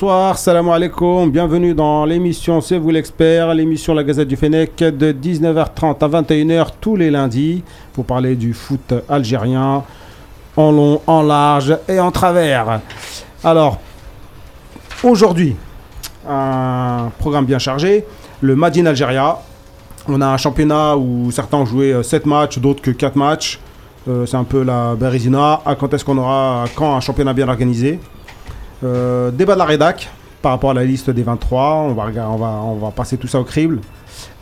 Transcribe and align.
Bonsoir, 0.00 0.38
salam 0.38 0.66
alaikum, 0.70 1.30
bienvenue 1.30 1.74
dans 1.74 2.06
l'émission 2.06 2.62
C'est 2.62 2.78
vous 2.78 2.88
l'expert, 2.88 3.52
l'émission 3.52 3.92
La 3.92 4.02
Gazette 4.02 4.28
du 4.28 4.36
Fennec 4.36 4.74
de 4.78 5.12
19h30 5.12 6.02
à 6.02 6.22
21h 6.22 6.68
tous 6.80 6.96
les 6.96 7.10
lundis 7.10 7.62
pour 7.92 8.06
parler 8.06 8.34
du 8.34 8.54
foot 8.54 8.94
algérien 9.10 9.84
en 10.56 10.72
long, 10.72 11.02
en 11.06 11.20
large 11.20 11.76
et 11.86 12.00
en 12.00 12.10
travers. 12.10 12.80
Alors, 13.44 13.78
aujourd'hui, 15.02 15.54
un 16.26 17.10
programme 17.18 17.44
bien 17.44 17.58
chargé, 17.58 18.06
le 18.40 18.56
Madin 18.56 18.86
Algéria. 18.86 19.36
On 20.08 20.22
a 20.22 20.28
un 20.28 20.38
championnat 20.38 20.96
où 20.96 21.30
certains 21.30 21.58
ont 21.58 21.66
joué 21.66 22.02
7 22.02 22.24
matchs, 22.24 22.58
d'autres 22.58 22.80
que 22.80 22.90
4 22.90 23.16
matchs. 23.16 23.60
Euh, 24.08 24.24
c'est 24.24 24.38
un 24.38 24.44
peu 24.44 24.62
la 24.62 24.94
Berizina. 24.94 25.60
À 25.66 25.74
quand 25.74 25.92
est-ce 25.92 26.06
qu'on 26.06 26.16
aura 26.16 26.64
quand 26.74 26.96
un 26.96 27.00
championnat 27.00 27.34
bien 27.34 27.46
organisé? 27.46 28.00
Euh, 28.82 29.30
débat 29.30 29.54
de 29.54 29.58
la 29.58 29.64
rédac 29.64 30.08
par 30.40 30.52
rapport 30.52 30.70
à 30.70 30.74
la 30.74 30.84
liste 30.84 31.10
des 31.10 31.22
23. 31.22 31.86
On 31.88 31.92
va, 31.92 32.10
on 32.30 32.76
va, 32.76 32.90
passer 32.90 33.16
tout 33.18 33.26
ça 33.26 33.38
au 33.40 33.44
crible 33.44 33.80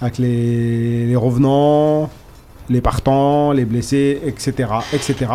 avec 0.01 0.19
les, 0.19 1.17
revenants, 1.17 2.09
les 2.69 2.81
partants, 2.81 3.53
les 3.53 3.65
blessés, 3.65 4.21
etc., 4.25 4.71
etc. 4.93 5.27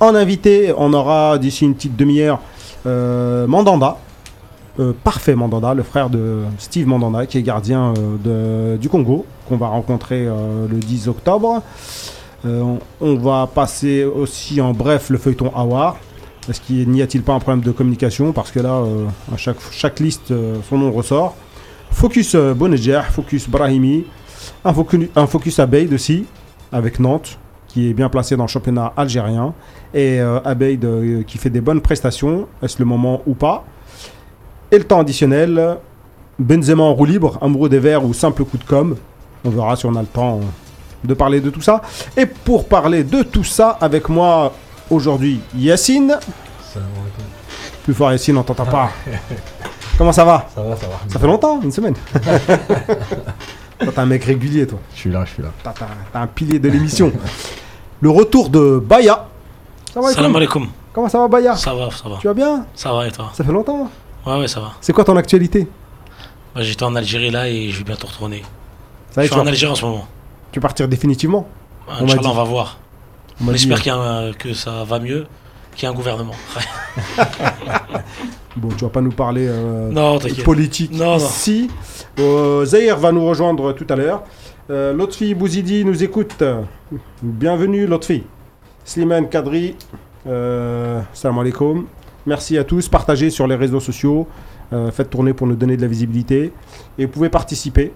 En 0.00 0.14
invité, 0.14 0.72
on 0.76 0.92
aura 0.92 1.38
d'ici 1.38 1.64
une 1.64 1.74
petite 1.74 1.96
demi-heure 1.96 2.40
euh, 2.86 3.46
Mandanda. 3.46 3.96
Euh, 4.80 4.92
parfait 5.04 5.34
Mandanda, 5.34 5.74
le 5.74 5.82
frère 5.82 6.08
de 6.08 6.42
Steve 6.58 6.86
Mandanda, 6.86 7.26
qui 7.26 7.38
est 7.38 7.42
gardien 7.42 7.92
du 8.80 8.88
Congo, 8.88 9.26
qu'on 9.48 9.56
va 9.56 9.66
rencontrer 9.66 10.24
le 10.24 10.78
10 10.78 11.08
octobre. 11.08 11.62
On, 12.44 12.78
on 13.00 13.14
va 13.16 13.48
passer 13.52 14.04
aussi 14.04 14.60
en 14.60 14.72
bref 14.72 15.10
le 15.10 15.18
feuilleton 15.18 15.52
Awar. 15.54 15.96
Est-ce 16.48 16.60
qu'il 16.60 16.88
n'y 16.90 17.02
a-t-il 17.02 17.22
pas 17.22 17.34
un 17.34 17.38
problème 17.38 17.62
de 17.62 17.70
communication 17.70 18.32
Parce 18.32 18.50
que 18.50 18.58
là, 18.58 18.74
euh, 18.74 19.06
à 19.32 19.36
chaque, 19.36 19.58
chaque 19.70 20.00
liste, 20.00 20.32
euh, 20.32 20.56
son 20.68 20.78
nom 20.78 20.90
ressort. 20.90 21.36
Focus 21.92 22.34
euh, 22.34 22.54
Focus 23.10 23.48
Brahimi, 23.48 24.04
un 24.64 24.72
focus, 25.26 25.60
un 25.60 25.62
Abeid 25.62 25.92
aussi, 25.92 26.24
avec 26.72 26.98
Nantes, 26.98 27.38
qui 27.68 27.90
est 27.90 27.92
bien 27.92 28.08
placé 28.08 28.36
dans 28.36 28.44
le 28.44 28.48
championnat 28.48 28.92
algérien. 28.96 29.54
Et 29.94 30.20
euh, 30.20 30.40
Abeid 30.44 31.24
qui 31.26 31.38
fait 31.38 31.50
des 31.50 31.60
bonnes 31.60 31.80
prestations. 31.80 32.48
Est-ce 32.60 32.78
le 32.80 32.86
moment 32.86 33.22
ou 33.26 33.34
pas 33.34 33.64
Et 34.72 34.78
le 34.78 34.84
temps 34.84 34.98
additionnel, 34.98 35.76
Benzema 36.40 36.82
en 36.82 36.94
roue 36.94 37.04
libre, 37.04 37.38
amoureux 37.40 37.68
des 37.68 37.78
verts 37.78 38.04
ou 38.04 38.12
simple 38.12 38.44
coup 38.44 38.58
de 38.58 38.64
com. 38.64 38.96
On 39.44 39.50
verra 39.50 39.76
si 39.76 39.86
on 39.86 39.94
a 39.94 40.00
le 40.00 40.08
temps 40.08 40.40
de 41.04 41.14
parler 41.14 41.40
de 41.40 41.50
tout 41.50 41.60
ça. 41.62 41.82
Et 42.16 42.26
pour 42.26 42.66
parler 42.66 43.04
de 43.04 43.22
tout 43.22 43.44
ça, 43.44 43.78
avec 43.80 44.08
moi 44.08 44.52
aujourd'hui, 44.92 45.40
Yacine. 45.56 46.18
Plus 47.84 47.94
fort, 47.94 48.12
Yacine, 48.12 48.36
on 48.36 48.42
t'entend 48.42 48.66
pas. 48.66 48.90
Comment 49.98 50.12
ça 50.12 50.24
va? 50.24 50.48
Ça 50.54 50.62
va, 50.62 50.76
ça 50.76 50.86
va. 50.86 50.94
Ça 51.08 51.18
fait 51.18 51.26
longtemps, 51.26 51.60
une 51.60 51.72
semaine. 51.72 51.94
toi, 52.12 53.92
t'es 53.92 53.98
un 53.98 54.06
mec 54.06 54.24
régulier, 54.24 54.66
toi. 54.66 54.78
Je 54.94 55.00
suis 55.00 55.10
là, 55.10 55.24
je 55.24 55.32
suis 55.32 55.42
là. 55.42 55.48
T'as, 55.62 56.20
un 56.20 56.26
pilier 56.26 56.58
de 56.58 56.68
l'émission. 56.68 57.12
Le 58.00 58.10
retour 58.10 58.48
de 58.48 58.78
Baya. 58.78 59.26
Ça 59.92 60.00
va, 60.00 60.12
Salam 60.12 60.30
Yacine 60.30 60.36
alaikum. 60.36 60.68
Comment 60.92 61.08
ça 61.08 61.18
va, 61.18 61.28
Baya? 61.28 61.56
Ça 61.56 61.74
va, 61.74 61.90
ça 61.90 62.08
va. 62.08 62.16
Tu 62.20 62.26
vas 62.26 62.34
bien? 62.34 62.66
Ça 62.74 62.92
va 62.92 63.06
et 63.06 63.10
toi? 63.10 63.30
Ça 63.34 63.44
fait 63.44 63.52
longtemps. 63.52 63.90
Ouais, 64.26 64.38
ouais, 64.38 64.48
ça 64.48 64.60
va. 64.60 64.72
C'est 64.80 64.92
quoi 64.92 65.04
ton 65.04 65.16
actualité? 65.16 65.66
Moi, 66.54 66.62
J'étais 66.64 66.84
en 66.84 66.94
Algérie 66.94 67.30
là 67.30 67.48
et 67.48 67.70
je 67.70 67.78
vais 67.78 67.84
bientôt 67.84 68.06
retourner. 68.06 68.42
Ça 69.10 69.22
Je 69.22 69.30
suis 69.30 69.40
en 69.40 69.46
Algérie 69.46 69.72
en 69.72 69.76
ce 69.76 69.84
moment. 69.84 70.06
tu 70.52 70.60
vas 70.60 70.62
partir 70.62 70.86
définitivement? 70.88 71.46
M'a 71.88 71.94
Inch'Allah, 72.02 72.30
on 72.30 72.34
va 72.34 72.44
voir. 72.44 72.78
On 73.44 73.52
espère 73.52 73.76
euh, 73.78 73.80
qu'il 73.80 73.86
y 73.92 73.94
a 73.94 73.98
un- 73.98 74.32
que 74.32 74.52
ça 74.54 74.84
va 74.84 74.98
mieux, 74.98 75.26
qu'il 75.74 75.84
y 75.84 75.86
a 75.86 75.90
un 75.90 75.94
gouvernement. 75.94 76.34
Bon, 78.56 78.68
tu 78.76 78.84
vas 78.84 78.90
pas 78.90 79.00
nous 79.00 79.12
parler 79.12 79.46
euh, 79.48 79.90
non, 79.90 80.18
politique 80.44 80.92
Non, 80.92 81.12
non. 81.12 81.16
ici. 81.16 81.70
Euh, 82.18 82.64
Zahir 82.66 82.98
va 82.98 83.10
nous 83.10 83.24
rejoindre 83.24 83.72
tout 83.72 83.86
à 83.88 83.96
l'heure. 83.96 84.24
Euh, 84.68 84.92
Lotfi 84.92 85.34
Bouzidi 85.34 85.86
nous 85.86 86.02
écoute. 86.04 86.42
Bienvenue, 87.22 87.86
Lotfi. 87.86 88.24
Slimane 88.84 89.30
Kadri, 89.30 89.74
salam 90.26 91.38
alaikum. 91.38 91.86
Merci 92.26 92.58
à 92.58 92.64
tous. 92.64 92.88
Partagez 92.88 93.30
sur 93.30 93.46
les 93.46 93.56
réseaux 93.56 93.80
sociaux. 93.80 94.28
Faites 94.92 95.08
tourner 95.08 95.32
pour 95.32 95.46
nous 95.46 95.56
donner 95.56 95.76
de 95.78 95.82
la 95.82 95.88
visibilité. 95.88 96.52
Et 96.98 97.06
vous 97.06 97.10
pouvez 97.10 97.30
participer. 97.30 97.92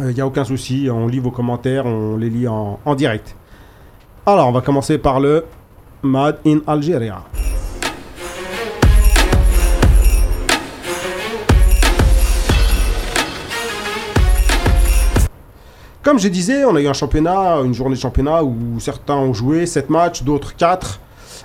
Il 0.00 0.06
n'y 0.14 0.20
a 0.20 0.26
aucun 0.26 0.44
souci. 0.44 0.88
On 0.90 1.06
lit 1.06 1.20
vos 1.20 1.30
commentaires. 1.30 1.86
On 1.86 2.16
les 2.16 2.28
lit 2.30 2.48
en, 2.48 2.80
en 2.84 2.94
direct. 2.96 3.36
Alors, 4.26 4.48
on 4.48 4.52
va 4.52 4.60
commencer 4.60 4.98
par 4.98 5.18
le 5.20 5.44
Mad 6.02 6.38
in 6.46 6.60
Algeria. 6.66 7.22
Comme 16.02 16.18
je 16.18 16.28
disais, 16.28 16.64
on 16.64 16.74
a 16.76 16.80
eu 16.80 16.88
un 16.88 16.92
championnat, 16.92 17.56
une 17.64 17.74
journée 17.74 17.94
de 17.94 18.00
championnat 18.00 18.42
où 18.42 18.80
certains 18.80 19.16
ont 19.16 19.34
joué 19.34 19.66
7 19.66 19.90
matchs, 19.90 20.22
d'autres 20.22 20.56
4. 20.56 20.98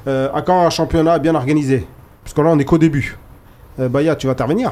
Euh, 0.08 0.30
à 0.34 0.42
quand 0.42 0.66
un 0.66 0.70
championnat 0.70 1.20
bien 1.20 1.36
organisé? 1.36 1.88
Parce 2.24 2.34
que 2.34 2.42
là, 2.42 2.50
on 2.52 2.60
est 2.60 2.66
qu'au 2.66 2.78
début. 2.78 3.18
Euh, 3.80 3.90
Baya, 3.90 4.16
tu 4.16 4.28
vas 4.28 4.34
intervenir 4.34 4.72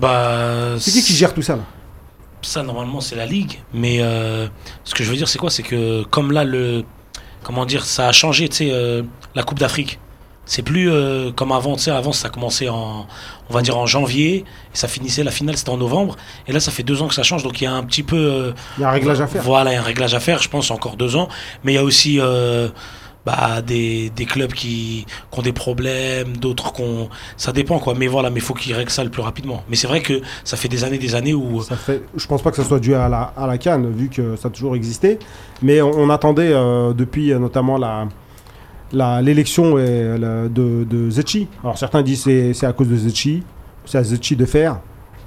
Bah, 0.00 0.78
C'est 0.78 0.90
qui 0.90 1.02
qui 1.02 1.14
gère 1.14 1.32
tout 1.32 1.42
ça 1.42 1.56
là? 1.56 1.62
Ça, 2.42 2.62
normalement, 2.62 3.00
c'est 3.00 3.16
la 3.16 3.26
Ligue. 3.26 3.60
Mais 3.72 3.98
euh, 4.00 4.46
ce 4.84 4.94
que 4.94 5.04
je 5.04 5.10
veux 5.10 5.16
dire, 5.16 5.28
c'est 5.28 5.38
quoi? 5.38 5.50
C'est 5.50 5.62
que 5.62 6.04
comme 6.04 6.32
là, 6.32 6.44
le. 6.44 6.84
Comment 7.42 7.66
dire 7.66 7.84
Ça 7.84 8.08
a 8.08 8.12
changé, 8.12 8.48
tu 8.48 8.56
sais, 8.56 8.70
euh, 8.70 9.02
la 9.34 9.42
Coupe 9.42 9.58
d'Afrique. 9.58 9.98
C'est 10.44 10.62
plus 10.62 10.90
euh, 10.90 11.30
comme 11.30 11.52
avant, 11.52 11.76
tu 11.76 11.82
sais, 11.82 11.90
avant 11.90 12.12
ça 12.12 12.30
commençait 12.30 12.70
en, 12.70 13.06
on 13.50 13.52
va 13.52 13.60
dire 13.60 13.76
en 13.76 13.84
janvier, 13.84 14.36
et 14.36 14.44
ça 14.72 14.88
finissait, 14.88 15.22
la 15.22 15.30
finale 15.30 15.58
c'était 15.58 15.68
en 15.68 15.76
novembre, 15.76 16.16
et 16.46 16.52
là 16.52 16.58
ça 16.58 16.70
fait 16.70 16.82
deux 16.82 17.02
ans 17.02 17.08
que 17.08 17.14
ça 17.14 17.22
change, 17.22 17.42
donc 17.42 17.60
il 17.60 17.64
y 17.64 17.66
a 17.66 17.72
un 17.74 17.82
petit 17.82 18.02
peu... 18.02 18.54
Il 18.78 18.80
y 18.80 18.84
a 18.84 18.88
un 18.88 18.92
réglage 18.92 19.20
à 19.20 19.26
faire. 19.26 19.42
Voilà, 19.42 19.72
il 19.72 19.74
y 19.74 19.76
a 19.76 19.80
un 19.80 19.84
réglage 19.84 20.14
à 20.14 20.20
faire, 20.20 20.40
je 20.40 20.48
pense, 20.48 20.70
encore 20.70 20.96
deux 20.96 21.16
ans. 21.16 21.28
Mais 21.64 21.72
il 21.72 21.74
y 21.74 21.78
a 21.78 21.84
aussi 21.84 22.18
bah, 23.28 23.60
des, 23.62 24.10
des 24.10 24.24
clubs 24.24 24.52
qui, 24.52 25.04
qui 25.30 25.38
ont 25.38 25.42
des 25.42 25.52
problèmes, 25.52 26.36
d'autres 26.38 26.72
qui 26.72 26.82
ont... 26.82 27.08
Ça 27.36 27.52
dépend, 27.52 27.78
quoi. 27.78 27.94
Mais 27.94 28.06
voilà, 28.06 28.30
mais 28.30 28.36
il 28.42 28.42
faut 28.48 28.54
qu'ils 28.54 28.74
règlent 28.74 28.90
ça 28.90 29.04
le 29.04 29.10
plus 29.10 29.22
rapidement. 29.22 29.62
Mais 29.68 29.76
c'est 29.76 29.86
vrai 29.86 30.00
que 30.00 30.20
ça 30.44 30.56
fait 30.56 30.68
des 30.68 30.82
années, 30.84 30.98
des 30.98 31.14
années 31.14 31.34
où... 31.34 31.60
Ça 31.62 31.76
fait, 31.76 32.02
je 32.16 32.26
pense 32.26 32.40
pas 32.42 32.50
que 32.50 32.56
ça 32.56 32.64
soit 32.64 32.80
dû 32.80 32.94
à 32.94 33.08
la, 33.08 33.22
à 33.36 33.46
la 33.46 33.58
Cannes, 33.58 33.90
vu 33.90 34.08
que 34.08 34.36
ça 34.36 34.48
a 34.48 34.50
toujours 34.50 34.74
existé. 34.76 35.18
Mais 35.60 35.82
on, 35.82 35.90
on 35.90 36.08
attendait 36.10 36.52
euh, 36.52 36.94
depuis 36.94 37.32
euh, 37.32 37.38
notamment 37.38 37.76
la, 37.76 39.20
l'élection 39.20 39.76
la- 39.76 40.48
de, 40.48 40.84
de 40.84 41.10
Zetchi. 41.10 41.48
Alors 41.62 41.76
certains 41.76 42.02
disent 42.02 42.22
c'est 42.22 42.54
c'est 42.54 42.66
à 42.66 42.72
cause 42.72 42.88
de 42.88 42.96
Zetchi, 42.96 43.42
c'est 43.84 43.98
à 43.98 44.02
Zetchi 44.04 44.36
de 44.36 44.46
faire. 44.46 44.78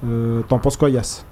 Euh, 0.04 0.40
T'en 0.48 0.58
penses 0.58 0.76
quoi, 0.76 0.90
Yass 0.90 1.24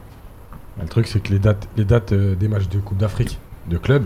Le 0.80 0.86
truc, 0.86 1.08
c'est 1.08 1.20
que 1.20 1.32
les 1.32 1.40
dates, 1.40 1.66
les 1.76 1.84
dates 1.84 2.12
euh, 2.12 2.36
des 2.36 2.46
matchs 2.46 2.68
de 2.68 2.78
Coupe 2.78 2.98
d'Afrique, 2.98 3.38
de 3.68 3.78
club, 3.78 4.04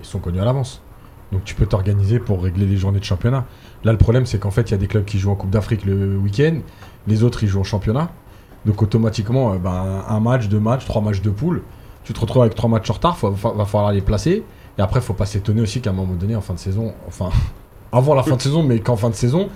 ils 0.00 0.06
sont 0.06 0.18
connus 0.18 0.40
à 0.40 0.44
l'avance. 0.44 0.82
Donc 1.32 1.44
tu 1.44 1.54
peux 1.54 1.66
t'organiser 1.66 2.18
pour 2.18 2.42
régler 2.42 2.66
les 2.66 2.76
journées 2.76 3.00
de 3.00 3.04
championnat. 3.04 3.46
Là, 3.84 3.92
le 3.92 3.98
problème, 3.98 4.26
c'est 4.26 4.38
qu'en 4.38 4.50
fait, 4.50 4.62
il 4.62 4.72
y 4.72 4.74
a 4.74 4.78
des 4.78 4.86
clubs 4.86 5.04
qui 5.04 5.18
jouent 5.18 5.30
en 5.30 5.34
Coupe 5.34 5.50
d'Afrique 5.50 5.84
le 5.84 6.16
week-end, 6.18 6.56
les 7.06 7.24
autres, 7.24 7.42
ils 7.42 7.48
jouent 7.48 7.60
en 7.60 7.64
championnat. 7.64 8.10
Donc 8.66 8.82
automatiquement, 8.82 9.54
euh, 9.54 9.58
ben, 9.58 10.04
un 10.08 10.20
match, 10.20 10.48
deux 10.48 10.60
matchs, 10.60 10.84
trois 10.84 11.02
matchs 11.02 11.22
de 11.22 11.30
poule, 11.30 11.62
tu 12.04 12.12
te 12.12 12.20
retrouves 12.20 12.42
avec 12.42 12.54
trois 12.54 12.68
matchs 12.68 12.90
en 12.90 12.94
retard, 12.94 13.18
il 13.22 13.28
va 13.30 13.64
falloir 13.64 13.92
les 13.92 14.02
placer. 14.02 14.44
Et 14.78 14.82
après, 14.82 15.00
faut 15.00 15.14
pas 15.14 15.26
s'étonner 15.26 15.60
aussi 15.60 15.80
qu'à 15.80 15.90
un 15.90 15.94
moment 15.94 16.14
donné, 16.14 16.36
en 16.36 16.40
fin 16.40 16.54
de 16.54 16.58
saison, 16.58 16.92
enfin, 17.08 17.30
avant 17.92 18.14
la 18.14 18.22
fin 18.22 18.36
de 18.36 18.42
saison, 18.42 18.62
mais 18.62 18.80
qu'en 18.80 18.96
fin 18.96 19.10
de 19.10 19.14
saison, 19.14 19.48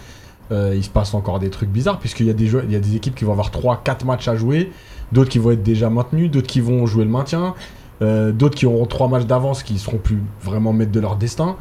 euh, 0.53 0.75
il 0.77 0.85
se 0.85 0.91
passe 0.91 1.15
encore 1.15 1.39
des 1.39 1.51
trucs 1.51 1.71
bizarres, 1.71 1.99
puisqu'il 1.99 2.27
y, 2.27 2.29
y 2.29 2.77
a 2.77 2.81
des 2.81 2.97
équipes 2.97 3.15
qui 3.15 3.25
vont 3.25 3.33
avoir 3.33 3.51
3-4 3.51 4.05
matchs 4.05 4.29
à 4.29 4.37
jouer, 4.37 4.73
d'autres 5.13 5.31
qui 5.31 5.39
vont 5.39 5.51
être 5.51 5.63
déjà 5.63 5.91
maintenus, 5.91 6.31
d'autres 6.31 6.47
qui 6.47 6.61
vont 6.61 6.87
jouer 6.87 7.05
le 7.05 7.11
maintien, 7.11 7.55
euh, 8.03 8.33
d'autres 8.33 8.55
qui 8.55 8.67
auront 8.67 8.87
3 8.87 9.09
matchs 9.09 9.25
d'avance 9.25 9.63
qui 9.63 9.79
seront 9.79 9.97
plus 9.99 10.23
vraiment 10.43 10.73
maîtres 10.73 10.93
de 10.93 11.01
leur 11.01 11.17
destin. 11.17 11.57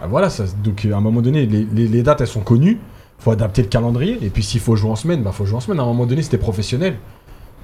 Ah, 0.00 0.06
Voilà, 0.06 0.30
ça, 0.30 0.44
donc 0.62 0.84
euh, 0.84 0.92
à 0.92 0.96
un 0.96 1.00
moment 1.00 1.20
donné, 1.20 1.46
les, 1.46 2.02
dates 2.02 2.20
elles 2.20 2.26
sont 2.26 2.40
connues, 2.40 2.78
faut 3.18 3.32
adapter 3.32 3.62
le 3.62 3.68
calendrier, 3.68 4.18
et 4.22 4.30
puis 4.30 4.42
s'il 4.42 4.60
faut 4.60 4.76
jouer 4.76 4.90
en 4.90 4.96
semaine, 4.96 5.22
bah 5.22 5.32
faut 5.32 5.44
jouer 5.44 5.56
en 5.56 5.60
semaine. 5.60 5.80
À 5.80 5.82
un 5.82 5.86
moment 5.86 6.06
donné, 6.06 6.22
c'était 6.22 6.38
professionnel. 6.38 6.96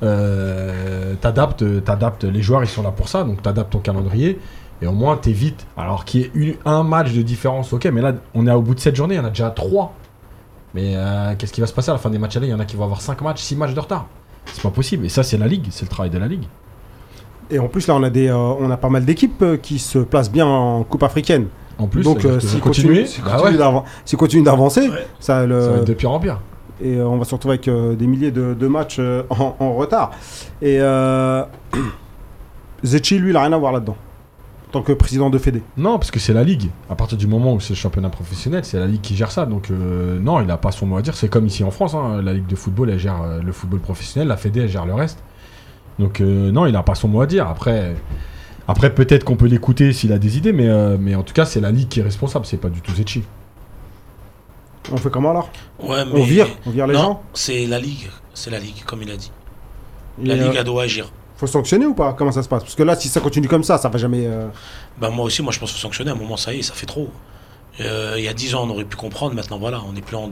Euh, 0.02 1.14
t'adaptes, 1.20 1.64
t'adaptes, 1.84 2.24
les 2.24 2.42
joueurs 2.42 2.62
ils 2.62 2.68
sont 2.68 2.82
là 2.82 2.90
pour 2.90 3.08
ça, 3.08 3.24
donc 3.24 3.42
t'adaptes 3.42 3.72
ton 3.72 3.78
calendrier, 3.78 4.38
et 4.82 4.86
au 4.86 4.92
moins 4.92 5.16
t'évites. 5.16 5.66
Alors 5.76 6.04
qu'il 6.04 6.30
y 6.34 6.50
ait 6.50 6.58
un 6.64 6.82
match 6.82 7.12
de 7.12 7.22
différence, 7.22 7.72
ok, 7.72 7.86
mais 7.86 8.02
là 8.02 8.14
on 8.34 8.46
est 8.46 8.52
au 8.52 8.60
bout 8.60 8.74
de 8.74 8.80
cette 8.80 8.96
journée, 8.96 9.14
il 9.14 9.18
y 9.18 9.20
en 9.20 9.24
a 9.24 9.30
déjà 9.30 9.50
3. 9.50 9.94
Mais 10.74 10.94
qu'est-ce 11.38 11.54
qui 11.54 11.62
va 11.62 11.66
se 11.66 11.72
passer 11.72 11.88
à 11.90 11.94
la 11.94 11.98
fin 11.98 12.10
des 12.10 12.18
matchs 12.18 12.36
allés? 12.36 12.48
Il 12.48 12.50
y 12.50 12.54
en 12.54 12.60
a 12.60 12.66
qui 12.66 12.76
vont 12.76 12.84
avoir 12.84 13.00
5 13.00 13.22
matchs, 13.22 13.40
6 13.40 13.56
matchs 13.56 13.72
de 13.72 13.80
retard. 13.80 14.06
C'est 14.52 14.62
pas 14.62 14.70
possible, 14.70 15.06
et 15.06 15.08
ça 15.08 15.22
c'est 15.22 15.38
la 15.38 15.46
ligue, 15.46 15.68
c'est 15.70 15.86
le 15.86 15.88
travail 15.88 16.10
de 16.10 16.18
la 16.18 16.28
ligue. 16.28 16.44
Et 17.50 17.58
en 17.58 17.68
plus, 17.68 17.86
là, 17.86 17.94
on 17.94 18.02
a, 18.02 18.10
des, 18.10 18.28
euh, 18.28 18.36
on 18.36 18.70
a 18.70 18.76
pas 18.76 18.88
mal 18.88 19.04
d'équipes 19.04 19.42
euh, 19.42 19.56
qui 19.56 19.78
se 19.78 19.98
placent 19.98 20.30
bien 20.30 20.46
en 20.46 20.82
Coupe 20.84 21.02
africaine. 21.04 21.46
En 21.78 21.86
plus, 21.86 22.02
Donc, 22.02 22.24
euh, 22.24 22.40
s'ils 22.40 22.60
continue, 22.60 23.02
bah 23.24 23.84
s'ils 24.04 24.18
continuent 24.18 24.44
d'avancer, 24.44 24.88
Ouais. 24.88 25.06
ça, 25.20 25.44
le- 25.46 25.60
ça 25.60 25.68
va 25.70 25.76
être 25.78 25.84
de 25.86 25.92
pire 25.94 26.10
en 26.10 26.18
pire. 26.18 26.40
et 26.82 26.96
euh, 26.96 27.06
on 27.06 27.18
va 27.18 27.24
se 27.24 27.34
retrouver 27.34 27.54
avec 27.54 27.68
euh, 27.68 27.94
des 27.94 28.06
milliers 28.06 28.30
de, 28.30 28.54
de 28.54 28.66
matchs 28.66 28.96
euh, 28.98 29.22
en, 29.30 29.54
en 29.60 29.74
retard. 29.74 30.10
Et 30.62 30.78
euh, 30.80 31.44
Zetchi, 32.84 33.18
lui, 33.18 33.30
il 33.30 33.36
a 33.36 33.42
rien 33.42 33.52
à 33.52 33.58
voir 33.58 33.72
là-dedans. 33.72 33.96
en 34.68 34.72
tant 34.72 34.82
que 34.82 34.92
président 34.92 35.30
de 35.30 35.38
Fédé. 35.38 35.62
Non, 35.76 35.98
parce 35.98 36.10
que 36.10 36.18
c'est 36.18 36.32
la 36.32 36.44
ligue. 36.44 36.70
À 36.90 36.94
partir 36.94 37.16
du 37.18 37.26
moment 37.26 37.52
où 37.54 37.60
c'est 37.60 37.70
le 37.74 37.78
championnat 37.78 38.08
professionnel, 38.10 38.64
c'est 38.64 38.78
la 38.78 38.86
ligue 38.86 39.00
qui 39.00 39.14
gère 39.16 39.30
ça. 39.30 39.46
Donc 39.46 39.70
euh, 39.70 40.18
non, 40.18 40.40
il 40.40 40.46
n'a 40.46 40.56
pas 40.56 40.72
son 40.72 40.86
mot 40.86 40.96
à 40.96 41.02
dire. 41.02 41.14
C'est 41.14 41.28
comme 41.28 41.46
ici 41.46 41.62
en 41.64 41.70
France, 41.70 41.94
hein. 41.94 42.20
la 42.22 42.32
ligue 42.32 42.46
de 42.46 42.56
football, 42.56 42.90
elle 42.90 42.98
gère 42.98 43.22
euh, 43.22 43.40
le 43.42 43.52
football 43.52 43.80
professionnel, 43.80 44.28
la 44.28 44.36
Fédé, 44.36 44.60
elle 44.60 44.68
gère 44.68 44.86
le 44.86 44.94
reste. 44.94 45.18
Donc 45.98 46.20
euh, 46.20 46.50
non, 46.50 46.66
il 46.66 46.72
n'a 46.72 46.82
pas 46.82 46.94
son 46.94 47.08
mot 47.08 47.20
à 47.20 47.26
dire. 47.26 47.46
Après, 47.48 47.94
après 48.68 48.94
peut-être 48.94 49.24
qu'on 49.24 49.36
peut 49.36 49.46
l'écouter 49.46 49.92
s'il 49.92 50.12
a 50.12 50.18
des 50.18 50.36
idées, 50.36 50.52
mais, 50.52 50.68
euh, 50.68 50.96
mais 51.00 51.14
en 51.14 51.22
tout 51.22 51.32
cas, 51.34 51.44
c'est 51.46 51.60
la 51.60 51.70
ligue 51.70 51.88
qui 51.88 52.00
est 52.00 52.04
responsable. 52.04 52.46
C'est 52.46 52.56
pas 52.58 52.68
du 52.68 52.80
tout 52.80 52.92
Zetchi. 52.94 53.22
On 54.92 54.96
fait 54.98 55.10
comment 55.10 55.30
alors? 55.30 55.50
Ouais, 55.80 56.04
On 56.12 56.22
vire 56.22 56.46
On 56.64 56.70
vire 56.70 56.86
les 56.86 56.94
non, 56.94 57.00
gens? 57.00 57.22
c'est 57.34 57.66
la 57.66 57.80
ligue. 57.80 58.08
C'est 58.34 58.50
la 58.50 58.58
ligue, 58.58 58.84
comme 58.84 59.02
il 59.02 59.10
a 59.10 59.16
dit. 59.16 59.32
Et, 60.22 60.26
La 60.26 60.34
euh, 60.34 60.48
ligue, 60.48 60.56
elle 60.58 60.64
doit 60.64 60.84
agir. 60.84 61.10
Faut 61.38 61.46
sanctionner 61.46 61.86
ou 61.86 61.94
pas? 61.94 62.12
Comment 62.12 62.32
ça 62.32 62.42
se 62.42 62.48
passe? 62.48 62.62
Parce 62.62 62.74
que 62.76 62.82
là, 62.82 62.94
si 62.96 63.08
ça 63.08 63.20
continue 63.20 63.48
comme 63.48 63.64
ça, 63.64 63.78
ça 63.78 63.88
va 63.88 63.98
jamais. 63.98 64.26
euh, 64.26 64.46
Bah, 65.00 65.10
moi 65.10 65.24
aussi, 65.24 65.42
moi, 65.42 65.52
je 65.52 65.58
pense 65.58 65.70
qu'il 65.70 65.78
faut 65.80 65.82
sanctionner. 65.88 66.10
À 66.10 66.14
un 66.14 66.16
moment, 66.16 66.36
ça 66.36 66.54
y 66.54 66.60
est, 66.60 66.62
ça 66.62 66.72
fait 66.74 66.86
trop. 66.86 67.10
Euh, 67.80 68.14
il 68.16 68.24
y 68.24 68.28
a 68.28 68.32
10 68.32 68.54
ans, 68.54 68.64
on 68.66 68.70
aurait 68.70 68.84
pu 68.84 68.96
comprendre. 68.96 69.34
Maintenant, 69.34 69.58
voilà, 69.58 69.80
on 69.90 69.94
est 69.96 70.00
plus 70.02 70.16
en. 70.16 70.30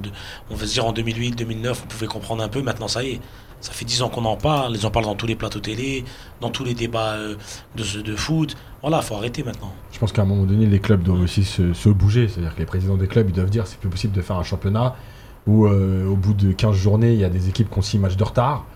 On 0.51 0.55
va 0.55 0.67
se 0.67 0.73
dire 0.73 0.87
en 0.87 0.93
2008, 0.93 1.33
2009, 1.37 1.83
on 1.85 1.89
pouvait 1.89 2.07
comprendre 2.07 2.43
un 2.43 2.49
peu. 2.49 2.63
Maintenant, 2.63 2.89
ça 2.89 3.03
y 3.03 3.11
est. 3.13 3.21
Ça 3.65 3.73
fait 3.73 3.87
10 3.87 4.03
ans 4.03 4.11
qu'on 4.11 4.27
en 4.27 4.37
parle. 4.37 4.77
Ils 4.77 4.85
en 4.85 4.91
parlent 4.91 5.07
dans 5.07 5.15
tous 5.15 5.27
les 5.27 5.37
plateaux 5.37 5.59
télé, 5.61 6.05
dans 6.43 6.51
tous 6.51 6.65
les 6.65 6.75
débats 6.75 7.15
euh, 7.15 7.37
de, 7.77 8.03
de 8.03 8.15
foot. 8.15 8.57
Voilà, 8.83 9.01
faut 9.01 9.15
arrêter 9.15 9.43
maintenant. 9.43 9.73
Je 9.91 9.99
pense 9.99 10.13
qu'à 10.13 10.21
un 10.21 10.27
moment 10.27 10.45
donné, 10.45 10.67
les 10.67 10.81
clubs 10.81 11.03
doivent 11.03 11.23
aussi 11.23 11.45
se, 11.45 11.73
se 11.73 11.89
bouger. 11.89 12.29
C'est-à-dire 12.29 12.55
que 12.55 12.59
les 12.61 12.67
présidents 12.67 12.97
des 12.99 13.07
clubs, 13.07 13.27
ils 13.31 13.35
doivent 13.35 13.49
dire 13.49 13.67
c'est 13.67 13.79
plus 13.79 13.89
possible 13.89 14.13
de 14.15 14.21
faire 14.21 14.37
un 14.37 14.43
championnat 14.43 14.97
où, 15.47 15.67
euh, 15.67 16.07
au 16.07 16.15
bout 16.17 16.35
de 16.35 16.53
15 16.53 16.77
journées, 16.77 17.15
il 17.15 17.19
y 17.21 17.25
a 17.25 17.31
des 17.31 17.49
équipes 17.49 17.71
qui 17.71 17.79
ont 17.79 17.83
6 17.83 17.99
matchs 17.99 18.17
de 18.17 18.25
retard. 18.25 18.67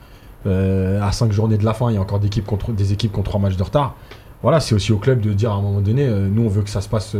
Euh, 0.47 1.03
à 1.03 1.13
5 1.13 1.33
journées 1.33 1.59
de 1.59 1.65
la 1.67 1.75
fin, 1.75 1.91
il 1.91 1.95
y 1.95 1.99
a 1.99 2.01
encore 2.01 2.21
des 2.21 2.29
équipes 2.29 2.47
qui 2.47 2.55
ont 2.55 2.59
tro- 2.59 2.73
des 2.73 2.93
équipes 2.95 3.13
qui 3.13 3.19
ont 3.19 3.23
3 3.23 3.41
matchs 3.41 3.57
de 3.57 3.63
retard. 3.63 3.95
Voilà, 4.43 4.61
c'est 4.61 4.75
aussi 4.75 4.93
au 4.93 4.99
club 4.99 5.21
de 5.21 5.35
dire 5.35 5.51
à 5.51 5.57
un 5.57 5.61
moment 5.61 5.81
donné, 5.83 6.07
euh, 6.07 6.29
nous, 6.29 6.45
on 6.45 6.49
veut 6.49 6.63
que 6.63 6.71
ça 6.71 6.81
se 6.81 6.89
passe. 6.89 7.15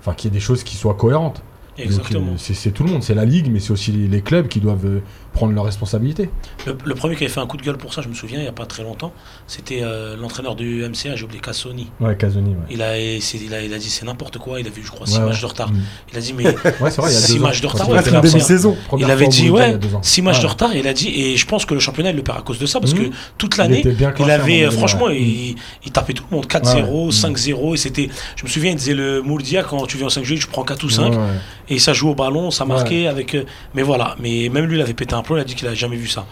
Enfin, 0.00 0.12
qu'il 0.12 0.30
y 0.30 0.34
ait 0.34 0.36
des 0.36 0.40
choses 0.44 0.62
qui 0.64 0.76
soient 0.76 0.94
cohérentes. 0.94 1.42
Exactement. 1.78 2.32
c'est 2.38 2.70
tout 2.70 2.84
le 2.84 2.90
monde, 2.90 3.02
c'est 3.02 3.14
la 3.14 3.26
ligue, 3.26 3.50
mais 3.52 3.60
c'est 3.60 3.70
aussi 3.70 3.92
les, 3.92 4.08
les 4.08 4.22
clubs 4.22 4.48
qui 4.48 4.60
doivent 4.60 5.00
prendre 5.36 5.52
leurs 5.52 5.64
responsabilités. 5.64 6.30
Le, 6.66 6.76
le 6.84 6.94
premier 6.94 7.14
qui 7.14 7.24
avait 7.24 7.32
fait 7.32 7.40
un 7.40 7.46
coup 7.46 7.56
de 7.58 7.62
gueule 7.62 7.76
pour 7.76 7.92
ça, 7.94 8.00
je 8.02 8.08
me 8.08 8.14
souviens, 8.14 8.38
il 8.38 8.42
n'y 8.42 8.48
a 8.48 8.52
pas 8.52 8.64
très 8.66 8.82
longtemps, 8.82 9.12
c'était 9.46 9.80
euh, 9.82 10.16
l'entraîneur 10.16 10.56
du 10.56 10.82
MCA, 10.88 11.14
j'ai 11.14 11.24
oublié, 11.24 11.40
Cassoni. 11.40 11.88
Ouais, 12.00 12.16
Casoni, 12.16 12.50
ouais. 12.50 12.56
Il 12.70 12.80
a, 12.82 12.98
il 12.98 13.54
a, 13.54 13.62
il 13.62 13.72
a 13.74 13.78
dit 13.78 13.90
c'est 13.90 14.04
n'importe 14.06 14.38
quoi, 14.38 14.58
il 14.60 14.66
a 14.66 14.70
vu, 14.70 14.82
je 14.84 14.90
crois, 14.90 15.06
6 15.06 15.18
Ouais, 15.18 15.26
matchs 15.26 15.40
de 15.42 15.46
retard. 15.46 15.70
Mm. 15.70 15.80
Il 16.12 16.18
a 16.18 16.20
dit, 16.20 16.32
mais 16.32 16.44
Ouais, 16.80 16.90
c'est 16.90 17.00
vrai, 17.00 17.10
il 17.10 17.14
y 17.14 17.16
a 17.16 17.20
Six 17.20 17.34
deux 17.34 17.38
ans. 17.40 17.46
matchs 17.46 17.60
de 17.60 17.66
retard, 17.66 17.86
il 17.88 17.92
ouais, 17.92 17.98
a 17.98 18.02
c'est 18.02 18.08
fait 18.10 18.16
la 18.16 18.22
la 18.22 18.28
demi-saison. 18.28 18.76
première 18.88 19.08
il 19.08 19.10
avait 19.12 19.28
dit, 19.28 19.50
ouais, 19.50 19.62
a 19.62 19.72
deux 19.76 19.94
ans. 19.94 20.02
6 20.02 20.22
matchs 20.22 20.40
de 20.40 20.46
retard, 20.46 20.74
et 20.74 20.78
il 20.80 20.88
a 20.88 20.92
dit, 20.94 21.08
et 21.08 21.36
je 21.36 21.46
pense 21.46 21.64
que 21.66 21.74
le 21.74 21.80
championnat, 21.80 22.10
il 22.10 22.16
le 22.16 22.22
perd 22.22 22.38
à 22.38 22.42
cause 22.42 22.58
de 22.58 22.66
ça, 22.66 22.80
parce 22.80 22.94
Mhm. 22.94 23.10
que 23.10 23.14
toute 23.38 23.56
l'année, 23.58 23.82
il 24.18 24.30
avait, 24.30 24.70
franchement, 24.70 25.08
il, 25.10 25.54
tapait 25.92 26.14
tout 26.14 26.24
le 26.30 26.36
monde, 26.36 26.46
4-0, 26.46 27.06
Ouais. 27.06 27.12
5-0, 27.12 27.74
et 27.74 27.76
c'était, 27.76 28.08
je 28.36 28.44
me 28.44 28.48
souviens, 28.48 28.70
il 28.70 28.76
disait 28.76 28.94
le 28.94 29.20
Mourdia, 29.22 29.62
quand 29.62 29.86
tu 29.86 29.96
viens 29.98 30.06
en 30.06 30.10
5 30.10 30.24
juillet, 30.24 30.40
tu 30.40 30.46
prends 30.46 30.64
4 30.64 30.82
ou 30.84 30.88
5, 30.90 31.10
Ouais, 31.12 31.16
ouais. 31.18 31.22
et 31.68 31.78
ça 31.78 31.92
joue 31.92 32.08
au 32.10 32.14
ballon, 32.14 32.50
ça 32.50 32.64
marquait 32.64 33.06
avec, 33.06 33.34
euh, 33.34 33.44
mais 33.74 33.82
voilà, 33.82 34.16
mais 34.18 34.48
même 34.48 34.64
lui, 34.64 34.76
il 34.78 34.80
avait 34.82 34.94
pété 34.94 35.14
un 35.14 35.22
il 35.34 35.40
a 35.40 35.44
dit 35.44 35.54
qu'il 35.54 35.66
a 35.66 35.74
jamais 35.74 35.96
vu 35.96 36.06
ça. 36.06 36.26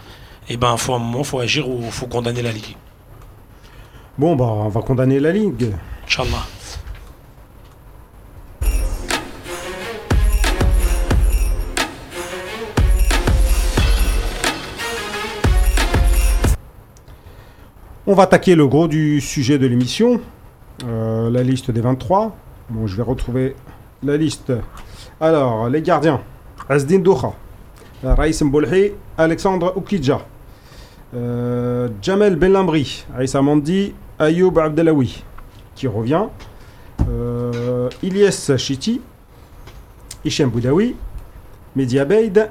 Et 0.49 0.57
ben, 0.57 0.77
faut 0.77 0.95
un 0.95 0.99
moment, 0.99 1.25
faut 1.25 1.41
agir 1.41 1.69
ou 1.69 1.91
faut 1.91 2.07
condamner 2.07 2.43
la 2.43 2.53
ligue. 2.53 2.77
Bon, 4.19 4.37
bah, 4.37 4.45
on 4.45 4.69
va 4.69 4.83
condamner 4.83 5.19
la 5.19 5.33
ligue. 5.33 5.73
Inch'Allah. 6.05 6.47
On 18.07 18.13
va 18.13 18.25
attaquer 18.25 18.55
le 18.55 18.67
gros 18.67 18.87
du 18.87 19.23
sujet 19.23 19.57
de 19.59 19.67
l'émission, 19.67 20.21
euh, 20.85 21.31
la 21.31 21.43
liste 21.43 21.71
des 21.71 21.81
23. 21.81 22.37
Bon, 22.69 22.87
je 22.87 22.97
vais 22.97 23.03
retrouver 23.03 23.57
la 24.03 24.19
liste. 24.19 24.53
Alors, 25.23 25.71
les 25.71 25.81
gardiens. 25.81 26.21
Azdin 26.69 26.99
Douha, 26.99 27.35
رئيس 28.05 28.43
مبولحي 28.43 28.93
الكسندر 29.21 29.69
اوكيجا 29.69 30.21
جمال 32.05 32.37
بن 32.37 32.53
لامري 32.53 32.87
عيسى 33.15 33.41
موندي 33.41 33.93
ايوب 34.21 34.59
عبد 34.59 34.81
اللوي 34.81 35.09
كي 35.77 35.87
روفيان 35.87 36.29
الياس 38.05 38.53
شيتي 38.53 39.01
هشام 40.27 40.49
بوداوي 40.49 40.95
ميديا 41.77 42.03
بايد 42.05 42.49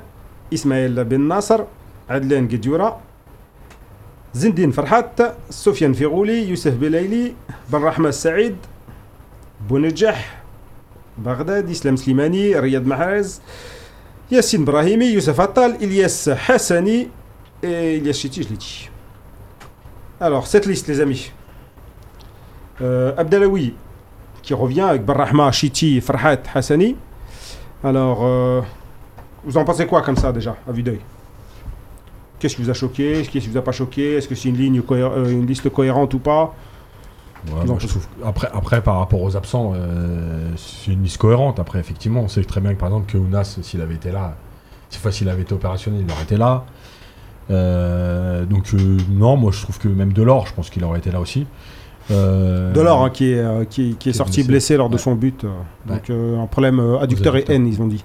اسماعيل 0.54 1.04
بن 1.04 1.22
ناصر 1.22 1.64
عدلان 2.10 2.48
قديورا 2.48 3.02
زندين 4.34 4.72
فرحات 4.72 5.20
سفيان 5.50 5.94
فيغولي 5.94 6.50
يوسف 6.50 6.74
بليلي 6.74 7.34
بن 7.70 7.80
رحمه 7.84 8.10
السعيد 8.10 8.56
بونجح 9.70 10.42
بغداد 11.18 11.70
اسلام 11.70 11.96
سليماني 11.96 12.60
رياض 12.60 12.88
محرز 12.88 13.36
آه 13.38 13.42
Yassine 14.32 14.64
Brahimi, 14.64 15.12
Youssef 15.12 15.40
Attal, 15.40 15.78
Ilyes 15.82 16.30
Hassani 16.48 17.10
et 17.62 17.98
Ilyes 17.98 18.14
Chiti, 18.14 18.44
je 18.44 18.50
l'ai 18.50 18.58
dit. 18.58 18.90
Alors, 20.20 20.48
cette 20.48 20.66
liste, 20.66 20.88
les 20.88 21.02
amis. 21.02 21.32
Euh, 22.82 23.14
qui 24.42 24.54
revient 24.54 24.82
avec 24.82 25.06
Barrahma, 25.06 25.52
Chiti, 25.52 26.02
Farhat, 26.02 26.42
Hassani. 26.54 26.96
Alors, 27.84 28.20
euh, 28.24 28.62
vous 29.44 29.58
en 29.58 29.66
pensez 29.66 29.86
quoi 29.86 30.02
comme 30.02 30.18
ça 30.18 30.32
déjà, 30.32 30.56
à 30.68 30.72
vue 30.72 30.84
d'œil? 30.84 31.00
Qu'est-ce 32.40 32.56
qui 32.56 32.62
vous 32.64 32.70
a 32.70 32.74
choqué? 32.74 33.22
Qu'est-ce 33.22 33.30
qui 33.30 33.50
vous 33.50 33.58
a 33.58 33.62
pas 33.62 33.72
choqué? 33.72 34.16
Est-ce 34.16 34.28
que 34.28 34.36
c'est 34.36 34.50
une, 34.50 34.58
ligne, 34.58 34.82
euh, 34.92 35.30
une 35.30 35.46
liste 35.46 35.70
cohérente 35.70 36.14
ou 36.14 36.20
pas? 36.20 36.56
Ouais, 37.48 37.76
je 37.80 37.88
trouve- 37.88 38.08
après, 38.26 38.48
après, 38.54 38.82
par 38.82 39.00
rapport 39.00 39.22
aux 39.22 39.36
absents, 39.36 39.74
euh, 39.76 40.50
c'est 40.56 40.92
une 40.94 41.04
liste 41.04 41.18
cohérente. 41.18 41.60
Après, 41.60 41.80
effectivement, 41.80 42.22
on 42.22 42.28
sait 42.28 42.44
très 42.44 42.62
bien 42.62 42.74
que 42.74 42.80
par 42.80 42.90
exemple, 42.90 43.12
que 43.12 43.18
Ounas, 43.18 43.58
s'il 43.62 43.82
avait 43.82 43.96
été 43.96 44.12
là, 44.12 44.36
cette 44.90 45.02
fois, 45.02 45.12
s'il 45.12 45.28
avait 45.30 45.42
été 45.42 45.54
opérationnel, 45.54 46.04
il 46.08 46.12
aurait 46.12 46.24
été 46.24 46.38
là. 46.38 46.64
Euh, 47.52 48.46
donc, 48.46 48.74
euh, 48.74 48.98
non, 49.12 49.36
moi 49.36 49.52
je 49.52 49.62
trouve 49.62 49.78
que 49.80 49.88
même 49.88 50.14
Delors, 50.14 50.48
je 50.48 50.54
pense 50.54 50.70
qu'il 50.70 50.84
aurait 50.84 51.00
été 51.00 51.12
là 51.12 51.20
aussi. 51.20 51.46
Euh, 52.12 52.72
Delors, 52.74 53.04
hein, 53.04 53.10
qui 53.10 53.32
est, 53.32 53.70
qui, 53.70 53.84
qui 53.84 53.92
est 53.92 53.94
qui 53.96 54.10
est 54.10 54.14
sorti 54.14 54.38
blessé, 54.44 54.48
blessé. 54.48 54.78
lors 54.78 54.90
de 54.90 54.98
son 54.98 55.16
but. 55.16 55.44
Ouais. 55.44 55.50
Donc, 55.96 56.10
un 56.10 56.46
problème 56.48 56.80
adducteur 57.02 57.36
et 57.36 57.46
haine, 57.50 57.68
ils 57.68 57.82
ont 57.82 57.88
dit. 57.88 58.04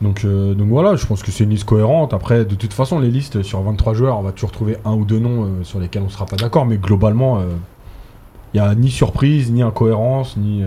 Donc, 0.00 0.24
euh, 0.24 0.54
donc 0.54 0.68
voilà, 0.68 0.96
je 0.96 1.04
pense 1.06 1.22
que 1.22 1.30
c'est 1.30 1.44
une 1.44 1.50
liste 1.50 1.64
cohérente. 1.64 2.14
Après, 2.14 2.46
de 2.46 2.54
toute 2.54 2.72
façon, 2.72 2.98
les 3.00 3.10
listes 3.10 3.42
sur 3.42 3.60
23 3.62 3.92
joueurs, 3.92 4.18
on 4.18 4.22
va 4.22 4.32
toujours 4.32 4.50
trouver 4.52 4.78
un 4.86 4.92
ou 4.94 5.04
deux 5.04 5.18
noms 5.18 5.46
sur 5.62 5.78
lesquels 5.78 6.02
on 6.02 6.06
ne 6.06 6.10
sera 6.10 6.24
pas 6.24 6.36
d'accord. 6.36 6.64
Mais 6.64 6.78
globalement, 6.78 7.42
il 8.52 8.60
n'y 8.60 8.66
a 8.66 8.74
ni 8.74 8.90
surprise, 8.90 9.50
ni 9.50 9.62
incohérence, 9.62 10.36
ni. 10.36 10.64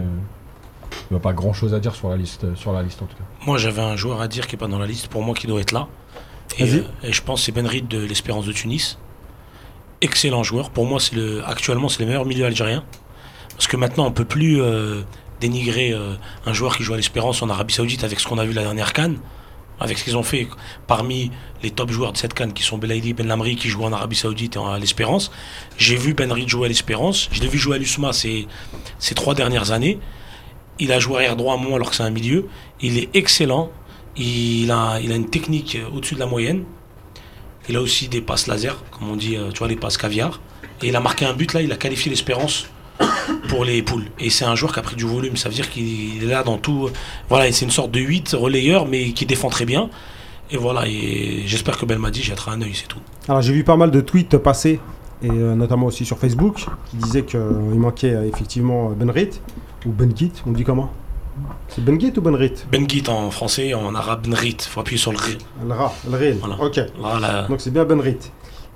Il 1.09 1.13
n'y 1.13 1.17
a 1.17 1.19
pas 1.19 1.33
grand 1.33 1.53
chose 1.53 1.73
à 1.73 1.79
dire 1.79 1.95
sur 1.95 2.09
la 2.09 2.17
liste, 2.17 2.55
sur 2.55 2.71
la 2.71 2.81
liste 2.81 3.01
en 3.01 3.05
tout 3.05 3.15
cas. 3.15 3.23
Moi, 3.45 3.57
j'avais 3.57 3.81
un 3.81 3.95
joueur 3.95 4.21
à 4.21 4.27
dire 4.27 4.47
qui 4.47 4.55
n'est 4.55 4.59
pas 4.59 4.67
dans 4.67 4.79
la 4.79 4.87
liste, 4.87 5.07
pour 5.07 5.21
moi, 5.21 5.35
qui 5.35 5.47
doit 5.47 5.59
être 5.59 5.71
là. 5.71 5.87
Et, 6.59 6.63
euh, 6.63 6.83
et 7.03 7.11
je 7.11 7.21
pense 7.21 7.41
que 7.41 7.45
c'est 7.45 7.51
Ben 7.51 7.67
Reed 7.67 7.87
de 7.87 7.99
l'Espérance 7.99 8.45
de 8.45 8.51
Tunis. 8.51 8.97
Excellent 10.01 10.43
joueur. 10.43 10.69
Pour 10.69 10.85
moi, 10.85 10.99
c'est 10.99 11.15
le, 11.15 11.43
actuellement, 11.45 11.89
c'est 11.89 11.99
le 12.01 12.07
meilleur 12.07 12.25
milieu 12.25 12.45
algérien. 12.45 12.83
Parce 13.55 13.67
que 13.67 13.77
maintenant, 13.77 14.05
on 14.05 14.09
ne 14.09 14.13
peut 14.13 14.25
plus 14.25 14.61
euh, 14.61 15.01
dénigrer 15.39 15.91
euh, 15.91 16.13
un 16.45 16.53
joueur 16.53 16.77
qui 16.77 16.83
joue 16.83 16.93
à 16.93 16.97
l'Espérance 16.97 17.41
en 17.41 17.49
Arabie 17.49 17.73
Saoudite 17.73 18.03
avec 18.03 18.19
ce 18.19 18.27
qu'on 18.27 18.37
a 18.37 18.45
vu 18.45 18.53
la 18.53 18.63
dernière 18.63 18.93
Cannes. 18.93 19.17
Avec 19.83 19.97
ce 19.99 20.03
qu'ils 20.05 20.15
ont 20.17 20.23
fait 20.23 20.47
parmi 20.87 21.29
les 21.61 21.69
top 21.69 21.91
joueurs 21.91 22.13
de 22.13 22.17
cette 22.17 22.33
Cannes, 22.33 22.53
qui 22.53 22.63
sont 22.63 22.77
Belaïdi 22.77 23.13
Ben 23.13 23.27
Lamri, 23.27 23.55
qui 23.57 23.67
jouent 23.67 23.83
en 23.83 23.91
Arabie 23.93 24.15
Saoudite 24.15 24.55
et 24.55 24.59
en- 24.59 24.71
à 24.71 24.79
l'Espérance. 24.79 25.29
J'ai 25.77 25.97
vu 25.97 26.13
Ben 26.13 26.31
Reed 26.31 26.47
jouer 26.49 26.65
à 26.65 26.69
l'Espérance. 26.69 27.27
Je 27.31 27.41
l'ai 27.41 27.47
vu 27.49 27.57
jouer 27.59 27.75
à 27.75 27.79
l'USMA 27.79 28.13
ces, 28.13 28.47
trois 29.13 29.35
dernières 29.35 29.71
années. 29.71 29.99
Il 30.79 30.91
a 30.91 30.99
joué 30.99 31.17
arrière 31.17 31.35
droit 31.35 31.53
à 31.53 31.57
moi 31.57 31.75
alors 31.75 31.89
que 31.91 31.95
c'est 31.95 32.03
un 32.03 32.09
milieu. 32.09 32.47
Il 32.81 32.97
est 32.97 33.09
excellent. 33.13 33.71
Il 34.15 34.71
a, 34.71 34.99
il 35.03 35.11
a 35.11 35.15
une 35.15 35.29
technique 35.29 35.77
au-dessus 35.93 36.15
de 36.15 36.19
la 36.21 36.27
moyenne. 36.27 36.63
Il 37.69 37.75
a 37.75 37.81
aussi 37.81 38.07
des 38.07 38.21
passes 38.21 38.47
laser, 38.47 38.83
comme 38.91 39.09
on 39.09 39.15
dit, 39.15 39.35
euh, 39.37 39.51
tu 39.51 39.59
vois, 39.59 39.67
les 39.67 39.75
passes 39.75 39.97
caviar. 39.97 40.39
Et 40.81 40.87
il 40.87 40.95
a 40.95 40.99
marqué 41.01 41.25
un 41.25 41.33
but 41.33 41.53
là, 41.53 41.61
il 41.61 41.71
a 41.71 41.77
qualifié 41.77 42.09
l'espérance 42.09 42.67
pour 43.49 43.65
les 43.65 43.81
poules. 43.81 44.05
Et 44.19 44.29
c'est 44.29 44.45
un 44.45 44.55
joueur 44.55 44.73
qui 44.73 44.79
a 44.79 44.81
pris 44.81 44.95
du 44.95 45.05
volume, 45.05 45.37
ça 45.37 45.49
veut 45.49 45.55
dire 45.55 45.69
qu'il 45.69 46.23
est 46.23 46.27
là 46.27 46.43
dans 46.43 46.57
tout. 46.57 46.89
Voilà, 47.29 47.51
c'est 47.51 47.65
une 47.65 47.71
sorte 47.71 47.91
de 47.91 47.99
8 47.99 48.35
relayeur, 48.37 48.87
mais 48.87 49.11
qui 49.11 49.25
défend 49.25 49.49
très 49.49 49.65
bien. 49.65 49.89
Et 50.51 50.57
voilà, 50.57 50.87
et 50.87 51.43
j'espère 51.45 51.77
que 51.77 51.85
Belmadi 51.85 52.21
jettera 52.21 52.51
un 52.51 52.61
œil, 52.61 52.73
c'est 52.73 52.87
tout. 52.87 52.99
Alors, 53.27 53.41
j'ai 53.41 53.53
vu 53.53 53.63
pas 53.63 53.77
mal 53.77 53.91
de 53.91 54.01
tweets 54.01 54.37
passer, 54.37 54.79
et 55.23 55.29
euh, 55.29 55.55
notamment 55.55 55.87
aussi 55.87 56.05
sur 56.05 56.17
Facebook, 56.17 56.65
qui 56.89 56.97
disaient 56.97 57.23
qu'il 57.23 57.39
manquait 57.39 58.13
euh, 58.13 58.27
effectivement 58.27 58.91
euh, 58.91 58.93
Benrit, 58.93 59.29
ou 59.85 59.89
Benkit, 59.89 60.31
on 60.45 60.51
dit 60.51 60.63
comment? 60.63 60.91
C'est 61.69 61.83
Benkit 61.83 62.13
ou 62.17 62.21
Benrit 62.21 62.53
Bengit 62.71 63.05
en 63.07 63.31
français, 63.31 63.73
en 63.73 63.95
arabe, 63.95 64.27
Nrit, 64.27 64.57
faut 64.69 64.81
appuyer 64.81 64.99
sur 64.99 65.11
le 65.11 65.17
R. 65.17 65.21
Le 65.65 65.73
Ra, 65.73 65.93
le. 66.09 66.33
Voilà. 66.33 66.61
Ok. 66.61 66.75
Là, 66.75 67.19
là, 67.19 67.47
Donc, 67.47 67.61
c'est 67.61 67.71
bien 67.71 67.85
Benrit. 67.85 68.17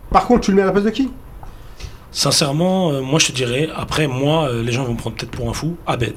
Par 0.09 0.25
contre, 0.25 0.41
tu 0.41 0.51
le 0.51 0.57
mets 0.57 0.63
à 0.63 0.67
la 0.67 0.71
place 0.71 0.85
de 0.85 0.89
qui? 0.89 1.11
Sincèrement, 2.21 2.89
euh, 2.93 3.01
moi 3.03 3.19
je 3.19 3.27
te 3.27 3.31
dirais, 3.31 3.69
après, 3.75 4.07
moi, 4.07 4.49
euh, 4.49 4.63
les 4.63 4.71
gens 4.71 4.83
vont 4.83 4.93
me 4.93 4.97
prendre 4.97 5.15
peut-être 5.15 5.29
pour 5.29 5.47
un 5.51 5.53
fou. 5.53 5.75
Abed. 5.85 6.15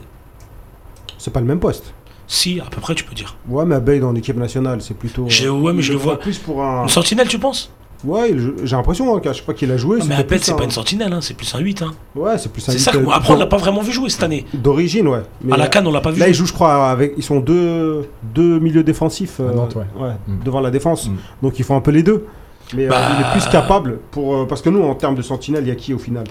C'est 1.19 1.31
pas 1.31 1.41
le 1.41 1.47
même 1.47 1.61
poste. 1.61 1.93
Si, 2.27 2.59
à 2.59 2.71
peu 2.71 2.81
près, 2.81 2.95
tu 2.95 3.05
peux 3.05 3.15
dire. 3.15 3.37
Ouais, 3.51 3.67
mais 3.67 3.75
Abeid 3.75 4.03
en 4.03 4.15
équipe 4.15 4.39
nationale, 4.39 4.81
c'est 4.81 4.95
plutôt. 4.97 5.27
Je- 5.29 5.47
ouais, 5.51 5.75
mais 5.75 5.83
je 5.83 5.93
le 5.93 5.99
vois. 5.99 6.19
plus 6.19 6.39
pour 6.39 6.63
un. 6.63 6.85
Une 6.85 6.89
sentinelle, 6.89 7.29
tu 7.29 7.39
penses? 7.39 7.71
Ouais, 8.03 8.31
il- 8.31 8.55
j'ai 8.65 8.77
l'impression 8.77 9.15
hein, 9.15 9.21
qu'à 9.21 9.35
chaque 9.35 9.45
fois 9.45 9.53
qu'il 9.53 9.71
a 9.73 9.77
joué, 9.77 9.99
Non, 9.99 10.07
mais 10.07 10.17
c'était 10.17 10.27
plus 10.27 10.39
c'est 10.43 10.53
un- 10.53 10.57
pas 10.57 10.65
une 10.65 10.71
sentinelle, 10.71 11.13
hein, 11.13 11.21
c'est 11.21 11.35
plus 11.35 11.55
un 11.55 11.59
8. 11.59 11.83
Hein. 11.83 11.93
Ouais, 12.17 12.39
c'est 12.39 12.51
plus 12.51 12.67
un 12.67 12.73
C'est 12.73 12.79
ça. 12.79 12.93
que- 12.93 12.97
euh, 12.97 13.11
Après, 13.13 13.35
on 13.35 13.37
l'a 13.37 13.47
pas 13.47 13.59
vraiment 13.59 13.83
vu 13.83 13.93
jouer 13.93 14.09
cette 14.09 14.23
année. 14.23 14.47
D'origine, 14.55 15.07
ouais. 15.07 15.21
Mais, 15.45 15.53
À 15.53 15.59
la 15.59 15.69
Cannes, 15.69 15.87
on 15.87 15.93
l'a 15.93 16.01
pas 16.01 16.13
vu 16.13 16.19
Là, 16.19 16.25
jouer. 16.25 16.33
ils 16.33 16.35
jouent, 16.35 16.47
je 16.47 16.55
crois, 16.55 16.89
avec. 16.89 17.13
Ils 17.19 17.23
sont 17.23 17.41
deux, 17.41 18.09
deux 18.35 18.59
milieux 18.59 18.85
défensifs 18.85 19.37
euh, 19.41 19.51
À 19.51 19.55
Nantes, 19.55 19.77
ouais. 19.77 20.13
Mm. 20.27 20.43
devant 20.45 20.61
la 20.61 20.71
défense. 20.71 21.09
Mm. 21.09 21.17
Donc, 21.43 21.59
ils 21.59 21.65
font 21.65 21.77
un 21.77 21.83
peu 21.83 21.91
les 21.91 22.03
deux. 22.03 22.25
Mais 22.75 22.87
euh, 22.87 22.89
Bah, 22.91 23.01
il 23.15 23.21
est 23.21 23.31
plus 23.41 23.49
capable 23.51 23.99
pour. 24.11 24.35
euh, 24.35 24.47
parce 24.47 24.63
que 24.63 24.69
nous, 24.71 24.83
en 24.83 24.95
termes 24.95 25.15
de 25.15 25.23
sentinelle, 25.23 25.65
il 25.65 25.69
y 25.69 25.73
a 25.73 25.77
qui 25.77 25.93
au 25.95 25.99
final? 25.99 26.25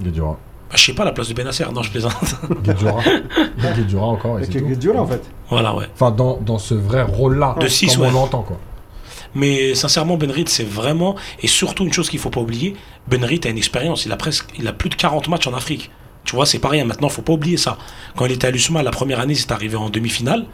Guedjura. 0.00 0.32
Bah, 0.70 0.76
je 0.76 0.84
sais 0.84 0.94
pas, 0.94 1.04
la 1.04 1.12
place 1.12 1.28
de 1.28 1.34
Benasser. 1.34 1.64
Non, 1.74 1.82
je 1.82 1.90
plaisante. 1.90 2.14
Guedjura. 2.64 3.00
Guedjura 3.76 4.06
encore, 4.06 4.38
et 4.38 4.42
Il 4.42 4.46
c'est 4.46 4.54
y 4.54 4.56
a 4.56 4.60
que 4.60 4.64
tout. 4.64 4.70
Guediola, 4.70 5.02
en 5.02 5.06
fait. 5.06 5.22
voilà, 5.50 5.74
ouais. 5.74 5.86
Enfin, 5.94 6.10
dans, 6.10 6.38
dans 6.38 6.58
ce 6.58 6.74
vrai 6.74 7.02
rôle-là, 7.02 7.56
De 7.60 7.66
six, 7.68 7.94
comme 7.94 8.02
ouais. 8.04 8.08
on 8.10 8.12
l'entend, 8.12 8.42
quoi. 8.42 8.58
Mais 9.34 9.74
sincèrement, 9.74 10.16
Benrit, 10.18 10.44
c'est 10.48 10.66
vraiment. 10.68 11.16
Et 11.42 11.46
surtout, 11.46 11.84
une 11.84 11.92
chose 11.92 12.10
qu'il 12.10 12.18
faut 12.18 12.28
pas 12.30 12.40
oublier 12.40 12.76
Benrit 13.08 13.40
a 13.44 13.48
une 13.48 13.56
expérience. 13.56 14.04
Il 14.04 14.12
a, 14.12 14.16
presque, 14.16 14.46
il 14.58 14.68
a 14.68 14.72
plus 14.74 14.90
de 14.90 14.94
40 14.94 15.28
matchs 15.28 15.46
en 15.46 15.54
Afrique. 15.54 15.90
Tu 16.32 16.36
vois, 16.36 16.46
c'est 16.46 16.60
pas 16.60 16.70
rien. 16.70 16.86
Maintenant, 16.86 17.10
faut 17.10 17.20
pas 17.20 17.34
oublier 17.34 17.58
ça. 17.58 17.76
Quand 18.16 18.24
il 18.24 18.32
était 18.32 18.46
à 18.46 18.50
l'USMA, 18.50 18.82
la 18.82 18.90
première 18.90 19.20
année, 19.20 19.34
c'est 19.34 19.52
arrivé 19.52 19.76
en 19.76 19.90
demi-finale. 19.90 20.46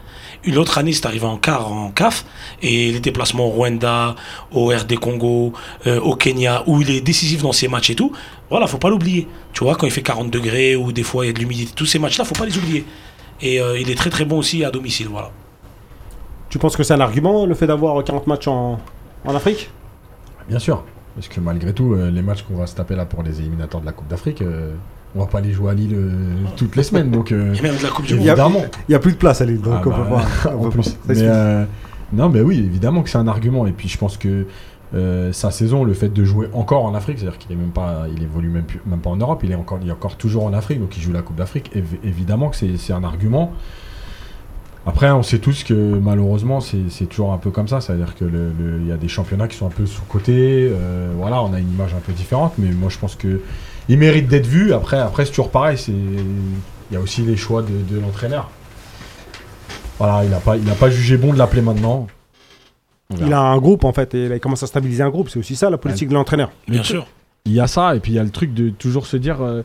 Une 0.43 0.57
autre 0.57 0.77
année, 0.77 0.91
c'est 0.91 1.05
arrivé 1.05 1.25
en 1.25 1.37
quart 1.37 1.71
en 1.71 1.89
CAF. 1.91 2.25
Et 2.61 2.91
les 2.91 2.99
déplacements 2.99 3.45
au 3.45 3.51
Rwanda, 3.51 4.17
au 4.51 4.65
RD 4.75 4.99
Congo, 4.99 5.53
euh, 5.87 6.01
au 6.01 6.17
Kenya, 6.17 6.63
où 6.67 6.81
il 6.81 6.91
est 6.91 6.99
décisif 6.99 7.43
dans 7.43 7.53
ses 7.53 7.69
matchs 7.69 7.91
et 7.91 7.95
tout. 7.95 8.11
Voilà, 8.49 8.67
faut 8.67 8.77
pas 8.77 8.89
l'oublier. 8.89 9.25
Tu 9.53 9.63
vois, 9.63 9.75
quand 9.77 9.87
il 9.87 9.93
fait 9.93 10.01
40 10.01 10.29
degrés 10.29 10.75
ou 10.75 10.91
des 10.91 11.03
fois 11.03 11.23
il 11.23 11.27
y 11.27 11.29
a 11.29 11.33
de 11.33 11.39
l'humidité, 11.39 11.71
tous 11.73 11.85
ces 11.85 11.97
matchs-là, 11.97 12.25
faut 12.25 12.35
pas 12.35 12.45
les 12.45 12.57
oublier. 12.57 12.83
Et 13.39 13.61
euh, 13.61 13.79
il 13.79 13.89
est 13.89 13.95
très 13.95 14.09
très 14.09 14.25
bon 14.25 14.39
aussi 14.39 14.65
à 14.65 14.71
domicile. 14.71 15.07
Voilà. 15.07 15.31
Tu 16.49 16.59
penses 16.59 16.75
que 16.75 16.83
c'est 16.83 16.93
un 16.93 16.99
argument, 16.99 17.45
le 17.45 17.55
fait 17.55 17.67
d'avoir 17.67 18.03
40 18.03 18.27
matchs 18.27 18.49
en, 18.49 18.81
en 19.23 19.33
Afrique? 19.33 19.69
Bien 20.49 20.59
sûr. 20.59 20.83
Parce 21.15 21.29
que 21.29 21.39
malgré 21.39 21.73
tout, 21.73 21.93
euh, 21.93 22.11
les 22.11 22.21
matchs 22.21 22.41
qu'on 22.41 22.57
va 22.57 22.67
se 22.67 22.75
taper 22.75 22.97
là 22.97 23.05
pour 23.05 23.23
les 23.23 23.39
éliminatoires 23.39 23.79
de 23.79 23.85
la 23.85 23.93
Coupe 23.93 24.09
d'Afrique, 24.09 24.41
euh, 24.41 24.73
on 25.15 25.19
va 25.21 25.25
pas 25.25 25.41
les 25.41 25.51
jouer 25.51 25.71
à 25.71 25.73
Lille 25.73 25.93
euh, 25.95 26.11
toutes 26.55 26.75
les 26.75 26.83
semaines. 26.83 27.09
Donc, 27.11 27.31
euh, 27.31 27.53
Et 27.59 27.61
même 27.61 27.75
de 27.77 27.83
la 27.83 27.89
Coupe 27.89 28.05
du 28.05 28.13
Il 28.13 28.17
Monde. 28.17 28.25
y 28.25 28.29
a-. 28.29 28.49
Il 28.87 28.89
n'y 28.89 28.95
a 28.95 28.99
plus 28.99 29.13
de 29.13 29.17
place 29.17 29.41
à 29.41 29.45
Lille, 29.45 29.61
donc 29.61 29.73
Ah 29.77 29.81
on 29.85 29.89
bah, 29.89 29.97
peut 30.43 30.49
pas. 30.49 30.55
on 30.57 30.59
en 30.59 30.63
peut 30.69 30.69
plus. 30.81 30.97
Mais, 31.07 31.15
euh, 31.21 31.65
non, 32.13 32.29
mais 32.29 32.41
oui, 32.41 32.57
évidemment 32.59 33.01
que 33.03 33.09
c'est 33.09 33.17
un 33.17 33.27
argument. 33.27 33.65
Et 33.67 33.71
puis 33.71 33.87
je 33.89 33.97
pense 33.97 34.17
que 34.17 34.45
euh, 34.95 35.31
sa 35.33 35.51
saison, 35.51 35.83
le 35.83 35.93
fait 35.93 36.09
de 36.11 36.23
jouer 36.23 36.47
encore 36.53 36.83
en 36.85 36.95
Afrique, 36.95 37.19
c'est-à-dire 37.19 37.37
qu'il 37.37 37.51
est 37.51 37.55
même 37.55 37.69
pas, 37.69 38.05
il 38.15 38.23
évolue 38.23 38.49
même, 38.49 38.63
plus- 38.63 38.81
même 38.87 38.99
pas 38.99 39.11
en 39.11 39.17
Europe, 39.17 39.41
il 39.43 39.51
est 39.51 39.55
encore, 39.55 39.79
il 39.83 39.87
est 39.87 39.91
encore 39.91 40.15
toujours 40.15 40.45
en 40.45 40.53
Afrique, 40.53 40.79
donc 40.79 40.97
il 40.97 41.01
joue 41.03 41.11
la 41.11 41.21
Coupe 41.21 41.35
d'Afrique. 41.35 41.71
Évi- 41.75 41.99
évidemment 42.03 42.49
que 42.49 42.55
c'est 42.55 42.93
un 42.93 43.03
argument. 43.03 43.53
Après, 44.87 45.11
on 45.11 45.21
sait 45.21 45.37
tous 45.39 45.63
que 45.63 45.73
malheureusement, 45.73 46.59
c'est 46.61 47.05
toujours 47.05 47.33
un 47.33 47.37
peu 47.37 47.51
comme 47.51 47.67
ça. 47.67 47.81
C'est-à-dire 47.81 48.15
que 48.15 48.25
le- 48.25 48.51
le- 48.59 48.79
il 48.81 48.87
y 48.87 48.91
a 48.91 48.97
des 48.97 49.07
championnats 49.09 49.47
qui 49.47 49.57
sont 49.57 49.67
un 49.67 49.71
peu 49.71 49.85
sous-cotés. 49.85 50.69
euh, 50.71 51.11
voilà, 51.17 51.43
on 51.43 51.53
a 51.53 51.59
une 51.59 51.69
image 51.71 51.93
un 51.93 51.99
peu 51.99 52.13
différente, 52.13 52.53
mais 52.57 52.71
moi 52.71 52.89
je 52.89 52.97
pense 52.97 53.15
que 53.15 53.41
il 53.89 53.97
mérite 53.97 54.27
d'être 54.27 54.47
vu. 54.47 54.71
Après, 54.73 54.99
après 54.99 55.25
c'est 55.25 55.31
toujours 55.31 55.51
pareil. 55.51 55.77
c'est- 55.77 55.91
Il 55.91 56.93
y 56.93 56.95
a 56.95 56.99
aussi 57.01 57.21
les 57.21 57.35
choix 57.37 57.61
de, 57.61 57.67
de 57.93 57.99
l'entraîneur. 57.99 58.49
Voilà, 59.99 60.23
il 60.23 60.29
n'a 60.29 60.37
pas, 60.39 60.55
il 60.57 60.67
a 60.69 60.73
pas 60.75 60.89
jugé 60.89 61.17
bon 61.17 61.33
de 61.33 61.37
l'appeler 61.37 61.61
maintenant. 61.61 62.07
Il 63.21 63.33
a 63.33 63.39
un 63.41 63.57
groupe 63.57 63.83
en 63.83 63.91
fait, 63.93 64.13
et 64.15 64.29
là, 64.29 64.35
il 64.35 64.39
commence 64.39 64.63
à 64.63 64.67
stabiliser 64.67 65.03
un 65.03 65.09
groupe. 65.09 65.29
C'est 65.29 65.39
aussi 65.39 65.55
ça 65.55 65.69
la 65.69 65.77
politique 65.77 66.09
de 66.09 66.13
l'entraîneur. 66.13 66.51
Bien 66.67 66.83
sûr. 66.83 67.05
Il 67.45 67.51
y 67.53 67.59
a 67.59 67.67
ça, 67.67 67.95
et 67.95 67.99
puis 67.99 68.11
il 68.11 68.15
y 68.15 68.19
a 68.19 68.23
le 68.23 68.29
truc 68.29 68.53
de 68.53 68.69
toujours 68.69 69.05
se 69.07 69.17
dire 69.17 69.41
euh, 69.41 69.63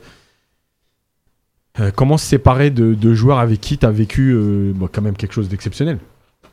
euh, 1.81 1.91
comment 1.95 2.17
se 2.19 2.27
séparer 2.27 2.71
de, 2.71 2.95
de 2.95 3.15
joueurs 3.15 3.39
avec 3.39 3.61
qui 3.61 3.79
tu 3.79 3.85
as 3.87 3.91
vécu 3.91 4.33
euh, 4.33 4.73
bah, 4.75 4.87
quand 4.93 5.03
même 5.03 5.17
quelque 5.17 5.33
chose 5.35 5.49
d'exceptionnel. 5.49 5.99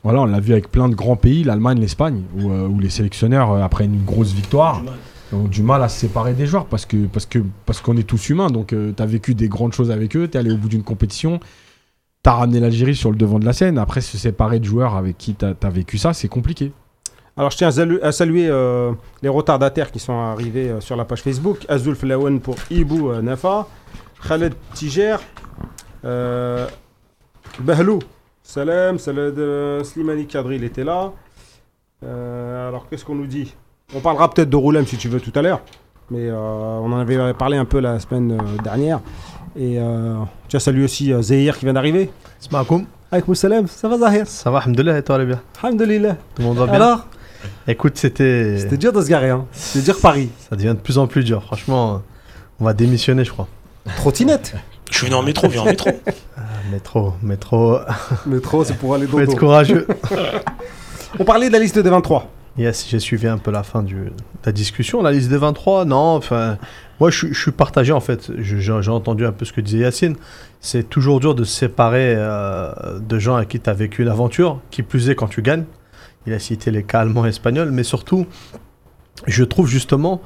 Voilà, 0.04 0.20
on 0.20 0.26
l'a 0.26 0.40
vu 0.40 0.52
avec 0.52 0.70
plein 0.70 0.88
de 0.88 0.94
grands 0.94 1.16
pays, 1.16 1.44
l'Allemagne, 1.44 1.78
l'Espagne, 1.80 2.22
où, 2.36 2.50
euh, 2.50 2.66
où 2.66 2.80
les 2.80 2.90
sélectionneurs, 2.90 3.52
euh, 3.52 3.62
après 3.62 3.84
une 3.84 4.02
grosse 4.04 4.32
victoire, 4.32 4.82
ont 5.34 5.44
du 5.44 5.62
mal 5.62 5.82
à 5.82 5.88
se 5.88 6.00
séparer 6.00 6.34
des 6.34 6.46
joueurs 6.46 6.66
parce 6.66 6.86
que 6.86 7.06
parce 7.06 7.26
que 7.26 7.38
parce 7.66 7.80
qu'on 7.80 7.96
est 7.96 8.06
tous 8.06 8.28
humains. 8.28 8.48
Donc 8.48 8.68
tu 8.68 9.02
as 9.02 9.06
vécu 9.06 9.34
des 9.34 9.48
grandes 9.48 9.72
choses 9.72 9.90
avec 9.90 10.16
eux, 10.16 10.28
tu 10.28 10.36
es 10.36 10.40
allé 10.40 10.50
au 10.50 10.56
bout 10.56 10.68
d'une 10.68 10.82
compétition, 10.82 11.40
tu 12.22 12.30
as 12.30 12.34
ramené 12.34 12.60
l'Algérie 12.60 12.94
sur 12.94 13.10
le 13.10 13.16
devant 13.16 13.38
de 13.38 13.44
la 13.44 13.52
scène. 13.52 13.78
Après, 13.78 14.00
se 14.00 14.16
séparer 14.16 14.60
de 14.60 14.64
joueurs 14.64 14.94
avec 14.94 15.18
qui 15.18 15.34
tu 15.34 15.44
as, 15.44 15.70
vécu 15.70 15.98
ça, 15.98 16.12
c'est 16.12 16.28
compliqué. 16.28 16.72
Alors 17.36 17.50
je 17.50 17.56
tiens 17.56 17.68
à 17.68 18.12
saluer, 18.12 18.46
euh, 18.48 18.92
les 19.22 19.28
retardataires 19.28 19.90
qui 19.90 19.98
sont 19.98 20.12
arrivés 20.12 20.68
euh, 20.68 20.80
sur 20.80 20.96
la 20.96 21.04
page 21.04 21.22
Facebook. 21.22 21.64
Azul 21.68 21.96
Flawen 21.96 22.40
pour 22.40 22.56
Ibou 22.70 23.10
euh, 23.10 23.22
Nafa. 23.22 23.66
Khaled 24.26 24.54
Tiger. 24.74 25.16
Euh, 26.04 26.68
Bahlou. 27.60 28.00
Salam. 28.42 28.98
Euh, 29.08 29.82
Slimani 29.82 30.26
Kadri, 30.26 30.56
il 30.56 30.64
était 30.64 30.84
là. 30.84 31.12
Euh, 32.04 32.68
alors 32.68 32.88
qu'est-ce 32.88 33.04
qu'on 33.04 33.14
nous 33.14 33.26
dit? 33.26 33.54
On 33.94 34.00
parlera 34.00 34.30
peut-être 34.30 34.50
de 34.50 34.56
Roulem 34.56 34.86
si 34.86 34.96
tu 34.96 35.08
veux 35.08 35.20
tout 35.20 35.32
à 35.34 35.42
l'heure. 35.42 35.60
Mais 36.10 36.28
euh, 36.28 36.34
on 36.36 36.92
en 36.92 36.98
avait 36.98 37.34
parlé 37.34 37.56
un 37.56 37.64
peu 37.64 37.78
la 37.80 37.98
semaine 38.00 38.32
euh, 38.32 38.62
dernière. 38.62 39.00
Et 39.56 39.78
euh, 39.78 40.14
tu 40.48 40.56
as 40.56 40.60
salué 40.60 40.84
aussi 40.84 41.12
euh, 41.12 41.22
Zahir 41.22 41.58
qui 41.58 41.66
vient 41.66 41.74
d'arriver. 41.74 42.10
Smakoum. 42.40 42.86
Alaykoum 43.10 43.34
salam. 43.34 43.66
Ça 43.66 43.88
va 43.88 43.98
Zahir? 43.98 44.26
Ça 44.26 44.50
va, 44.50 44.58
alhamdoulilah, 44.60 44.98
et 44.98 45.02
toi, 45.02 45.18
les 45.18 45.26
bien 45.26 45.40
Alhamdulillah. 45.62 46.16
Tout 46.34 46.42
le 46.42 46.44
monde 46.44 46.56
va 46.56 46.66
bien? 46.66 46.74
Alors? 46.74 47.06
Écoute, 47.66 47.98
c'était. 47.98 48.58
C'était 48.58 48.76
dur 48.76 48.92
de 48.92 49.02
se 49.02 49.08
garer. 49.08 49.30
Hein. 49.30 49.46
C'était 49.52 49.84
dur 49.84 50.00
Paris. 50.00 50.30
Ça 50.48 50.56
devient 50.56 50.74
de 50.76 50.82
plus 50.82 50.96
en 50.98 51.06
plus 51.06 51.24
dur. 51.24 51.42
Franchement, 51.42 52.02
on 52.60 52.64
va 52.64 52.72
démissionner, 52.72 53.24
je 53.24 53.32
crois. 53.32 53.48
Trottinette? 53.96 54.54
Je 54.90 54.96
suis 54.96 55.06
venu 55.06 55.16
en 55.16 55.22
métro, 55.22 55.48
viens 55.48 55.62
en 55.62 55.66
métro. 55.66 55.90
Ah, 56.36 56.40
métro, 56.70 57.12
métro. 57.22 57.78
Métro, 58.26 58.64
c'est 58.64 58.76
pour 58.76 58.94
aller 58.94 59.06
Faut 59.06 59.20
être 59.20 59.36
courageux. 59.36 59.86
On 61.18 61.24
parlait 61.24 61.48
de 61.48 61.52
la 61.52 61.58
liste 61.58 61.78
des 61.78 61.90
23. 61.90 62.28
Yes, 62.58 62.86
j'ai 62.88 62.98
suivi 62.98 63.28
un 63.28 63.38
peu 63.38 63.50
la 63.50 63.62
fin 63.62 63.82
de 63.82 64.12
la 64.44 64.52
discussion. 64.52 65.02
La 65.02 65.10
liste 65.10 65.30
des 65.30 65.38
23, 65.38 65.86
non, 65.86 66.16
enfin, 66.16 66.58
moi 67.00 67.10
je, 67.10 67.32
suis- 67.32 67.50
partagé 67.50 67.92
en 67.92 68.00
fait. 68.00 68.30
J'ai 68.38 68.72
entendu 68.90 69.24
un 69.24 69.32
peu 69.32 69.46
ce 69.46 69.52
que 69.54 69.62
disait 69.62 69.78
Yacine. 69.78 70.16
C'est 70.60 70.88
toujours 70.88 71.18
dur 71.18 71.34
de 71.34 71.44
se 71.44 71.54
séparer 71.54 72.14
euh, 72.16 72.98
de 73.00 73.18
gens 73.18 73.36
avec 73.36 73.48
qui 73.48 73.58
tu 73.60 73.70
as 73.70 73.72
vécu 73.72 74.02
une 74.02 74.08
aventure, 74.08 74.60
qui 74.70 74.82
plus 74.82 75.08
est 75.08 75.14
quand 75.14 75.28
tu 75.28 75.40
gagnes. 75.40 75.64
Il 76.26 76.34
a 76.34 76.38
cité 76.38 76.70
les 76.70 76.82
cas 76.82 77.00
allemands 77.00 77.24
et 77.24 77.30
espagnols, 77.30 77.70
mais 77.72 77.84
surtout, 77.84 78.26
je 79.26 79.44
trouve 79.44 79.66
justement 79.66 80.20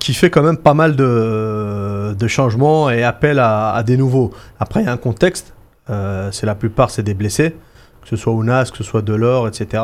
qu'il 0.00 0.16
fait 0.16 0.30
quand 0.30 0.42
même 0.42 0.58
pas 0.58 0.74
mal 0.74 0.96
de, 0.96 2.26
changements 2.26 2.90
et 2.90 3.04
appel 3.04 3.38
à, 3.38 3.70
à 3.72 3.82
des 3.84 3.96
nouveaux. 3.96 4.32
Après, 4.58 4.82
il 4.82 4.86
y 4.86 4.88
a 4.88 4.92
un 4.92 4.96
contexte. 4.96 5.54
euh, 5.90 6.30
c'est 6.32 6.44
la 6.44 6.56
plupart, 6.56 6.90
c'est 6.90 7.04
des 7.04 7.14
blessés, 7.14 7.54
que 8.02 8.08
ce 8.08 8.16
soit 8.16 8.32
Ounas, 8.32 8.68
que 8.72 8.78
ce 8.78 8.84
soit 8.84 9.00
Delors, 9.02 9.46
etc. 9.46 9.82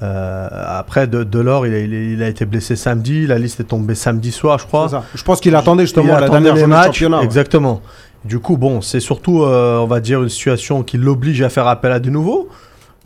Euh, 0.00 0.48
après, 0.52 1.06
de, 1.06 1.24
Delors, 1.24 1.66
il 1.66 1.74
a, 1.74 1.78
il 1.78 2.22
été 2.22 2.44
blessé 2.44 2.76
samedi. 2.76 3.26
La 3.26 3.38
liste 3.38 3.60
est 3.60 3.64
tombée 3.64 3.94
samedi 3.94 4.30
soir, 4.30 4.58
je 4.58 4.66
crois. 4.66 4.88
Ça. 4.88 5.04
Je 5.14 5.22
pense 5.22 5.40
qu'il 5.40 5.54
attendait 5.56 5.82
Il 5.82 5.86
justement 5.86 6.18
la 6.18 6.28
dernière 6.28 6.56
journée 6.56 6.62
de 6.62 6.66
matchs, 6.66 6.86
championnat. 6.86 7.18
ouais. 7.18 7.24
Exactement. 7.24 7.80
Du 8.24 8.38
coup, 8.38 8.56
bon, 8.56 8.80
c'est 8.80 9.00
surtout, 9.00 9.42
euh, 9.42 9.78
on 9.78 9.86
va 9.86 10.00
dire, 10.00 10.22
une 10.22 10.28
situation 10.28 10.82
qui 10.82 10.98
l'oblige 10.98 11.42
à 11.42 11.48
faire 11.48 11.66
appel 11.66 11.92
à 11.92 12.00
de 12.00 12.10
nouveaux. 12.10 12.48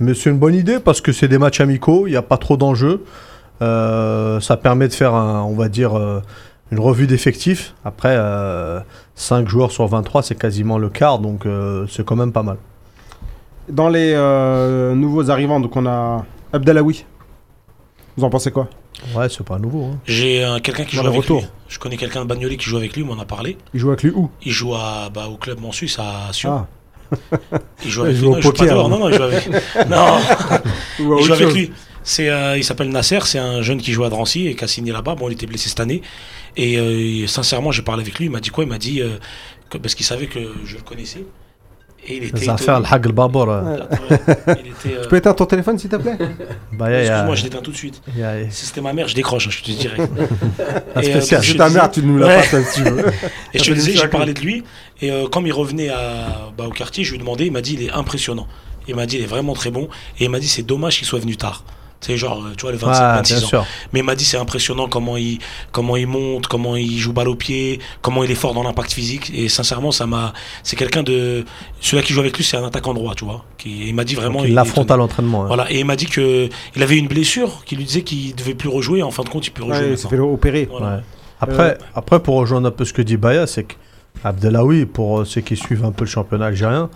Mais 0.01 0.15
c'est 0.15 0.31
une 0.31 0.39
bonne 0.39 0.55
idée 0.55 0.81
parce 0.81 1.01
que 1.01 1.13
c'est 1.13 1.29
des 1.29 1.39
matchs 1.39 1.61
amicaux, 1.61 2.07
il 2.07 2.11
n'y 2.11 2.17
a 2.17 2.23
pas 2.23 2.39
trop 2.39 2.57
d'enjeux. 2.57 3.05
Euh, 3.61 4.41
ça 4.41 4.57
permet 4.57 4.89
de 4.89 4.95
faire, 4.95 5.15
un, 5.15 5.43
on 5.43 5.55
va 5.55 5.69
dire, 5.69 5.93
une 6.73 6.81
revue 6.81 7.07
d'effectifs. 7.07 7.75
Après, 7.85 8.19
5 9.15 9.49
joueurs 9.49 9.71
sur 9.71 9.87
23, 9.87 10.23
c'est 10.23 10.35
quasiment 10.35 10.79
le 10.79 10.89
quart, 10.89 11.21
donc 11.21 11.47
c'est 11.89 12.05
quand 12.05 12.17
même 12.17 12.33
pas 12.33 12.43
mal. 12.43 12.57
Dans 13.69 13.89
les 13.89 14.17
nouveaux 14.97 15.31
arrivants, 15.31 15.61
donc 15.61 15.77
on 15.77 15.87
a 15.87 16.25
Abdelawi. 16.53 17.05
Vous 18.17 18.25
en 18.25 18.31
pensez 18.31 18.51
quoi? 18.51 18.69
Ouais, 19.17 19.29
c'est 19.29 19.43
pas 19.45 19.59
nouveau. 19.59 19.85
hein. 19.87 19.99
J'ai 20.05 20.45
euh, 20.45 20.59
quelqu'un 20.59 20.85
qui 20.85 20.97
joue 20.97 21.07
avec 21.07 21.17
retour. 21.23 21.41
lui. 21.41 21.49
Je 21.69 21.79
connais 21.79 21.97
quelqu'un 21.97 22.21
de 22.23 22.29
Bagnolet 22.29 22.57
qui 22.57 22.67
joue 22.69 22.77
avec 22.77 22.95
lui, 22.97 23.05
on 23.09 23.13
en 23.13 23.19
a 23.19 23.25
parlé. 23.25 23.57
Il 23.73 23.81
joue 23.81 23.89
avec 23.89 24.03
lui 24.03 24.11
où? 24.11 24.31
Il 24.45 24.53
joue 24.53 24.75
à, 24.75 25.09
bah, 25.13 25.29
au 25.29 25.37
club 25.37 25.61
Monsus 25.61 25.97
à 25.99 26.31
Sion. 26.33 26.53
Ah. 26.53 26.69
Il 27.85 27.91
joue 27.91 28.03
Il 28.03 28.09
avec 28.09 28.17
joue 28.17 28.23
lui. 28.23 28.29
au 28.29 28.33
Non, 28.33 28.39
il 28.39 28.43
poker, 28.43 28.85
hein. 28.85 28.89
Non, 28.89 28.99
non, 28.99 29.09
il 29.09 29.15
joue 29.17 29.23
avec. 29.23 29.49
non, 29.89 30.19
il 30.99 31.25
joue 31.25 31.33
avec 31.33 31.53
lui. 31.55 31.73
C'est, 32.05 32.29
euh, 32.29 32.59
il 32.59 32.65
s'appelle 32.65 32.89
Nasser, 32.91 33.21
c'est 33.25 33.39
un 33.39 33.63
jeune 33.63 33.81
qui 33.81 33.93
joue 33.93 34.05
à 34.05 34.09
Drancy 34.11 34.49
et 34.49 34.55
qui 34.57 34.65
a 34.65 34.69
signé 34.69 34.93
là-bas. 34.93 35.15
Bon, 35.15 35.29
il 35.29 35.33
était 35.35 35.47
blessé 35.47 35.69
cette 35.69 35.81
année. 35.81 36.03
Et 36.57 36.77
euh, 36.79 37.27
sincèrement, 37.29 37.71
j'ai 37.73 37.83
parlé 37.83 38.03
avec 38.03 38.19
lui. 38.19 38.27
Il 38.27 38.31
m'a 38.31 38.41
dit 38.41 38.51
quoi? 38.51 38.65
Il 38.65 38.69
m'a 38.71 38.79
dit, 38.79 39.01
euh, 39.01 39.17
que- 39.71 39.79
parce 39.79 39.95
qu'il 39.95 40.05
savait 40.05 40.27
que 40.27 40.41
je 40.65 40.77
le 40.77 40.83
connaissais. 40.83 41.25
Et 42.07 42.17
il 42.17 42.25
était. 42.25 42.41
Les 42.41 42.49
affaires, 42.49 42.81
le 42.81 42.87
euh, 42.87 43.79
euh, 44.49 44.55
Tu 44.75 45.09
peux 45.09 45.17
éteindre 45.17 45.37
ton 45.37 45.47
téléphone 45.47 45.79
s'il 45.79 45.91
te 45.91 45.97
plaît? 45.97 46.19
Bah, 46.73 46.91
Excuse-moi, 46.91 47.35
je 47.35 47.45
l'éteins 47.45 47.61
tout 47.61 47.71
de 47.71 47.77
suite. 47.77 48.03
Si 48.51 48.67
c'était 48.67 48.81
ma 48.81 48.93
mère, 48.93 49.07
je 49.07 49.15
décroche, 49.15 49.47
hein, 49.47 49.51
je 49.51 49.61
te 49.61 49.67
dis 49.67 49.77
direct. 49.77 50.01
Un 50.97 51.01
Et, 51.01 51.15
euh, 51.15 51.21
je 51.21 51.41
C'est 51.43 51.57
ta 51.57 51.69
mère, 51.69 51.91
tu 51.91 52.03
nous 52.03 52.19
la 52.19 52.37
passes 52.37 52.71
si 52.71 52.83
tu 52.83 52.91
veux. 52.91 53.05
Et 53.53 53.59
je 53.59 53.65
te 53.65 53.65
fait 53.65 53.75
disais, 53.75 53.93
j'ai 53.93 54.09
parlé 54.09 54.35
de 54.35 54.41
lui. 54.41 54.65
Et 55.01 55.11
euh, 55.11 55.29
comme 55.29 55.47
il 55.47 55.53
revenait 55.53 55.91
bah, 56.57 56.67
au 56.67 56.71
quartier, 56.71 57.05
je 57.05 57.11
lui 57.11 57.17
ai 57.17 57.21
demandé. 57.21 57.47
Il 57.47 57.53
m'a 57.53 57.61
dit, 57.61 57.75
il 57.75 57.83
est 57.83 57.93
impressionnant. 57.93 58.49
Il 58.89 58.97
m'a 58.97 59.07
dit, 59.07 59.17
il 59.17 59.23
est 59.23 59.27
vraiment 59.27 59.55
très 59.55 59.71
bon. 59.71 59.89
Et 60.19 60.25
il 60.25 60.31
m'a 60.31 60.41
dit, 60.41 60.49
c'est 60.49 60.63
dommage 60.63 60.99
qu'il 60.99 61.07
soit 61.07 61.21
venu 61.21 61.37
tard. 61.37 61.65
Tu 62.03 62.09
sais, 62.13 62.17
genre, 62.19 62.43
euh, 62.45 62.51
tu 62.57 62.63
vois, 62.63 62.73
le 62.73 62.79
Ouais, 62.79 62.85
25, 62.85 63.15
26 63.15 63.35
bien 63.35 63.43
ans. 63.45 63.47
sûr. 63.47 63.67
Mais 63.93 64.01
il 64.01 64.03
m'a 64.03 64.15
dit 64.17 64.25
c'est 64.25 64.37
impressionnant 64.37 64.89
comment 64.89 65.17
il, 65.17 65.39
comment 65.71 65.97
il 65.97 66.07
monte, 66.09 66.49
comment 66.49 66.75
il 66.77 66.99
joue 66.99 67.13
balle 67.13 67.29
au 67.29 67.37
pied, 67.37 67.79
comment 68.03 68.25
il 68.25 68.31
est 68.31 68.35
fort 68.35 68.55
dans 68.55 68.65
l'impact 68.65 68.93
physique. 68.93 69.31
Et 69.35 69.49
sincèrement, 69.49 69.93
ça 69.93 70.07
m'a. 70.07 70.33
C'est 70.65 70.75
quelqu'un 70.77 71.03
de. 71.05 71.45
Celui 71.81 72.03
qui 72.03 72.13
joue 72.13 72.21
avec 72.21 72.37
lui, 72.37 72.43
c'est 72.45 72.57
un 72.57 72.65
attaquant 72.65 72.93
droit, 72.93 73.15
tu 73.15 73.25
vois. 73.25 73.45
Qui, 73.57 73.89
il 73.89 73.95
m'a 73.95 74.05
dit 74.05 74.17
vraiment. 74.17 74.41
Donc, 74.41 74.49
il 74.49 74.55
l'affronte 74.55 74.91
à 74.91 74.97
l'entraînement. 74.97 75.45
hein. 75.45 75.47
Voilà. 75.47 75.71
Et 75.71 75.79
il 75.81 75.85
m'a 75.87 75.97
dit 75.97 76.07
que 76.07 76.49
il 76.75 76.83
avait 76.83 76.99
une 76.99 77.07
blessure 77.09 77.63
qui 77.65 77.77
lui 77.77 77.85
disait 77.85 78.03
qu'il 78.03 78.35
devait 78.35 78.55
plus 78.55 78.69
rejouer. 78.69 79.03
En 79.03 79.11
fin 79.13 79.23
de 79.23 79.29
compte, 79.29 79.47
il 79.47 79.51
peut 79.53 79.63
rejouer. 79.63 79.79
Ouais, 79.87 79.91
il 79.93 79.99
s'est 79.99 80.09
fait 80.09 80.19
opérer. 80.19 80.69
Voilà. 80.71 80.97
Ouais. 80.97 81.03
Après, 81.41 81.79
après, 81.95 82.21
pour 82.21 82.35
rejoindre 82.37 82.69
un 82.69 82.73
peu 82.73 82.85
ce 82.85 82.93
que 82.93 83.03
dit 83.03 83.17
Baya, 83.17 83.47
c'est 83.47 83.65
que 83.65 83.75
Abdelawi, 84.25 84.87
pour 84.87 85.21
euh, 85.21 85.25
ceux 85.25 85.41
qui 85.41 85.57
suivent 85.57 85.85
un 85.85 85.91
peu 85.93 86.05
le 86.05 86.11
championnat 86.11 86.47
algérien, 86.47 86.89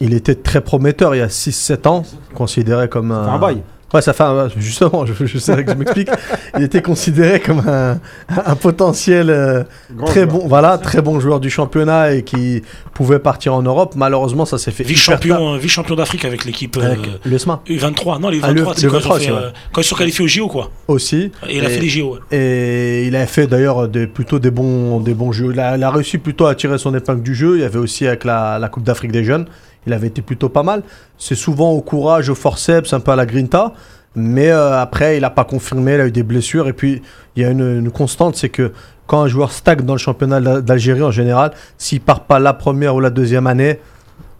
il 0.00 0.14
était 0.14 0.34
très 0.34 0.60
prometteur 0.60 1.14
il 1.14 1.18
y 1.18 1.22
a 1.22 1.26
6-7 1.28 1.88
ans, 1.88 2.02
considéré 2.34 2.88
comme 2.88 3.10
un. 3.12 3.24
C'est 3.24 3.30
un 3.30 3.38
bail. 3.38 3.62
Ouais, 3.94 4.02
ça 4.02 4.12
fait 4.12 4.24
un- 4.24 4.48
justement, 4.56 5.06
je, 5.06 5.12
je 5.24 5.38
sais 5.38 5.62
que 5.64 5.70
je 5.70 5.76
m'explique. 5.76 6.08
il 6.56 6.64
était 6.64 6.82
considéré 6.82 7.38
comme 7.40 7.62
un, 7.68 7.98
un 8.28 8.56
potentiel 8.56 9.30
euh, 9.30 9.62
très 10.06 10.22
joueur. 10.22 10.40
bon, 10.40 10.48
voilà, 10.48 10.76
très 10.78 11.00
bon 11.02 11.20
joueur 11.20 11.38
du 11.38 11.50
championnat 11.50 12.12
et 12.12 12.22
qui 12.22 12.62
pouvait 12.94 13.20
partir 13.20 13.54
en 13.54 13.62
Europe. 13.62 13.94
Malheureusement, 13.96 14.44
ça 14.44 14.58
s'est 14.58 14.72
fait 14.72 14.82
Vice-champion, 14.84 15.54
euh, 15.54 15.58
vice-champion 15.58 15.94
d'Afrique 15.94 16.24
avec 16.24 16.44
l'équipe 16.44 16.76
avec 16.78 16.98
euh, 17.06 17.18
l'USMA 17.24 17.60
U23. 17.68 18.20
Non, 18.20 18.28
les 18.28 18.40
Ah, 18.42 18.52
le- 18.52 18.62
U23, 18.64 18.72
c'est 18.76 18.82
le 18.86 18.90
quand, 18.90 18.98
ils 18.98 19.02
23 19.02 19.18
fait, 19.20 19.30
aussi, 19.30 19.30
euh, 19.30 19.50
quand 19.72 19.80
ils 19.80 19.84
sont 19.84 19.96
qualifiés 19.96 20.24
au 20.24 20.28
JO, 20.28 20.48
quoi. 20.48 20.70
aussi. 20.88 21.30
Et 21.48 21.58
il 21.58 21.64
a 21.64 21.68
Et- 21.68 21.74
fait 21.74 21.80
les 21.80 21.88
JO. 21.88 22.14
ouais. 22.14 22.36
Et 22.36 23.06
il 23.06 23.14
avait 23.14 23.26
fait 23.26 23.46
d'ailleurs 23.46 23.86
des, 23.88 24.06
plutôt 24.08 24.38
des 24.40 24.50
bons, 24.50 24.98
des 25.00 25.14
bons 25.14 25.30
jeux. 25.30 25.50
Il 25.52 25.60
a, 25.60 25.76
il 25.76 25.82
a 25.84 25.90
réussi 25.90 26.18
plutôt 26.18 26.46
à 26.46 26.54
tirer 26.56 26.78
son 26.78 26.92
épingle 26.94 27.22
du 27.22 27.34
jeu. 27.36 27.56
Il 27.56 27.60
y 27.60 27.64
avait 27.64 27.78
aussi 27.78 28.06
avec 28.06 28.24
la, 28.24 28.58
la 28.58 28.68
Coupe 28.68 28.82
d'Afrique 28.82 29.12
des 29.12 29.22
Jeunes. 29.22 29.46
Il 29.86 29.92
avait 29.92 30.08
été 30.08 30.22
plutôt 30.22 30.48
pas 30.48 30.62
mal. 30.62 30.82
C'est 31.18 31.34
souvent 31.34 31.70
au 31.70 31.80
courage, 31.80 32.28
au 32.28 32.34
forceps, 32.34 32.92
un 32.92 33.00
peu 33.00 33.12
à 33.12 33.16
la 33.16 33.26
grinta. 33.26 33.72
Mais 34.14 34.50
euh, 34.50 34.80
après, 34.80 35.16
il 35.18 35.20
n'a 35.20 35.30
pas 35.30 35.44
confirmé. 35.44 35.94
Il 35.94 36.00
a 36.00 36.06
eu 36.06 36.10
des 36.12 36.22
blessures. 36.22 36.68
Et 36.68 36.72
puis, 36.72 37.02
il 37.36 37.42
y 37.42 37.46
a 37.46 37.50
une, 37.50 37.60
une 37.80 37.90
constante 37.90 38.34
c'est 38.36 38.48
que 38.48 38.72
quand 39.06 39.20
un 39.22 39.28
joueur 39.28 39.52
stagne 39.52 39.82
dans 39.82 39.92
le 39.94 39.98
championnat 39.98 40.40
d'Al- 40.40 40.62
d'Algérie 40.62 41.02
en 41.02 41.10
général, 41.10 41.52
s'il 41.78 42.00
part 42.00 42.20
pas 42.24 42.38
la 42.40 42.52
première 42.54 42.94
ou 42.96 43.00
la 43.00 43.10
deuxième 43.10 43.46
année, 43.46 43.78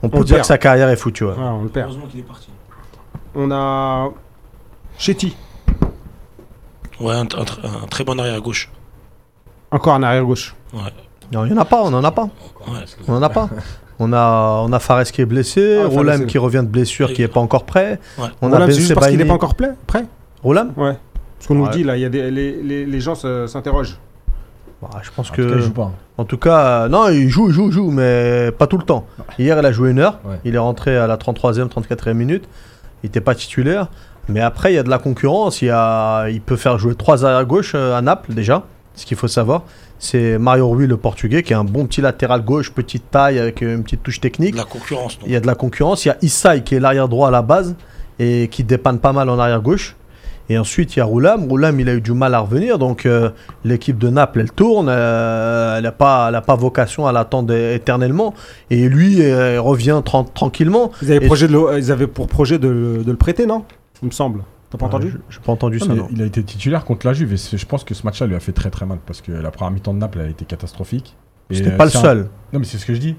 on 0.03 0.09
peut 0.09 0.19
dire 0.25 0.37
perd. 0.37 0.41
que 0.41 0.47
sa 0.47 0.59
carrière 0.59 0.89
est 0.89 0.97
foutue. 0.97 1.25
ouais. 1.25 1.35
On 1.39 1.63
le 1.63 1.69
perd. 1.69 1.87
Heureusement 1.91 2.07
qu'il 2.07 2.21
est 2.21 2.25
parti. 2.25 2.49
On 3.35 3.51
a 3.53 4.09
Chetty, 4.99 5.37
Ouais, 6.99 7.13
un, 7.15 7.21
un 7.21 7.25
tr- 7.25 7.61
un 7.65 7.87
très 7.87 8.03
bon 8.05 8.19
arrière 8.19 8.41
gauche. 8.41 8.71
encore 9.71 9.93
en 9.95 10.03
arrière 10.03 10.25
gauche. 10.25 10.55
Ouais. 10.73 10.81
Non, 11.33 11.45
il 11.45 11.53
n'y 11.53 11.59
en 11.59 11.61
a 11.61 11.65
pas, 11.65 11.83
on 11.83 11.91
n'en 11.91 12.05
a 12.05 12.11
pas. 12.13 12.29
On 13.09 13.13
n'en 13.13 13.23
a 13.23 13.29
pas. 13.29 13.49
On 13.99 14.13
a, 14.13 14.63
on 14.67 14.73
a 14.73 14.79
Fares 14.79 15.05
qui 15.05 15.23
est 15.23 15.27
blessé, 15.27 15.81
Ah, 15.83 15.87
Roulem 15.89 16.21
c'est- 16.21 16.27
qui 16.27 16.39
revient 16.39 16.59
de 16.63 16.69
blessure, 16.71 17.13
qui 17.15 17.23
n'est 17.23 17.29
pas 17.29 17.41
encore 17.41 17.65
prêt. 17.65 17.99
Ouais. 18.19 18.27
On 18.43 18.49
Voilà, 18.49 18.67
a 18.67 18.71
c'est 18.71 18.77
juste 18.81 18.95
parce 18.95 19.09
qu'il 19.09 19.17
n'est 19.19 19.25
pas 19.25 19.33
encore 19.35 19.55
prêt. 19.55 19.71
prêt? 19.87 20.05
Roulem 20.43 20.73
Ouais. 20.77 20.97
Parce 21.39 21.47
qu'on 21.49 21.55
nous 21.55 21.69
dit 21.69 21.83
là, 21.85 21.97
il 21.97 22.03
y 22.03 22.05
a 22.05 22.09
des, 22.11 22.31
les, 22.31 22.63
les, 22.63 22.85
les 22.87 23.01
gens 23.01 23.15
s'interrogent. 23.15 23.99
Bah, 24.83 24.91
Je 25.03 25.11
pense 25.11 25.31
En 25.31 25.35
tout 25.35 25.43
cas, 25.43 25.49
que. 25.49 25.55
il 25.57 25.63
joue 25.63 25.73
pas. 25.73 25.93
En 26.19 26.25
tout 26.25 26.37
cas, 26.37 26.59
euh, 26.85 26.89
non, 26.89 27.09
il 27.09 27.29
joue, 27.31 27.49
il 27.49 27.55
joue, 27.55 27.67
il 27.69 27.73
joue, 27.73 27.91
mais 27.91 28.51
pas 28.59 28.67
tout 28.67 28.77
le 28.77 28.85
temps. 28.85 29.07
Hier, 29.39 29.59
il 29.59 29.65
a 29.65 29.73
joué 29.73 29.91
une 29.91 29.99
heure. 29.99 30.19
Ouais. 30.27 30.39
Il 30.45 30.55
est 30.55 30.59
rentré 30.59 30.97
à 30.97 31.07
la 31.07 31.17
33e, 31.17 31.69
34e 31.69 32.13
minute. 32.15 32.45
Il 33.03 33.07
n'était 33.07 33.23
pas 33.23 33.35
titulaire. 33.35 33.89
Mais 34.29 34.41
après, 34.43 34.73
il 34.73 34.77
y 34.77 34.79
a 34.79 34.83
de 34.83 34.91
la 34.91 34.99
concurrence. 34.99 35.63
Il, 35.63 35.67
y 35.67 35.71
a... 35.71 36.29
il 36.29 36.41
peut 36.43 36.57
faire 36.57 36.79
jouer 36.79 36.95
trois 36.95 37.25
arrière 37.25 37.47
gauche 37.47 37.73
euh, 37.75 37.97
à 37.97 38.03
Naples, 38.03 38.35
déjà. 38.35 38.63
Ce 38.95 39.07
qu'il 39.07 39.17
faut 39.17 39.29
savoir. 39.29 39.63
C'est 39.99 40.39
Mario 40.39 40.69
Rui, 40.69 40.87
le 40.87 40.97
portugais, 40.97 41.43
qui 41.43 41.53
est 41.53 41.57
un 41.57 41.65
bon 41.65 41.87
petit 41.87 42.01
latéral 42.01 42.43
gauche, 42.45 42.71
petite 42.73 43.11
taille, 43.11 43.39
avec 43.39 43.63
une 43.63 43.83
petite 43.83 44.03
touche 44.03 44.21
technique. 44.21 44.53
De 44.53 44.59
la 44.59 44.65
concurrence. 44.65 45.19
donc. 45.19 45.27
Il 45.27 45.33
y 45.33 45.37
a 45.37 45.41
de 45.41 45.47
la 45.47 45.55
concurrence. 45.55 46.05
Il 46.05 46.09
y 46.09 46.11
a 46.11 46.17
Issaï 46.23 46.63
qui 46.65 46.75
est 46.75 46.81
l'arrière 46.81 47.09
droit 47.09 47.29
à 47.29 47.31
la 47.31 47.43
base 47.43 47.75
et 48.19 48.49
qui 48.51 48.63
dépanne 48.65 48.99
pas 48.99 49.13
mal 49.13 49.29
en 49.31 49.39
arrière 49.39 49.61
gauche. 49.63 49.97
Et 50.49 50.57
ensuite, 50.59 50.95
il 50.95 51.01
y 51.01 51.03
a 51.03 51.05
Roulam. 51.05 51.49
Roulam, 51.49 51.81
il 51.81 51.89
a 51.89 51.95
eu 51.95 52.01
du 52.01 52.13
mal 52.13 52.33
à 52.35 52.39
revenir. 52.39 52.79
Donc, 52.79 53.05
euh, 53.05 53.31
l'équipe 53.65 53.99
de 53.99 54.09
Naples, 54.11 54.41
elle 54.41 54.53
tourne. 54.53 54.87
euh, 54.89 55.77
elle 55.79 55.83
n'a 55.83 55.91
pas, 55.93 56.27
elle 56.29 56.37
a 56.37 56.41
pas 56.41 56.55
vocation 56.55 57.07
à 57.09 57.13
l'attendre 57.13 57.53
éternellement. 57.53 58.33
Et 58.71 58.89
lui, 58.89 59.23
euh, 59.23 59.55
il 59.55 59.59
revient 59.59 60.01
tran- 60.05 60.23
tranquillement. 60.33 60.93
Ils 61.03 61.11
avaient, 61.11 61.25
Et- 61.25 61.27
projet 61.27 61.49
de 61.49 61.53
le- 61.53 61.79
ils 61.79 61.91
avaient 61.91 62.07
pour 62.07 62.29
projet 62.29 62.59
de, 62.61 62.69
le- 62.69 63.03
de 63.03 63.11
le 63.11 63.17
prêter, 63.17 63.45
non? 63.45 63.65
Il 64.03 64.07
me 64.07 64.13
semble. 64.13 64.43
T'as 64.71 64.79
pas 64.79 64.87
entendu 64.87 65.07
n'ai 65.09 65.45
pas 65.45 65.53
entendu 65.53 65.79
Non, 65.79 65.87
ça, 65.87 65.95
non. 65.95 66.09
il 66.11 66.21
a 66.23 66.25
été 66.27 66.43
titulaire 66.43 66.85
contre 66.85 67.07
la 67.07 67.13
Juve 67.13 67.33
et 67.33 67.37
je 67.37 67.67
pense 67.67 67.85
que 67.85 67.95
ce 67.95 68.05
match-là 68.05 68.27
lui 68.27 68.35
a 68.35 68.41
fait 68.41 68.53
très 68.53 68.71
très 68.71 68.85
mal 68.87 68.99
parce 69.07 69.21
que 69.21 69.31
la 69.33 69.51
première 69.51 69.71
mi-temps 69.73 69.95
de 69.95 69.99
Naples 69.99 70.19
elle 70.21 70.27
a 70.27 70.31
été 70.31 70.45
catastrophique. 70.45 71.17
C'était 71.51 71.71
euh, 71.71 71.77
pas 71.77 71.85
le 71.85 71.97
un- 71.97 72.01
seul 72.01 72.29
Non 72.53 72.59
mais 72.59 72.65
c'est 72.65 72.79
ce 72.79 72.87
que 72.87 72.93
je 72.95 72.99
dis. 73.01 73.15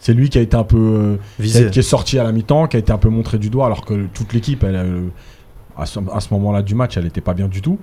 C'est 0.00 0.14
lui 0.14 0.30
qui 0.30 0.38
a 0.38 0.40
été 0.40 0.56
un 0.56 0.64
peu 0.64 0.76
euh, 0.78 1.16
qui, 1.36 1.42
visé. 1.42 1.66
a- 1.66 1.68
qui 1.70 1.78
est 1.80 1.82
sorti 1.82 2.18
à 2.18 2.24
la 2.24 2.32
mi-temps, 2.32 2.66
qui 2.68 2.76
a 2.76 2.80
été 2.80 2.92
un 2.92 2.98
peu 2.98 3.08
montré 3.10 3.38
du 3.38 3.50
doigt 3.50 3.66
alors 3.66 3.84
que 3.84 4.06
toute 4.14 4.32
l'équipe 4.32 4.64
elle, 4.64 4.76
euh, 4.76 5.08
à 5.76 5.84
ce, 5.84 5.98
à 6.12 6.20
ce 6.20 6.32
moment-là 6.32 6.62
du 6.62 6.74
match 6.74 6.96
elle 6.96 7.06
était 7.06 7.20
pas 7.20 7.34
bien 7.34 7.48
du 7.48 7.60
tout. 7.60 7.78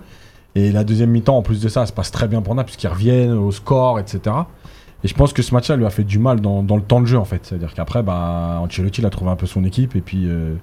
Et 0.55 0.71
la 0.71 0.83
deuxième 0.83 1.09
mi-temps 1.11 1.37
en 1.37 1.41
plus 1.43 1.61
de 1.61 1.67
ça, 1.69 1.81
ça 1.81 1.85
se 1.87 1.93
passe 1.93 2.11
très 2.11 2.27
bien 2.27 2.41
pour 2.41 2.55
Naples 2.55 2.67
puisqu'ils 2.67 2.87
reviennent 2.87 3.33
au 3.33 3.51
score 3.51 3.99
etc. 3.99 4.35
Et 5.03 5.07
je 5.07 5.13
pense 5.13 5.33
que 5.33 5.41
ce 5.41 5.53
match-là 5.53 5.75
lui 5.75 5.85
a 5.85 5.89
fait 5.89 6.03
du 6.05 6.17
mal 6.17 6.39
dans, 6.41 6.63
dans 6.63 6.77
le 6.77 6.81
temps 6.81 7.01
de 7.01 7.05
jeu 7.05 7.17
en 7.19 7.25
fait. 7.25 7.45
C'est-à-dire 7.45 7.73
qu'après 7.75 8.01
bah 8.01 8.59
Ancelotti 8.61 9.01
il 9.01 9.05
a 9.05 9.09
trouvé 9.11 9.29
un 9.29 9.35
peu 9.35 9.45
son 9.45 9.63
équipe 9.65 9.95
et 9.95 10.01
puis 10.01 10.25
euh, 10.27 10.55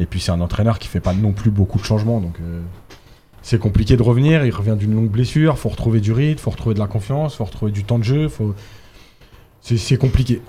et 0.00 0.06
puis 0.06 0.20
c'est 0.20 0.32
un 0.32 0.40
entraîneur 0.40 0.78
qui 0.78 0.88
fait 0.88 1.00
pas 1.00 1.12
non 1.14 1.32
plus 1.32 1.50
beaucoup 1.50 1.78
de 1.78 1.84
changements 1.84 2.20
donc. 2.20 2.34
euh, 2.40 2.60
c'est 3.44 3.58
compliqué 3.58 3.96
de 3.96 4.02
revenir, 4.02 4.44
il 4.46 4.54
revient 4.54 4.76
d'une 4.78 4.94
longue 4.94 5.08
blessure, 5.10 5.58
faut 5.58 5.68
retrouver 5.68 6.00
du 6.00 6.12
rythme, 6.12 6.38
faut 6.38 6.50
retrouver 6.52 6.74
de 6.74 6.78
la 6.80 6.86
confiance, 6.86 7.34
faut 7.34 7.44
retrouver 7.44 7.72
du 7.72 7.82
temps 7.82 7.98
de 7.98 8.04
jeu, 8.04 8.28
faut... 8.28 8.54
c'est 9.60 9.76
c'est 9.76 9.96
compliqué. 9.96 10.40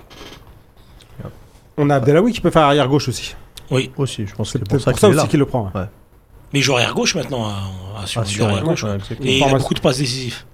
On 1.76 1.90
a 1.90 1.96
Abdelawi 1.96 2.32
qui 2.32 2.40
peut 2.40 2.50
faire 2.50 2.62
arrière 2.62 2.88
gauche 2.88 3.08
aussi. 3.08 3.34
Oui. 3.70 3.90
Aussi, 3.96 4.26
je 4.26 4.34
pense 4.34 4.52
que 4.52 4.58
C'est 4.60 4.68
pour 4.68 4.80
ça 4.80 4.90
pour 4.92 5.00
ça 5.00 5.08
aussi 5.08 5.26
qu'il 5.28 5.40
le 5.40 5.46
prend. 5.46 5.72
ouais. 5.74 5.86
Mais 6.52 6.60
il 6.60 6.62
joue 6.62 6.74
arrière 6.74 6.94
gauche 6.94 7.16
maintenant 7.16 7.46
à, 7.48 7.54
Ah, 7.98 8.06
joue 8.06 8.24
Sion, 8.24 8.44
arrière 8.46 8.62
ouais. 8.62 8.68
gauche. 8.68 8.84
Ouais. 8.84 8.98
Et 9.22 9.38
il 9.38 9.42
a 9.42 9.58
beaucoup 9.58 9.74
de 9.74 9.80
passes 9.80 9.98
décisives. 9.98 10.44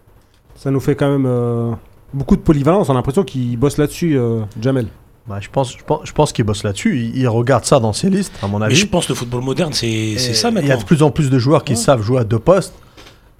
Ça 0.54 0.70
nous 0.70 0.80
fait 0.80 0.94
quand 0.94 1.10
même 1.10 1.26
euh, 1.26 1.72
beaucoup 2.14 2.36
de 2.36 2.40
polyvalence. 2.40 2.88
On 2.88 2.92
a 2.92 2.94
l'impression 2.94 3.22
qu'il 3.22 3.54
bosse 3.58 3.76
là-dessus, 3.76 4.16
euh, 4.16 4.40
Jamel. 4.60 4.86
Bah, 5.26 5.38
je 5.40 5.48
pense, 5.48 5.76
je 5.76 5.84
pense, 5.84 6.00
je 6.04 6.12
pense 6.12 6.32
qu'il 6.32 6.44
bosse 6.44 6.64
là-dessus. 6.64 6.98
Il, 6.98 7.16
il 7.16 7.28
regarde 7.28 7.64
ça 7.64 7.78
dans 7.78 7.92
ses 7.92 8.10
listes, 8.10 8.32
à 8.42 8.46
mon 8.48 8.58
Mais 8.58 8.66
avis. 8.66 8.74
je 8.76 8.86
pense 8.86 9.06
que 9.06 9.12
le 9.12 9.16
football 9.16 9.42
moderne, 9.42 9.72
c'est 9.72 10.16
ça 10.18 10.48
Il 10.48 10.54
y 10.54 10.58
a 10.58 10.60
maintenant. 10.62 10.78
de 10.78 10.84
plus 10.84 11.02
en 11.02 11.10
plus 11.10 11.30
de 11.30 11.38
joueurs 11.38 11.62
qui 11.64 11.72
Ouais. 11.74 11.78
savent 11.78 12.02
jouer 12.02 12.18
à 12.20 12.24
deux 12.24 12.38
postes. 12.38 12.74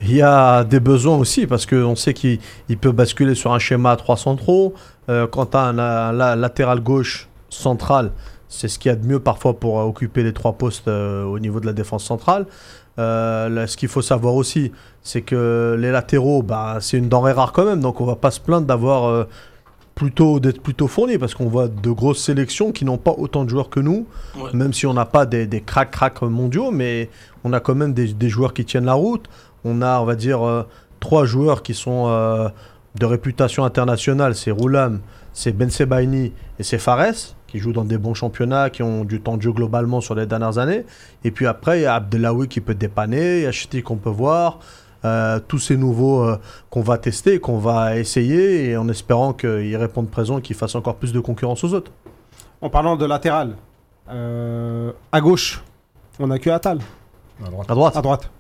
Il 0.03 0.15
y 0.15 0.23
a 0.23 0.65
des 0.65 0.81
besoins 0.81 1.17
aussi 1.17 1.47
parce 1.47 1.67
qu'on 1.67 1.95
sait 1.97 2.15
qu'il 2.15 2.39
il 2.69 2.79
peut 2.79 2.93
basculer 2.93 3.35
sur 3.35 3.53
un 3.53 3.59
schéma 3.59 3.91
à 3.93 3.97
trois 3.97 4.17
centraux. 4.17 4.73
Euh, 5.09 5.27
quand 5.27 5.47
tu 5.47 5.57
as 5.57 5.61
un, 5.61 5.73
la- 5.75 6.13
la- 6.13 6.37
latéral 6.37 6.81
gauche 6.81 7.29
central, 7.51 8.13
c'est 8.49 8.69
ce 8.69 8.79
qu'il 8.79 8.89
y 8.91 8.93
a 8.93 8.97
de 8.97 9.07
mieux 9.07 9.21
parfois 9.21 9.59
pour 9.59 9.79
euh, 9.79 9.85
occuper 9.85 10.23
les 10.23 10.33
trois 10.33 10.53
postes 10.53 10.89
euh, 10.89 11.25
au 11.25 11.39
niveau 11.39 11.61
de 11.61 11.67
la 11.67 11.73
défense 11.73 12.05
centrale. 12.05 12.47
Euh, 12.99 13.49
là, 13.49 13.67
ce 13.67 13.77
qu'il 13.77 13.89
faut 13.89 14.03
savoir 14.03 14.35
aussi, 14.35 14.73
c'est 15.03 15.23
que 15.23 15.77
les 15.79 15.91
latéraux, 15.91 16.43
bah, 16.43 16.79
c'est 16.81 16.97
une 16.97 17.09
denrée 17.09 17.33
rare 17.33 17.53
quand 17.53 17.65
même, 17.65 17.81
donc 17.81 18.01
on 18.01 18.05
va 18.07 18.17
pas 18.17 18.31
se 18.31 18.41
plaindre 18.41 18.67
d'avoir 18.67 19.05
euh, 19.05 19.25
plutôt 20.01 20.41
d'être 20.41 20.63
plutôt 20.63 20.89
fourni 20.89 21.19
parce 21.19 21.35
qu'on 21.35 21.49
voit 21.51 21.69
de 21.69 21.91
grosses 21.91 22.23
sélections 22.25 22.73
qui 22.73 22.87
n'ont 22.87 22.97
pas 22.97 23.15
autant 23.19 23.45
de 23.45 23.51
joueurs 23.51 23.69
que 23.69 23.81
nous 23.81 24.07
Ouais. 24.35 24.51
même 24.55 24.73
si 24.73 24.87
on 24.87 24.95
n'a 24.95 25.05
pas 25.05 25.27
des, 25.27 25.47
des 25.47 25.61
crack 25.61 25.91
crack 25.91 26.23
mondiaux, 26.23 26.71
mais 26.71 27.11
on 27.45 27.53
a 27.53 27.61
quand 27.61 27.75
même 27.75 27.93
des, 27.93 28.15
des 28.15 28.29
joueurs 28.31 28.55
qui 28.55 28.65
tiennent 28.65 28.87
la 28.87 28.95
route. 28.95 29.27
On 29.63 29.83
a, 29.83 30.01
on 30.01 30.07
va 30.07 30.15
dire, 30.15 30.43
euh, 30.43 30.63
trois 31.01 31.27
joueurs 31.27 31.63
qui 31.63 31.75
sont 31.75 32.07
euh, 32.09 32.49
de 32.99 33.05
réputation 33.05 33.63
internationale. 33.67 34.35
C'est 34.35 34.51
Roulam, 34.51 35.01
c'est 35.35 35.53
Ben 35.53 35.69
Sebaini 35.69 36.33
et 36.59 36.63
c'est 36.63 36.79
Fares, 36.79 37.37
qui 37.47 37.59
jouent 37.59 37.75
dans 37.75 37.85
des 37.85 37.99
bons 37.99 38.15
championnats, 38.15 38.71
qui 38.71 38.83
ont 38.83 39.05
du 39.05 39.21
temps 39.21 39.37
de 39.37 39.43
jeu 39.43 39.53
globalement 39.53 40.01
sur 40.01 40.15
les 40.15 40.25
dernières 40.25 40.57
années. 40.57 40.87
Et 41.25 41.31
puis 41.31 41.47
après, 41.47 41.81
il 41.81 41.83
y 41.83 41.87
a 41.87 41.97
Abdelawi 41.97 42.49
qui 42.49 42.63
peut 42.63 42.75
dépanner, 42.75 43.41
il 43.41 43.43
y 43.43 43.47
a 43.47 43.53
Chiti 43.53 43.83
qu'on 43.83 43.97
peut 43.97 44.09
voir. 44.09 44.61
Euh, 45.05 45.41
tous 45.47 45.59
ces 45.59 45.77
nouveaux 45.77 46.23
euh, 46.23 46.39
qu'on 46.71 46.83
va 46.83 46.99
tester, 46.99 47.41
qu'on 47.41 47.59
va 47.59 47.97
essayer, 47.97 48.71
et 48.71 48.77
en 48.77 48.89
espérant 48.89 49.33
qu'ils 49.33 49.77
répondent 49.77 50.11
présent, 50.11 50.41
qu'ils 50.41 50.57
fassent 50.57 50.75
encore 50.75 50.97
plus 50.97 51.13
de 51.13 51.21
concurrence 51.21 51.65
aux 51.65 51.73
autres. 51.75 51.93
En 52.61 52.69
parlant 52.71 52.97
de 52.97 53.07
latéral, 53.07 53.57
euh, 54.11 54.93
à 55.13 55.21
gauche, 55.21 55.65
on 56.19 56.31
a 56.31 56.39
que 56.39 56.51
Atal. 56.51 56.79
À 57.45 57.49
droite. 57.49 57.71
À 57.71 57.75
droite, 57.75 57.97
À 57.97 58.03
droite. 58.03 58.31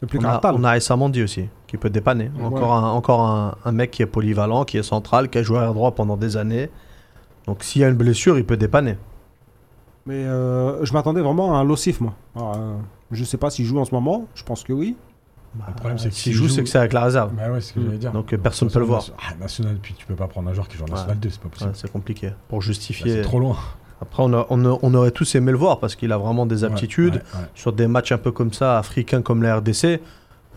Le 0.00 0.08
plus 0.08 0.18
On 0.18 0.24
a, 0.24 0.32
Atal. 0.32 0.54
on 0.58 0.64
a 0.64 0.76
Essa 0.76 0.96
Mandi 0.96 1.22
aussi, 1.22 1.48
qui 1.66 1.76
peut 1.76 1.90
dépanner. 1.90 2.30
Ouais. 2.38 2.44
Encore, 2.44 2.72
un, 2.72 2.90
encore 2.90 3.20
un, 3.20 3.54
un 3.64 3.72
mec 3.72 3.90
qui 3.90 4.02
est 4.02 4.06
polyvalent, 4.06 4.64
qui 4.64 4.78
est 4.78 4.82
central, 4.82 5.28
qui 5.28 5.38
a 5.38 5.42
joué 5.42 5.58
à 5.58 5.66
droit 5.66 5.92
pendant 5.92 6.16
des 6.16 6.36
années. 6.36 6.70
Donc 7.46 7.62
s'il 7.62 7.82
y 7.82 7.84
a 7.84 7.88
une 7.88 7.96
blessure, 7.96 8.38
il 8.38 8.46
peut 8.46 8.56
dépanner. 8.56 8.96
Mais 10.06 10.24
euh, 10.24 10.84
je 10.84 10.92
m'attendais 10.94 11.20
vraiment 11.20 11.54
à 11.54 11.58
un 11.58 11.64
Lossif, 11.64 12.00
moi. 12.00 12.14
Alors, 12.34 12.54
euh, 12.56 12.76
je 13.12 13.22
sais 13.24 13.36
pas 13.36 13.50
s'il 13.50 13.66
joue 13.66 13.78
en 13.78 13.84
ce 13.84 13.94
moment. 13.94 14.24
Je 14.34 14.42
pense 14.42 14.64
que 14.64 14.72
oui. 14.72 14.96
Le 15.66 15.74
problème, 15.74 15.98
c'est 15.98 16.10
que 16.10 16.14
S'il 16.14 16.32
joue, 16.32 16.46
joue- 16.48 16.54
c'est 16.54 16.62
que 16.62 16.68
c'est 16.68 16.78
avec 16.78 16.92
la 16.92 17.02
réserve. 17.04 17.32
Bah 17.34 17.50
ouais, 17.50 17.60
c'est 17.60 17.68
ce 17.68 17.72
que 17.74 17.80
j'allais 17.84 17.98
dire. 17.98 18.12
Donc, 18.12 18.34
personne 18.36 18.70
peut 18.70 18.78
le 18.78 18.84
voir. 18.84 19.04
Ah, 19.18 19.34
national, 19.40 19.76
puis 19.82 19.94
tu 19.98 20.06
peux 20.06 20.14
pas 20.14 20.28
prendre 20.28 20.48
un 20.48 20.52
joueur 20.54 20.68
qui 20.68 20.76
joue 20.76 20.84
en 20.84 20.88
National 20.92 21.18
2, 21.18 21.28
c'est 21.30 21.40
pas 21.40 21.48
possible. 21.48 21.70
Ouais, 21.70 21.76
c'est 21.76 21.90
compliqué. 21.92 22.30
Pour 22.48 22.60
Là, 22.60 22.66
justifier. 22.66 23.10
C'est 23.14 23.22
trop 23.22 23.40
loin. 23.40 23.56
Après, 24.00 24.22
on, 24.22 24.32
a- 24.32 24.46
on 24.48 24.64
a- 24.64 24.78
on 24.80 24.94
aurait 24.94 25.10
tous 25.10 25.34
aimé 25.34 25.50
le 25.52 25.58
voir 25.58 25.80
parce 25.80 25.96
qu'il 25.96 26.12
a 26.12 26.18
vraiment 26.18 26.46
des 26.46 26.62
aptitudes. 26.64 27.14
Ouais, 27.16 27.20
ouais, 27.34 27.40
ouais. 27.40 27.46
Sur 27.54 27.72
des 27.72 27.86
matchs 27.88 28.12
un 28.12 28.18
peu 28.18 28.30
comme 28.32 28.52
ça, 28.52 28.78
africains 28.78 29.22
comme 29.22 29.42
la 29.42 29.56
RDC, 29.56 30.00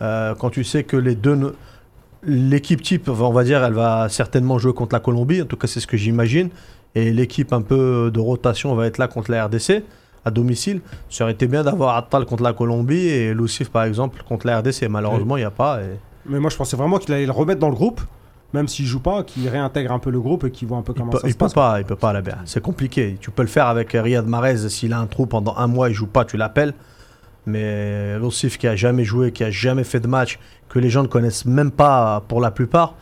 euh, 0.00 0.34
quand 0.36 0.50
tu 0.50 0.62
sais 0.64 0.84
que 0.84 0.96
les 0.96 1.14
deux. 1.16 1.34
ne- 1.34 1.50
L'équipe 2.26 2.80
type, 2.80 3.10
on 3.10 3.32
va 3.32 3.44
dire, 3.44 3.62
elle 3.62 3.74
va 3.74 4.08
certainement 4.08 4.58
jouer 4.58 4.72
contre 4.72 4.94
la 4.94 5.00
Colombie. 5.00 5.42
En 5.42 5.44
tout 5.44 5.56
cas, 5.58 5.66
c'est 5.66 5.80
ce 5.80 5.86
que 5.86 5.98
j'imagine. 5.98 6.48
Et 6.94 7.12
l'équipe 7.12 7.52
un 7.52 7.60
peu 7.60 8.10
de 8.10 8.18
rotation 8.20 8.74
va 8.74 8.86
être 8.86 8.96
là 8.96 9.08
contre 9.08 9.30
la 9.30 9.44
RDC. 9.44 9.82
À 10.24 10.30
domicile. 10.30 10.80
Ça 11.10 11.24
aurait 11.24 11.32
été 11.34 11.46
bien 11.46 11.62
d'avoir 11.62 11.96
Attal 11.96 12.24
contre 12.24 12.42
la 12.42 12.52
Colombie 12.52 13.06
et 13.08 13.34
Lucif 13.34 13.70
par 13.70 13.84
exemple 13.84 14.22
contre 14.28 14.46
la 14.46 14.58
RDC. 14.60 14.88
Malheureusement, 14.88 15.36
il 15.36 15.40
n'y 15.40 15.44
a 15.46 15.50
pas. 15.50 15.80
et- 15.82 15.98
Mais 16.26 16.40
moi, 16.40 16.50
je 16.50 16.56
pensais 16.56 16.76
vraiment 16.76 16.98
qu'il 16.98 17.12
allait 17.14 17.26
le 17.26 17.32
remettre 17.32 17.60
dans 17.60 17.68
le 17.68 17.74
groupe, 17.74 18.00
même 18.54 18.66
s'il 18.68 18.86
joue 18.86 19.00
pas, 19.00 19.22
qu'il 19.24 19.46
réintègre 19.48 19.92
un 19.92 19.98
peu 19.98 20.10
le 20.10 20.20
groupe 20.20 20.44
et 20.44 20.50
qu'il 20.50 20.66
voit 20.68 20.78
un 20.78 20.82
peu 20.82 20.92
Il 20.94 20.98
comment 21.00 21.10
peut, 21.12 21.18
ça 21.18 21.26
il 21.28 21.32
se 21.32 21.36
peut 21.36 21.44
passe. 21.46 21.54
pas, 21.54 21.78
il 21.80 21.84
peut 21.84 21.96
pas 21.96 22.12
la. 22.12 22.22
C'est 22.46 22.62
compliqué. 22.62 23.18
Tu 23.20 23.30
peux 23.30 23.42
le 23.42 23.48
faire 23.48 23.66
avec 23.66 23.92
Riyad 23.92 24.26
Mahrez 24.26 24.68
s'il 24.70 24.92
a 24.92 24.98
un 24.98 25.06
trou 25.06 25.26
pendant 25.26 25.56
un 25.56 25.66
mois, 25.66 25.88
il 25.90 25.94
joue 25.94 26.06
pas, 26.06 26.24
tu 26.24 26.36
l'appelles. 26.36 26.72
Mais 27.46 28.18
Lucif 28.18 28.56
qui 28.58 28.66
a 28.66 28.76
jamais 28.76 29.04
joué, 29.04 29.32
qui 29.32 29.44
a 29.44 29.50
jamais 29.50 29.84
fait 29.84 30.00
de 30.00 30.06
match, 30.08 30.38
que 30.68 30.78
les 30.78 30.88
gens 30.88 31.02
ne 31.02 31.08
connaissent 31.08 31.44
même 31.44 31.70
pas 31.70 32.22
pour 32.28 32.40
la 32.40 32.50
plupart, 32.50 32.94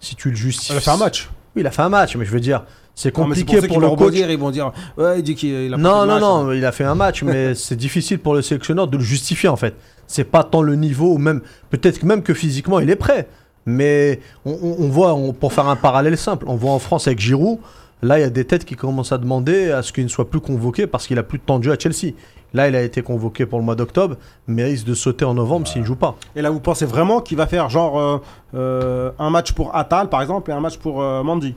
si 0.00 0.16
tu 0.16 0.30
le 0.30 0.36
justifies. 0.36 0.72
Il 0.72 0.76
a 0.78 0.80
fait 0.80 0.90
un 0.90 0.96
match. 0.96 1.28
Oui, 1.54 1.62
il 1.62 1.66
a 1.66 1.70
fait 1.70 1.82
un 1.82 1.88
match, 1.90 2.16
mais 2.16 2.24
je 2.24 2.30
veux 2.30 2.40
dire, 2.40 2.62
c'est 3.00 3.16
Non, 3.16 3.24
compliqué 3.24 3.62
pour, 3.66 3.80
le 3.80 3.88
coach. 3.96 4.14
ils 4.14 4.38
vont 4.38 4.50
dire 4.50 4.72
Ouais, 4.98 5.20
il 5.20 5.22
dit 5.22 5.34
qu'il 5.34 5.48
il 5.48 5.72
a 5.72 5.78
Non, 5.78 6.00
non, 6.00 6.06
match, 6.06 6.16
hein. 6.16 6.44
non, 6.44 6.52
il 6.52 6.64
a 6.66 6.70
fait 6.72 6.84
un 6.84 6.94
match, 6.94 7.22
mais 7.22 7.54
c'est 7.66 7.74
difficile 7.76 8.18
pour 8.18 8.34
le 8.34 8.42
sélectionneur 8.42 8.88
de 8.88 8.98
le 8.98 9.02
justifier 9.02 9.48
en 9.48 9.56
fait. 9.56 9.74
C'est 10.06 10.24
pas 10.24 10.44
tant 10.44 10.60
le 10.60 10.74
niveau, 10.74 11.16
même 11.16 11.40
peut-être 11.70 12.02
même 12.02 12.22
que 12.22 12.34
physiquement 12.34 12.78
il 12.78 12.90
est 12.90 12.96
prêt. 12.96 13.26
Mais 13.64 14.20
on, 14.44 14.88
voit, 14.88 15.14
on- 15.14 15.32
pour 15.32 15.52
faire 15.54 15.66
un 15.68 15.76
parallèle 15.76 16.18
simple, 16.18 16.44
on 16.48 16.56
voit 16.56 16.72
en 16.72 16.78
France 16.78 17.06
avec 17.06 17.20
Giroud, 17.20 17.58
là 18.02 18.18
il 18.18 18.22
y 18.22 18.24
a 18.24 18.30
des 18.30 18.44
têtes 18.44 18.64
qui 18.66 18.74
commencent 18.74 19.12
à 19.12 19.18
demander 19.18 19.70
à 19.70 19.82
ce 19.82 19.92
qu'il 19.94 20.04
ne 20.04 20.08
soit 20.08 20.28
plus 20.28 20.40
convoqué 20.40 20.86
parce 20.86 21.06
qu'il 21.06 21.18
a 21.18 21.22
plus 21.22 21.38
de 21.38 21.44
temps 21.44 21.58
de 21.58 21.64
jeu 21.64 21.72
à 21.72 21.78
Chelsea. 21.78 22.12
Là 22.52 22.68
il 22.68 22.76
a 22.76 22.82
été 22.82 23.00
convoqué 23.00 23.46
pour 23.46 23.58
le 23.60 23.64
mois 23.64 23.76
d'octobre, 23.76 24.16
mais 24.46 24.62
il 24.62 24.72
risque 24.72 24.86
de 24.86 24.94
sauter 24.94 25.24
en 25.24 25.32
novembre 25.34 25.66
s'il 25.68 25.80
ne 25.82 25.86
joue 25.86 25.96
pas. 25.96 26.16
Et 26.36 26.42
là, 26.42 26.50
vous 26.50 26.60
pensez 26.60 26.84
vraiment 26.84 27.20
qu'il 27.22 27.36
va 27.38 27.46
faire 27.46 27.70
genre 27.70 27.98
euh, 27.98 28.18
euh, 28.54 29.10
un 29.18 29.30
match 29.30 29.52
pour 29.52 29.74
Atal, 29.74 30.08
par 30.10 30.20
exemple, 30.20 30.50
et 30.50 30.54
un 30.54 30.60
match 30.60 30.76
pour 30.76 31.00
euh, 31.02 31.22
Mandy 31.22 31.54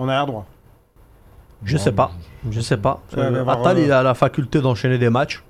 En 0.00 0.08
arrière 0.08 0.26
droit. 0.26 0.46
Je 1.64 1.76
sais 1.76 1.92
pas, 1.92 2.10
je 2.50 2.60
sais 2.60 2.78
pas. 2.78 3.02
Euh, 3.18 3.46
Attal 3.46 3.76
euh, 3.76 3.84
il 3.84 3.92
a 3.92 4.02
la 4.02 4.14
faculté 4.14 4.60
d'enchaîner 4.62 4.96
des 4.98 5.10
matchs. 5.10 5.42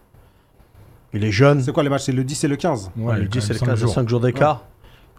Il 1.13 1.25
est 1.25 1.31
jeune. 1.31 1.61
C'est 1.61 1.73
quoi 1.73 1.83
les 1.85 1.89
matchs? 1.89 2.03
C'est 2.05 2.13
le 2.13 2.25
10 2.25 2.45
et 2.45 2.49
le 2.49 2.57
15 2.57 2.91
Ouais, 2.97 3.17
le 3.17 3.23
quand 3.25 3.31
10 3.31 3.37
même 3.37 3.43
c'est 3.43 3.53
le 3.53 3.59
cinq 3.59 3.67
15 3.67 3.79
jours. 3.79 3.93
5 3.95 4.09
jours 4.09 4.21
d'écart. 4.21 4.63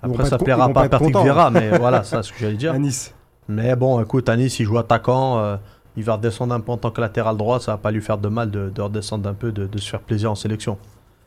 Après, 0.04 0.26
ça 0.26 0.38
con- 0.38 0.46
plaira 0.46 0.68
pas 0.70 0.82
à 0.84 0.90
Patrick 0.90 1.16
Vieira, 1.18 1.48
hein. 1.48 1.52
mais 1.52 1.78
voilà, 1.78 2.04
c'est 2.04 2.22
ce 2.24 2.32
que 2.34 2.40
j'allais 2.40 2.56
dire. 2.56 2.74
à 2.74 2.78
Nice. 2.80 3.14
Mais 3.48 3.76
bon, 3.76 4.02
écoute, 4.02 4.28
à 4.30 4.36
Nice, 4.36 4.60
il 4.60 4.66
joue 4.66 4.78
attaquant. 4.78 5.38
euh, 5.40 5.58
il 5.98 6.04
va 6.04 6.16
redescendre 6.16 6.54
un 6.54 6.60
peu 6.62 6.72
en 6.72 6.78
tant 6.78 6.92
que 6.92 7.00
latéral 7.02 7.36
droit. 7.38 7.60
Ça 7.60 7.74
va 7.74 7.78
pas 7.78 7.92
lui 7.92 8.02
faire 8.02 8.18
de 8.18 8.28
mal 8.30 8.50
de, 8.52 8.70
de 8.70 8.82
redescendre 8.82 9.28
un 9.30 9.34
peu, 9.34 9.52
de, 9.52 9.68
de 9.68 9.78
se 9.78 9.90
faire 9.90 10.00
plaisir 10.02 10.32
en 10.32 10.36
sélection. 10.36 10.78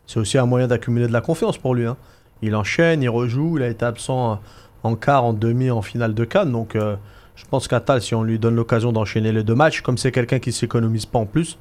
C'est 0.06 0.18
aussi 0.20 0.36
un 0.38 0.46
moyen 0.46 0.66
d'accumuler 0.66 1.06
de 1.06 1.12
la 1.12 1.20
confiance 1.20 1.56
pour 1.58 1.74
lui. 1.74 1.86
hein. 1.86 1.96
Il 2.42 2.54
enchaîne, 2.56 3.02
il 3.02 3.08
rejoue. 3.08 3.56
Il 3.58 3.62
a 3.62 3.68
été 3.68 3.84
absent 3.84 4.40
en 4.82 4.94
quart, 4.96 5.24
en 5.24 5.32
demi, 5.34 5.70
en 5.70 5.80
finale 5.82 6.14
de 6.14 6.24
Cannes. 6.24 6.52
Donc, 6.52 6.76
euh, 6.76 6.96
je 7.36 7.44
pense 7.46 7.68
qu'Atal, 7.68 8.00
si 8.00 8.14
on 8.14 8.22
lui 8.22 8.38
donne 8.38 8.56
l'occasion 8.56 8.92
d'enchaîner 8.92 9.32
les 9.32 9.42
deux 9.42 9.54
matchs, 9.54 9.80
comme 9.80 9.98
c'est 9.98 10.12
quelqu'un 10.12 10.38
qui 10.38 10.52
s'économise 10.52 11.06
pas 11.06 11.18
en 11.18 11.26
plus, 11.26 11.58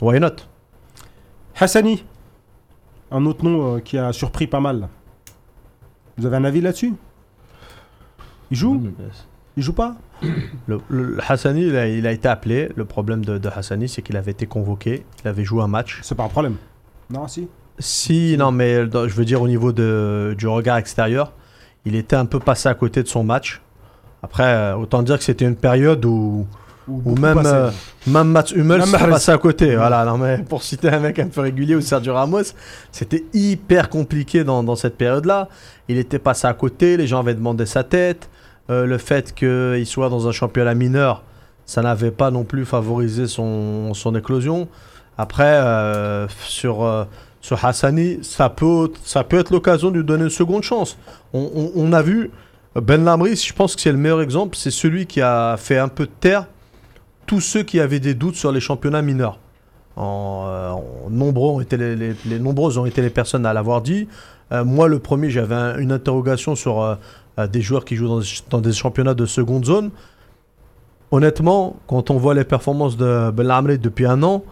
why 0.00 0.20
not? 0.20 0.36
Hassani. 1.58 2.04
Un 3.10 3.26
autre 3.26 3.44
nom 3.44 3.76
euh, 3.76 3.80
qui 3.80 3.98
a 3.98 4.12
surpris 4.12 4.46
pas 4.46 4.60
mal. 4.60 4.88
Vous 6.16 6.26
avez 6.26 6.36
un 6.36 6.44
avis 6.44 6.60
là-dessus? 6.60 6.94
Il 8.50 8.56
joue? 8.56 8.82
Il 9.56 9.62
joue 9.62 9.72
pas? 9.72 9.96
Le, 10.66 11.18
Hassani, 11.26 11.66
il 11.66 11.76
a, 11.76 11.88
il 11.88 12.06
a 12.06 12.12
été 12.12 12.28
appelé. 12.28 12.70
Le 12.76 12.84
problème 12.84 13.24
de, 13.24 13.38
de 13.38 13.48
Hassani, 13.48 13.88
c'est 13.88 14.02
qu'il 14.02 14.16
avait 14.16 14.32
été 14.32 14.46
convoqué. 14.46 15.04
Il 15.24 15.28
avait 15.28 15.44
joué 15.44 15.62
un 15.62 15.68
match. 15.68 16.00
C'est 16.02 16.14
pas 16.14 16.24
un 16.24 16.28
problème. 16.28 16.56
Non, 17.10 17.28
si. 17.28 17.48
Si, 17.78 18.36
non, 18.38 18.52
mais 18.52 18.84
je 18.84 19.14
veux 19.14 19.24
dire 19.24 19.40
au 19.42 19.48
niveau 19.48 19.72
de, 19.72 20.34
du 20.38 20.46
regard 20.46 20.76
extérieur, 20.76 21.32
il 21.84 21.96
était 21.96 22.16
un 22.16 22.26
peu 22.26 22.38
passé 22.38 22.68
à 22.68 22.74
côté 22.74 23.02
de 23.02 23.08
son 23.08 23.24
match. 23.24 23.62
Après, 24.22 24.44
euh, 24.44 24.76
autant 24.76 25.02
dire 25.02 25.18
que 25.18 25.24
c'était 25.24 25.44
une 25.44 25.56
période 25.56 26.04
où, 26.04 26.46
même, 27.18 27.34
euh, 27.46 27.70
même 28.06 28.28
Mats 28.28 28.44
Hummels 28.54 28.80
s'est 28.86 28.96
passé 29.10 29.32
à 29.32 29.38
côté. 29.38 29.76
Voilà, 29.76 30.04
non, 30.04 30.18
mais 30.18 30.38
pour 30.38 30.62
citer 30.62 30.88
un 30.90 31.00
mec 31.00 31.18
un 31.18 31.28
peu 31.28 31.40
régulier 31.40 31.74
ou 31.74 31.80
Sergio 31.80 32.14
Ramos, 32.14 32.42
c'était 32.92 33.24
hyper 33.34 33.88
compliqué 33.88 34.44
dans, 34.44 34.62
dans 34.62 34.76
cette 34.76 34.96
période-là. 34.96 35.48
Il 35.88 35.96
était 35.98 36.18
passé 36.18 36.46
à 36.46 36.54
côté, 36.54 36.96
les 36.96 37.06
gens 37.06 37.20
avaient 37.20 37.34
demandé 37.34 37.66
sa 37.66 37.82
tête. 37.84 38.28
Euh, 38.70 38.86
le 38.86 38.98
fait 38.98 39.34
qu'il 39.34 39.86
soit 39.86 40.08
dans 40.08 40.28
un 40.28 40.32
championnat 40.32 40.74
mineur, 40.74 41.22
ça 41.66 41.82
n'avait 41.82 42.10
pas 42.12 42.30
non 42.30 42.44
plus 42.44 42.64
favorisé 42.64 43.26
son, 43.26 43.92
son 43.94 44.14
éclosion. 44.14 44.68
Après, 45.18 45.44
euh, 45.44 46.26
sur, 46.46 47.06
sur 47.40 47.64
Hassani, 47.64 48.18
ça 48.22 48.48
peut, 48.48 48.90
ça 49.04 49.24
peut 49.24 49.38
être 49.38 49.50
l'occasion 49.50 49.90
de 49.90 49.98
lui 49.98 50.04
donner 50.04 50.24
une 50.24 50.30
seconde 50.30 50.62
chance. 50.62 50.96
On, 51.32 51.40
on- 51.54 51.72
on 51.74 51.92
a 51.92 52.02
vu 52.02 52.30
Ben 52.80 53.04
Lamry, 53.04 53.36
je 53.36 53.52
pense 53.52 53.74
que 53.76 53.82
c'est 53.82 53.92
le 53.92 53.98
meilleur 53.98 54.22
exemple, 54.22 54.56
c'est 54.56 54.70
celui 54.70 55.06
qui 55.06 55.20
a 55.20 55.56
fait 55.58 55.78
un 55.78 55.88
peu 55.88 56.06
taire 56.06 56.46
tous 57.26 57.40
ceux 57.40 57.62
qui 57.62 57.80
avaient 57.80 58.00
des 58.00 58.14
doutes 58.14 58.34
sur 58.36 58.50
les 58.50 58.60
championnats 58.60 59.02
mineurs. 59.02 59.38
En, 59.96 60.44
euh, 60.46 60.72
nombreux 61.10 61.50
ont 61.50 61.60
été 61.60 61.76
les, 61.76 62.38
nombreuses 62.38 62.78
ont 62.78 62.86
été 62.86 63.02
les 63.02 63.10
personnes 63.10 63.44
à 63.44 63.52
l'avoir 63.52 63.82
dit. 63.82 64.08
Euh, 64.52 64.64
moi, 64.64 64.88
le 64.88 64.98
premier, 64.98 65.28
j'avais 65.28 65.54
un- 65.54 65.76
une 65.78 65.92
interrogation 65.92 66.54
sur 66.54 66.80
euh, 66.82 66.96
des 67.46 67.60
joueurs 67.60 67.84
qui 67.84 67.96
jouent 67.96 68.08
dans, 68.08 68.22
dans 68.48 68.60
des 68.60 68.72
championnats 68.72 69.14
de 69.14 69.26
seconde 69.26 69.66
zone. 69.66 69.90
Honnêtement, 71.10 71.76
quand 71.86 72.10
on 72.10 72.16
voit 72.16 72.32
les 72.32 72.44
performances 72.44 72.96
de 72.96 73.30
Ben 73.30 73.46
Lamry 73.46 73.78
depuis 73.78 74.06
un 74.06 74.22
an, 74.22 74.42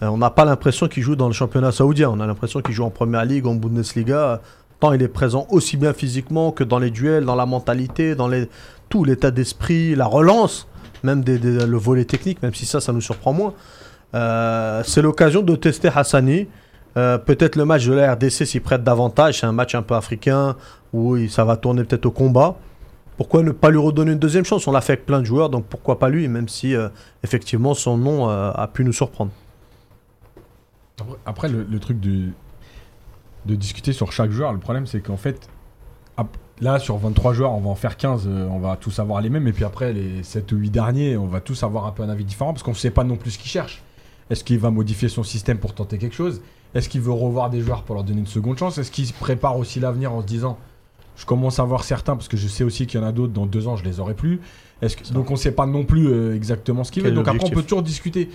on 0.00 0.18
n'a 0.18 0.30
pas 0.30 0.44
l'impression 0.44 0.88
qu'il 0.88 1.04
joue 1.04 1.14
dans 1.14 1.28
le 1.28 1.32
championnat 1.32 1.70
saoudien. 1.70 2.10
On 2.10 2.18
a 2.18 2.26
l'impression 2.26 2.60
qu'il 2.60 2.74
joue 2.74 2.82
en 2.82 2.90
première 2.90 3.24
ligue, 3.24 3.46
en 3.46 3.54
Bundesliga. 3.54 4.40
Il 4.90 5.02
est 5.02 5.08
présent 5.08 5.46
aussi 5.50 5.76
bien 5.76 5.92
physiquement 5.92 6.50
que 6.50 6.64
dans 6.64 6.80
les 6.80 6.90
duels, 6.90 7.24
dans 7.24 7.36
la 7.36 7.46
mentalité, 7.46 8.16
dans 8.16 8.26
les, 8.26 8.48
tout 8.88 9.04
l'état 9.04 9.30
d'esprit, 9.30 9.94
la 9.94 10.06
relance, 10.06 10.66
même 11.04 11.22
le 11.24 11.76
volet 11.76 12.04
technique, 12.04 12.42
même 12.42 12.54
si 12.54 12.66
ça, 12.66 12.80
ça 12.80 12.92
nous 12.92 13.00
surprend 13.00 13.32
moins. 13.32 13.54
Euh, 14.14 14.82
c'est 14.84 15.02
l'occasion 15.02 15.42
de 15.42 15.54
tester 15.56 15.88
Hassani. 15.94 16.48
Euh, 16.96 17.16
peut-être 17.16 17.56
le 17.56 17.64
match 17.64 17.86
de 17.86 17.94
la 17.94 18.12
RDC 18.12 18.44
s'y 18.44 18.60
prête 18.60 18.82
davantage. 18.82 19.40
C'est 19.40 19.46
un 19.46 19.52
match 19.52 19.74
un 19.74 19.82
peu 19.82 19.94
africain 19.94 20.56
où 20.92 21.16
ça 21.28 21.44
va 21.44 21.56
tourner 21.56 21.84
peut-être 21.84 22.06
au 22.06 22.10
combat. 22.10 22.56
Pourquoi 23.16 23.42
ne 23.42 23.52
pas 23.52 23.70
lui 23.70 23.78
redonner 23.78 24.12
une 24.12 24.18
deuxième 24.18 24.44
chance? 24.44 24.66
On 24.66 24.72
l'a 24.72 24.80
fait 24.80 24.94
avec 24.94 25.06
plein 25.06 25.20
de 25.20 25.26
joueurs, 25.26 25.48
donc 25.48 25.64
pourquoi 25.66 25.98
pas 25.98 26.08
lui, 26.08 26.26
même 26.28 26.48
si 26.48 26.74
euh, 26.74 26.88
effectivement 27.22 27.74
son 27.74 27.96
nom 27.96 28.28
a 28.28 28.68
pu 28.72 28.84
nous 28.84 28.92
surprendre. 28.92 29.30
Après, 31.24 31.48
le, 31.48 31.66
le 31.70 31.78
truc 31.78 32.00
de, 32.00 32.28
de 33.46 33.54
discuter 33.54 33.92
sur 33.92 34.12
chaque 34.12 34.30
joueur, 34.30 34.52
le 34.52 34.58
problème 34.58 34.86
c'est 34.86 35.00
qu'en 35.00 35.16
fait, 35.16 35.48
là 36.60 36.78
sur 36.78 36.96
23 36.96 37.32
joueurs, 37.32 37.52
on 37.52 37.60
va 37.60 37.70
en 37.70 37.74
faire 37.74 37.96
15, 37.96 38.24
euh, 38.26 38.46
on 38.50 38.58
va 38.58 38.76
tous 38.76 38.98
avoir 38.98 39.20
les 39.20 39.30
mêmes, 39.30 39.48
et 39.48 39.52
puis 39.52 39.64
après 39.64 39.92
les 39.92 40.22
7 40.22 40.52
ou 40.52 40.56
8 40.56 40.70
derniers, 40.70 41.16
on 41.16 41.26
va 41.26 41.40
tous 41.40 41.62
avoir 41.62 41.86
un 41.86 41.92
peu 41.92 42.02
un 42.02 42.08
avis 42.08 42.24
différent 42.24 42.52
parce 42.52 42.62
qu'on 42.62 42.72
ne 42.72 42.76
sait 42.76 42.90
pas 42.90 43.04
non 43.04 43.16
plus 43.16 43.32
ce 43.32 43.38
qu'il 43.38 43.50
cherche. 43.50 43.82
Est-ce 44.30 44.44
qu'il 44.44 44.58
va 44.58 44.70
modifier 44.70 45.08
son 45.08 45.24
système 45.24 45.58
pour 45.58 45.74
tenter 45.74 45.98
quelque 45.98 46.14
chose? 46.14 46.40
Est-ce 46.74 46.88
qu'il 46.88 47.00
veut 47.00 47.12
revoir 47.12 47.50
des 47.50 47.60
joueurs 47.60 47.82
pour 47.82 47.94
leur 47.94 48.04
donner 48.04 48.20
une 48.20 48.26
seconde 48.26 48.56
chance? 48.58 48.78
Est-ce 48.78 48.90
qu'il 48.90 49.06
se 49.06 49.12
prépare 49.12 49.58
aussi 49.58 49.80
l'avenir 49.80 50.12
en 50.12 50.22
se 50.22 50.26
disant 50.26 50.58
je 51.16 51.26
commence 51.26 51.58
à 51.58 51.64
voir 51.64 51.84
certains 51.84 52.16
parce 52.16 52.28
que 52.28 52.38
je 52.38 52.48
sais 52.48 52.64
aussi 52.64 52.86
qu'il 52.86 52.98
y 52.98 53.02
en 53.02 53.06
a 53.06 53.12
d'autres 53.12 53.34
dans 53.34 53.44
deux 53.44 53.68
ans 53.68 53.76
je 53.76 53.84
les 53.84 54.00
aurai 54.00 54.14
plus. 54.14 54.40
Est-ce 54.80 54.96
que, 54.96 55.12
donc 55.12 55.30
on 55.30 55.34
ne 55.34 55.38
sait 55.38 55.52
pas 55.52 55.66
non 55.66 55.84
plus 55.84 56.08
euh, 56.08 56.34
exactement 56.34 56.84
ce 56.84 56.92
qu'il 56.92 57.02
veut. 57.02 57.12
Donc 57.12 57.28
après 57.28 57.44
on 57.44 57.50
peut 57.50 57.62
toujours 57.62 57.82
discuter. 57.82 58.30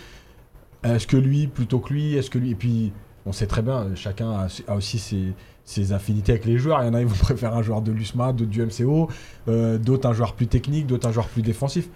Est-ce 0.83 1.07
que 1.07 1.17
lui 1.17 1.47
plutôt 1.47 1.79
que 1.79 1.91
lui? 1.91 2.15
Est-ce 2.15 2.29
que 2.29 2.37
lui? 2.37 2.51
Et 2.51 2.55
puis 2.55 2.93
on 3.27 3.31
sait 3.33 3.45
très 3.47 3.61
bien, 3.61 3.87
chacun 3.95 4.31
a, 4.31 4.47
a 4.67 4.75
aussi 4.75 4.97
ses, 4.99 5.33
ses 5.65 5.91
affinités 5.93 6.31
avec 6.31 6.45
les 6.45 6.57
joueurs. 6.57 6.81
Il 6.83 6.87
y 6.87 6.89
en 6.89 6.93
a, 6.93 7.01
ils 7.01 7.07
vont 7.07 7.15
préférer 7.19 7.53
un 7.55 7.61
joueur 7.61 7.81
de 7.81 7.91
l'USMA, 7.91 8.31
d'autres 8.33 8.49
du 8.49 8.63
MCO, 8.65 9.09
euh, 9.49 9.77
d'autres 9.77 10.07
un 10.09 10.13
joueur 10.13 10.33
plus 10.33 10.47
technique, 10.47 10.87
d'autres 10.87 11.07
un 11.07 11.11
joueur 11.11 11.27
plus 11.27 11.41
défensif. 11.41 11.89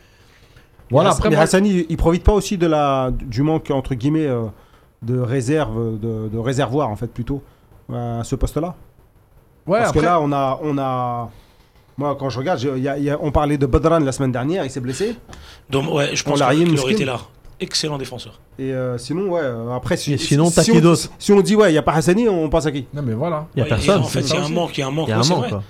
Voilà, 0.89 1.12
après 1.12 1.30
mais 1.30 1.36
moi- 1.38 1.44
Hassani, 1.46 1.86
il 1.88 1.98
profite 1.98 2.24
pas 2.24 2.34
aussi 2.34 2.58
de 2.58 2.67
la, 2.67 3.12
du 3.12 3.44
manque, 3.44 3.72
entre 3.72 3.96
guillemets, 3.96 4.28
euh, 4.28 4.44
de 5.02 5.17
réserve, 5.17 5.98
de, 6.00 6.28
de 6.28 6.38
réservoir, 6.38 6.89
en 6.89 6.96
fait, 6.98 7.08
plutôt, 7.08 7.41
à 7.94 8.22
ce 8.24 8.36
poste-là 8.36 8.76
ouais, 9.67 9.78
Parce 9.80 9.89
après, 9.89 10.02
que 10.02 10.06
là, 10.06 10.20
on 10.22 10.32
a, 10.34 10.60
on 10.62 10.78
a. 10.78 11.30
Moi, 11.98 12.15
quand 12.20 12.30
je 12.30 12.39
regarde, 12.39 12.60
j'ai- 12.60 12.72
il 12.78 12.84
y 12.84 12.88
a- 12.89 12.98
il 12.98 13.04
y 13.04 13.10
a- 13.10 13.17
on 13.22 13.32
parlait 13.32 13.58
de 13.58 13.65
Badran 13.65 14.00
la 14.00 14.12
semaine 14.12 14.32
dernière, 14.32 14.63
il 14.65 14.70
s'est 14.72 14.80
blessé. 14.80 15.15
Donc, 15.70 15.94
ouais, 15.94 16.15
je 16.15 16.24
pense 16.24 16.39
l'a 16.39 16.48
aurait 16.48 16.56
musclé. 16.65 16.94
été 16.94 17.06
là. 17.06 17.20
Excellent 17.62 17.97
défenseur. 17.97 18.39
Et 18.60 18.74
euh, 18.74 18.97
sinon, 18.97 19.30
ouais, 19.30 19.41
euh, 19.41 19.71
après, 19.71 19.95
si, 19.95 20.13
Et 20.13 20.17
sinon, 20.17 20.50
si- 20.50 20.71
on- 20.71 20.80
d'autre 20.80 21.10
Si 21.19 21.32
on 21.32 21.39
dit, 21.41 21.56
ouais, 21.56 21.69
il 21.69 21.74
n'y 21.74 21.78
a 21.78 21.84
pas 21.84 21.93
Hassani, 21.93 22.28
on 22.28 22.50
pense 22.50 22.65
à 22.65 22.71
qui? 22.71 22.86
Non 22.93 23.02
mais 23.04 23.13
voilà. 23.13 23.47
Il 23.56 23.58
n'y 23.58 23.62
a 23.62 23.63
Ouais, 23.65 23.69
personne. 23.69 24.02
En 24.02 24.04
fait, 24.06 24.21
c'est 24.24 24.30
il 24.30 24.34
y 24.34 24.38
a 24.41 24.45
un 24.45 24.50
manque, 24.50 24.78
il 24.78 24.82
y 24.82 24.84
a 24.84 24.88
un 24.88 24.91
manque. 24.91 25.63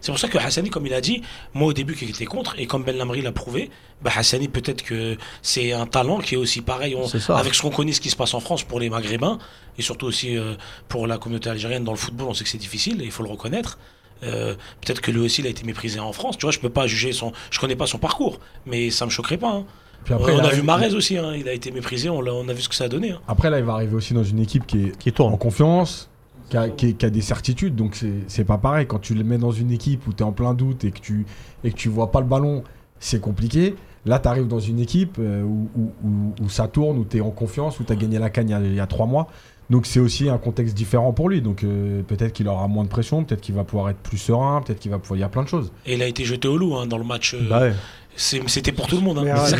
C'est 0.00 0.12
pour 0.12 0.18
ça 0.18 0.28
que 0.28 0.36
Hassani, 0.38 0.68
comme 0.68 0.86
il 0.86 0.92
a 0.92 1.00
dit, 1.00 1.22
moi 1.54 1.68
au 1.68 1.72
début 1.72 1.94
qui 1.94 2.04
était 2.04 2.26
contre, 2.26 2.54
et 2.58 2.66
comme 2.66 2.84
Ben 2.84 2.94
Lamri 2.96 3.22
l'a 3.22 3.32
prouvé, 3.32 3.70
bah 4.02 4.10
Hassani 4.14 4.48
peut-être 4.48 4.82
que 4.82 5.16
c'est 5.40 5.72
un 5.72 5.86
talent 5.86 6.18
qui 6.18 6.34
est 6.34 6.36
aussi 6.38 6.60
pareil, 6.60 6.94
on- 6.94 7.06
avec 7.38 7.54
ce 7.54 7.62
qu'on 7.62 7.70
connaît, 7.70 7.92
ce 7.92 8.02
qui 8.02 8.10
se 8.10 8.16
passe 8.16 8.34
en 8.34 8.40
France 8.40 8.64
pour 8.64 8.80
les 8.80 8.90
Maghrébins, 8.90 9.38
et 9.78 9.82
surtout 9.82 10.04
aussi 10.06 10.36
euh, 10.36 10.56
pour 10.88 11.06
la 11.06 11.16
communauté 11.16 11.48
algérienne 11.48 11.84
dans 11.84 11.92
le 11.92 11.96
football, 11.98 12.26
on 12.28 12.34
sait 12.34 12.44
que 12.44 12.50
c'est 12.50 12.58
difficile, 12.58 13.00
et 13.00 13.06
il 13.06 13.10
faut 13.10 13.22
le 13.22 13.30
reconnaître. 13.30 13.78
Euh, 14.22 14.54
peut-être 14.82 15.00
que 15.00 15.10
lui 15.10 15.20
aussi 15.20 15.40
il 15.40 15.46
a 15.46 15.50
été 15.50 15.64
méprisé 15.64 15.98
en 16.00 16.12
France, 16.12 16.36
tu 16.36 16.44
vois, 16.44 16.52
je 16.52 16.58
peux 16.58 16.68
pas 16.68 16.86
juger 16.86 17.12
son, 17.12 17.32
je 17.50 17.58
connais 17.58 17.74
pas 17.76 17.86
son 17.86 17.98
parcours, 17.98 18.40
mais 18.66 18.90
ça 18.90 19.06
me 19.06 19.10
choquerait 19.10 19.38
pas. 19.38 19.50
hein. 19.52 19.64
Puis 20.04 20.14
après, 20.14 20.32
on 20.34 20.38
a 20.40 20.50
vu 20.50 20.62
Marez 20.62 20.94
aussi, 20.94 21.16
hein, 21.18 21.32
il 21.36 21.48
a 21.48 21.52
été 21.52 21.70
méprisé, 21.70 22.08
on, 22.10 22.20
a 22.48 22.52
vu 22.52 22.60
ce 22.60 22.68
que 22.68 22.74
ça 22.74 22.84
a 22.84 22.88
donné. 22.88 23.12
hein. 23.12 23.20
Après 23.28 23.50
là, 23.50 23.58
il 23.58 23.64
va 23.64 23.72
arriver 23.74 23.94
aussi 23.94 24.14
dans 24.14 24.22
une 24.24 24.38
équipe 24.38 24.66
qui 24.66 24.84
est 24.84 24.98
Qui 24.98 25.10
en 25.10 25.12
tourne. 25.12 25.38
confiance, 25.38 26.10
qui 26.50 26.56
a, 26.56 26.68
qui- 26.68 26.94
qui 26.94 27.06
a 27.06 27.10
des 27.10 27.22
certitudes. 27.22 27.74
Donc 27.74 27.94
c'est 27.94 28.12
c'est 28.26 28.44
pas 28.44 28.58
pareil. 28.58 28.86
Quand 28.86 28.98
tu 29.00 29.14
le 29.14 29.24
mets 29.24 29.38
dans 29.38 29.52
une 29.52 29.70
équipe 29.70 30.06
où 30.06 30.12
tu 30.12 30.22
es 30.22 30.26
en 30.26 30.32
plein 30.32 30.54
doute 30.54 30.84
et 30.84 30.90
que 30.90 31.00
tu, 31.00 31.24
et 31.64 31.70
que 31.70 31.76
tu 31.76 31.88
vois 31.88 32.10
pas 32.10 32.20
le 32.20 32.26
ballon, 32.26 32.62
c'est 32.98 33.20
compliqué. 33.20 33.74
Là, 34.06 34.18
tu 34.18 34.28
arrives 34.28 34.48
dans 34.48 34.60
une 34.60 34.80
équipe 34.80 35.16
euh, 35.18 35.42
où, 35.42 35.68
où- 35.76 35.92
où- 36.06 36.34
où 36.44 36.48
ça 36.50 36.68
tourne, 36.68 36.98
où 36.98 37.06
tu 37.06 37.16
es 37.16 37.20
en 37.22 37.30
confiance, 37.30 37.80
où 37.80 37.84
tu 37.84 37.92
as 37.92 37.96
gagné 37.96 38.18
la 38.18 38.28
canne 38.28 38.48
il 38.50 38.52
y 38.52 38.54
a- 38.54 38.60
il 38.60 38.74
y, 38.74 38.80
a 38.80 38.86
trois 38.86 39.06
mois. 39.06 39.28
Donc 39.70 39.86
c'est 39.86 39.98
aussi 40.00 40.28
un 40.28 40.36
contexte 40.36 40.74
différent 40.76 41.14
pour 41.14 41.30
lui. 41.30 41.40
Donc 41.40 41.64
euh, 41.64 42.02
peut-être 42.02 42.34
qu'il 42.34 42.46
aura 42.48 42.68
moins 42.68 42.84
de 42.84 42.90
pression, 42.90 43.24
peut-être 43.24 43.40
qu'il 43.40 43.54
va 43.54 43.64
pouvoir 43.64 43.88
être 43.88 43.96
plus 43.96 44.18
serein, 44.18 44.60
peut-être 44.60 44.78
qu'il 44.78 44.90
va 44.90 44.98
pouvoir... 44.98 45.16
Il 45.16 45.22
y 45.22 45.24
a 45.24 45.30
plein 45.30 45.42
de 45.42 45.48
choses. 45.48 45.72
Et 45.86 45.94
il 45.94 46.02
a 46.02 46.06
été 46.06 46.22
jeté 46.26 46.46
au 46.48 46.58
loup 46.58 46.76
hein, 46.76 46.86
dans 46.86 46.98
le 46.98 47.04
match. 47.04 47.32
euh, 47.32 47.48
Bah 47.48 47.60
ouais. 47.62 47.72
C'était 48.16 48.72
pour 48.72 48.86
tout 48.86 48.96
le 48.96 49.02
monde. 49.02 49.18
hein. 49.18 49.22
Euh, 49.26 49.32
ouais, 49.34 49.38
c'était 49.46 49.56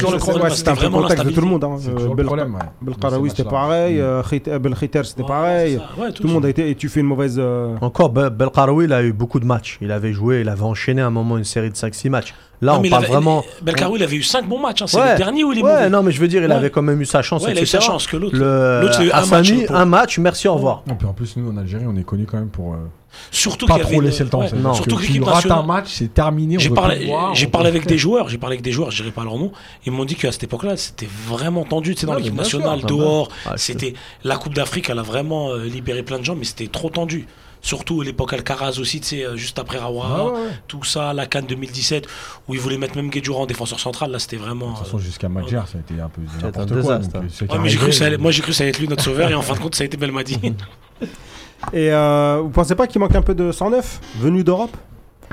C'était 0.57 0.85
un 0.87 0.91
contexte 0.91 1.25
de 1.27 1.31
tout 1.31 1.41
le 1.41 1.47
monde. 1.47 1.65
hein. 1.65 1.77
Euh, 1.89 2.09
ouais, 2.09 2.15
Belkaraoui, 2.83 3.31
c'était 3.31 3.45
pareil. 3.45 3.97
Mm. 3.97 4.01
euh, 4.01 4.23
Khit- 4.23 4.59
Belkhiter, 4.59 5.03
c'était 5.05 5.23
pareil. 5.25 5.81
Ouais, 5.99 6.13
Tout 6.13 6.23
le 6.27 6.33
monde 6.33 6.47
a 6.47 6.49
été. 6.49 6.71
Et 6.71 6.75
tu 6.75 6.89
fais 6.89 7.01
une 7.01 7.07
mauvaise. 7.07 7.41
Encore, 7.81 8.11
Bel- 8.11 8.31
Belkaraoui, 8.31 8.85
il 8.85 8.93
a 8.93 9.03
eu 9.03 9.13
beaucoup 9.13 9.41
de 9.41 9.45
matchs. 9.47 9.79
Il 9.81 9.91
avait 9.91 10.13
joué, 10.13 10.41
il 10.43 10.49
avait 10.49 10.63
enchaîné 10.63 11.03
à 11.03 11.07
un 11.07 11.11
moment 11.11 11.37
une 11.39 11.45
série 11.45 11.71
de 11.71 11.77
5-6 11.77 12.09
matchs. 12.11 12.35
Là, 12.63 12.73
Non, 12.75 12.79
on 12.85 12.89
parle 12.89 13.05
avait- 13.05 13.13
vraiment. 13.13 13.45
Belkaraoui, 13.63 13.99
il 13.99 14.03
avait 14.05 14.17
eu 14.17 14.23
5 14.23 14.49
bons 14.49 14.61
matchs. 14.61 14.83
hein. 14.83 14.87
C'est 14.87 14.99
Ouais. 15.01 15.13
le 15.13 15.19
dernier 15.19 15.45
où 15.45 15.53
il 15.53 15.59
est 15.59 15.63
Ouais, 15.63 15.73
mauvais. 15.75 15.91
non, 15.91 16.03
mais 16.03 16.13
je 16.13 16.21
veux 16.21 16.29
dire, 16.29 16.43
il 16.43 16.49
Ouais. 16.49 16.55
avait 16.55 16.71
quand 16.71 16.83
même 16.83 17.01
eu 17.01 17.05
sa 17.07 17.21
chance, 17.23 17.45
Ouais, 17.45 17.53
il 17.53 17.59
a 17.59 17.63
eu 17.63 17.67
sa 17.67 17.81
chance 17.81 18.07
que 18.07 18.17
l'autre. 18.17 18.37
Le 18.37 18.81
L'autre, 18.83 19.01
il 19.01 19.11
a 19.13 19.21
eu 19.21 19.23
un 19.23 19.27
match, 19.27 19.53
un 19.71 19.85
match, 19.85 20.19
merci, 20.19 20.49
au 20.49 20.55
revoir. 20.55 20.83
Non, 20.87 20.95
puis 20.95 21.07
en 21.07 21.13
plus, 21.13 21.37
nous 21.37 21.51
en 21.51 21.57
Algérie, 21.57 21.85
on 21.87 21.97
est 21.97 22.05
connu 22.05 22.25
quand 22.25 22.39
même 22.39 22.49
pour 22.49 22.75
euh, 22.75 22.77
Surtout 23.31 23.67
pas 23.67 23.75
qu'il 23.75 23.83
y 23.83 23.85
avait 23.87 23.93
trop 23.95 24.03
une- 24.03 24.09
laisser 24.09 24.25
le 24.25 24.31
temps. 24.31 24.41
ouais, 24.41 24.49
ça. 24.49 24.57
non. 24.57 24.75
Surtout 24.75 24.97
que 24.97 25.07
que 25.07 25.13
tu 25.13 25.23
rates 25.23 25.51
un 25.51 25.63
match, 25.63 25.87
c'est 25.91 26.13
terminé. 26.13 26.57
J'ai 26.59 26.71
parlé, 26.71 27.07
voir, 27.07 27.35
j'ai 27.35 27.49
avec 27.53 27.87
des 27.87 27.99
joueurs, 27.99 28.29
j'ai 28.29 28.39
parlé 28.39 28.55
avec 28.55 28.63
des 28.65 28.73
joueurs, 28.73 28.91
je 28.91 28.97
dirais 29.03 29.13
pas 29.15 29.25
leur 29.25 29.37
nom. 29.39 29.53
Ils 29.87 29.93
m'ont 29.93 30.05
dit 30.05 30.15
qu'à 30.15 30.33
cette 30.33 30.45
époque-là, 30.45 30.77
c'était 30.77 31.09
vraiment 31.27 31.65
tendu, 31.65 31.95
tu 31.95 32.01
sais, 32.03 32.07
dans 32.07 32.13
Ouais, 32.13 32.19
l'équipe 32.19 32.33
sûr, 32.45 32.59
nationale, 32.61 32.81
ah 32.83 32.87
dehors. 32.87 33.29
bah. 33.29 33.35
Ah, 33.47 33.53
je 33.57 33.63
c'était 33.63 33.95
la 34.25 34.37
Coupe 34.37 34.55
d'Afrique, 34.55 34.89
elle 34.91 34.99
a 34.99 35.03
vraiment 35.03 35.51
euh, 35.51 35.65
libéré 35.65 36.03
plein 36.03 36.19
de 36.19 36.25
gens, 36.25 36.35
mais 36.37 36.45
c'était 36.45 36.67
trop 36.69 36.91
tendu. 36.91 37.27
Surtout 37.63 38.03
l'époque 38.03 38.31
Alcaraz 38.35 38.79
aussi, 38.79 39.01
tu 39.01 39.07
sais, 39.07 39.25
euh, 39.25 39.37
juste 39.37 39.59
après 39.59 39.79
Rawara, 39.79 40.17
Ah 40.19 40.25
ouais, 40.27 40.31
ouais. 40.33 40.49
tout 40.69 40.85
ça, 40.85 41.15
la 41.15 41.25
Cannes 41.25 41.47
2017, 41.49 42.07
où 42.47 42.55
ils 42.55 42.61
voulaient 42.61 42.77
mettre 42.77 42.95
même 42.97 43.09
Guedjura 43.09 43.41
en 43.41 43.47
défenseur 43.47 43.81
central. 43.81 44.11
Là, 44.11 44.19
c'était 44.19 44.37
vraiment. 44.37 44.73
De 44.73 44.77
toute 44.77 44.85
façon, 44.85 44.99
jusqu'à 44.99 45.31
Madjer, 45.31 45.61
ça 45.67 45.79
a 45.79 45.81
été 45.81 45.99
un 45.99 46.11
peu 46.11 46.21
n'importe 46.43 46.57
un 46.59 46.67
quoi. 46.67 46.77
désastre. 46.77 47.13
donc, 47.15 47.25
euh, 47.25 47.27
ce 47.31 47.45
qui 47.45 47.51
Ouais, 47.51 47.57
est 47.57 47.63
mais 47.63 47.69
j'ai 47.71 47.77
cru 47.77 47.85
arrivé, 47.85 47.91
que 47.93 47.99
ça 47.99 48.05
allait- 48.05 48.17
euh, 48.17 48.19
moi, 48.19 48.31
j'ai 48.33 48.43
cru 48.43 48.51
que 48.51 48.57
ça 48.57 48.65
allait 48.65 48.71
être 48.71 48.81
lui 48.81 48.89
notre 48.89 49.03
sauveur, 49.03 49.31
et 49.31 49.35
en 49.35 49.41
fin 49.41 49.55
de 49.55 49.61
compte, 49.61 49.75
ça 49.77 49.83
a 49.83 49.87
été 49.87 49.97
Belmadi. 49.97 50.39
Et 51.73 51.93
euh, 51.93 52.41
vous 52.43 52.51
pensez 52.51 52.75
pas 52.75 52.87
qu'il 52.87 53.01
manque 53.01 53.15
un 53.15 53.23
peu 53.23 53.35
de 53.35 53.51
109 53.53 54.01
venu 54.21 54.45
d'Europe? 54.45 54.77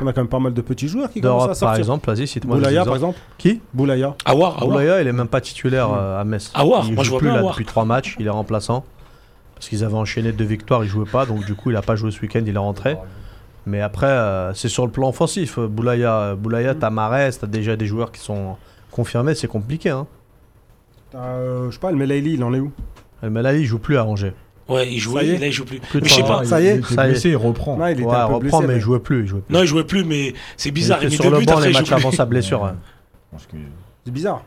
On 0.01 0.07
a 0.07 0.13
quand 0.13 0.21
même 0.21 0.27
pas 0.29 0.39
mal 0.39 0.53
de 0.53 0.61
petits 0.61 0.87
joueurs 0.87 1.11
qui 1.11 1.21
commencent 1.21 1.43
à 1.43 1.45
D'Europe, 1.45 1.49
par 1.49 1.69
sortir. 1.69 1.79
exemple, 1.79 2.11
vas-y, 2.11 2.25
cite-moi 2.27 2.55
Boulaya, 2.57 2.83
par 2.85 2.95
exemple. 2.95 3.19
Qui? 3.37 3.61
Boulaya. 3.73 4.15
Awar, 4.25 4.53
Awar. 4.57 4.67
Boulaya, 4.67 5.01
il 5.01 5.07
est 5.07 5.11
même 5.13 5.27
pas 5.27 5.41
titulaire 5.41 5.91
euh, 5.93 6.19
à 6.19 6.23
Metz. 6.23 6.51
Il 6.57 6.65
moi, 6.65 6.81
je 6.83 7.03
joue 7.03 7.11
vois 7.11 7.19
plus 7.19 7.27
là 7.27 7.43
depuis 7.43 7.65
trois 7.65 7.85
matchs, 7.85 8.15
il 8.19 8.25
est 8.25 8.31
remplaçant. 8.31 8.83
Parce 9.53 9.69
qu'ils 9.69 9.83
avaient 9.83 9.93
enchaîné 9.93 10.31
deux 10.31 10.45
victoires, 10.45 10.83
il 10.83 10.89
jouait 10.89 11.05
pas, 11.05 11.27
donc 11.27 11.45
du 11.45 11.53
coup 11.53 11.69
il 11.69 11.75
a 11.75 11.83
pas 11.83 11.95
joué 11.95 12.09
ce 12.09 12.19
week-end, 12.21 12.41
il 12.43 12.55
est 12.55 12.57
rentré. 12.57 12.97
Mais 13.67 13.79
après, 13.81 14.07
euh, 14.07 14.55
c'est 14.55 14.69
sur 14.69 14.85
le 14.87 14.91
plan 14.91 15.09
offensif. 15.09 15.59
Boulaya, 15.59 16.33
Boulaya 16.33 16.73
t'as 16.73 16.89
Marès, 16.89 17.37
t'as 17.39 17.45
déjà 17.45 17.75
des 17.75 17.85
joueurs 17.85 18.11
qui 18.11 18.21
sont 18.21 18.55
confirmés, 18.89 19.35
c'est 19.35 19.47
compliqué. 19.47 19.89
Hein. 19.91 20.07
Euh, 21.13 21.67
je 21.69 21.75
sais 21.75 21.79
pas, 21.79 21.91
le 21.91 21.97
Melaili, 21.97 22.33
il 22.33 22.43
en 22.43 22.53
est 22.55 22.59
où? 22.59 22.71
Mais 23.21 23.43
là, 23.43 23.53
il 23.53 23.65
joue 23.65 23.77
plus 23.77 23.97
à 23.97 24.05
Angers. 24.05 24.33
Ouais, 24.69 24.87
il 24.91 24.99
jouait, 24.99 25.37
là, 25.37 25.47
il 25.47 25.51
joue 25.51 25.65
plus. 25.65 25.79
Mais 25.93 26.01
je 26.07 26.13
sais 26.13 26.21
pas. 26.23 26.43
ça 26.45 26.61
y 26.61 26.67
est, 26.67 26.75
il 26.75 26.79
était 26.79 26.93
ça 26.93 27.03
y 27.03 27.07
est. 27.07 27.11
blessé, 27.11 27.29
il 27.29 27.35
reprend. 27.37 27.77
Non, 27.77 27.87
il 27.87 27.91
était 27.93 28.03
Ouais, 28.03 28.15
un 28.15 28.27
peu 28.27 28.33
reprend, 28.35 28.59
blessé. 28.59 28.67
mais 28.67 28.75
il 28.77 28.81
jouait 28.81 28.99
plus. 28.99 29.21
Il 29.21 29.27
jouait 29.27 29.41
plus. 29.41 29.53
Non, 29.53 29.61
il 29.61 29.67
jouait 29.67 29.83
plus, 29.83 30.03
mais 30.05 30.33
c'est 30.55 30.71
bizarre. 30.71 30.99
Il 31.01 31.09
met 31.09 31.15
sur 31.15 31.25
deux 31.25 31.31
le 31.31 31.37
buts, 31.39 31.45
banc 31.45 31.53
après, 31.53 31.67
les 31.67 31.73
matchs 31.73 31.91
avant 31.91 32.11
sa 32.11 32.25
blessure. 32.25 32.61
ouais. 32.61 32.69
Que- 33.51 33.57
C'est 34.05 34.11
bizarre. 34.13 34.43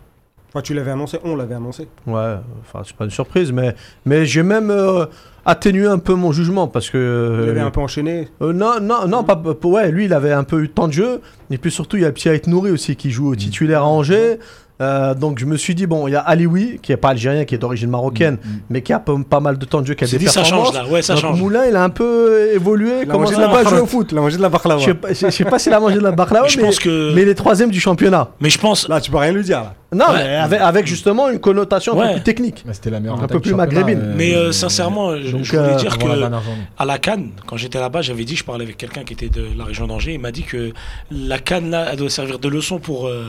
Enfin, 0.50 0.62
tu 0.62 0.72
l'avais 0.72 0.92
annoncé, 0.92 1.18
on 1.24 1.34
l'avait 1.34 1.56
annoncé. 1.56 1.88
Ouais, 2.06 2.36
enfin, 2.60 2.82
c'est 2.86 2.94
pas 2.96 3.04
une 3.04 3.10
surprise, 3.10 3.50
mais, 3.50 3.74
mais 4.06 4.24
j'ai 4.24 4.44
même 4.44 4.70
euh, 4.70 5.06
atténué 5.44 5.86
un 5.88 5.98
peu 5.98 6.14
mon 6.14 6.30
jugement 6.30 6.68
parce 6.68 6.90
que. 6.90 7.40
Il 7.44 7.50
avait 7.50 7.60
euh, 7.60 7.66
un 7.66 7.70
peu 7.72 7.80
enchaîné. 7.80 8.28
euh, 8.40 8.52
non, 8.52 8.78
non, 8.80 9.08
non, 9.08 9.24
pas, 9.24 9.34
pas- 9.34 9.66
ouais, 9.68 9.90
lui, 9.90 10.04
il 10.04 10.12
avait 10.12 10.30
un 10.32 10.44
peu 10.44 10.62
eu 10.62 10.68
de 10.68 10.72
temps 10.72 10.86
de 10.86 10.92
jeu. 10.92 11.20
Et 11.50 11.58
puis 11.58 11.72
surtout, 11.72 11.96
il 11.96 12.02
y 12.02 12.04
a 12.04 12.08
le 12.08 12.14
petit 12.14 12.28
Ait 12.28 12.40
Nouri 12.46 12.70
aussi 12.70 12.94
qui 12.94 13.10
joue 13.10 13.32
au 13.32 13.34
titulaire 13.34 13.82
à 13.82 13.86
Angers. 13.88 14.38
Euh, 14.80 15.14
donc 15.14 15.38
je 15.38 15.44
me 15.46 15.56
suis 15.56 15.74
dit, 15.76 15.86
bon, 15.86 16.08
il 16.08 16.12
y 16.12 16.16
a 16.16 16.20
Alioui, 16.20 16.80
qui 16.82 16.90
est 16.90 16.96
pas 16.96 17.10
algérien, 17.10 17.44
qui 17.44 17.54
est 17.54 17.58
d'origine 17.58 17.90
marocaine, 17.90 18.38
Mm, 18.44 18.48
mm. 18.48 18.60
mais 18.70 18.82
qui 18.82 18.92
a 18.92 18.98
pas, 18.98 19.14
pas 19.30 19.38
mal 19.38 19.56
de 19.56 19.64
temps 19.64 19.80
de 19.80 19.86
jeu, 19.86 19.94
qui 19.94 20.02
a 20.02 20.06
des 20.08 20.18
dit, 20.18 20.26
ça 20.26 20.40
performances. 20.40 20.74
change 20.74 20.86
là, 20.86 20.88
ouais, 20.92 21.00
ça 21.00 21.14
Donc, 21.14 21.22
change. 21.22 21.40
Moulin, 21.40 21.64
il 21.68 21.76
a 21.76 21.84
un 21.84 21.90
peu 21.90 22.50
évolué, 22.52 22.90
Il 23.02 23.08
a 23.08 23.12
commencé 23.12 23.34
mangé 23.34 23.46
de 23.46 23.48
à 23.52 23.56
la 23.56 23.62
pas 23.62 23.70
jouer 23.70 23.80
au 23.80 23.86
foot? 23.86 24.08
Il 24.10 24.18
a 24.18 24.20
mangé 24.20 24.36
de 24.36 24.42
la 24.42 24.48
baklawa. 24.48 24.80
Je 24.80 24.84
sais 24.86 24.94
pas, 24.94 25.08
je 25.12 25.30
sais 25.30 25.44
pas 25.44 25.58
s'il 25.60 25.72
a 25.72 25.78
mangé 25.78 25.94
de 25.94 26.00
la 26.00 26.10
baklawa, 26.10 26.42
Mais 26.46 26.48
je 26.48 26.56
mais, 26.58 26.64
pense 26.64 26.78
que. 26.80 27.14
mais 27.14 27.22
il 27.22 27.28
est 27.28 27.34
troisième 27.36 27.70
du 27.70 27.78
championnat. 27.78 28.30
Mais 28.40 28.50
je 28.50 28.58
pense. 28.58 28.88
Là, 28.88 29.00
tu 29.00 29.12
peux 29.12 29.16
rien 29.18 29.30
lui 29.30 29.44
dire. 29.44 29.60
Là. 29.60 29.74
Non, 29.94 30.06
Ouais. 30.12 30.24
mais 30.24 30.36
avec, 30.38 30.60
avec 30.60 30.86
justement 30.88 31.30
une 31.30 31.38
connotation 31.38 31.92
un 31.92 31.96
peu 31.96 32.02
Ouais. 32.08 32.12
plus 32.14 32.22
technique. 32.24 32.64
C'était 32.72 32.90
la 32.90 32.98
meilleure 32.98 33.22
Un 33.22 33.28
peu 33.28 33.38
plus 33.38 33.54
maghrébine. 33.54 34.12
Mais 34.16 34.34
euh, 34.34 34.50
sincèrement, 34.50 35.16
je, 35.16 35.30
Donc, 35.30 35.44
je 35.44 35.56
voulais 35.56 35.68
euh, 35.72 35.76
dire 35.76 35.96
la 36.00 36.28
que 36.28 36.34
à 36.78 36.84
la 36.84 36.98
Cannes, 36.98 37.30
quand 37.46 37.56
j'étais 37.56 37.78
là-bas, 37.78 38.02
j'avais 38.02 38.24
dit, 38.24 38.34
je 38.34 38.42
parlais 38.42 38.64
avec 38.64 38.76
quelqu'un 38.76 39.04
qui 39.04 39.12
était 39.12 39.28
de 39.28 39.46
la 39.56 39.64
région 39.66 39.86
d'Angers, 39.86 40.14
il 40.14 40.20
m'a 40.20 40.32
dit 40.32 40.42
que 40.42 40.72
la 41.12 41.38
Cannes 41.38 41.70
là, 41.70 41.86
elle 41.92 41.98
doit 41.98 42.10
servir 42.10 42.40
de 42.40 42.48
leçon 42.48 42.80
pour 42.80 43.06
euh, 43.06 43.22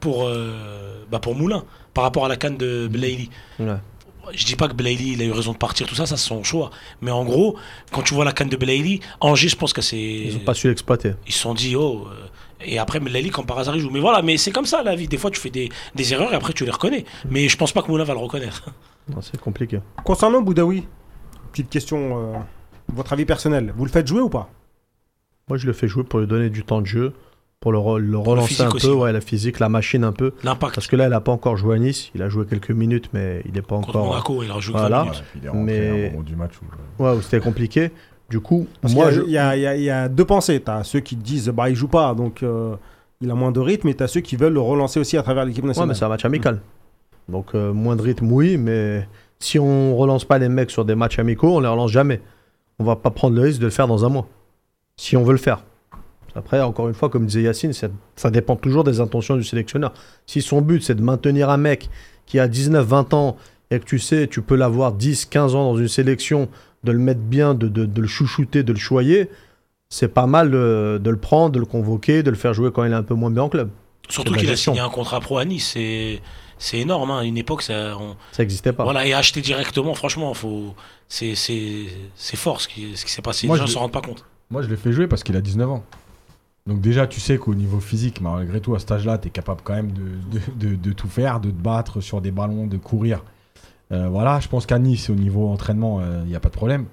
pour 0.00 0.24
euh, 0.26 1.04
bah, 1.10 1.18
pour 1.18 1.34
Moulin 1.34 1.64
par 1.94 2.04
rapport 2.04 2.24
à 2.24 2.28
la 2.28 2.36
Cannes 2.36 2.56
de 2.56 2.88
Belaïli. 2.88 3.30
Ouais. 3.58 3.76
Je 4.34 4.44
dis 4.44 4.56
pas 4.56 4.68
que 4.68 4.74
Belaïli 4.74 5.12
il 5.12 5.22
a 5.22 5.24
eu 5.24 5.32
raison 5.32 5.52
de 5.52 5.56
partir, 5.58 5.86
tout 5.86 5.94
ça, 5.94 6.04
ça 6.04 6.16
c'est 6.16 6.28
son 6.28 6.44
choix. 6.44 6.70
Mais 7.00 7.10
en 7.10 7.24
gros, 7.24 7.56
quand 7.92 8.02
tu 8.02 8.12
vois 8.14 8.24
la 8.26 8.32
Cannes 8.32 8.50
de 8.50 8.56
Belaïli, 8.56 9.00
Angers, 9.20 9.48
je 9.48 9.56
pense 9.56 9.72
que 9.72 9.80
c'est 9.82 9.98
Ils 9.98 10.36
ont 10.36 10.40
pas 10.40 10.54
su 10.54 10.68
l'exploiter. 10.68 11.14
ils 11.26 11.32
se 11.32 11.38
sont 11.40 11.54
dit 11.54 11.76
oh 11.76 12.06
euh, 12.10 12.26
et 12.60 12.78
après 12.78 13.00
Belaïli 13.00 13.30
quand 13.30 13.44
par 13.44 13.58
hasard 13.58 13.76
il 13.76 13.80
joue. 13.80 13.90
Mais 13.90 14.00
voilà, 14.00 14.20
mais 14.22 14.36
c'est 14.36 14.50
comme 14.50 14.66
ça 14.66 14.82
la 14.82 14.94
vie. 14.96 15.08
Des 15.08 15.16
fois 15.18 15.30
tu 15.30 15.40
fais 15.40 15.50
des, 15.50 15.70
des 15.94 16.12
erreurs 16.12 16.32
et 16.32 16.36
après 16.36 16.52
tu 16.52 16.64
les 16.64 16.70
reconnais. 16.70 17.04
Mais 17.30 17.48
je 17.48 17.56
pense 17.56 17.72
pas 17.72 17.82
que 17.82 17.88
Moulin 17.90 18.04
va 18.04 18.12
le 18.14 18.20
reconnaître. 18.20 18.68
C'est 19.22 19.40
compliqué. 19.40 19.80
Concernant 20.04 20.42
Boudaoui, 20.42 20.86
petite 21.50 21.70
question, 21.70 22.34
euh, 22.34 22.38
votre 22.92 23.14
avis 23.14 23.24
personnel, 23.24 23.72
vous 23.74 23.86
le 23.86 23.90
faites 23.90 24.06
jouer 24.06 24.20
ou 24.20 24.28
pas? 24.28 24.50
Moi, 25.48 25.56
je 25.56 25.66
le 25.66 25.72
fais 25.72 25.88
jouer 25.88 26.04
pour 26.04 26.20
lui 26.20 26.26
donner 26.26 26.50
du 26.50 26.62
temps 26.62 26.82
de 26.82 26.86
jeu, 26.86 27.14
pour 27.60 27.72
le, 27.72 27.78
re- 27.78 27.98
le 27.98 28.16
relancer 28.18 28.62
un 28.62 28.68
aussi, 28.70 28.86
peu, 28.86 28.92
ouais. 28.92 29.02
ouais, 29.04 29.12
la 29.12 29.20
physique, 29.20 29.58
la 29.58 29.68
machine 29.68 30.04
un 30.04 30.12
peu. 30.12 30.32
L'impact 30.44 30.74
Parce 30.76 30.86
que 30.86 30.96
là, 30.96 31.06
il 31.06 31.10
n'a 31.10 31.20
pas 31.20 31.32
encore 31.32 31.56
joué 31.56 31.74
à 31.76 31.78
Nice. 31.78 32.10
Il 32.14 32.22
a 32.22 32.28
joué 32.28 32.46
quelques 32.46 32.70
minutes, 32.70 33.10
mais 33.12 33.42
il 33.46 33.52
n'est 33.52 33.62
pas 33.62 33.76
contre 33.76 33.88
encore. 33.90 34.06
Monaco, 34.06 34.42
il 34.42 34.50
a 34.50 34.54
rejoué 34.54 34.74
Voilà. 34.78 34.98
20 34.98 35.04
Ouais, 35.04 35.10
minutes. 35.10 35.24
il 35.36 35.44
est 35.44 35.48
rentré 35.48 35.64
Mais- 35.64 35.88
à 35.88 36.06
un 36.06 36.10
moment 36.10 36.22
du 36.22 36.36
match 36.36 36.52
où, 36.98 37.02
Ouais, 37.02 37.12
où 37.12 37.22
c'était 37.22 37.40
compliqué. 37.40 37.90
Du 38.30 38.40
coup, 38.40 38.66
Parce 38.80 38.94
moi, 38.94 39.06
qu'il 39.10 39.14
je... 39.22 39.22
y, 39.30 39.38
a- 39.38 39.56
il 39.56 39.62
y 39.62 39.66
a- 39.66 39.76
il 39.76 39.82
y 39.82 39.90
a 39.90 40.08
deux 40.08 40.24
pensées. 40.24 40.60
Tu 40.62 40.70
as 40.70 40.84
ceux 40.84 41.00
qui 41.00 41.16
te 41.16 41.22
disent 41.24 41.48
bah 41.48 41.68
il 41.70 41.74
joue 41.74 41.88
pas, 41.88 42.14
donc 42.14 42.42
euh, 42.42 42.76
il 43.22 43.30
a 43.30 43.34
moins 43.34 43.50
de 43.52 43.58
rythme, 43.60 43.88
et 43.88 43.94
tu 43.94 44.02
as 44.02 44.06
ceux 44.08 44.20
qui 44.20 44.36
veulent 44.36 44.52
le 44.52 44.60
relancer 44.60 45.00
aussi 45.00 45.16
à 45.16 45.22
travers 45.22 45.44
l'équipe 45.46 45.64
Ouais, 45.64 45.68
nationale. 45.68 45.88
mais 45.88 45.94
c'est 45.94 46.04
un 46.04 46.08
match 46.08 46.24
amical. 46.26 46.60
Donc, 47.28 47.54
euh, 47.54 47.72
moins 47.72 47.96
de 47.96 48.02
rythme, 48.02 48.30
oui, 48.30 48.56
mais 48.56 49.08
si 49.38 49.58
on 49.58 49.96
relance 49.96 50.24
pas 50.24 50.38
les 50.38 50.48
mecs 50.48 50.70
sur 50.70 50.84
des 50.84 50.94
matchs 50.94 51.18
amicaux, 51.18 51.56
on 51.56 51.60
les 51.60 51.68
relance 51.68 51.90
jamais. 51.90 52.20
On 52.78 52.84
va 52.84 52.96
pas 52.96 53.10
prendre 53.10 53.34
le 53.34 53.42
risque 53.42 53.60
de 53.60 53.64
le 53.64 53.70
faire 53.70 53.88
dans 53.88 54.04
un 54.04 54.08
mois. 54.10 54.26
Si 54.96 55.16
on 55.16 55.24
veut 55.24 55.32
le 55.32 55.38
faire. 55.38 55.64
Après, 56.38 56.60
encore 56.60 56.88
une 56.88 56.94
fois, 56.94 57.08
comme 57.08 57.26
disait 57.26 57.42
Yacine, 57.42 57.72
ça, 57.72 57.88
ça 58.16 58.30
dépend 58.30 58.56
toujours 58.56 58.84
des 58.84 59.00
intentions 59.00 59.36
du 59.36 59.44
sélectionneur. 59.44 59.92
Si 60.26 60.40
son 60.40 60.60
but, 60.62 60.82
c'est 60.82 60.94
de 60.94 61.02
maintenir 61.02 61.50
un 61.50 61.56
mec 61.56 61.90
qui 62.26 62.38
a 62.38 62.46
19-20 62.48 63.14
ans 63.14 63.36
et 63.70 63.78
que 63.80 63.84
tu 63.84 63.98
sais, 63.98 64.26
tu 64.28 64.40
peux 64.40 64.54
l'avoir 64.56 64.94
10-15 64.96 65.38
ans 65.56 65.72
dans 65.72 65.76
une 65.76 65.88
sélection, 65.88 66.48
de 66.84 66.92
le 66.92 66.98
mettre 66.98 67.20
bien, 67.20 67.54
de, 67.54 67.68
de- 67.68 67.84
de 67.86 68.00
le 68.00 68.06
chouchouter, 68.06 68.62
de 68.62 68.72
le 68.72 68.78
choyer, 68.78 69.28
c'est 69.90 70.08
pas 70.08 70.26
mal 70.26 70.50
de, 70.50 71.00
de 71.02 71.10
le 71.10 71.16
prendre, 71.16 71.50
de 71.52 71.58
le 71.58 71.66
convoquer, 71.66 72.22
de 72.22 72.30
le 72.30 72.36
faire 72.36 72.54
jouer 72.54 72.70
quand 72.72 72.84
il 72.84 72.92
est 72.92 72.94
un 72.94 73.02
peu 73.02 73.14
moins 73.14 73.30
bien 73.30 73.42
en 73.42 73.48
club. 73.48 73.70
Surtout 74.08 74.32
qu'il 74.34 74.48
a 74.50 74.56
signé 74.56 74.80
un 74.80 74.88
contrat 74.88 75.20
pro 75.20 75.38
à 75.38 75.44
Nice. 75.44 75.70
C'est, 75.74 76.20
c'est 76.58 76.78
énorme. 76.78 77.10
Hein. 77.10 77.18
À 77.20 77.24
une 77.24 77.36
époque, 77.36 77.62
ça, 77.62 77.96
on- 77.98 78.14
n'existait 78.38 78.72
pas. 78.72 78.84
voilà, 78.84 79.06
et 79.06 79.12
acheter 79.12 79.40
directement, 79.42 79.92
franchement, 79.94 80.32
faut, 80.34 80.74
c'est, 81.08 81.34
c'est, 81.34 81.86
c'est 82.14 82.36
fort 82.36 82.60
ce 82.60 82.68
qui, 82.68 82.96
ce 82.96 83.04
qui 83.04 83.10
s'est 83.12 83.22
passé. 83.22 83.46
Moi, 83.46 83.56
Les 83.56 83.60
gens 83.60 83.66
je- 83.66 83.70
ne 83.70 83.74
s'en 83.74 83.80
rendent 83.80 83.92
pas 83.92 84.00
compte. 84.00 84.24
Moi, 84.50 84.62
je 84.62 84.68
l'ai 84.68 84.76
fait 84.76 84.92
jouer 84.92 85.08
parce 85.08 85.22
qu'il 85.22 85.36
a 85.36 85.40
19 85.42 85.68
ans. 85.70 85.84
Donc 86.68 86.80
déjà, 86.80 87.06
tu 87.06 87.18
sais 87.18 87.38
qu'au 87.38 87.54
niveau 87.54 87.80
physique, 87.80 88.20
malgré 88.20 88.60
tout, 88.60 88.74
à 88.74 88.78
cet 88.78 88.92
âge-là, 88.92 89.18
tu 89.18 89.28
es 89.28 89.30
capable 89.30 89.62
quand 89.64 89.74
même 89.74 89.90
de, 89.92 90.92
tout 90.92 91.08
faire, 91.08 91.40
de 91.40 91.50
te 91.50 91.60
battre 91.60 92.00
sur 92.00 92.20
des 92.20 92.30
ballons, 92.30 92.66
de 92.66 92.76
courir. 92.76 93.24
Euh, 93.90 94.08
voilà, 94.08 94.38
je 94.38 94.48
pense 94.48 94.66
qu'à 94.66 94.78
Nice, 94.78 95.08
au 95.08 95.14
niveau 95.14 95.48
entraînement, 95.48 96.00
il 96.22 96.28
n'y 96.28 96.36
a 96.36 96.40
pas 96.40 96.50
de 96.50 96.54
problème. 96.54 96.84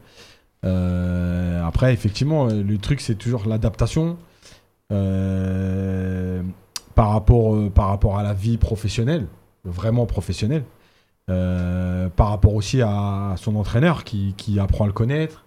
Euh, 0.66 1.64
après, 1.64 1.94
effectivement, 1.94 2.48
euh, 2.48 2.64
le 2.64 2.78
truc, 2.78 3.02
c'est 3.02 3.16
toujours 3.16 3.48
l'adaptation 3.48 4.18
euh, 4.92 6.42
par, 6.96 7.12
rapport, 7.12 7.56
euh, 7.56 8.18
à 8.18 8.24
la 8.24 8.34
vie 8.34 8.58
professionnelle, 8.58 9.28
vraiment 9.64 10.06
professionnelle. 10.06 10.64
Euh, 11.28 12.08
par 12.10 12.30
rapport 12.30 12.54
aussi 12.54 12.84
à 12.84 13.34
son 13.38 13.56
entraîneur 13.56 14.04
qui 14.04 14.60
apprend 14.60 14.84
à 14.84 14.88
le 14.88 14.94
connaître. 14.94 15.45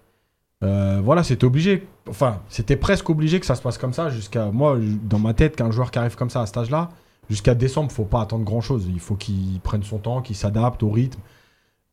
Euh, 0.64 1.00
voilà, 1.02 1.22
c'était 1.22 1.44
obligé. 1.44 1.86
Enfin, 2.08 2.40
c'était 2.48 2.76
presque 2.76 3.08
obligé 3.10 3.38
que 3.40 3.46
ça 3.46 3.54
se 3.54 3.62
passe 3.62 3.78
comme 3.78 3.92
ça. 3.92 4.10
Jusqu'à 4.10 4.46
moi, 4.46 4.78
dans 5.04 5.18
ma 5.18 5.34
tête, 5.34 5.56
qu'un 5.56 5.70
joueur 5.70 5.90
qui 5.90 5.98
arrive 5.98 6.16
comme 6.16 6.30
ça 6.30 6.42
à 6.42 6.46
cet 6.46 6.56
âge-là, 6.56 6.88
jusqu'à 7.30 7.54
décembre, 7.54 7.92
faut 7.92 8.04
pas 8.04 8.22
attendre 8.22 8.44
grand-chose. 8.44 8.86
Il 8.88 9.00
faut 9.00 9.14
qu'il 9.14 9.60
prenne 9.62 9.82
son 9.82 9.98
temps, 9.98 10.22
qu'il 10.22 10.36
s'adapte 10.36 10.82
au 10.82 10.90
rythme. 10.90 11.20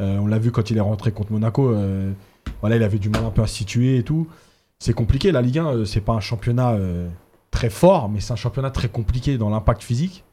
Euh, 0.01 0.17
on 0.17 0.28
l'a 0.28 0.39
vu 0.39 0.51
quand 0.51 0.69
il 0.71 0.78
est 0.78 0.82
rentré 0.82 1.12
contre 1.12 1.32
Monaco. 1.32 1.69
euh, 1.69 2.12
voilà, 2.62 2.75
il 2.75 2.84
avait 2.84 2.99
du 2.99 3.10
mal 3.10 3.23
un 3.23 3.32
peu 3.32 3.41
à 3.41 3.47
situer 3.47 3.97
et 3.97 4.04
tout. 4.04 4.28
C'est 4.80 4.93
compliqué. 4.93 5.32
La 5.32 5.41
Ligue 5.41 5.60
1, 5.60 5.67
euh, 5.67 5.86
c'est 5.86 6.01
pas 6.01 6.13
un 6.13 6.19
championnat 6.19 6.78
très 7.51 7.69
fort, 7.69 8.10
mais 8.10 8.19
c'est 8.19 8.34
un 8.34 8.38
championnat 8.38 8.71
très 8.71 8.89
compliqué 8.89 9.38
dans 9.38 9.49
l'impact 9.49 9.84
physique. 9.84 10.23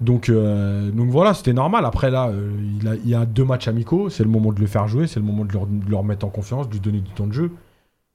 Donc, 0.00 0.28
euh, 0.28 0.90
donc 0.90 1.10
voilà, 1.10 1.34
c'était 1.34 1.52
normal. 1.52 1.84
Après, 1.84 2.10
là, 2.10 2.28
euh, 2.28 2.52
il, 2.80 2.88
a, 2.88 2.94
il 2.94 3.08
y 3.08 3.14
a 3.14 3.26
deux 3.26 3.44
matchs 3.44 3.68
amicaux. 3.68 4.08
C'est 4.08 4.24
le 4.24 4.30
moment 4.30 4.52
de 4.52 4.60
le 4.60 4.66
faire 4.66 4.88
jouer. 4.88 5.06
C'est 5.06 5.20
le 5.20 5.26
moment 5.26 5.44
de 5.44 5.52
le, 5.52 5.58
de 5.58 5.90
le 5.90 5.96
remettre 5.96 6.24
en 6.24 6.30
confiance, 6.30 6.68
de 6.68 6.72
lui 6.72 6.80
donner 6.80 7.00
du 7.00 7.10
temps 7.10 7.26
de 7.26 7.32
jeu. 7.32 7.52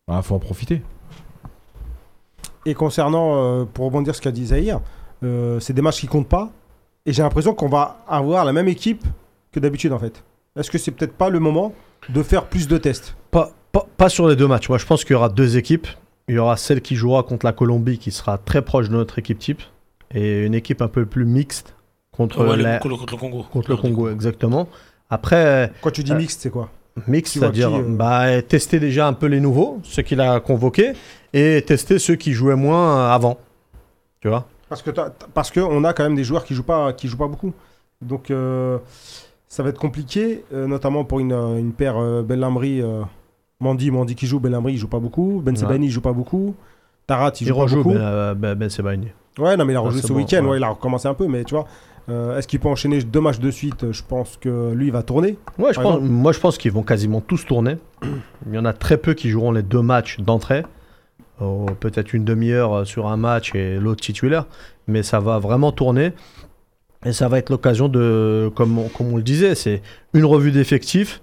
Il 0.07 0.21
faut 0.23 0.35
en 0.35 0.39
profiter. 0.39 0.81
Et 2.65 2.73
concernant, 2.73 3.35
euh, 3.35 3.65
pour 3.65 3.85
rebondir 3.85 4.13
sur 4.15 4.19
ce 4.19 4.21
qu'a 4.21 4.31
dit 4.31 4.47
Zahir, 4.47 4.81
euh, 5.23 5.59
c'est 5.59 5.73
des 5.73 5.81
matchs 5.81 6.01
qui 6.01 6.07
comptent 6.07 6.27
pas. 6.27 6.51
Et 7.05 7.13
j'ai 7.13 7.21
l'impression 7.21 7.53
qu'on 7.53 7.69
va 7.69 8.03
avoir 8.07 8.45
la 8.45 8.53
même 8.53 8.67
équipe 8.67 9.03
que 9.51 9.59
d'habitude 9.59 9.93
en 9.93 9.99
fait. 9.99 10.23
Est-ce 10.57 10.71
que 10.71 10.77
c'est 10.77 10.91
peut-être 10.91 11.13
pas 11.13 11.29
le 11.29 11.39
moment 11.39 11.73
de 12.09 12.23
faire 12.23 12.45
plus 12.45 12.67
de 12.67 12.77
tests? 12.77 13.15
Pas, 13.29 13.51
pas, 13.71 13.85
pas 13.97 14.09
sur 14.09 14.27
les 14.27 14.35
deux 14.35 14.47
matchs. 14.47 14.69
Moi, 14.69 14.79
je 14.79 14.85
pense 14.85 15.03
qu'il 15.03 15.13
y 15.13 15.15
aura 15.15 15.29
deux 15.29 15.57
équipes. 15.57 15.87
Il 16.27 16.35
y 16.35 16.37
aura 16.39 16.57
celle 16.57 16.81
qui 16.81 16.95
jouera 16.95 17.21
contre 17.21 17.45
la 17.45 17.53
Colombie, 17.53 17.99
qui 17.99 18.11
sera 18.11 18.39
très 18.39 18.63
proche 18.63 18.89
de 18.89 18.95
notre 18.95 19.19
équipe 19.19 19.37
type, 19.37 19.61
et 20.15 20.45
une 20.45 20.55
équipe 20.55 20.81
un 20.81 20.87
peu 20.87 21.05
plus 21.05 21.25
mixte 21.25 21.75
contre, 22.11 22.43
Ouais, 22.45 22.55
le- 22.57 22.63
la- 22.63 22.79
contre, 22.79 22.87
le- 22.89 22.97
contre 22.97 23.13
le 23.13 23.19
Congo. 23.19 23.43
contre 23.51 23.69
le 23.69 23.77
Congo, 23.77 24.09
exactement. 24.09 24.67
Après, 25.09 25.71
Quand 25.81 25.91
tu 25.91 26.03
dis 26.03 26.13
Euh, 26.13 26.17
mixte, 26.17 26.41
c'est 26.41 26.49
quoi? 26.49 26.69
mix, 27.07 27.33
Tu 27.33 27.39
vois 27.39 27.47
c'est-à-dire 27.49 27.75
euh, 27.75 27.83
bah, 27.89 28.41
tester 28.41 28.79
déjà 28.79 29.07
un 29.07 29.13
peu 29.13 29.27
les 29.27 29.39
nouveaux, 29.39 29.79
ceux 29.83 30.01
qu'il 30.01 30.19
a 30.21 30.39
convoqués, 30.39 30.93
et 31.33 31.61
tester 31.67 31.99
ceux 31.99 32.15
qui 32.15 32.31
jouaient 32.33 32.55
moins 32.55 32.97
euh, 32.97 33.11
avant. 33.13 33.37
Tu 34.21 34.29
vois? 34.29 34.47
Parce 34.69 34.81
que 34.81 34.89
parce 35.33 35.51
que 35.51 35.59
on 35.59 35.83
a 35.83 35.93
quand 35.93 36.03
même 36.03 36.15
des 36.15 36.23
joueurs 36.23 36.43
qui 36.45 36.55
jouent 36.55 36.63
pas 36.63 36.91
qui 36.93 37.07
jouent 37.07 37.17
pas 37.17 37.27
beaucoup. 37.27 37.53
Donc 38.01 38.31
euh, 38.31 38.79
ça 39.47 39.61
va 39.61 39.69
être 39.69 39.77
compliqué, 39.79 40.43
euh, 40.53 40.65
notamment 40.65 41.03
pour 41.03 41.19
une, 41.19 41.33
une 41.33 41.71
paire 41.71 41.97
euh, 41.97 42.23
Belhamri, 42.23 42.81
euh, 42.81 43.03
Mandy, 43.59 43.91
Mandy 43.91 44.15
qui 44.15 44.25
joue, 44.25 44.39
Belhamri 44.39 44.73
il 44.73 44.77
joue 44.79 44.87
pas 44.87 44.99
beaucoup, 44.99 45.41
Ben 45.45 45.53
Ouais. 45.53 45.59
Sebani 45.59 45.85
il 45.85 45.91
joue 45.91 46.01
pas 46.01 46.13
beaucoup, 46.13 46.55
Tarat 47.05 47.31
il 47.39 47.43
Il 47.43 47.47
joue 47.49 47.55
pas 47.55 47.61
rejoue 47.61 47.75
beaucoup. 47.83 47.89
Ben, 47.95 48.01
euh, 48.01 48.33
ben, 48.33 48.55
Ben 48.55 48.69
Sebaini. 48.69 49.09
Ouais, 49.37 49.57
non 49.57 49.65
mais 49.65 49.73
il 49.73 49.75
a 49.75 49.79
Ah, 49.79 49.83
rejoué 49.83 50.01
ce 50.01 50.07
bon, 50.07 50.15
week-end, 50.15 50.43
ouais. 50.43 50.51
ouais, 50.51 50.57
il 50.57 50.63
a 50.63 50.69
recommencé 50.69 51.07
un 51.07 51.13
peu, 51.13 51.27
mais 51.27 51.43
tu 51.43 51.55
vois, 51.55 51.65
euh, 52.09 52.37
est-ce 52.37 52.47
qu'il 52.47 52.59
peut 52.59 52.69
enchaîner 52.69 53.01
deux 53.01 53.19
matchs 53.21 53.39
de 53.39 53.51
suite? 53.51 53.91
Je 53.91 54.01
pense 54.07 54.37
que 54.37 54.71
lui 54.73 54.85
il 54.87 54.91
va 54.91 55.03
tourner. 55.03 55.37
Ouais, 55.59 55.73
je 55.73 55.79
pense, 55.81 55.99
moi, 56.01 56.31
je 56.31 56.39
pense 56.39 56.57
qu'ils 56.57 56.71
vont 56.71 56.83
quasiment 56.83 57.19
tous 57.21 57.45
tourner. 57.45 57.77
Il 58.47 58.53
y 58.53 58.57
en 58.57 58.65
a 58.65 58.73
très 58.73 58.97
peu 58.97 59.13
qui 59.13 59.29
joueront 59.29 59.51
les 59.51 59.63
deux 59.63 59.81
matchs 59.81 60.19
d'entrée. 60.19 60.63
Oh, 61.41 61.65
Peut-être 61.81 62.13
une 62.13 62.23
demi-heure 62.23 62.73
euh, 62.73 62.85
sur 62.85 63.07
un 63.07 63.17
match 63.17 63.53
et 63.55 63.77
l'autre 63.77 64.01
titulaire. 64.01 64.45
Mais 64.87 65.03
ça 65.03 65.19
va 65.19 65.37
vraiment 65.39 65.71
tourner. 65.73 66.13
Et 67.05 67.11
ça 67.11 67.27
va 67.27 67.37
être 67.39 67.49
l'occasion 67.49 67.87
de, 67.89 68.49
comme 68.55 68.79
on, 68.79 68.87
comme 68.87 69.11
on 69.11 69.17
le 69.17 69.23
disait, 69.23 69.53
c'est 69.53 69.81
une 70.13 70.25
revue 70.25 70.51
d'effectifs, 70.51 71.21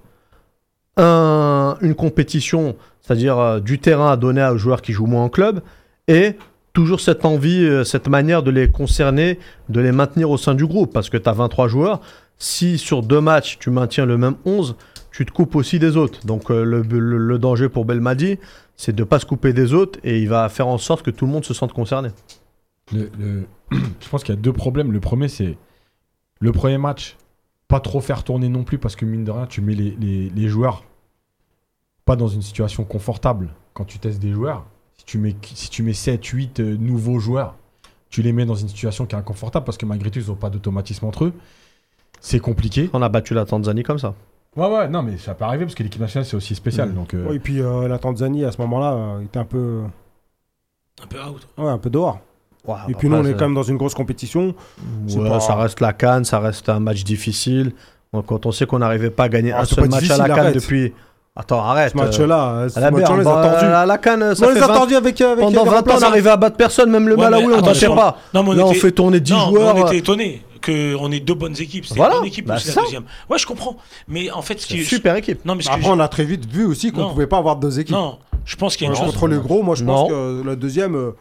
un- 0.97 1.77
une 1.81 1.95
compétition, 1.95 2.75
c'est-à-dire 3.01 3.37
euh, 3.39 3.59
du 3.59 3.79
terrain 3.79 4.11
à 4.11 4.17
donner 4.17 4.45
aux 4.45 4.57
joueurs 4.57 4.81
qui 4.81 4.93
jouent 4.93 5.07
moins 5.07 5.23
en 5.23 5.29
club, 5.29 5.61
et 6.07 6.35
toujours 6.73 6.99
cette 6.99 7.25
envie, 7.25 7.63
euh, 7.63 7.83
cette 7.83 8.07
manière 8.07 8.43
de 8.43 8.51
les 8.51 8.69
concerner, 8.69 9.39
de 9.69 9.79
les 9.79 9.91
maintenir 9.91 10.29
au 10.29 10.37
sein 10.37 10.55
du 10.55 10.65
groupe, 10.65 10.91
parce 10.91 11.09
que 11.09 11.17
tu 11.17 11.29
as 11.29 11.33
23 11.33 11.67
joueurs. 11.67 12.01
Si 12.37 12.77
sur 12.77 13.03
deux 13.03 13.21
matchs, 13.21 13.57
tu 13.59 13.69
maintiens 13.69 14.05
le 14.05 14.17
même 14.17 14.35
11, 14.45 14.75
tu 15.11 15.25
te 15.25 15.31
coupes 15.31 15.55
aussi 15.55 15.79
des 15.79 15.95
autres. 15.97 16.25
Donc 16.25 16.49
euh, 16.51 16.63
le, 16.63 17.39
danger 17.39 17.69
pour 17.69 17.85
Belmadi, 17.85 18.39
c'est 18.75 18.95
de 18.95 19.03
ne 19.03 19.07
pas 19.07 19.19
se 19.19 19.25
couper 19.25 19.53
des 19.53 19.73
autres, 19.73 19.99
et 20.03 20.19
il 20.19 20.27
va 20.27 20.49
faire 20.49 20.67
en 20.67 20.77
sorte 20.77 21.03
que 21.03 21.11
tout 21.11 21.25
le 21.25 21.31
monde 21.31 21.45
se 21.45 21.53
sente 21.53 21.73
concerné. 21.73 22.09
Je 22.91 24.09
pense 24.09 24.23
qu'il 24.23 24.35
y 24.35 24.37
a 24.37 24.41
deux 24.41 24.53
problèmes. 24.53 24.91
Le 24.91 24.99
premier, 24.99 25.27
c'est 25.27 25.57
le 26.39 26.51
premier 26.51 26.77
match, 26.77 27.17
pas 27.67 27.79
trop 27.79 28.01
faire 28.01 28.23
tourner 28.23 28.49
non 28.49 28.63
plus, 28.63 28.77
parce 28.77 28.95
que 28.95 29.05
mine 29.05 29.23
de 29.23 29.31
rien, 29.31 29.45
tu 29.45 29.61
mets 29.61 29.75
les 29.75 30.47
joueurs 30.47 30.83
pas 32.05 32.15
dans 32.15 32.27
une 32.27 32.41
situation 32.41 32.83
confortable 32.83 33.49
quand 33.73 33.85
tu 33.85 33.99
testes 33.99 34.19
des 34.19 34.31
joueurs. 34.31 34.65
Si 35.05 35.05
tu 35.05 35.17
mets, 35.17 35.35
si 35.53 35.69
tu 35.69 35.83
mets 35.83 35.93
7, 35.93 36.23
8 36.25 36.59
euh, 36.59 36.77
nouveaux 36.79 37.19
joueurs, 37.19 37.55
tu 38.09 38.21
les 38.21 38.31
mets 38.31 38.45
dans 38.45 38.55
une 38.55 38.69
situation 38.69 39.05
qui 39.05 39.15
est 39.15 39.17
inconfortable, 39.17 39.65
parce 39.65 39.77
que 39.77 39.85
malgré 39.85 40.09
tout, 40.11 40.19
ils 40.19 40.27
n'ont 40.27 40.35
pas 40.35 40.49
d'automatisme 40.49 41.05
entre 41.05 41.25
eux. 41.25 41.33
C'est 42.21 42.39
compliqué. 42.39 42.89
On 42.93 43.01
a 43.01 43.09
battu 43.09 43.33
la 43.33 43.43
Tanzanie 43.45 43.83
comme 43.83 43.99
ça. 43.99 44.13
Ouais, 44.55 44.67
ouais, 44.67 44.87
non, 44.87 45.01
mais 45.03 45.17
ça 45.17 45.33
peut 45.33 45.45
arriver, 45.45 45.65
parce 45.65 45.75
que 45.75 45.83
l'équipe 45.83 45.99
nationale, 45.99 46.25
c'est 46.25 46.37
aussi 46.37 46.55
spécial. 46.55 46.89
Mm. 46.89 46.93
Donc, 46.95 47.13
euh, 47.13 47.27
Ouais, 47.27 47.35
et 47.35 47.39
puis 47.39 47.59
euh, 47.59 47.87
la 47.87 47.97
Tanzanie 47.99 48.45
à 48.45 48.51
ce 48.51 48.61
moment-là 48.61 48.93
euh, 48.93 49.21
était 49.21 49.39
un 49.39 49.45
peu, 49.45 49.81
Un 51.03 51.07
peu 51.07 51.17
out. 51.21 51.47
ouais, 51.57 51.67
un 51.69 51.77
peu 51.77 51.89
dehors. 51.89 52.19
Ouais, 52.65 52.75
et 52.87 52.93
puis 52.93 53.09
nous 53.09 53.17
on 53.17 53.25
est 53.25 53.33
quand 53.33 53.41
même 53.45 53.55
dans 53.55 53.63
une 53.63 53.75
grosse 53.75 53.93
compétition. 53.93 54.55
c'est 55.07 55.17
Ouais, 55.17 55.27
pas- 55.27 55.41
Ça 55.41 55.55
reste 55.55 55.81
la 55.81 55.91
Cannes, 55.91 56.23
ça 56.23 56.39
reste 56.39 56.69
un 56.69 56.79
match 56.79 57.03
difficile. 57.03 57.73
Quand 58.25 58.45
on 58.45 58.51
sait 58.53 58.65
qu'on 58.65 58.79
n'arrivait 58.79 59.09
pas 59.09 59.23
à 59.25 59.29
gagner 59.29 59.51
Ah, 59.51 59.61
un 59.61 59.65
seul 59.65 59.89
match 59.89 60.09
à 60.09 60.17
la 60.17 60.33
Cannes 60.33 60.53
depuis. 60.53 60.93
Attends, 61.35 61.63
arrête. 61.63 61.91
Ce 61.93 61.97
match-là, 61.97 62.49
euh, 62.53 62.69
ce 62.69 62.77
à 62.77 62.81
la 62.81 62.93
on 62.93 62.97
les 62.97 63.03
a 63.03 63.07
tordus. 63.23 63.65
à 63.65 63.85
la 63.87 63.97
Cannes, 63.97 64.35
ça 64.35 64.45
on 64.45 64.49
les 64.49 64.55
fait 64.57 64.61
a 64.63 64.67
20 64.67 64.73
tordus 64.75 64.95
avec, 64.95 65.19
euh, 65.19 65.31
avec 65.31 65.43
Pendant 65.45 65.63
les 65.63 65.69
20 65.71 65.77
ans, 65.89 65.93
on 65.95 65.99
n'arrivait 65.99 66.29
à 66.29 66.37
battre 66.37 66.57
personne, 66.57 66.91
même 66.91 67.07
le 67.07 67.15
Ouais, 67.15 67.21
Malawi, 67.23 67.45
on 67.53 67.61
ne 67.67 67.73
sait 67.73 67.87
pas. 67.87 68.17
Non, 68.35 68.43
on 68.47 68.51
Là, 68.53 68.65
on 68.67 68.73
fait 68.73 68.91
tourner 68.91 69.19
10 69.19 69.31
non, 69.33 69.39
joueurs. 69.49 69.75
on 69.75 69.81
euh, 69.83 69.87
était 69.87 69.97
étonnés 69.97 70.43
qu'on 70.63 71.11
ait 71.11 71.19
deux 71.19 71.33
bonnes 71.33 71.55
équipes. 71.59 71.85
Voilà. 71.95 72.13
une 72.15 72.19
bonne 72.19 72.27
équipe 72.27 72.45
Bah, 72.45 72.57
c'est 72.59 72.75
la 72.75 72.83
deuxième. 72.83 73.03
Ouais, 73.29 73.39
je 73.39 73.47
comprends. 73.47 73.77
Mais 74.07 74.29
en 74.29 74.43
fait, 74.43 74.59
ce 74.61 74.67
c'est 74.67 74.73
qui 74.75 74.79
une 74.81 74.85
super 74.85 75.15
équipe. 75.15 75.43
Non, 75.43 75.55
mais 75.55 75.63
ce 75.63 75.69
que 75.69 75.73
Après, 75.73 75.89
on 75.89 75.99
a 75.99 76.07
très 76.07 76.23
vite 76.23 76.45
vu 76.45 76.65
aussi 76.65 76.91
qu'on 76.91 77.01
Non. 77.01 77.09
pouvait 77.09 77.25
pas 77.27 77.39
avoir 77.39 77.55
deux 77.55 77.79
équipes. 77.79 77.95
Non, 77.95 78.19
je 78.45 78.55
pense 78.55 78.77
qu'il 78.77 78.85
y 78.85 78.89
a 78.89 78.93
une 78.93 78.95
Euh, 78.99 79.03
chance. 79.03 79.13
Contre 79.15 79.27
les 79.27 79.37
gros, 79.39 79.63
moi 79.63 79.73
je 79.75 79.83
pense 79.83 80.09
que 80.09 80.43
la 80.45 80.55
deuxième, 80.55 80.95
euh, 80.95 81.11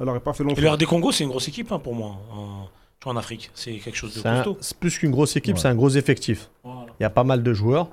elle 0.00 0.06
aurait 0.08 0.20
pas 0.20 0.34
fait 0.34 0.44
long 0.44 0.50
Et 0.50 0.54
feu. 0.56 0.60
le 0.62 0.68
RD 0.70 0.84
Congo, 0.84 1.12
c'est 1.12 1.24
une 1.24 1.30
grosse 1.30 1.48
équipe 1.48 1.72
hein, 1.72 1.78
pour 1.82 1.94
moi. 1.94 2.08
En, 2.30 2.68
tu 3.00 3.04
vois, 3.04 3.14
en 3.14 3.16
Afrique, 3.16 3.50
c'est 3.54 3.72
quelque 3.72 3.96
chose 3.96 4.12
de 4.14 4.20
C'est 4.20 4.28
costaud. 4.28 4.58
c'est 4.60 4.76
plus 4.76 4.98
qu'une 4.98 5.10
grosse 5.12 5.34
équipe, 5.34 5.56
c'est 5.58 5.68
un 5.68 5.74
gros 5.74 5.88
effectif. 5.88 6.50
Il 6.64 7.02
y 7.02 7.06
a 7.06 7.10
pas 7.10 7.24
mal 7.24 7.42
de 7.42 7.52
joueurs. 7.54 7.88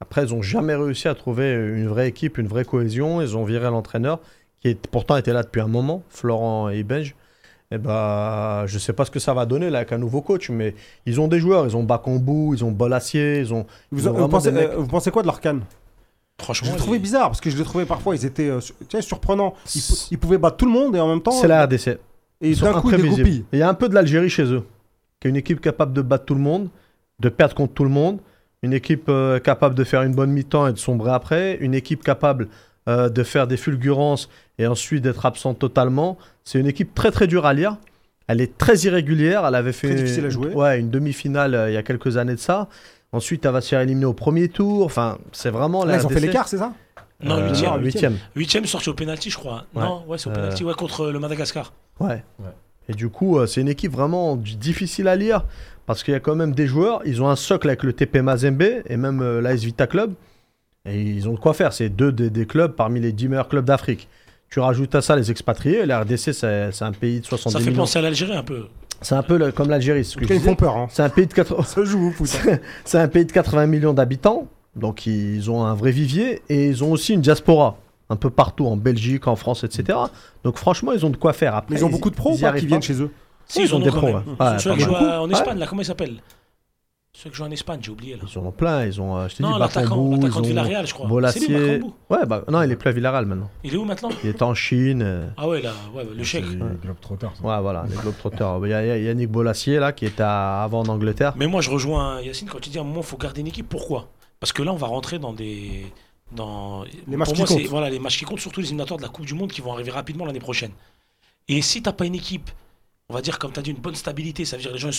Après, 0.00 0.24
ils 0.24 0.34
n'ont 0.34 0.42
jamais 0.42 0.74
réussi 0.76 1.08
à 1.08 1.14
trouver 1.14 1.52
une 1.52 1.88
vraie 1.88 2.08
équipe, 2.08 2.38
une 2.38 2.46
vraie 2.46 2.64
cohésion. 2.64 3.20
Ils 3.20 3.36
ont 3.36 3.44
viré 3.44 3.64
l'entraîneur, 3.66 4.20
qui 4.60 4.68
est, 4.68 4.86
pourtant 4.86 5.16
était 5.16 5.32
là 5.32 5.42
depuis 5.42 5.60
un 5.60 5.66
moment, 5.66 6.02
Florent 6.08 6.68
et 6.68 6.82
Benj. 6.84 7.14
Et 7.70 7.78
bah, 7.78 8.64
je 8.66 8.78
sais 8.78 8.92
pas 8.94 9.04
ce 9.04 9.10
que 9.10 9.18
ça 9.18 9.34
va 9.34 9.44
donner 9.44 9.68
là 9.70 9.78
avec 9.78 9.92
un 9.92 9.98
nouveau 9.98 10.22
coach, 10.22 10.48
mais 10.50 10.74
ils 11.04 11.20
ont 11.20 11.28
des 11.28 11.38
joueurs. 11.40 11.66
Ils 11.66 11.76
ont 11.76 11.82
Bakambu, 11.82 12.54
ils 12.54 12.64
ont 12.64 12.70
Bolassier, 12.70 13.40
ils 13.40 13.52
ont. 13.52 13.66
Vous, 13.90 14.02
ils 14.04 14.08
ont 14.08 14.12
vous 14.12 14.28
pensez, 14.28 14.48
euh, 14.54 14.76
vous 14.76 14.86
pensez 14.86 15.10
quoi 15.10 15.22
de 15.22 15.26
l'Arcane 15.26 15.62
Je 16.38 16.44
Franchement, 16.44 16.70
l'ai 16.72 16.76
trouvé 16.78 16.96
les- 16.98 17.02
bizarre 17.02 17.28
parce 17.28 17.40
que 17.42 17.50
je 17.50 17.58
l'ai 17.58 17.64
trouvé 17.64 17.84
parfois, 17.84 18.14
ils 18.14 18.24
étaient 18.24 18.48
euh, 18.48 18.60
tu 18.60 18.72
sais, 18.90 19.02
surprenants. 19.02 19.52
Ils, 19.74 19.82
pou- 19.82 19.94
ils 20.12 20.18
pouvaient 20.18 20.38
battre 20.38 20.56
tout 20.56 20.64
le 20.64 20.70
monde 20.72 20.96
et 20.96 21.00
en 21.00 21.08
même 21.08 21.20
temps. 21.20 21.32
C'est 21.32 21.48
la 21.48 21.64
RDC. 21.66 21.98
Et 22.40 22.54
d'un 22.54 22.80
coup, 22.80 22.90
Il 22.92 23.44
y 23.58 23.62
a 23.62 23.68
un 23.68 23.74
peu 23.74 23.88
de 23.88 23.94
l'Algérie 23.94 24.30
chez 24.30 24.44
eux, 24.44 24.62
qui 25.20 25.26
est 25.26 25.30
une 25.30 25.36
équipe 25.36 25.60
capable 25.60 25.92
de 25.92 26.00
battre 26.02 26.24
tout 26.24 26.36
le 26.36 26.40
monde, 26.40 26.68
de 27.18 27.28
perdre 27.28 27.54
contre 27.56 27.74
tout 27.74 27.82
le 27.84 27.90
monde, 27.90 28.20
une 28.62 28.72
équipe 28.72 29.08
euh, 29.08 29.38
capable 29.38 29.74
de 29.74 29.84
faire 29.84 30.02
une 30.02 30.14
bonne 30.14 30.30
mi-temps 30.30 30.66
et 30.66 30.72
de 30.72 30.78
sombrer 30.78 31.12
après, 31.12 31.56
une 31.60 31.74
équipe 31.74 32.02
capable 32.02 32.48
euh, 32.88 33.08
de 33.08 33.22
faire 33.22 33.46
des 33.46 33.56
fulgurances 33.56 34.28
et 34.58 34.66
ensuite 34.66 35.02
d'être 35.02 35.24
absente 35.26 35.58
totalement. 35.58 36.18
C'est 36.44 36.58
une 36.58 36.66
équipe 36.66 36.94
très 36.94 37.10
très 37.10 37.26
dure 37.26 37.46
à 37.46 37.54
lire. 37.54 37.76
Elle 38.26 38.40
est 38.40 38.58
très 38.58 38.76
irrégulière. 38.80 39.46
Elle 39.46 39.54
avait 39.54 39.72
fait 39.72 39.88
Très 39.88 39.96
difficile 40.02 40.26
à 40.26 40.30
jouer. 40.30 40.52
Ouais, 40.52 40.80
une 40.80 40.90
demi-finale 40.90 41.54
euh, 41.54 41.70
il 41.70 41.74
y 41.74 41.76
a 41.76 41.82
quelques 41.82 42.16
années 42.16 42.34
de 42.34 42.40
ça. 42.40 42.68
Ensuite, 43.12 43.46
elle 43.46 43.52
va 43.52 43.60
se 43.60 43.68
faire 43.70 43.80
éliminer 43.80 44.04
au 44.06 44.12
premier 44.12 44.48
tour. 44.48 44.84
Enfin, 44.84 45.18
c'est 45.32 45.50
vraiment 45.50 45.84
la 45.84 45.92
Là, 45.96 46.02
ils 46.02 46.06
ont 46.06 46.10
fait 46.10 46.20
l'écart, 46.20 46.46
c'est 46.48 46.58
ça? 46.58 46.72
Non, 47.22 47.42
huitième. 47.48 47.70
non, 47.70 47.78
huitième. 47.78 48.16
Huitième 48.36 48.64
sorti 48.66 48.90
au 48.90 48.94
penalty, 48.94 49.30
je 49.30 49.38
crois. 49.38 49.64
Ouais. 49.74 49.82
Non, 49.82 50.04
ouais, 50.06 50.18
c'est 50.18 50.28
au 50.28 50.32
Euh, 50.32 50.34
penalty, 50.36 50.64
ouais, 50.64 50.74
contre 50.74 51.06
le 51.10 51.18
Madagascar. 51.18 51.72
Ouais. 52.00 52.22
Ouais. 52.38 52.50
Et 52.88 52.92
du 52.94 53.08
coup, 53.08 53.38
euh, 53.38 53.46
c'est 53.46 53.60
une 53.60 53.68
équipe 53.68 53.92
vraiment 53.92 54.36
difficile 54.36 55.08
à 55.08 55.16
lire 55.16 55.44
parce 55.88 56.04
qu'il 56.04 56.12
y 56.12 56.16
a 56.16 56.20
quand 56.20 56.36
même 56.36 56.52
des 56.54 56.68
joueurs. 56.68 57.00
Ils 57.04 57.20
ont 57.22 57.28
un 57.28 57.34
socle 57.34 57.66
avec 57.66 57.82
le 57.82 57.92
TP 57.92 58.18
Mazembe 58.22 58.62
et 58.86 58.96
même 58.96 59.20
euh, 59.20 59.40
l'AS 59.40 59.64
Vita 59.64 59.88
Club. 59.88 60.12
Et 60.86 61.02
ils 61.02 61.28
ont 61.28 61.32
de 61.34 61.38
quoi 61.40 61.54
faire. 61.54 61.72
C'est 61.72 61.88
deux 61.88 62.12
des, 62.12 62.30
des 62.30 62.46
clubs 62.46 62.72
parmi 62.72 63.00
les 63.00 63.10
10 63.12 63.28
meilleurs 63.28 63.48
clubs 63.48 63.64
d'Afrique. 63.64 64.06
Tu 64.50 64.60
rajoutes 64.60 64.94
à 64.94 65.02
ça 65.02 65.16
les 65.16 65.30
expatriés. 65.30 65.84
La 65.84 66.00
RDC, 66.02 66.32
c'est 66.32 66.82
un 66.82 66.92
pays 66.92 67.20
de 67.20 67.26
70 67.26 67.52
Ça 67.52 67.58
fait 67.58 67.70
millions. 67.70 67.82
penser 67.82 67.98
à 67.98 68.02
l'Algérie 68.02 68.36
un 68.36 68.42
peu. 68.44 68.66
C'est 69.02 69.14
un 69.14 69.22
peu 69.22 69.36
le- 69.36 69.50
comme 69.52 69.68
l'Algérie. 69.68 70.04
ce 70.04 70.18
ils 70.20 70.40
font 70.40 70.54
peur. 70.54 70.76
Hein. 70.76 70.86
C'est 70.90 71.02
un 71.02 71.08
pays 71.08 71.26
de 71.26 71.34
80 71.34 71.64
Ça 71.64 71.84
joue 71.84 72.08
au 72.08 72.10
foot. 72.12 72.28
c'est 72.84 72.98
un 72.98 73.08
pays 73.08 73.24
de 73.26 73.32
80 73.32 73.66
millions 73.66 73.92
d'habitants, 73.94 74.46
donc 74.76 75.06
ils 75.06 75.50
ont 75.50 75.64
un 75.64 75.74
vrai 75.74 75.90
vivier 75.90 76.42
et 76.48 76.68
ils 76.68 76.82
ont 76.84 76.92
aussi 76.92 77.14
une 77.14 77.20
diaspora 77.20 77.76
un 78.10 78.16
peu 78.16 78.30
partout 78.30 78.66
en 78.66 78.76
Belgique, 78.76 79.26
en 79.28 79.36
France, 79.36 79.64
etc. 79.64 79.98
Donc 80.44 80.56
franchement, 80.56 80.92
ils 80.92 81.04
ont 81.06 81.10
de 81.10 81.16
quoi 81.16 81.32
faire. 81.32 81.54
Après, 81.54 81.74
Mais 81.74 81.80
ils 81.80 81.84
ont 81.84 81.90
beaucoup 81.90 82.10
de 82.10 82.16
pros 82.16 82.34
qui 82.34 82.40
pas. 82.40 82.52
viennent 82.52 82.82
chez 82.82 83.00
eux? 83.02 83.10
Si, 83.48 83.60
ils 83.60 83.64
ils 83.66 83.74
ont 83.74 83.78
des 83.80 83.90
pros, 83.90 84.06
ouais. 84.08 84.58
Ceux 84.58 84.74
qui 84.74 84.80
jouent 84.80 84.94
en 84.94 85.26
Ouais. 85.26 85.32
Espagne, 85.32 85.58
là, 85.58 85.66
comment 85.66 85.82
ils 85.82 85.86
s'appellent? 85.86 86.20
Ceux 87.14 87.30
qui 87.30 87.36
jouent 87.36 87.44
en 87.44 87.50
Espagne, 87.50 87.80
j'ai 87.82 87.90
oublié 87.90 88.14
là. 88.14 88.22
Ils 88.32 88.38
en 88.38 88.44
ont 88.46 88.52
plein. 88.52 88.84
Ils 88.84 89.00
ont, 89.00 89.16
euh, 89.16 89.26
je 89.28 89.36
t'ai 89.36 89.42
Non, 89.42 89.54
dit, 89.54 89.58
l'attaquant 89.58 89.96
de 90.16 90.30
ont 90.30 90.40
Villarreal, 90.42 90.86
je 90.86 90.92
crois. 90.94 91.06
C'est 91.06 91.40
lui, 91.40 91.48
Bolassier. 91.48 91.78
Bakambu. 91.78 91.92
Ouais, 92.10 92.26
bah 92.26 92.44
non, 92.48 92.62
il 92.62 92.70
est 92.70 92.76
plus 92.76 92.90
à 92.90 92.92
Villarreal 92.92 93.26
maintenant. 93.26 93.50
Il 93.64 93.74
est 93.74 93.76
où 93.76 93.84
maintenant? 93.84 94.10
Il 94.22 94.28
est 94.30 94.42
en 94.42 94.54
Chine. 94.54 95.02
euh, 95.02 95.28
Ah 95.36 95.48
ouais, 95.48 95.60
là, 95.62 95.72
ouais, 95.94 96.04
le 96.14 96.22
chèque. 96.22 96.44
les 96.46 96.56
Globetrotters. 96.56 97.32
Ouais, 97.42 97.60
voilà, 97.60 97.86
les 97.90 97.96
Globetrotters. 97.96 98.60
Il 98.64 98.68
y 98.70 98.74
a 98.74 98.84
il 98.84 98.88
y 98.88 98.90
a 98.90 98.98
Yannick 98.98 99.30
Bolassier 99.30 99.78
là 99.80 99.92
qui 99.92 100.04
était 100.04 100.22
à- 100.22 100.62
avant 100.62 100.80
en 100.82 100.88
Angleterre. 100.88 101.32
Mais 101.36 101.46
moi, 101.48 101.60
je 101.60 101.70
rejoins 101.70 102.20
Yacine 102.20 102.48
quand 102.48 102.60
tu 102.60 102.70
dis 102.70 102.78
à 102.78 102.82
un 102.82 102.84
moment, 102.84 103.00
il 103.00 103.06
faut 103.06 103.16
garder 103.16 103.40
une 103.40 103.48
équipe. 103.48 103.68
Pourquoi? 103.68 104.08
Parce 104.38 104.52
que 104.52 104.62
là, 104.62 104.72
on 104.72 104.76
va 104.76 104.86
rentrer 104.86 105.18
dans 105.18 105.32
des. 105.32 105.86
Dans... 106.30 106.84
Les 107.08 107.16
matchs 107.16 107.28
Pour 107.28 107.34
qui 107.34 107.40
moi, 107.40 107.48
comptent. 107.48 107.70
Voilà, 107.70 107.88
les 107.90 107.98
matchs 107.98 108.18
qui 108.18 108.26
comptent, 108.26 108.38
surtout 108.38 108.60
les 108.60 108.66
éliminatoires 108.66 108.98
de 108.98 109.02
la 109.02 109.08
Coupe 109.08 109.24
du 109.24 109.32
Monde 109.34 109.50
qui 109.50 109.62
vont 109.62 109.72
arriver 109.72 109.90
rapidement 109.90 110.26
l'année 110.26 110.38
prochaine. 110.40 110.72
Et 111.48 111.62
si 111.62 111.82
t'as 111.82 111.92
pas 111.92 112.04
une 112.04 112.14
équipe, 112.14 112.50
on 113.10 113.14
va 113.14 113.22
dire, 113.22 113.38
comme 113.38 113.52
tu 113.52 113.58
as 113.58 113.62
dit, 113.62 113.70
une 113.70 113.78
bonne 113.78 113.94
stabilité, 113.94 114.44
ça 114.44 114.56
veut 114.56 114.62
dire 114.62 114.72
les 114.72 114.78
gens. 114.78 114.90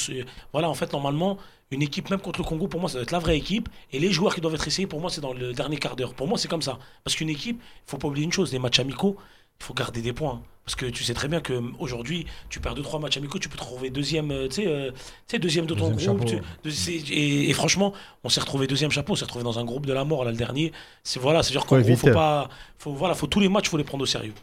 Voilà, 0.51 0.68
en 0.68 0.74
fait, 0.74 0.91
normalement, 0.93 1.38
une 1.70 1.84
équipe, 1.84 2.10
même 2.10 2.20
contre 2.20 2.39
le 2.39 2.45
Congo, 2.45 2.68
pour 2.68 2.80
moi, 2.80 2.89
ça 2.89 2.93
doit 2.95 3.03
être 3.03 3.12
la 3.12 3.20
vraie 3.20 3.38
équipe. 3.38 3.70
Et 3.91 3.99
les 3.99 4.12
joueurs 4.12 4.34
qui 4.34 4.41
doivent 4.41 4.55
être 4.55 4.68
essayés, 4.68 4.88
pour 4.88 4.99
moi, 4.99 5.12
c'est 5.12 5.22
dans 5.22 5.34
le 5.34 5.53
dernier 5.53 5.78
quart 5.78 5.95
d'heure. 5.95 6.16
Pour 6.16 6.28
moi, 6.28 6.38
c'est 6.39 6.47
comme 6.47 6.64
ça. 6.64 6.80
Parce 7.03 7.16
qu'une 7.16 7.30
équipe, 7.30 7.62
il 7.62 7.89
faut 7.89 7.97
pas 7.97 8.07
oublier 8.07 8.26
une 8.26 8.32
chose 8.32 8.51
les 8.51 8.57
matchs 8.57 8.80
amicaux, 8.80 9.16
il 9.62 9.64
faut 9.66 9.76
garder 9.76 10.01
des 10.01 10.12
points. 10.14 10.41
Parce 10.66 10.76
que 10.76 10.88
tu 10.88 11.03
sais 11.03 11.14
très 11.14 11.28
bien 11.28 11.39
qu'aujourd'hui, 11.41 12.26
tu 12.49 12.60
perds 12.60 12.74
2-3 12.76 12.99
matchs 12.99 13.18
amicaux, 13.18 13.38
tu 13.38 13.47
peux 13.47 13.57
te 13.57 13.64
retrouver 13.64 13.91
deuxième, 13.91 14.32
euh, 14.32 14.47
tu 14.47 14.55
sais, 14.64 14.68
euh, 14.68 14.91
deuxième 15.39 15.66
de 15.68 15.74
ton 15.76 15.89
Deuxième 15.91 16.18
groupe. 16.18 16.30
tu- 16.30 16.38
de- 16.70 17.12
et, 17.14 17.49
et 17.49 17.53
franchement, 17.53 17.93
on 18.24 18.30
s'est 18.30 18.39
retrouvé 18.41 18.66
deuxième 18.66 18.89
chapeau, 18.91 19.14
on 19.14 19.16
s'est 19.16 19.26
retrouvé 19.26 19.43
dans 19.43 19.57
un 19.60 19.66
groupe 19.66 19.86
de 19.86 19.93
la 19.93 20.03
mort 20.03 20.26
là 20.26 20.32
le 20.32 20.38
dernier. 20.38 20.72
C'est 21.03 21.20
voilà, 21.20 21.41
c'est 21.43 21.51
dire 21.51 21.62
qu'en 21.62 21.70
Faut 21.70 21.76
gros, 21.78 21.84
faut 21.84 21.91
éviter. 21.91 22.12
pas, 22.12 22.49
faut 22.80 22.93
voilà, 22.93 23.14
faut 23.16 23.26
tous 23.28 23.39
les 23.39 23.49
matchs, 23.49 23.70
faut 23.70 23.78
les 23.78 23.84
prendre 23.84 24.03
au 24.03 24.07
sérieux. 24.07 24.34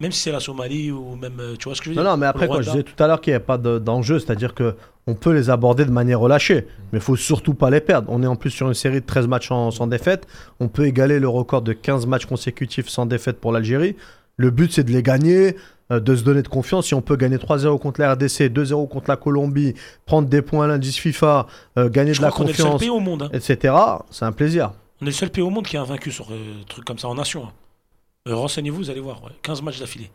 Même 0.00 0.12
si 0.12 0.20
c'est 0.22 0.32
la 0.32 0.40
Somalie 0.40 0.90
ou 0.90 1.14
même. 1.16 1.38
euh, 1.40 1.56
Tu 1.58 1.64
vois 1.64 1.74
ce 1.74 1.80
que 1.80 1.84
je 1.86 1.90
veux 1.90 1.94
dire 1.94 2.04
Non, 2.04 2.10
non, 2.12 2.16
mais 2.16 2.26
après, 2.26 2.48
quand 2.48 2.62
je 2.62 2.70
disais 2.70 2.82
tout 2.82 3.02
à 3.02 3.06
l'heure 3.06 3.20
qu'il 3.20 3.32
n'y 3.32 3.36
avait 3.36 3.44
pas 3.44 3.58
de- 3.58 3.78
d'enjeu, 3.78 4.18
c'est-à-dire 4.18 4.54
que 4.54 4.74
on 5.06 5.14
peut 5.14 5.32
les 5.32 5.50
aborder 5.50 5.84
de 5.84 5.90
manière 5.90 6.20
relâchée, 6.20 6.66
mais 6.92 6.98
il 6.98 7.02
faut 7.02 7.16
surtout 7.16 7.54
pas 7.54 7.68
les 7.70 7.80
perdre. 7.80 8.08
On 8.10 8.22
est 8.22 8.26
en 8.26 8.36
plus 8.36 8.50
sur 8.50 8.66
une 8.68 8.74
série 8.74 9.00
de 9.00 9.06
13 9.06 9.26
matchs 9.26 9.50
en- 9.50 9.70
sans 9.70 9.86
défaite. 9.86 10.26
On 10.58 10.68
peut 10.68 10.86
égaler 10.86 11.18
le 11.18 11.28
record 11.28 11.62
de 11.62 11.72
15 11.72 12.06
matchs 12.06 12.26
consécutifs 12.26 12.88
sans 12.88 13.06
défaite 13.06 13.40
pour 13.40 13.52
l'Algérie. 13.52 13.94
Le 14.36 14.50
but, 14.50 14.72
c'est 14.72 14.84
de 14.84 14.90
les 14.90 15.02
gagner, 15.02 15.56
euh, 15.92 16.00
de 16.00 16.16
se 16.16 16.22
donner 16.24 16.40
de 16.42 16.48
confiance. 16.48 16.86
Si 16.86 16.94
on 16.94 17.02
peut 17.02 17.16
gagner 17.16 17.36
3-0 17.38 17.78
contre 17.78 18.00
la 18.00 18.12
RDC, 18.14 18.48
2-0 18.48 18.86
contre 18.86 19.10
la 19.10 19.16
Colombie, 19.16 19.74
prendre 20.06 20.28
des 20.28 20.40
points 20.40 20.64
à 20.64 20.68
l'indice 20.68 20.96
FIFA, 20.96 21.46
euh, 21.76 21.90
gagner 21.90 22.14
Je 22.14 22.20
de 22.20 22.24
la 22.24 22.30
crois 22.30 22.44
qu'on 22.46 22.48
est 22.48 22.52
le 22.52 22.56
seul 22.56 22.64
confiance, 22.66 22.80
pays 22.80 22.90
au 22.90 23.00
monde. 23.00 23.24
hein. 23.24 23.30
etc., 23.34 23.74
c'est 24.10 24.24
un 24.24 24.32
plaisir. 24.32 24.72
On 25.02 25.04
est 25.04 25.10
le 25.10 25.12
seul 25.14 25.28
pays 25.30 25.42
au 25.42 25.50
monde 25.50 25.66
qui 25.66 25.76
a 25.76 25.84
vaincu 25.84 26.10
sur 26.10 26.26
euh, 26.30 26.36
truc 26.68 26.84
comme 26.86 26.98
ça 26.98 27.08
en 27.08 27.14
nation. 27.14 27.44
hein. 27.44 27.50
Euh, 28.28 28.34
Renseignez-vous, 28.34 28.76
vous 28.78 28.90
allez 28.90 29.00
voir. 29.00 29.22
ouais. 29.24 29.32
15 29.42 29.62
matchs 29.62 29.78
d'affilée. 29.80 30.10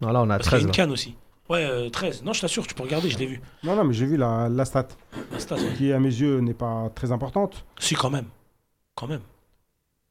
Voilà, 0.00 0.20
on 0.22 0.30
a 0.30 0.36
Parce 0.38 0.48
qu'il 0.48 0.58
y 0.58 0.60
a 0.60 0.60
13. 0.60 0.62
une 0.62 0.66
là. 0.68 0.72
canne 0.74 0.90
aussi. 0.92 1.14
Ouais, 1.48 1.64
euh, 1.64 1.90
13. 1.90 2.22
Non, 2.22 2.32
je 2.32 2.40
t'assure, 2.40 2.66
tu 2.66 2.74
peux 2.74 2.82
regarder, 2.84 3.10
je 3.10 3.18
l'ai 3.18 3.26
vu. 3.26 3.40
Non, 3.64 3.74
non, 3.76 3.84
mais 3.84 3.94
j'ai 3.94 4.06
vu 4.06 4.16
la, 4.16 4.48
la 4.48 4.64
stat, 4.64 4.88
La 5.32 5.38
stat, 5.40 5.56
ouais. 5.56 5.74
qui 5.76 5.92
à 5.92 5.98
mes 5.98 6.08
yeux 6.08 6.38
n'est 6.40 6.54
pas 6.54 6.90
très 6.94 7.10
importante. 7.12 7.64
Si, 7.78 7.94
quand 7.94 8.10
même. 8.10 8.26
Quand 8.94 9.06
même. 9.08 9.20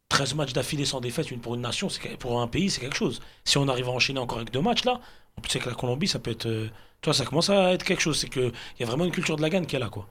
13 0.09 0.36
matchs 0.36 0.53
d'affilée 0.53 0.84
sans 0.86 0.99
défaite 0.99 1.32
une 1.32 1.39
pour 1.39 1.55
une 1.55 1.61
nation, 1.61 1.88
c'est 1.88 2.01
que- 2.01 2.15
pour 2.17 2.41
un 2.41 2.47
pays, 2.47 2.69
c'est 2.69 2.82
quelque 2.82 2.97
chose. 2.97 3.21
Si 3.45 3.57
on 3.57 3.67
arrive 3.69 3.88
à 3.88 3.91
enchaîner 3.91 4.19
encore 4.19 4.39
avec 4.39 4.51
deux 4.51 4.61
matchs 4.61 4.84
là, 4.84 4.99
en 5.38 5.41
plus 5.41 5.55
avec 5.55 5.65
la 5.65 5.73
Colombie, 5.73 6.07
ça 6.07 6.19
peut 6.19 6.32
être. 6.32 6.47
euh, 6.47 6.67
tu 7.01 7.07
vois, 7.09 7.13
ça 7.13 7.23
commence 7.25 7.49
à 7.49 7.71
être 7.73 7.84
quelque 7.86 8.01
chose. 8.01 8.19
C'est 8.19 8.27
qu'il 8.29 8.51
y 8.79 8.84
a 8.84 8.86
vraiment 8.86 9.05
une 9.05 9.11
culture 9.11 9.38
de 9.38 9.41
la 9.41 9.49
gagne 9.49 9.65
qui 9.65 9.77
est 9.77 9.79
là, 9.79 9.89
quoi. 9.89 10.05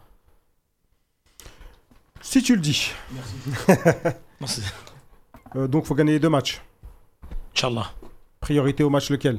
Si 2.23 2.43
tu 2.43 2.55
le 2.55 2.61
dis. 2.63 2.91
Non, 4.41 4.47
c'est- 4.47 4.63
Euh, 5.57 5.67
donc, 5.69 5.85
faut 5.85 5.95
gagner 5.95 6.13
les 6.13 6.19
deux 6.21 6.29
matchs. 6.31 6.63
Inch'Allah. 7.55 7.87
Priorité 8.41 8.83
au 8.85 8.91
match 8.91 9.11
lequel 9.11 9.39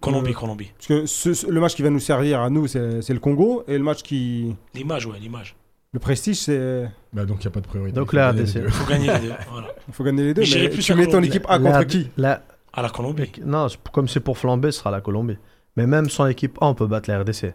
Colombie, 0.00 0.30
Euh, 0.32 0.34
Colombie. 0.34 0.70
Parce 0.76 0.86
que 0.88 1.06
ce- 1.06 1.32
ce- 1.34 1.46
le 1.46 1.60
match 1.60 1.74
qui 1.74 1.82
va 1.82 1.90
nous 1.90 2.00
servir 2.00 2.40
à 2.40 2.50
nous, 2.50 2.66
c'est 2.66 3.08
le 3.08 3.18
Congo. 3.20 3.64
Et 3.68 3.78
le 3.78 3.84
match 3.84 4.02
qui. 4.02 4.54
L'image, 4.74 5.06
ouais, 5.06 5.18
l'image. 5.18 5.54
Le 5.92 6.00
prestige, 6.00 6.36
c'est. 6.36 6.90
Bah, 7.12 7.24
donc 7.24 7.38
il 7.40 7.46
n'y 7.46 7.46
a 7.46 7.50
pas 7.50 7.60
de 7.60 7.66
priorité. 7.66 7.94
Donc 7.94 8.08
il 8.08 8.10
faut 8.10 8.16
la 8.16 8.32
gagner 8.32 8.42
les 8.42 8.50
RDC. 8.50 8.60
deux. 8.60 8.68
Faut 8.68 8.90
gagner 8.90 9.06
les 9.06 9.18
deux. 9.20 9.32
Voilà. 9.50 9.68
Il 9.88 9.94
faut 9.94 10.04
gagner 10.04 10.22
les 10.24 10.34
deux. 10.34 10.42
Mais 10.42 10.68
plus 10.68 10.82
tu 10.84 10.94
mets 10.94 11.06
ton 11.06 11.22
équipe 11.22 11.46
A 11.48 11.58
La- 11.58 11.72
contre 11.72 11.86
qui 11.86 12.10
la- 12.16 12.42
À 12.72 12.82
la 12.82 12.90
Colombie. 12.90 13.30
Non, 13.44 13.68
comme 13.92 14.08
c'est 14.08 14.20
pour 14.20 14.36
flamber, 14.36 14.72
ce 14.72 14.80
sera 14.80 14.90
la 14.90 15.00
Colombie. 15.00 15.38
Mais 15.76 15.86
même 15.86 16.10
sans 16.10 16.26
équipe 16.26 16.58
A, 16.60 16.66
on 16.66 16.74
peut 16.74 16.86
battre 16.88 17.08
la 17.08 17.20
RDC. 17.20 17.54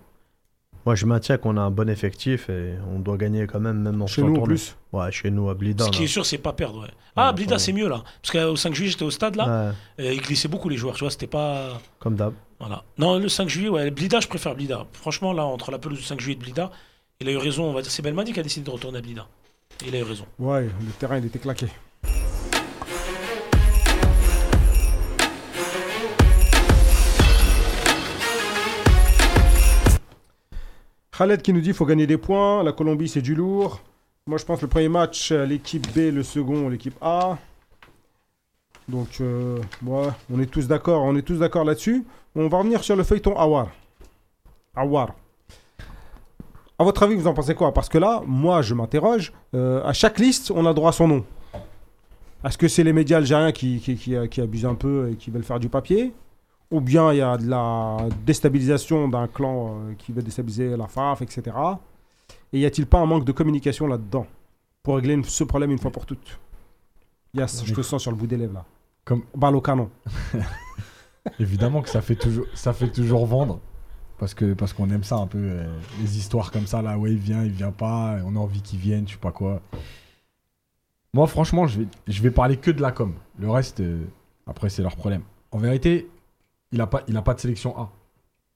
Moi, 0.86 0.96
je 0.96 1.06
maintiens 1.06 1.38
qu'on 1.38 1.58
a 1.58 1.62
un 1.62 1.72
bon 1.72 1.90
effectif 1.90 2.50
et 2.50 2.74
on 2.94 3.00
doit 3.00 3.18
gagner 3.18 3.46
quand 3.48 3.60
même, 3.60 3.80
même 3.82 4.02
en 4.02 4.08
Chez 4.08 4.24
nous 4.24 4.36
en 4.36 4.42
plus. 4.44 4.76
Ouais, 4.94 5.12
chez 5.12 5.30
nous, 5.30 5.50
à 5.50 5.54
Blida. 5.54 5.86
Ce 5.86 5.90
qui 5.92 6.04
est 6.04 6.08
sûr, 6.08 6.26
c'est 6.26 6.38
pas 6.38 6.54
perdre. 6.54 6.82
Ouais. 6.84 6.88
Ah, 7.16 7.28
Ouais, 7.28 7.34
Blida, 7.36 7.60
c'est 7.60 7.74
mieux 7.74 7.88
là. 7.90 8.04
Parce 8.22 8.32
qu'au 8.32 8.56
5 8.56 8.74
juillet, 8.74 8.92
j'étais 8.92 9.04
au 9.04 9.12
stade 9.12 9.36
là. 9.36 9.74
Ouais, 9.98 10.06
et 10.06 10.14
ils 10.14 10.22
glissaient 10.22 10.48
beaucoup 10.48 10.70
les 10.70 10.78
joueurs. 10.78 10.96
Tu 10.96 11.04
vois, 11.04 11.12
c'était 11.12 11.28
pas. 11.28 11.80
comme 12.00 12.16
d'hab. 12.16 12.34
Voilà. 12.60 12.84
Non, 12.98 13.20
le 13.20 13.30
5 13.30 13.48
juillet, 13.50 13.70
ouais. 13.70 13.92
Blida, 13.92 14.20
je 14.20 14.28
préfère 14.28 14.56
Blida. 14.56 14.86
Franchement, 14.94 15.34
là, 15.34 15.44
entre 15.46 15.72
la 15.72 15.80
pelouse 15.80 16.00
du 16.00 16.04
5 16.06 16.20
juillet 16.20 16.34
et 16.36 16.40
de 16.40 16.44
Blida, 16.44 16.72
il 17.20 17.28
a 17.28 17.32
eu 17.32 17.38
raison. 17.38 17.66
On 17.66 17.74
va 17.74 17.82
dire, 17.82 17.92
c'est 17.92 18.02
Belmadi 18.02 18.32
qui 18.34 18.40
a 18.40 18.44
décidé 18.44 18.66
de 18.66 18.72
retourner 18.72 18.98
à 19.00 19.02
Blida. 19.02 19.28
Il 19.86 19.96
a 19.96 20.00
eu 20.00 20.04
raison. 20.04 20.26
Ouais, 20.40 20.64
le 20.64 20.92
terrain, 20.98 21.18
il 21.18 21.26
était 21.26 21.40
claqué. 21.40 21.68
Khaled 31.20 31.42
qui 31.42 31.52
nous 31.52 31.60
dit 31.60 31.66
qu'il 31.66 31.74
faut 31.74 31.86
gagner 31.86 32.08
des 32.08 32.18
points. 32.18 32.64
La 32.64 32.72
Colombie, 32.72 33.10
c'est 33.10 33.22
du 33.22 33.36
lourd. 33.36 33.82
Moi, 34.26 34.38
je 34.38 34.46
pense 34.46 34.62
le 34.62 34.70
premier 34.70 34.88
match, 34.88 35.34
euh, 35.34 35.46
l'équipe 35.46 35.86
B, 35.94 36.14
le 36.14 36.24
second, 36.24 36.70
l'équipe 36.70 36.96
A. 37.02 37.38
Donc, 38.88 39.18
euh, 39.20 39.60
on 39.86 40.40
est 40.40 40.46
tous 40.46 40.70
d'accord. 40.70 41.04
On 41.04 41.18
est 41.18 41.22
tous 41.22 41.40
d'accord 41.40 41.66
là-dessus. 41.66 42.06
On 42.38 42.48
va 42.48 42.60
revenir 42.60 42.86
sur 42.86 42.96
le 42.96 43.04
feuilleton 43.04 43.36
Awar. 43.38 43.68
Awar. 44.74 45.14
À 46.78 46.86
votre 46.86 47.04
avis, 47.04 47.16
vous 47.16 47.28
en 47.28 47.34
pensez 47.34 47.54
quoi? 47.54 47.74
Parce 47.74 47.90
que 47.90 47.98
là, 47.98 48.24
moi, 48.26 48.62
je 48.62 48.74
m'interroge. 48.74 49.34
euh, 49.56 49.84
à 49.84 49.92
chaque 49.92 50.20
liste, 50.20 50.54
on 50.56 50.66
a 50.66 50.74
droit 50.74 50.92
à 50.92 50.94
son 50.94 51.10
nom. 51.10 51.26
Est-ce 52.46 52.58
que 52.58 52.70
c'est 52.70 52.86
les 52.86 52.94
médias 52.94 53.18
algériens 53.18 53.52
qui 53.52 54.16
abusent 54.42 54.66
un 54.66 54.76
peu 54.76 55.10
et 55.12 55.16
qui 55.16 55.32
veulent 55.32 55.44
faire 55.44 55.60
du 55.60 55.68
papier? 55.68 56.14
Ou 56.72 56.82
bien 56.82 57.12
il 57.14 57.18
y 57.18 57.22
a 57.22 57.36
de 57.38 57.48
la 57.48 57.98
déstabilisation 58.26 59.08
d'un 59.08 59.28
clan 59.28 59.76
euh, 59.80 59.94
qui 59.98 60.12
veut 60.12 60.22
déstabiliser 60.22 60.78
la 60.78 60.88
FAF, 60.88 61.22
etc. 61.22 61.42
Et 62.54 62.60
y 62.60 62.66
a-t-il 62.66 62.86
pas 62.86 63.00
un 63.00 63.06
manque 63.08 63.26
de 63.26 63.32
communication 63.32 63.88
là-dedans 63.88 64.28
Pour 64.84 64.96
régler 64.98 65.20
ce 65.24 65.44
problème 65.44 65.72
une 65.72 65.80
fois 65.80 65.92
pour 65.92 66.06
toutes? 66.06 66.40
Yes, 67.34 67.64
je 67.66 67.74
te 67.74 67.82
sens 67.82 68.02
sur 68.02 68.12
le 68.12 68.18
bout 68.18 68.28
des 68.28 68.38
lèvres 68.38 68.54
là. 68.54 68.66
Comme- 69.06 69.24
Balle 69.36 69.56
au 69.56 69.62
canon. 69.62 69.90
Évidemment 71.40 71.82
que 71.82 71.90
ça 71.90 72.02
fait 72.02 72.16
toujours, 72.16 72.46
ça 72.54 72.74
fait 72.74 72.90
toujours 72.92 73.26
vendre. 73.26 73.60
Parce 74.18 74.34
que 74.34 74.54
parce 74.54 74.74
qu'on 74.74 74.90
aime 74.90 75.04
ça 75.04 75.16
un 75.16 75.28
peu, 75.28 75.38
euh, 75.40 75.80
les 76.02 76.18
histoires 76.18 76.52
comme 76.52 76.68
ça, 76.68 76.82
là, 76.82 76.98
ouais, 76.98 77.12
il 77.12 77.18
vient, 77.18 77.44
il 77.44 77.52
vient 77.52 77.72
pas, 77.72 78.18
on 78.26 78.36
a 78.36 78.40
envie 78.40 78.62
qu'il 78.62 78.78
vienne, 78.80 79.08
je 79.08 79.14
sais 79.14 79.20
pas 79.20 79.32
quoi. 79.32 79.62
Moi, 81.14 81.26
franchement, 81.28 81.68
je 81.68 81.80
vais, 81.82 81.88
je 82.08 82.22
vais 82.22 82.30
parler 82.32 82.58
que 82.58 82.70
de 82.70 82.82
la 82.82 82.92
com. 82.92 83.14
Le 83.40 83.50
reste, 83.50 83.80
euh, 83.80 84.04
après, 84.46 84.70
c'est 84.70 84.82
leur 84.84 84.96
problème. 84.96 85.22
En 85.52 85.58
vérité, 85.58 86.08
il 86.72 86.82
a, 86.82 86.88
pas, 86.88 87.34
de 87.34 87.40
sélection 87.40 87.78
A. 87.78 87.92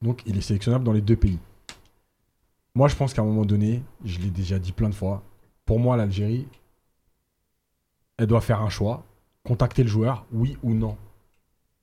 Donc, 0.01 0.21
il 0.25 0.37
est 0.37 0.41
sélectionnable 0.41 0.83
dans 0.83 0.93
les 0.93 1.01
deux 1.01 1.15
pays. 1.15 1.39
Moi, 2.75 2.87
je 2.87 2.95
pense 2.95 3.13
qu'à 3.13 3.21
un 3.21 3.25
moment 3.25 3.45
donné, 3.45 3.83
je 4.03 4.19
l'ai 4.19 4.29
déjà 4.29 4.59
dit 4.59 4.71
plein 4.71 4.89
de 4.89 4.95
fois, 4.95 5.23
pour 5.65 5.79
moi, 5.79 5.97
l'Algérie, 5.97 6.47
elle 8.17 8.27
doit 8.27 8.41
faire 8.41 8.61
un 8.61 8.69
choix, 8.69 9.03
contacter 9.43 9.83
le 9.83 9.89
joueur, 9.89 10.25
oui 10.31 10.57
ou 10.63 10.73
non. 10.73 10.97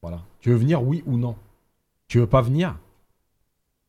Voilà. 0.03 0.23
Tu 0.41 0.51
veux 0.51 0.57
venir, 0.57 0.83
oui 0.83 1.03
ou 1.07 1.17
non 1.17 1.37
Tu 2.09 2.19
veux 2.19 2.27
pas 2.27 2.43
venir? 2.43 2.77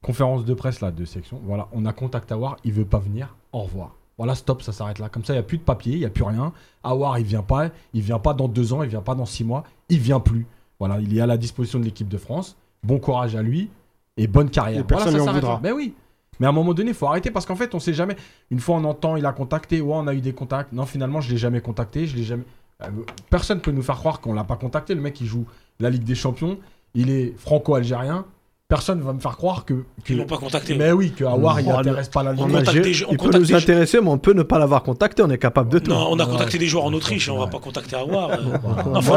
Conférence 0.01 0.45
de 0.45 0.53
presse 0.53 0.81
là 0.81 0.91
de 0.91 1.05
section. 1.05 1.39
Voilà, 1.43 1.67
on 1.71 1.85
a 1.85 1.93
contact 1.93 2.31
Awar, 2.31 2.57
il 2.63 2.73
veut 2.73 2.85
pas 2.85 2.99
venir. 2.99 3.35
Au 3.51 3.61
revoir. 3.61 3.95
Voilà, 4.17 4.35
stop, 4.35 4.61
ça 4.61 4.71
s'arrête 4.71 4.99
là. 4.99 5.09
Comme 5.09 5.23
ça, 5.23 5.33
il 5.33 5.37
y 5.37 5.39
a 5.39 5.43
plus 5.43 5.57
de 5.57 5.63
papier, 5.63 5.93
il 5.93 5.99
y 5.99 6.05
a 6.05 6.09
plus 6.09 6.23
rien. 6.23 6.53
Awar, 6.83 7.19
il 7.19 7.25
vient 7.25 7.43
pas, 7.43 7.69
il 7.93 8.01
vient 8.01 8.19
pas 8.19 8.33
dans 8.33 8.47
deux 8.47 8.73
ans, 8.73 8.83
il 8.83 8.89
vient 8.89 9.01
pas 9.01 9.15
dans 9.15 9.25
six 9.25 9.43
mois, 9.43 9.63
il 9.89 9.99
vient 9.99 10.19
plus. 10.19 10.45
Voilà, 10.81 10.99
il 10.99 11.15
est 11.15 11.21
à 11.21 11.27
la 11.27 11.37
disposition 11.37 11.77
de 11.77 11.85
l'équipe 11.85 12.07
de 12.07 12.17
France. 12.17 12.57
Bon 12.81 12.97
courage 12.97 13.35
à 13.35 13.43
lui 13.43 13.69
et 14.17 14.25
bonne 14.25 14.49
carrière. 14.49 14.79
Et 14.79 14.83
personne 14.83 15.11
voilà, 15.11 15.19
lui 15.19 15.19
ça 15.19 15.23
en 15.23 15.25
s'arrête 15.27 15.43
voudra. 15.43 15.59
Mais 15.61 15.71
oui. 15.71 15.93
Mais 16.39 16.47
à 16.47 16.49
un 16.49 16.53
moment 16.53 16.73
donné, 16.73 16.89
il 16.89 16.95
faut 16.95 17.05
arrêter 17.05 17.29
parce 17.29 17.45
qu'en 17.45 17.55
fait, 17.55 17.75
on 17.75 17.79
sait 17.79 17.93
jamais. 17.93 18.15
Une 18.49 18.59
fois, 18.59 18.77
on 18.77 18.83
entend, 18.85 19.15
il 19.15 19.27
a 19.27 19.31
contacté, 19.31 19.79
ouais, 19.79 19.93
on 19.93 20.07
a 20.07 20.15
eu 20.15 20.21
des 20.21 20.33
contacts. 20.33 20.73
Non, 20.73 20.87
finalement, 20.87 21.21
je 21.21 21.29
l'ai 21.29 21.37
jamais 21.37 21.61
contacté, 21.61 22.07
je 22.07 22.15
l'ai 22.15 22.23
jamais. 22.23 22.45
Euh, 22.81 22.87
Personne 23.29 23.61
peut 23.61 23.69
nous 23.69 23.83
faire 23.83 23.97
croire 23.97 24.21
qu'on 24.21 24.33
l'a 24.33 24.43
pas 24.43 24.55
contacté. 24.55 24.95
Le 24.95 25.01
mec, 25.01 25.21
il 25.21 25.27
joue 25.27 25.45
la 25.79 25.91
Ligue 25.91 26.03
des 26.03 26.15
Champions, 26.15 26.57
il 26.95 27.11
est 27.11 27.37
franco-algérien. 27.37 28.25
Personne 28.71 29.01
va 29.01 29.11
me 29.11 29.19
faire 29.19 29.35
croire 29.35 29.65
que. 29.65 29.73
que... 30.05 30.13
Ils 30.13 30.17
l'ont 30.17 30.25
pas 30.25 30.37
contacté. 30.37 30.75
Mais 30.75 30.93
oui, 30.93 31.11
que 31.11 31.25
Awar, 31.25 31.59
il 31.59 31.67
n'intéresse 31.67 32.07
pas 32.07 32.23
l'Algérie. 32.23 32.49
On 32.49 32.57
contacte 32.57 32.81
des 32.81 33.05
on 33.05 33.11
il 33.11 33.17
peut 33.17 33.37
nous 33.37 33.53
intéresser, 33.53 33.99
mais 33.99 34.07
on 34.07 34.17
peut 34.17 34.31
ne 34.31 34.43
pas 34.43 34.59
l'avoir 34.59 34.81
contacté. 34.81 35.21
On 35.21 35.29
est 35.29 35.37
capable 35.37 35.69
de 35.73 35.79
tout. 35.79 35.91
Non, 35.91 36.07
on 36.09 36.17
a 36.19 36.25
contacté 36.25 36.57
des 36.57 36.67
joueurs 36.67 36.85
en 36.85 36.93
Autriche, 36.93 37.27
on 37.27 37.37
va 37.37 37.47
pas 37.47 37.59
contacter 37.59 37.97
Awar. 37.97 38.29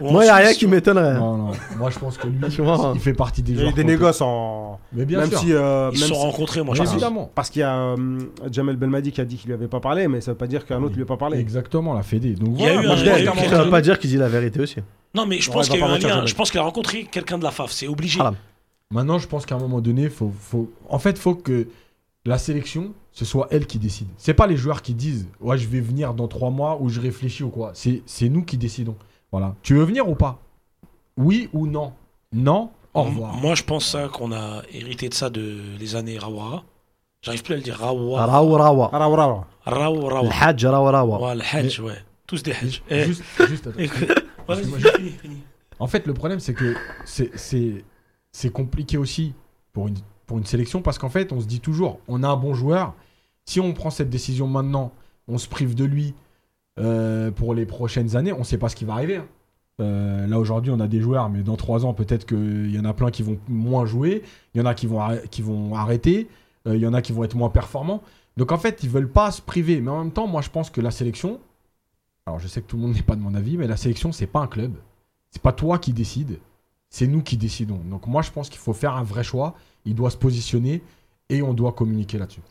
moi, 0.00 0.22
il 0.22 0.26
n'y 0.26 0.28
a 0.28 0.36
rien 0.36 0.52
qui 0.52 0.66
m'étonnerait. 0.66 1.14
Non, 1.14 1.38
non. 1.38 1.50
Moi, 1.78 1.88
je 1.88 1.98
pense 1.98 2.18
que 2.18 2.26
lui, 2.28 2.38
il 2.94 3.00
fait 3.00 3.14
partie 3.14 3.42
des 3.42 3.52
Il 3.52 3.56
y 3.56 3.58
a 3.60 3.62
joueurs. 3.62 3.74
des 3.74 3.84
négociations 3.84 4.26
en. 4.26 4.80
Mais 4.92 5.06
bien 5.06 5.20
même 5.20 5.30
sûr. 5.30 5.38
si. 5.38 5.54
euh, 5.54 5.88
Ils 5.92 5.96
se 5.98 6.04
même 6.04 6.08
sont 6.10 6.20
si- 6.20 6.26
rencontrés, 6.26 6.62
moi, 6.62 6.74
je 6.74 6.82
pense. 6.82 6.92
évidemment. 6.92 7.30
Parce 7.34 7.48
qu'il 7.48 7.60
y 7.60 7.62
a 7.62 7.74
euh, 7.74 7.96
Jamel 8.50 8.76
Belmadi 8.76 9.10
qui 9.12 9.22
a 9.22 9.24
dit 9.24 9.36
qu'il 9.36 9.46
lui 9.48 9.54
avait 9.54 9.68
pas 9.68 9.80
parlé, 9.80 10.06
mais 10.06 10.20
ça 10.20 10.32
veut 10.32 10.36
pas 10.36 10.46
dire 10.46 10.66
qu'un 10.66 10.82
autre 10.82 10.96
lui 10.96 11.02
a 11.04 11.06
pas 11.06 11.16
parlé. 11.16 11.38
Exactement, 11.38 11.94
la 11.94 12.02
Fédé. 12.02 12.34
Donc 12.34 12.58
Ça 12.60 13.64
veut 13.64 13.70
pas 13.70 13.80
dire 13.80 13.98
qu'il 13.98 14.10
dit 14.10 14.18
la 14.18 14.28
vérité 14.28 14.60
aussi. 14.60 14.76
Non, 15.14 15.24
mais 15.26 15.40
je 15.40 15.50
pense 15.50 15.68
il 15.68 15.72
qu'il 15.72 15.80
y 15.80 15.82
a 15.82 15.86
eu 15.88 15.90
un 15.92 15.98
lien. 15.98 16.26
Je 16.26 16.34
pense 16.34 16.50
qu'il 16.50 16.60
a 16.60 16.62
rencontré 16.62 17.04
quelqu'un 17.10 17.38
de 17.38 17.44
la 17.44 17.50
FAF. 17.50 17.70
C'est 17.72 17.88
obligé. 17.88 18.20
Maintenant, 18.92 19.18
je 19.18 19.26
pense 19.26 19.46
qu'à 19.46 19.54
un 19.54 19.58
moment 19.58 19.80
donné, 19.80 20.08
faut, 20.10 20.30
faut... 20.38 20.70
en 20.88 20.98
fait, 20.98 21.18
faut 21.18 21.34
que 21.34 21.66
la 22.26 22.36
sélection, 22.36 22.92
ce 23.10 23.24
soit 23.24 23.48
elle 23.50 23.66
qui 23.66 23.78
décide. 23.78 24.06
C'est 24.18 24.34
pas 24.34 24.46
les 24.46 24.56
joueurs 24.56 24.82
qui 24.82 24.92
disent, 24.92 25.28
ouais, 25.40 25.56
je 25.56 25.66
vais 25.66 25.80
venir 25.80 26.12
dans 26.12 26.28
trois 26.28 26.50
mois 26.50 26.78
ou 26.80 26.90
je 26.90 27.00
réfléchis 27.00 27.42
ou 27.42 27.48
quoi. 27.48 27.70
C'est, 27.74 28.02
c'est 28.04 28.28
nous 28.28 28.44
qui 28.44 28.58
décidons. 28.58 28.94
Voilà. 29.32 29.54
Tu 29.62 29.74
veux 29.74 29.84
venir 29.84 30.08
ou 30.08 30.14
pas? 30.14 30.38
Oui 31.16 31.48
ou 31.54 31.66
non? 31.66 31.94
Non. 32.32 32.70
Au 32.92 33.04
revoir. 33.04 33.34
Moi, 33.36 33.54
je 33.54 33.62
pense 33.62 33.86
ça 33.86 34.08
qu'on 34.08 34.30
a 34.30 34.62
hérité 34.70 35.08
de 35.08 35.14
ça 35.14 35.30
de 35.30 35.58
les 35.80 35.96
années 35.96 36.18
Rawara. 36.18 36.62
J'arrive 37.22 37.42
plus 37.42 37.54
à 37.54 37.56
le 37.56 37.62
dire. 37.62 37.78
Rawara. 37.78 38.26
Rawa 38.26 38.58
rawa. 38.58 38.90
Ah, 38.92 38.98
rawa, 38.98 39.16
rawa. 39.16 39.46
Rawara. 39.64 40.22
Le 40.22 40.28
Hajj 40.28 40.66
rawa 40.66 40.90
rawa. 40.90 41.28
Ouais, 41.28 41.34
le 41.34 41.42
Hajj, 41.42 41.80
ouais. 41.80 41.96
Tous 42.26 42.42
des 42.42 42.52
Hajj. 42.52 42.82
Eh, 42.90 43.04
Juste, 43.04 43.22
juste, 43.48 43.66
attends. 43.68 43.78
fini, 44.54 45.10
fini. 45.10 45.36
En 45.78 45.86
fait, 45.86 46.06
le 46.06 46.12
problème, 46.14 46.40
c'est 46.40 46.54
que 46.54 46.74
c'est, 47.04 47.30
c'est, 48.32 48.50
compliqué 48.50 48.98
aussi 48.98 49.34
pour 49.72 49.88
une, 49.88 49.96
sélection 50.44 50.80
parce 50.80 50.98
qu'en 50.98 51.10
fait, 51.10 51.32
on 51.32 51.40
se 51.40 51.46
dit 51.46 51.60
toujours, 51.60 52.00
on 52.08 52.22
a 52.22 52.28
un 52.28 52.36
bon 52.36 52.54
joueur. 52.54 52.94
Si 53.44 53.60
on 53.60 53.74
prend 53.74 53.90
cette 53.90 54.08
décision 54.08 54.46
maintenant, 54.46 54.92
on 55.28 55.36
se 55.36 55.46
prive 55.46 55.74
de 55.74 55.84
lui 55.84 56.14
euh, 56.78 57.30
pour 57.30 57.54
les 57.54 57.66
prochaines 57.66 58.16
années, 58.16 58.32
on 58.32 58.38
ne 58.38 58.44
sait 58.44 58.56
pas 58.56 58.70
ce 58.70 58.76
qui 58.76 58.86
va 58.86 58.94
arriver. 58.94 59.16
hein. 59.16 59.26
Euh, 59.80 60.26
là, 60.26 60.38
aujourd'hui, 60.38 60.70
on 60.70 60.80
a 60.80 60.88
des 60.88 61.00
joueurs, 61.00 61.28
mais 61.28 61.42
dans 61.42 61.56
trois 61.56 61.84
ans, 61.84 61.94
peut-être 61.94 62.26
qu'il 62.26 62.70
y 62.74 62.78
en 62.78 62.84
a 62.84 62.92
plein 62.92 63.10
qui 63.10 63.22
vont 63.22 63.38
moins 63.48 63.86
jouer, 63.86 64.22
il 64.54 64.58
y 64.58 64.60
en 64.62 64.66
a 64.66 64.74
qui 64.74 64.86
vont, 64.86 65.74
arrêter, 65.74 66.28
euh, 66.66 66.76
il 66.76 66.80
y 66.80 66.86
en 66.86 66.94
a 66.94 67.02
qui 67.02 67.12
vont 67.12 67.24
être 67.24 67.36
moins 67.36 67.50
performants. 67.50 68.02
Donc, 68.36 68.52
en 68.52 68.58
fait, 68.58 68.82
ils 68.82 68.90
veulent 68.90 69.10
pas 69.10 69.30
se 69.30 69.42
priver. 69.42 69.80
Mais 69.80 69.90
en 69.90 69.98
même 69.98 70.12
temps, 70.12 70.26
moi, 70.26 70.40
je 70.40 70.50
pense 70.50 70.70
que 70.70 70.80
la 70.80 70.90
sélection, 70.90 71.40
alors 72.26 72.38
je 72.38 72.48
sais 72.48 72.62
que 72.62 72.66
tout 72.66 72.76
le 72.76 72.82
monde 72.82 72.94
n'est 72.94 73.02
pas 73.02 73.16
de 73.16 73.20
mon 73.20 73.34
avis, 73.34 73.56
mais 73.56 73.66
la 73.66 73.76
sélection, 73.76 74.12
c'est 74.12 74.26
pas 74.26 74.40
un 74.40 74.46
club. 74.46 74.72
C'est 75.30 75.42
pas 75.42 75.52
toi 75.52 75.78
qui 75.78 75.92
décides. 75.92 76.38
C'est 76.92 77.06
nous 77.06 77.22
qui 77.22 77.38
décidons. 77.38 77.80
Donc 77.86 78.06
moi, 78.06 78.20
je 78.20 78.30
pense 78.30 78.50
qu'il 78.50 78.60
faut 78.60 78.74
faire 78.74 78.94
un 78.94 79.02
vrai 79.02 79.24
choix. 79.24 79.54
Il 79.86 79.94
doit 79.94 80.10
se 80.10 80.16
positionner 80.18 80.82
et 81.30 81.40
on 81.42 81.54
doit 81.54 81.72
communiquer 81.72 82.18
là-dessus. 82.18 82.42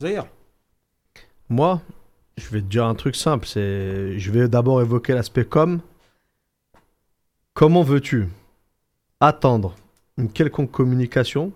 Zahir. 0.00 0.24
Moi, 1.50 1.82
je 2.38 2.48
vais 2.48 2.62
te 2.62 2.66
dire 2.66 2.86
un 2.86 2.94
truc 2.94 3.16
simple. 3.16 3.46
C'est, 3.46 4.18
je 4.18 4.30
vais 4.32 4.48
d'abord 4.48 4.80
évoquer 4.80 5.12
l'aspect 5.12 5.44
com. 5.44 5.80
Comment 7.52 7.82
veux-tu 7.82 8.28
attendre 9.20 9.76
une 10.16 10.32
quelconque 10.32 10.70
communication 10.70 11.52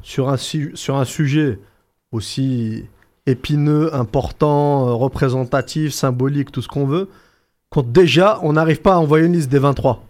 sur 0.00 0.30
un, 0.30 0.38
su- 0.38 0.72
sur 0.74 0.96
un 0.96 1.04
sujet 1.04 1.58
aussi 2.10 2.86
épineux, 3.26 3.94
important, 3.94 4.88
euh, 4.88 4.92
représentatif, 4.94 5.92
symbolique, 5.92 6.50
tout 6.50 6.62
ce 6.62 6.68
qu'on 6.68 6.86
veut, 6.86 7.10
quand 7.68 7.86
déjà 7.86 8.40
on 8.42 8.54
n'arrive 8.54 8.80
pas 8.80 8.94
à 8.94 8.98
envoyer 8.98 9.26
une 9.26 9.34
liste 9.34 9.50
des 9.50 9.58
23 9.58 10.02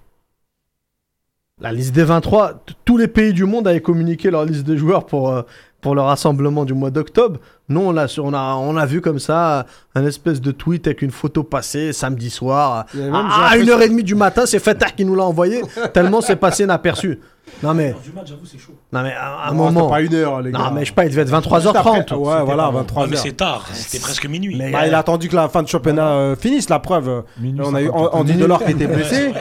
La 1.63 1.73
liste 1.73 1.95
des 1.95 2.05
23, 2.05 2.53
t- 2.67 2.75
tous 2.85 2.97
les 2.99 3.09
pays 3.09 3.33
du 3.33 3.45
monde 3.45 3.69
avaient 3.69 3.81
communiqué 3.81 4.31
leur 4.31 4.45
liste 4.45 4.65
de 4.67 4.77
joueurs 4.77 5.07
pour, 5.07 5.31
euh, 5.31 5.43
pour 5.81 5.95
le 5.95 6.01
rassemblement 6.01 6.65
du 6.65 6.75
mois 6.75 6.91
d'octobre. 6.91 7.39
Nous, 7.69 7.81
on 7.81 7.97
a, 7.97 8.07
on, 8.19 8.35
a, 8.35 8.55
on 8.57 8.77
a 8.77 8.85
vu 8.85 9.01
comme 9.01 9.19
ça 9.21 9.67
un 9.95 10.05
espèce 10.05 10.41
de 10.41 10.51
tweet 10.51 10.87
avec 10.89 11.03
une 11.03 11.11
photo 11.13 11.45
passée 11.45 11.93
samedi 11.93 12.31
soir. 12.31 12.87
Même, 12.95 13.15
À 13.15 13.55
l'impression- 13.57 13.79
1h30 13.79 14.03
du 14.03 14.15
matin, 14.17 14.45
c'est 14.45 14.59
Fatah 14.59 14.91
qui 14.91 15.05
nous 15.05 15.15
l'a 15.15 15.25
envoyé, 15.25 15.63
tellement 15.95 16.21
c'est 16.21 16.37
passé 16.37 16.65
inaperçu. 16.65 17.21
Non 17.63 17.75
mais, 17.75 17.95
Du 18.05 18.11
match, 18.13 18.27
j'avoue, 18.29 18.45
c'est 18.45 18.59
chaud. 18.59 18.75
non 18.93 19.03
mais 19.03 19.13
à 19.13 19.49
un 19.49 19.55
Non, 19.55 19.71
moment... 19.71 19.89
pas 19.89 20.01
une 20.01 20.13
heure, 20.15 20.41
les 20.43 20.51
gars. 20.51 20.59
Non 20.59 20.71
mais 20.73 20.81
je 20.81 20.87
sais 20.91 20.95
pas, 20.95 21.05
il 21.05 21.11
devait 21.11 21.23
être 21.23 21.29
Juste 21.29 21.47
23h30. 21.49 21.99
après- 22.01 22.17
Ouais, 22.17 22.43
voilà, 22.45 22.69
Ouais, 22.71 22.75
23 22.77 23.07
mais 23.07 23.17
heures. 23.17 23.23
c'est 23.23 23.37
tard, 23.37 23.67
c'était 23.73 24.01
presque 24.01 24.27
minuit. 24.27 24.57
Mais- 24.57 24.73
Bah, 24.73 24.87
il 24.87 24.95
a 24.95 24.99
attendu 24.99 25.29
que 25.29 25.37
la 25.37 25.49
fin 25.49 25.63
de 25.63 25.69
championnat 25.69 26.09
euh, 26.09 26.37
finisse, 26.37 26.69
la 26.69 26.79
preuve. 26.81 27.23
Minuit 27.39 27.61
on 27.65 27.75
a 27.75 27.81
eu 27.83 27.87
54. 27.87 28.15
Andy 28.17 28.33
Delors 28.35 28.65
qui 28.65 28.71
était 28.73 28.87
blessé. 28.87 29.33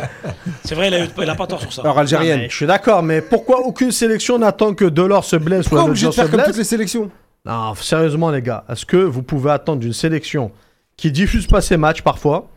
C'est 0.64 0.76
vrai, 0.76 0.88
il 0.90 0.94
a, 0.94 1.04
eu- 1.04 1.10
il 1.22 1.30
a 1.30 1.36
pas 1.36 1.48
tort 1.48 1.60
sur 1.62 1.74
ça. 1.74 1.82
Alors, 1.82 1.98
algérienne. 2.00 2.40
mais 2.42 2.50
je 2.50 2.56
suis 2.56 2.68
d'accord, 2.68 3.02
mais 3.04 3.22
pourquoi 3.22 3.60
aucune 3.66 3.92
sélection 3.92 4.38
n'attend 4.38 4.74
que 4.74 4.86
Delors 4.86 5.26
se 5.26 5.36
blesse 5.38 5.66
ou 5.66 5.70
Pourquoi 5.70 5.82
autre 5.84 5.90
obligé 5.92 6.08
de 6.08 6.12
faire 6.12 6.30
comme 6.30 6.44
toutes 6.44 6.58
les 6.58 6.64
sélections 6.64 7.10
Non, 7.46 7.74
sérieusement 7.76 8.30
les 8.30 8.42
gars, 8.44 8.64
est-ce 8.70 8.86
que 8.86 8.98
vous 8.98 9.24
pouvez 9.24 9.52
attendre 9.52 9.80
d'une 9.80 9.94
sélection 9.94 10.52
qui 10.98 11.12
diffuse 11.12 11.48
pas 11.48 11.62
ses 11.62 11.78
matchs 11.78 12.04
parfois, 12.04 12.48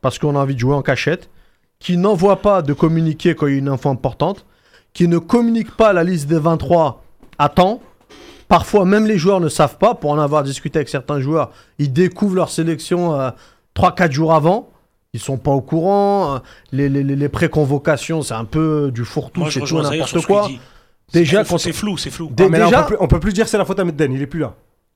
parce 0.00 0.18
qu'on 0.20 0.36
a 0.36 0.38
envie 0.38 0.54
de 0.54 0.60
jouer 0.60 0.74
en 0.76 0.82
cachette, 0.82 1.28
qui 1.80 1.96
n'envoie 1.96 2.40
pas 2.40 2.62
de 2.62 2.72
communiqué 2.72 3.34
quand 3.34 3.46
il 3.48 3.52
y 3.52 3.56
a 3.56 3.58
une 3.58 3.68
info 3.68 3.88
importante, 3.88 4.44
qui 4.92 5.08
ne 5.08 5.18
communique 5.18 5.76
pas 5.76 5.92
la 5.92 6.04
liste 6.04 6.28
des 6.28 6.38
23 6.38 7.02
à 7.38 7.48
temps 7.48 7.80
Parfois, 8.48 8.86
même 8.86 9.06
les 9.06 9.18
joueurs 9.18 9.40
ne 9.40 9.48
savent 9.50 9.76
pas. 9.76 9.94
Pour 9.94 10.10
en 10.10 10.18
avoir 10.18 10.42
discuté 10.42 10.78
avec 10.78 10.88
certains 10.88 11.20
joueurs, 11.20 11.50
ils 11.78 11.92
découvrent 11.92 12.34
leur 12.36 12.48
sélection 12.48 13.20
euh, 13.20 13.28
3-4 13.76 14.10
jours 14.10 14.32
avant. 14.34 14.70
Ils 15.12 15.20
sont 15.20 15.36
pas 15.36 15.50
au 15.50 15.60
courant. 15.60 16.36
euh, 16.36 16.38
Les, 16.72 16.88
les, 16.88 17.02
les- 17.04 17.14
les 17.16 17.28
pré-convocations, 17.28 18.22
c'est 18.22 18.32
un 18.34 18.46
peu 18.46 18.90
du 18.90 19.04
fourre-tout, 19.04 19.50
c'est 19.50 19.60
tout 19.60 19.80
n'importe 19.82 20.24
quoi. 20.24 20.48
Déjà, 21.12 21.44
C'est 21.44 21.50
quand- 21.50 21.58
c'est 21.58 21.72
flou, 21.72 21.96
c'est 21.98 22.10
flou. 22.10 22.30
Dé- 22.32 22.44
Ah, 22.46 22.48
mais 22.50 22.58
là, 22.58 22.66
on 22.68 22.70
peut, 22.70 22.86
plus, 22.86 22.96
on 23.00 23.06
peut 23.08 23.20
plus 23.20 23.32
dire 23.34 23.46
c'est 23.48 23.58
la 23.58 23.64
faute 23.66 23.78
à 23.80 23.84
Medden, 23.84 24.12
il 24.12 24.22
est 24.22 24.26
plus 24.26 24.40
là. 24.40 24.54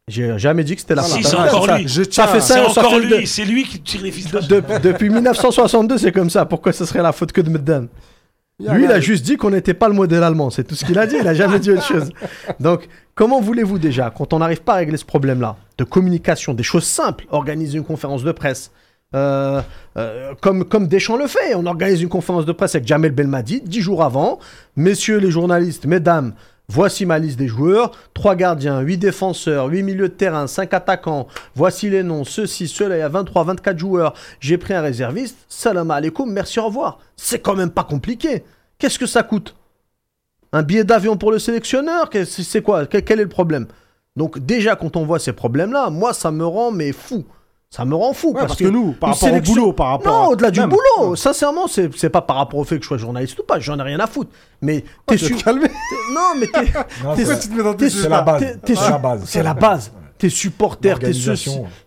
J'ai 0.08 0.36
jamais 0.38 0.64
dit 0.64 0.74
que 0.74 0.80
c'était 0.80 0.94
la 0.94 1.02
Si, 1.02 1.22
faute 1.22 1.26
à 1.26 1.28
c'est 1.28 1.36
Medden. 1.36 1.50
encore 1.54 1.66
Ça- 1.66 1.78
lui. 1.78 1.88
Je 1.88 2.02
Ça 2.02 2.08
tiens 2.08 2.26
fait 2.28 2.40
ça, 2.40 2.54
C'est 2.54 2.80
encore 2.80 2.98
lui, 2.98 3.20
de- 3.20 3.26
c'est 3.26 3.44
lui 3.44 3.64
qui 3.64 3.80
tire 3.80 4.02
les 4.02 4.10
De- 4.10 4.14
fiches. 4.14 4.32
de- 4.32 4.62
depuis 4.82 5.10
1962, 5.10 5.96
c'est 5.98 6.12
comme 6.12 6.30
ça. 6.30 6.44
Pourquoi 6.46 6.72
ce 6.72 6.84
serait 6.86 7.02
la 7.02 7.12
faute 7.12 7.32
que 7.32 7.40
de 7.42 7.50
Medden? 7.50 7.88
Lui, 8.70 8.84
il 8.84 8.90
a 8.90 9.00
juste 9.00 9.24
dit 9.24 9.36
qu'on 9.36 9.50
n'était 9.50 9.74
pas 9.74 9.88
le 9.88 9.94
modèle 9.94 10.22
allemand. 10.22 10.50
C'est 10.50 10.64
tout 10.64 10.74
ce 10.74 10.84
qu'il 10.84 10.98
a 10.98 11.06
dit. 11.06 11.16
Il 11.20 11.26
a 11.26 11.34
jamais 11.34 11.58
dit 11.58 11.70
autre 11.70 11.84
chose. 11.84 12.10
Donc, 12.60 12.88
comment 13.14 13.40
voulez-vous 13.40 13.78
déjà, 13.78 14.10
quand 14.10 14.32
on 14.32 14.38
n'arrive 14.38 14.62
pas 14.62 14.74
à 14.74 14.76
régler 14.76 14.96
ce 14.96 15.04
problème-là, 15.04 15.56
de 15.78 15.84
communication, 15.84 16.54
des 16.54 16.62
choses 16.62 16.84
simples, 16.84 17.26
organiser 17.30 17.78
une 17.78 17.84
conférence 17.84 18.22
de 18.24 18.32
presse, 18.32 18.70
euh, 19.14 19.60
euh, 19.98 20.34
comme, 20.40 20.64
comme 20.64 20.86
Deschamps 20.86 21.16
le 21.16 21.26
fait, 21.26 21.54
on 21.54 21.66
organise 21.66 22.00
une 22.00 22.08
conférence 22.08 22.46
de 22.46 22.52
presse 22.52 22.74
avec 22.74 22.86
Jamel 22.86 23.12
Belmadi 23.12 23.60
dix 23.60 23.80
jours 23.80 24.02
avant. 24.02 24.38
Messieurs 24.76 25.18
les 25.18 25.30
journalistes, 25.30 25.84
mesdames, 25.86 26.32
voici 26.72 27.04
ma 27.06 27.18
liste 27.18 27.38
des 27.38 27.48
joueurs. 27.48 27.92
Trois 28.14 28.34
gardiens, 28.34 28.80
huit 28.80 28.98
défenseurs, 28.98 29.66
huit 29.66 29.82
milieux 29.82 30.08
de 30.08 30.14
terrain, 30.14 30.46
cinq 30.46 30.72
attaquants. 30.72 31.28
Voici 31.54 31.90
les 31.90 32.02
noms, 32.02 32.24
ceux-ci, 32.24 32.66
ceux-là. 32.66 32.96
Il 32.96 33.00
y 33.00 33.02
a 33.02 33.08
23, 33.08 33.44
24 33.44 33.78
joueurs. 33.78 34.14
J'ai 34.40 34.58
pris 34.58 34.74
un 34.74 34.80
réserviste. 34.80 35.36
Salam 35.48 35.90
alaikum, 35.90 36.32
merci, 36.32 36.58
au 36.58 36.66
revoir. 36.66 36.98
C'est 37.16 37.40
quand 37.40 37.54
même 37.54 37.70
pas 37.70 37.84
compliqué. 37.84 38.44
Qu'est-ce 38.78 38.98
que 38.98 39.06
ça 39.06 39.22
coûte? 39.22 39.54
Un 40.52 40.62
billet 40.62 40.84
d'avion 40.84 41.16
pour 41.16 41.30
le 41.30 41.38
sélectionneur? 41.38 42.10
C'est 42.24 42.62
quoi? 42.62 42.86
Quel 42.86 43.20
est 43.20 43.24
le 43.24 43.28
problème? 43.28 43.66
Donc 44.16 44.38
déjà, 44.38 44.76
quand 44.76 44.96
on 44.96 45.04
voit 45.04 45.18
ces 45.18 45.32
problèmes-là, 45.32 45.90
moi, 45.90 46.12
ça 46.12 46.30
me 46.30 46.44
rend 46.44 46.70
mais 46.70 46.92
fou. 46.92 47.24
Ça 47.72 47.86
me 47.86 47.94
rend 47.94 48.12
fou. 48.12 48.32
Ouais, 48.34 48.40
parce, 48.42 48.56
que, 48.56 48.64
nous, 48.64 48.92
par 48.92 49.08
rapport 49.14 49.28
sélection- 49.30 49.52
au 49.54 49.56
boulot, 49.56 49.72
par 49.72 49.86
rapport 49.88 50.12
non, 50.12 50.24
à- 50.24 50.28
au-delà 50.28 50.50
du 50.50 50.60
même. 50.60 50.68
boulot. 50.68 51.16
Sincèrement, 51.16 51.66
c'est 51.66 52.10
pas 52.10 52.20
par 52.20 52.36
rapport 52.36 52.60
au 52.60 52.64
fait 52.64 52.76
que 52.76 52.82
je 52.82 52.88
sois 52.88 52.98
journaliste 52.98 53.38
ou 53.38 53.44
pas. 53.44 53.58
J'en 53.60 53.78
ai 53.78 53.82
rien 53.82 53.98
à 53.98 54.06
foutre. 54.06 54.30
Mais 54.60 54.84
t'es 55.06 55.16
calmer. 55.42 55.68
t'es- 55.68 56.12
Non, 56.12 56.20
mais 56.38 56.46
t'es. 56.48 56.70
C'est- 57.88 58.08
la 58.10 58.20
base. 58.22 58.42
C'est 59.24 59.42
la 59.42 59.54
base. 59.54 59.90
Tes 60.18 60.28
supporters, 60.28 60.98
tes. 60.98 61.06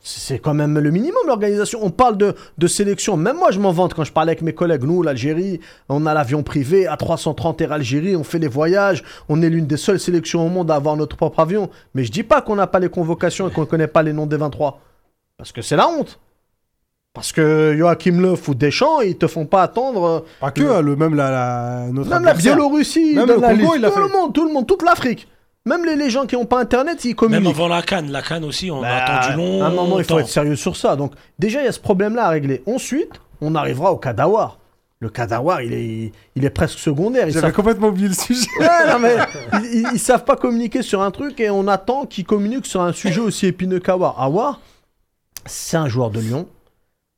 C'est 0.02 0.40
quand 0.40 0.56
même 0.56 0.80
le 0.80 0.90
minimum, 0.90 1.22
l'organisation. 1.28 1.80
On 1.84 1.92
parle 1.92 2.18
de, 2.18 2.34
de 2.58 2.68
sélection. 2.68 3.16
Même 3.16 3.38
moi, 3.38 3.52
je 3.52 3.60
m'en 3.60 3.72
vante 3.72 3.94
quand 3.94 4.04
je 4.04 4.12
parle 4.12 4.28
avec 4.30 4.42
mes 4.42 4.54
collègues. 4.54 4.84
Nous, 4.84 5.04
l'Algérie, 5.04 5.60
on 5.88 6.08
a 6.08 6.16
l'avion 6.16 6.42
privé 6.42 6.88
à 6.88 6.98
330 6.98 7.62
Air 7.62 7.72
Algérie. 7.72 8.16
On 8.16 8.24
fait 8.24 8.40
les 8.40 8.48
voyages. 8.48 9.04
On 9.30 9.40
est 9.44 9.50
l'une 9.50 9.68
des 9.68 9.78
seules 9.78 10.00
sélections 10.00 10.44
au 10.46 10.50
monde 10.50 10.72
à 10.72 10.76
avoir 10.76 10.98
notre 10.98 11.16
propre 11.16 11.42
avion. 11.42 11.70
Mais 11.94 12.04
je 12.04 12.12
dis 12.12 12.24
pas 12.24 12.42
qu'on 12.42 12.56
n'a 12.56 12.66
pas 12.68 12.80
les 12.80 12.90
convocations 12.90 13.48
et 13.48 13.52
qu'on 13.52 13.62
ne 13.62 13.66
connaît 13.68 13.88
pas 13.88 14.02
les 14.02 14.14
noms 14.14 14.26
des 14.26 14.36
23. 14.38 14.82
Parce 15.38 15.52
que 15.52 15.62
c'est 15.62 15.76
la 15.76 15.88
honte. 15.88 16.20
Parce 17.14 17.32
que 17.32 17.76
Joachim 17.78 18.20
Löw 18.20 18.38
ou 18.50 18.56
Deschamps, 18.56 19.00
ils 19.02 19.18
te 19.18 19.28
font 19.28 19.46
pas 19.46 19.64
attendre. 19.64 20.04
euh, 20.04 20.20
Pas 20.42 20.52
que, 20.52 20.64
hein, 20.64 20.82
le, 20.82 20.96
même 20.98 21.16
la, 21.16 21.32
la, 21.32 21.86
notre 21.92 22.10
Même 22.10 22.24
la. 22.26 22.34
Biélorussie, 22.34 23.14
Même 23.16 23.28
le 23.28 23.40
la 23.40 23.56
Congo, 23.56 23.74
il 23.76 23.82
l'a 23.82 23.90
tout 23.90 23.96
fait. 23.96 24.02
le 24.02 24.08
monde, 24.10 24.34
tout 24.34 24.46
le 24.46 24.54
monde, 24.54 24.68
toute 24.68 24.84
l'Afrique. 24.84 25.28
Même 25.66 25.86
les, 25.86 25.96
les 25.96 26.10
gens 26.10 26.26
qui 26.26 26.36
n'ont 26.36 26.46
pas 26.46 26.60
internet, 26.60 27.04
ils 27.06 27.10
Même 27.10 27.16
communiquent. 27.16 27.56
avant 27.56 27.68
la 27.70 27.82
canne, 27.82 28.12
la 28.12 28.22
canne 28.22 28.44
aussi, 28.44 28.70
on 28.70 28.80
a 28.80 28.82
Bah, 28.82 29.06
attendu 29.06 29.38
long. 29.38 29.64
À 29.64 29.68
un 29.68 29.70
moment, 29.72 29.98
il 29.98 30.04
faut 30.06 30.20
être 30.20 30.28
sérieux 30.28 30.56
sur 30.58 30.76
ça. 30.76 30.96
Donc, 30.96 31.14
déjà, 31.40 31.62
il 31.62 31.66
y 31.66 31.68
a 31.68 31.72
ce 31.72 31.80
problème-là 31.80 32.26
à 32.26 32.30
régler. 32.30 32.62
Ensuite, 32.68 33.12
on 33.42 33.56
arrivera 33.56 33.92
au 33.94 33.98
Kadawar. 33.98 34.60
Le 35.00 35.10
Kadawar, 35.10 35.62
il 35.62 35.74
est, 35.74 36.12
il 36.36 36.46
est 36.46 36.50
presque 36.50 36.80
secondaire. 36.80 37.28
Ils 37.28 37.32
J'avais 37.34 37.48
savent... 37.48 37.56
complètement 37.56 37.88
oublié 37.88 38.10
le 38.10 38.14
sujet. 38.14 38.48
Ouais, 38.60 38.68
non, 38.92 39.00
mais 39.00 39.16
ils, 39.64 39.80
ils- 39.80 39.88
ils 39.94 40.00
savent 40.00 40.24
pas 40.26 40.36
communiquer 40.36 40.82
sur 40.82 41.02
un 41.02 41.12
truc 41.12 41.40
et 41.40 41.50
on 41.50 41.68
attend 41.68 42.06
qu'ils 42.06 42.26
communiquent 42.26 42.66
sur 42.68 42.82
un 42.82 42.92
sujet 42.94 43.20
aussi 43.22 43.48
épineux 43.48 43.80
qu'Awar. 43.80 44.22
Awar, 44.22 44.60
c'est 45.46 45.78
un 45.78 45.88
joueur 45.88 46.10
de 46.12 46.20
Lyon, 46.20 46.48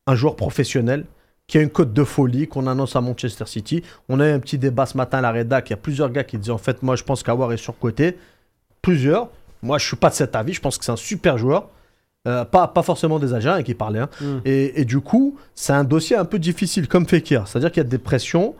un 0.06 0.16
joueur 0.16 0.36
professionnel 0.36 1.06
qui 1.48 1.58
a 1.58 1.62
une 1.62 1.70
cote 1.70 1.94
de 1.94 2.04
folie 2.04 2.48
qu'on 2.48 2.68
annonce 2.68 2.96
à 2.96 3.02
Manchester 3.02 3.46
City. 3.46 3.82
On 4.10 4.20
a 4.20 4.28
eu 4.28 4.32
un 4.32 4.40
petit 4.40 4.58
débat 4.58 4.86
ce 4.86 4.98
matin 4.98 5.20
à 5.20 5.22
la 5.22 5.32
rédac. 5.32 5.70
Il 5.70 5.72
y 5.72 5.74
a 5.74 5.78
plusieurs 5.78 6.10
gars 6.10 6.24
qui 6.26 6.38
disaient 6.38 6.52
en 6.52 6.58
fait, 6.58 6.84
moi 6.84 6.96
je 6.96 7.04
pense 7.04 7.24
qu'Awar 7.24 7.54
est 7.54 7.58
surcoté. 7.58 8.18
Plusieurs. 8.82 9.30
Moi 9.62 9.78
je 9.78 9.86
suis 9.88 9.96
pas 9.96 10.10
de 10.10 10.16
cet 10.16 10.36
avis. 10.36 10.54
Je 10.54 10.62
pense 10.62 10.78
que 10.78 10.84
c'est 10.84 10.92
un 10.92 10.98
super 10.98 11.38
joueur. 11.38 11.70
Euh, 12.28 12.44
pas, 12.44 12.68
pas 12.68 12.82
forcément 12.84 13.20
des 13.20 13.34
Algériens 13.34 13.64
qui 13.64 13.74
parlaient. 13.74 14.00
hein. 14.00 14.10
Mm. 14.20 14.38
Et, 14.44 14.82
et 14.82 14.86
du 14.86 15.00
coup, 15.00 15.38
c'est 15.56 15.72
un 15.72 15.86
dossier 15.86 16.18
un 16.18 16.26
peu 16.26 16.40
difficile, 16.40 16.90
comme 16.90 17.08
Fekir. 17.08 17.48
C'est-à-dire 17.48 17.72
qu'il 17.72 17.82
y 17.82 17.86
a 17.86 17.90
des 17.90 17.98
pressions. 17.98 18.56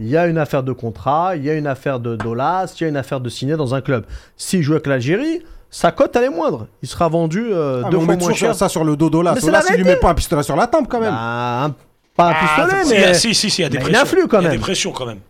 Il 0.00 0.08
y 0.08 0.16
a 0.16 0.26
une 0.26 0.38
affaire 0.38 0.62
de 0.62 0.72
contrat, 0.72 1.36
il 1.36 1.44
y 1.44 1.50
a 1.50 1.54
une 1.54 1.66
affaire 1.66 1.98
de 2.00 2.14
dollars, 2.16 2.66
il 2.76 2.82
y 2.82 2.84
a 2.86 2.88
une 2.88 2.96
affaire 2.96 3.20
de 3.20 3.28
signer 3.28 3.56
dans 3.56 3.74
un 3.74 3.80
club. 3.80 4.06
S'il 4.36 4.62
joue 4.62 4.72
avec 4.74 4.86
l'Algérie, 4.86 5.42
sa 5.70 5.92
cote, 5.92 6.14
elle 6.16 6.24
est 6.24 6.30
moindre. 6.30 6.66
Il 6.82 6.88
sera 6.88 7.08
vendu 7.08 7.48
euh, 7.52 7.82
Ah, 7.84 7.90
deux 7.90 7.96
on 7.98 8.04
fois 8.04 8.16
moins 8.16 8.32
cher. 8.34 8.54
ça 8.54 8.68
sur 8.68 8.84
le 8.84 8.96
dos 8.96 9.22
là. 9.22 9.32
Mais 9.34 9.40
c'est 9.40 9.46
Solas, 9.46 9.64
la 9.68 9.74
il 9.74 9.78
lui 9.78 9.84
met 9.84 9.96
pas 9.96 10.10
un 10.10 10.14
pistolet 10.14 10.42
sur 10.42 10.56
la 10.56 10.66
tempe 10.66 10.88
quand 10.88 11.00
même. 11.00 11.12
Bah, 11.12 11.64
un- 11.64 11.74
pas 12.16 12.30
un 12.30 12.34
pistolet, 12.34 12.84
Si, 12.84 12.90
mais... 12.94 13.14
si, 13.14 13.34
si, 13.34 13.50
si, 13.50 13.60
il 13.60 13.62
y 13.62 13.66
a 13.66 13.68
des 13.68 13.76
il 13.76 13.80
pressions. 13.80 14.16
Il 14.40 14.42
y 14.42 14.46
a 14.46 14.50
des 14.50 14.58
pressions 14.58 14.92
quand 14.92 15.06
même. 15.06 15.20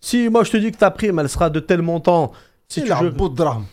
Si 0.00 0.28
moi 0.28 0.44
je 0.44 0.50
te 0.50 0.56
dis 0.56 0.72
que 0.72 0.78
ta 0.78 0.90
prime, 0.90 1.18
elle 1.18 1.28
sera 1.28 1.50
de 1.50 1.60
tel 1.60 1.82
montant, 1.82 2.32
si 2.68 2.80
il 2.80 2.86
tu 2.86 2.92
a 2.92 2.96
un 2.96 3.00
joues... 3.00 3.10
beau 3.10 3.28
drame. 3.28 3.64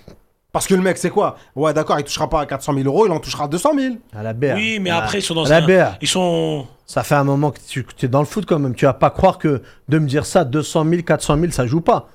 Parce 0.51 0.67
que 0.67 0.75
le 0.75 0.81
mec, 0.81 0.97
c'est 0.97 1.09
quoi? 1.09 1.35
Ouais, 1.55 1.73
d'accord, 1.73 1.99
il 1.99 2.03
touchera 2.03 2.29
pas 2.29 2.41
à 2.41 2.45
400 2.45 2.75
000 2.75 2.85
euros, 2.85 3.07
il 3.07 3.11
en 3.11 3.19
touchera 3.19 3.47
200 3.47 3.71
000. 3.75 3.95
À 4.15 4.21
la 4.21 4.33
BR. 4.33 4.53
Oui, 4.53 4.77
mais 4.79 4.91
À- 4.91 4.97
après, 4.99 5.17
ils 5.17 5.23
sont 5.23 5.33
dans 5.33 5.45
à 5.45 5.59
la 5.59 5.65
un. 5.65 5.67
BR. 5.91 5.97
Ils 6.01 6.07
sont. 6.07 6.67
Ça 6.85 7.01
fait 7.01 7.15
un 7.15 7.23
moment 7.23 7.49
que 7.49 7.57
tu 7.67 7.83
es 8.03 8.07
dans 8.07 8.19
le 8.19 8.25
foot 8.27 8.45
quand 8.45 8.59
même. 8.59 8.75
Tu 8.75 8.85
vas 8.85 8.93
pas 8.93 9.09
croire 9.09 9.39
que 9.39 9.63
de 9.89 9.97
me 9.99 10.07
dire 10.07 10.27
ça, 10.27 10.43
200 10.43 10.85
000, 10.87 11.01
400 11.01 11.39
000, 11.39 11.51
ça 11.51 11.65
joue 11.65 11.81
pas. 11.81 12.07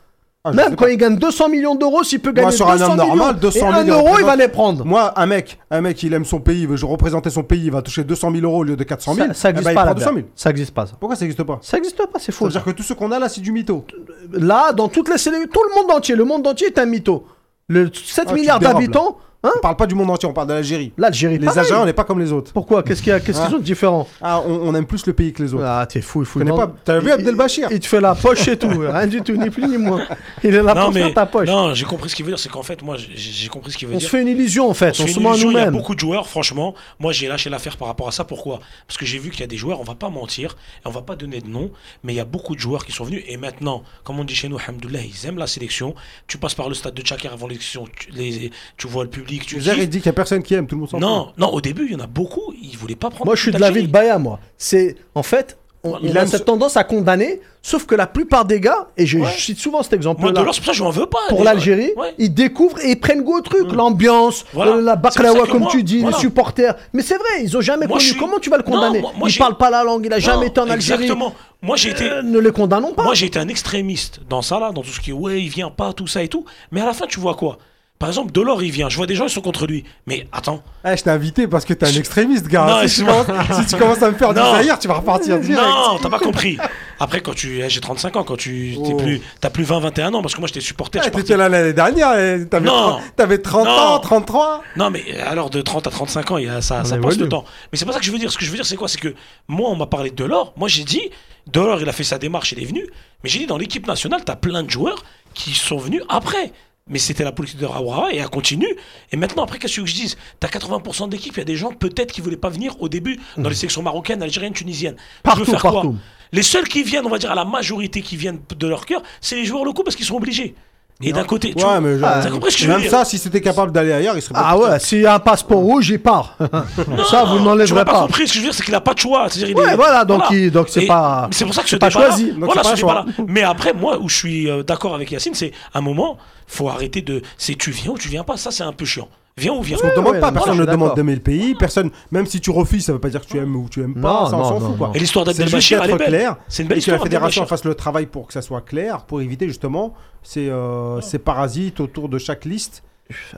Ah, 0.52 0.56
Même 0.56 0.76
quand 0.76 0.84
pas. 0.84 0.90
il 0.90 0.96
gagne 0.96 1.16
200 1.16 1.48
millions 1.48 1.74
d'euros, 1.74 2.02
s'il 2.02 2.20
peut 2.20 2.32
Moi, 2.32 2.42
gagner 2.44 2.56
sur 2.56 2.68
un 2.68 2.76
200 2.76 2.84
homme 2.90 2.92
millions 3.00 3.16
normal, 3.16 3.38
200 3.40 3.56
et 3.58 3.60
000, 3.60 3.72
1 3.72 3.84
il 3.84 3.90
euro, 3.90 4.08
il 4.18 4.24
va 4.24 4.36
les 4.36 4.48
prendre. 4.48 4.84
Moi, 4.84 5.12
un 5.18 5.26
mec, 5.26 5.58
un 5.70 5.80
mec, 5.80 6.02
il 6.02 6.12
aime 6.14 6.24
son 6.24 6.40
pays, 6.40 6.62
il 6.62 6.68
veut 6.68 6.76
représenter 6.86 7.30
son 7.30 7.42
pays, 7.42 7.64
il 7.66 7.70
va 7.72 7.82
toucher 7.82 8.04
200 8.04 8.32
000 8.32 8.44
euros 8.44 8.58
au 8.58 8.64
lieu 8.64 8.76
de 8.76 8.84
400 8.84 9.14
000. 9.14 9.28
Ça, 9.28 9.34
ça 9.34 9.50
eh 9.50 9.52
ben, 9.52 9.62
pas 9.62 9.72
prend 9.74 9.84
là. 9.84 9.94
200 9.94 10.10
000. 10.14 10.26
Ça 10.34 10.50
existe 10.50 10.74
pas 10.74 10.86
ça. 10.86 10.92
Pourquoi 10.98 11.16
ça 11.16 11.24
n'existe 11.24 11.42
pas? 11.44 11.58
Ça 11.62 11.78
existe 11.78 11.96
pas, 11.96 12.18
c'est 12.18 12.32
faux. 12.32 12.46
veut 12.46 12.50
dire 12.52 12.64
que 12.64 12.70
tout 12.70 12.82
ce 12.82 12.92
qu'on 12.92 13.12
a 13.12 13.18
là, 13.18 13.28
c'est 13.28 13.40
du 13.40 13.52
mytho. 13.52 13.84
Là, 14.32 14.72
dans 14.72 14.88
toutes 14.88 15.08
les 15.08 15.16
tout 15.18 15.30
le 15.32 15.80
monde 15.82 15.90
entier, 15.90 16.14
le 16.16 16.24
monde 16.24 16.46
entier 16.46 16.68
est 16.68 16.78
un 16.78 16.86
mytho. 16.86 17.24
Le 17.68 17.90
7 17.92 18.28
Ah, 18.28 18.32
milliards 18.32 18.60
d'habitants, 18.60 19.18
Hein 19.44 19.52
on 19.56 19.60
parle 19.60 19.76
pas 19.76 19.86
du 19.86 19.94
monde 19.94 20.10
entier, 20.10 20.28
on 20.28 20.32
parle 20.32 20.48
de 20.48 20.54
l'Algérie. 20.54 20.92
L'Algérie, 20.98 21.38
Les. 21.38 21.46
Algériens, 21.46 21.82
on 21.82 21.86
n'est 21.86 21.92
pas 21.92 22.02
comme 22.02 22.18
les 22.18 22.32
autres. 22.32 22.52
Pourquoi? 22.52 22.82
Qu'est-ce 22.82 23.00
qu'il 23.02 23.10
y 23.10 23.12
a? 23.12 23.20
Qu'est-ce 23.20 23.38
qu'ils 23.40 23.50
Ah. 23.52 23.54
ont 23.54 23.58
de 23.60 23.62
différent? 23.64 24.08
Ah, 24.20 24.40
on, 24.44 24.50
on 24.68 24.74
aime 24.74 24.84
plus 24.84 25.06
le 25.06 25.12
pays 25.12 25.32
que 25.32 25.40
les 25.44 25.54
autres. 25.54 25.62
Ah, 25.64 25.86
t'es 25.88 26.00
fou, 26.00 26.22
il 26.22 26.26
faut 26.26 26.40
pas? 26.40 26.74
T'as 26.84 26.98
vu 26.98 27.12
Abdelbachir? 27.12 27.68
il, 27.70 27.76
il 27.76 27.80
te 27.80 27.86
fait 27.86 28.00
la 28.00 28.16
poche 28.16 28.48
et 28.48 28.56
tout, 28.58 28.68
rien 28.80 29.06
du 29.06 29.22
tout, 29.22 29.36
ni 29.36 29.48
plus 29.48 29.62
ni 29.68 29.78
moins. 29.78 30.02
Il 30.42 30.52
est 30.56 30.60
là 30.62 30.74
Non, 30.74 30.86
pour 30.86 30.92
mais 30.94 31.02
faire 31.04 31.14
ta 31.14 31.26
poche. 31.26 31.46
non, 31.46 31.72
j'ai 31.72 31.84
compris 31.84 32.10
ce 32.10 32.16
qu'il 32.16 32.24
veut 32.24 32.32
dire. 32.32 32.38
C'est 32.40 32.48
qu'en 32.48 32.64
fait, 32.64 32.82
moi, 32.82 32.96
j'ai 32.98 33.48
compris 33.48 33.70
ce 33.70 33.78
qu'il 33.78 33.86
veut 33.86 33.94
on 33.94 33.98
dire. 33.98 34.08
se 34.08 34.10
fait 34.16 34.22
une 34.22 34.26
illusion 34.28 34.68
en 34.68 34.74
fait, 34.74 34.98
on 34.98 35.06
fait 35.06 35.12
se 35.12 35.20
ment 35.20 35.30
à 35.30 35.32
illusion, 35.34 35.50
Il 35.50 35.54
y 35.54 35.56
a 35.58 35.60
nous-mêmes. 35.66 35.74
beaucoup 35.74 35.94
de 35.94 36.00
joueurs, 36.00 36.26
franchement. 36.28 36.74
Moi, 36.98 37.12
j'ai 37.12 37.28
lâché 37.28 37.48
l'affaire 37.48 37.76
par 37.76 37.86
rapport 37.86 38.08
à 38.08 38.12
ça. 38.12 38.24
Pourquoi? 38.24 38.58
Parce 38.88 38.98
que 38.98 39.06
j'ai 39.06 39.18
vu 39.18 39.30
qu'il 39.30 39.40
y 39.40 39.44
a 39.44 39.46
des 39.46 39.56
joueurs, 39.56 39.80
on 39.80 39.84
va 39.84 39.94
pas 39.94 40.08
mentir, 40.10 40.56
et 40.84 40.88
on 40.88 40.90
va 40.90 41.02
pas 41.02 41.14
donner 41.14 41.40
de 41.40 41.48
nom, 41.48 41.70
mais 42.02 42.12
il 42.12 42.16
y 42.16 42.20
a 42.20 42.24
beaucoup 42.24 42.56
de 42.56 42.60
joueurs 42.60 42.84
qui 42.84 42.90
sont 42.90 43.04
venus. 43.04 43.22
Et 43.28 43.36
maintenant, 43.36 43.84
comme 44.02 44.18
on 44.18 44.24
dit 44.24 44.34
chez 44.34 44.48
nous, 44.48 44.58
ils 44.58 45.26
aiment 45.28 45.38
la 45.38 45.46
sélection. 45.46 45.94
Tu 46.26 46.38
passes 46.38 46.56
par 46.56 46.68
le 46.68 46.74
stade 46.74 46.94
de 46.94 47.02
Tchakar 47.02 47.32
avant 47.34 47.46
l'élection, 47.46 47.84
tu, 47.96 48.10
les- 48.10 48.50
tu 48.76 48.88
vois 48.88 49.04
le 49.04 49.10
public, 49.10 49.27
tu 49.28 49.60
Zer, 49.60 49.74
kiffes. 49.74 49.82
il 49.84 49.88
dit 49.90 49.98
qu'il 49.98 50.06
y 50.06 50.08
a 50.08 50.12
personne 50.14 50.42
qui 50.42 50.54
aime, 50.54 50.66
tout 50.66 50.74
le 50.76 50.80
monde 50.80 50.90
s'en 50.90 50.98
fout. 50.98 51.06
Non, 51.06 51.28
non, 51.36 51.48
au 51.52 51.60
début, 51.60 51.86
il 51.86 51.92
y 51.92 51.96
en 51.96 52.00
a 52.00 52.06
beaucoup, 52.06 52.52
ils 52.60 52.76
voulaient 52.76 52.96
pas 52.96 53.10
prendre 53.10 53.26
Moi, 53.26 53.36
je 53.36 53.42
suis 53.42 53.52
de 53.52 53.58
l'avis 53.58 53.82
de 53.82 53.88
Baya, 53.88 54.18
moi. 54.18 54.40
C'est 54.56 54.96
en 55.14 55.22
fait, 55.22 55.58
on- 55.84 55.98
il 56.02 56.16
a 56.18 56.26
cette 56.26 56.40
ce- 56.40 56.44
tendance 56.44 56.76
à 56.76 56.82
condamner, 56.84 57.40
sauf 57.62 57.86
que 57.86 57.94
la 57.94 58.06
plupart 58.08 58.44
des 58.44 58.58
gars, 58.60 58.88
et 58.96 59.06
je, 59.06 59.18
Ouais. 59.18 59.28
je 59.36 59.40
cite 59.40 59.58
souvent 59.58 59.82
cet 59.84 59.92
Moi, 59.92 59.96
exemple-là. 59.98 60.32
de 60.32 60.44
l'or, 60.44 60.52
c'est 60.54 60.60
pour 60.60 60.66
ça 60.66 60.72
que 60.72 60.78
je 60.78 60.82
n'en 60.82 60.90
veux 60.90 61.06
pas. 61.06 61.18
Pour 61.28 61.44
l'Algérie, 61.44 61.92
Ouais. 61.96 62.14
ils 62.18 62.34
découvrent 62.34 62.80
et 62.84 62.90
ils 62.90 62.98
prennent 63.00 63.22
goût 63.22 63.38
au 63.38 63.40
truc, 63.42 63.70
l'ambiance, 63.72 64.44
Voilà. 64.52 64.72
euh, 64.72 64.80
la 64.82 64.96
baklawa 64.96 65.46
comme 65.46 65.60
moi- 65.62 65.70
tu 65.70 65.82
dis, 65.84 66.00
voilà. 66.00 66.16
les 66.16 66.20
supporters. 66.20 66.74
Mais 66.92 67.02
c'est 67.02 67.16
vrai, 67.16 67.42
ils 67.44 67.56
ont 67.56 67.60
jamais 67.60 67.86
Moi, 67.86 67.98
connu. 67.98 68.10
suis- 68.10 68.18
Comment 68.18 68.38
tu 68.40 68.50
vas 68.50 68.56
le 68.56 68.64
Non, 68.64 68.70
condamner 68.72 69.00
moi- 69.00 69.12
moi, 69.16 69.28
Il 69.30 69.38
parle 69.38 69.56
pas 69.56 69.70
la 69.70 69.84
langue, 69.84 70.04
il 70.04 70.12
a 70.12 70.18
jamais 70.18 70.38
Non, 70.38 70.42
été 70.50 70.60
en 70.60 70.68
Algérie. 70.68 71.02
Exactement. 71.04 71.32
Moi, 71.62 71.76
j'ai 71.76 71.90
été. 71.90 72.10
Euh, 72.10 72.22
ne 72.22 72.38
les 72.40 72.50
condamnons 72.52 72.92
pas. 72.92 73.04
Moi, 73.04 73.14
j'ai 73.14 73.26
été 73.26 73.38
un 73.38 73.48
extrémiste 73.48 74.20
dans 74.28 74.42
ça, 74.42 74.58
là, 74.58 74.72
dans 74.72 74.82
tout 74.82 74.90
ce 74.90 75.00
qui 75.00 75.10
est 75.10 75.14
ouais, 75.14 75.40
il 75.42 75.48
vient 75.48 75.70
pas, 75.70 75.92
tout 75.92 76.06
ça 76.08 76.22
et 76.24 76.28
tout. 76.28 76.44
Mais 76.72 76.80
à 76.80 76.86
la 76.86 76.92
fin, 76.92 77.06
tu 77.06 77.20
vois 77.20 77.34
quoi? 77.34 77.58
Par 77.98 78.08
exemple, 78.08 78.30
Delors, 78.30 78.62
il 78.62 78.70
vient. 78.70 78.88
Je 78.88 78.96
vois 78.96 79.06
des 79.06 79.16
gens, 79.16 79.24
ils 79.24 79.30
sont 79.30 79.40
contre 79.40 79.66
lui. 79.66 79.82
Mais 80.06 80.28
attends. 80.30 80.62
Eh, 80.86 80.96
je 80.96 81.02
t'ai 81.02 81.10
invité 81.10 81.48
parce 81.48 81.64
que 81.64 81.74
t'es 81.74 81.84
un 81.86 81.92
extrémiste, 81.98 82.46
gars. 82.46 82.64
Non, 82.82 82.86
si, 82.88 83.00
tu 83.00 83.04
commences, 83.04 83.26
si 83.60 83.66
tu 83.66 83.76
commences 83.76 84.02
à 84.02 84.10
me 84.12 84.16
faire 84.16 84.32
du 84.32 84.38
Non. 84.40 84.52
Zahir, 84.52 84.78
tu 84.78 84.86
vas 84.86 84.94
repartir 84.94 85.40
direct. 85.40 85.60
Non, 85.66 85.98
t'as 86.00 86.08
pas 86.08 86.20
compris. 86.20 86.58
Après, 87.00 87.20
quand 87.20 87.34
tu. 87.34 87.60
eh, 87.60 87.68
J'ai 87.68 87.80
35 87.80 88.14
ans, 88.16 88.22
quand 88.22 88.36
tu. 88.36 88.76
T'es 88.84 88.92
Oh. 88.92 88.96
plus, 88.96 89.20
t'as 89.40 89.50
plus 89.50 89.64
20, 89.64 89.80
21 89.80 90.14
ans, 90.14 90.22
parce 90.22 90.34
que 90.34 90.40
moi, 90.40 90.46
j'étais 90.46 90.60
supporter. 90.60 91.00
Eh, 91.04 91.10
T'étais 91.10 91.36
là 91.36 91.48
l'année 91.48 91.72
dernière, 91.72 92.16
et 92.18 92.46
t'avais 92.48 92.66
Non. 92.66 92.72
30, 92.98 93.02
t'avais 93.16 93.38
30 93.38 93.64
Non. 93.66 93.70
ans, 93.72 93.98
33. 93.98 94.62
Non, 94.76 94.90
mais 94.90 95.02
euh, 95.14 95.28
alors 95.28 95.50
de 95.50 95.60
30 95.60 95.88
à 95.88 95.90
35 95.90 96.30
ans, 96.30 96.38
y 96.38 96.48
a, 96.48 96.60
ça, 96.62 96.82
On 96.82 96.84
ça 96.84 96.98
passe 96.98 97.18
le 97.18 97.28
temps. 97.28 97.44
Mais 97.72 97.78
c'est 97.78 97.84
pas 97.84 97.92
ça 97.92 97.98
que 97.98 98.04
je 98.04 98.12
veux 98.12 98.18
dire. 98.18 98.30
Ce 98.30 98.38
que 98.38 98.44
je 98.44 98.50
veux 98.50 98.56
dire, 98.56 98.64
c'est 98.66 98.76
quoi? 98.76 98.86
C'est 98.86 99.00
que 99.00 99.14
moi, 99.48 99.70
on 99.70 99.76
m'a 99.76 99.86
parlé 99.86 100.10
de 100.10 100.14
Delors. 100.16 100.52
Moi, 100.56 100.68
j'ai 100.68 100.84
dit, 100.84 101.02
Delors, 101.48 101.80
il 101.80 101.88
a 101.88 101.92
fait 101.92 102.04
sa 102.04 102.18
démarche, 102.18 102.52
il 102.52 102.62
est 102.62 102.66
venu. 102.66 102.86
Mais 103.24 103.30
j'ai 103.30 103.40
dit, 103.40 103.46
dans 103.46 103.58
l'équipe 103.58 103.86
nationale, 103.88 104.20
t'as 104.24 104.36
plein 104.36 104.62
de 104.62 104.70
joueurs 104.70 105.02
qui 105.34 105.52
sont 105.54 105.78
venus 105.78 106.02
après. 106.08 106.52
Mais 106.88 106.98
c'était 106.98 107.24
la 107.24 107.32
politique 107.32 107.58
de 107.58 107.66
Rawara 107.66 108.12
et 108.12 108.16
elle 108.16 108.28
continue. 108.28 108.74
Et 109.12 109.16
maintenant, 109.16 109.44
après, 109.44 109.58
qu'est-ce 109.58 109.80
que 109.80 109.86
je 109.86 109.94
dise? 109.94 110.16
T'as 110.40 110.48
80% 110.48 111.08
d'équipe, 111.08 111.34
il 111.34 111.38
y 111.38 111.42
a 111.42 111.44
des 111.44 111.56
gens 111.56 111.72
peut-être 111.72 112.12
qui 112.12 112.20
voulaient 112.20 112.36
pas 112.36 112.48
venir 112.48 112.80
au 112.80 112.88
début 112.88 113.20
dans 113.36 113.48
les 113.48 113.54
sélections 113.54 113.82
marocaines, 113.82 114.22
algériennes, 114.22 114.54
tunisiennes. 114.54 114.96
Tu. 114.96 115.02
Partout, 115.22 115.44
veux 115.44 115.46
faire 115.46 115.60
quoi? 115.60 115.84
Les 116.32 116.42
seuls 116.42 116.68
qui 116.68 116.82
viennent, 116.82 117.06
on 117.06 117.10
va 117.10 117.18
dire 117.18 117.30
à 117.30 117.34
la 117.34 117.44
majorité 117.44 118.02
qui 118.02 118.16
viennent 118.16 118.40
de 118.56 118.66
leur 118.66 118.84
cœur, 118.84 119.02
c'est 119.20 119.36
les 119.36 119.44
joueurs 119.44 119.64
locaux 119.64 119.82
parce 119.82 119.96
qu'ils 119.96 120.04
sont 120.04 120.16
obligés. 120.16 120.54
Et 121.00 121.12
d'un 121.12 121.22
côté, 121.22 121.54
tu 121.54 121.64
Ouais, 121.64 121.80
mais 121.80 121.96
genre, 121.98 122.10
t'as 122.22 122.28
compris 122.28 122.50
ce 122.50 122.56
que 122.56 122.62
je 122.62 122.66
veux 122.66 122.72
même 122.72 122.82
dire 122.82 122.90
ça, 122.90 123.04
si 123.04 123.18
c'était 123.18 123.40
capable 123.40 123.70
d'aller 123.70 123.92
ailleurs, 123.92 124.16
il 124.16 124.22
serait 124.22 124.34
pas 124.34 124.42
Ah 124.44 124.58
ouais, 124.58 124.80
s'il 124.80 125.00
y 125.02 125.06
a 125.06 125.14
un 125.14 125.18
passeport 125.20 125.58
rouge, 125.60 125.88
il 125.90 126.00
part. 126.00 126.36
ça, 127.08 127.22
vous 127.22 127.38
n'enlèverez 127.38 127.84
pas 127.84 127.92
pas. 127.92 128.00
compris 128.00 128.26
ce 128.26 128.32
que 128.32 128.34
je 128.34 128.40
veux 128.40 128.46
dire, 128.46 128.54
c'est 128.54 128.64
qu'il 128.64 128.74
a 128.74 128.80
pas 128.80 128.94
de 128.94 128.98
choix. 128.98 129.28
C'est-à-dire, 129.30 129.50
il 129.56 129.62
Ouais, 129.64 129.72
est- 129.74 129.76
voilà, 129.76 130.04
donc 130.04 130.22
il- 130.32 130.50
donc 130.50 130.68
c'est 130.68 130.82
Et 130.84 130.86
pas- 130.88 131.28
C'est 131.30 131.44
pour 131.44 131.54
ça 131.54 131.62
que 131.62 131.68
ce 131.68 131.76
c'est 131.76 131.78
pas 131.78 131.88
débat-là- 131.88 132.06
choisi, 132.08 132.32
donc 132.32 132.44
Voilà, 132.46 132.62
c'est 132.64 132.70
pas 132.70 132.70
ce 132.70 132.72
un 132.72 132.76
choix. 132.76 133.04
débat-là. 133.06 133.24
Mais 133.28 133.42
après, 133.44 133.72
moi, 133.74 133.98
où 134.00 134.08
je 134.08 134.16
suis 134.16 134.50
euh, 134.50 134.64
d'accord 134.64 134.96
avec 134.96 135.12
Yacine, 135.12 135.34
c'est 135.34 135.52
à 135.72 135.78
un 135.78 135.82
moment, 135.82 136.18
faut 136.48 136.68
arrêter 136.68 137.00
de. 137.02 137.22
C'est 137.36 137.54
tu 137.56 137.70
viens 137.70 137.92
ou 137.92 137.98
tu 137.98 138.08
viens 138.08 138.24
pas. 138.24 138.36
Ça, 138.36 138.50
c'est 138.50 138.64
un 138.64 138.72
peu 138.72 138.84
chiant. 138.84 139.08
Viens 139.38 139.52
ou 139.54 139.62
viens. 139.62 139.76
Parce 139.76 139.82
qu'on 139.82 140.00
ne 140.00 140.02
demande 140.02 140.14
ouais, 140.14 140.20
pas, 140.20 140.32
personne 140.32 140.58
ne 140.58 140.64
demande 140.64 140.94
d'aimer 140.94 141.14
le 141.14 141.20
pays, 141.20 141.54
personne, 141.54 141.90
même 142.10 142.26
si 142.26 142.40
tu 142.40 142.50
refuses, 142.50 142.84
ça 142.84 142.92
veut 142.92 142.98
pas 142.98 143.08
dire 143.08 143.20
que 143.20 143.26
tu 143.26 143.38
aimes 143.38 143.54
ou 143.56 143.68
tu 143.68 143.82
aimes 143.82 143.94
pas, 143.94 144.24
Non, 144.24 144.26
ça 144.30 144.36
on 144.38 144.44
s'en 144.44 144.60
fout 144.60 144.76
quoi. 144.76 144.90
Et 144.94 144.98
l'histoire 144.98 145.24
d'Abdelbachir, 145.24 145.82
elle 145.82 145.90
est 145.90 145.96
belle. 145.96 146.36
C'est 146.48 146.62
une 146.62 146.68
belle 146.68 146.78
et 146.78 146.80
que 146.82 146.90
la 146.90 146.96
histoire. 146.96 147.02
fédération 147.02 147.46
fasse 147.46 147.64
le 147.64 147.74
travail 147.74 148.06
pour 148.06 148.26
que 148.26 148.32
ça 148.32 148.42
soit 148.42 148.62
clair, 148.62 149.04
pour 149.04 149.20
éviter 149.20 149.46
justement 149.46 149.94
ces, 150.22 150.48
euh, 150.48 151.00
ces 151.00 151.18
parasites 151.18 151.80
autour 151.80 152.08
de 152.08 152.18
chaque 152.18 152.44
liste. 152.44 152.82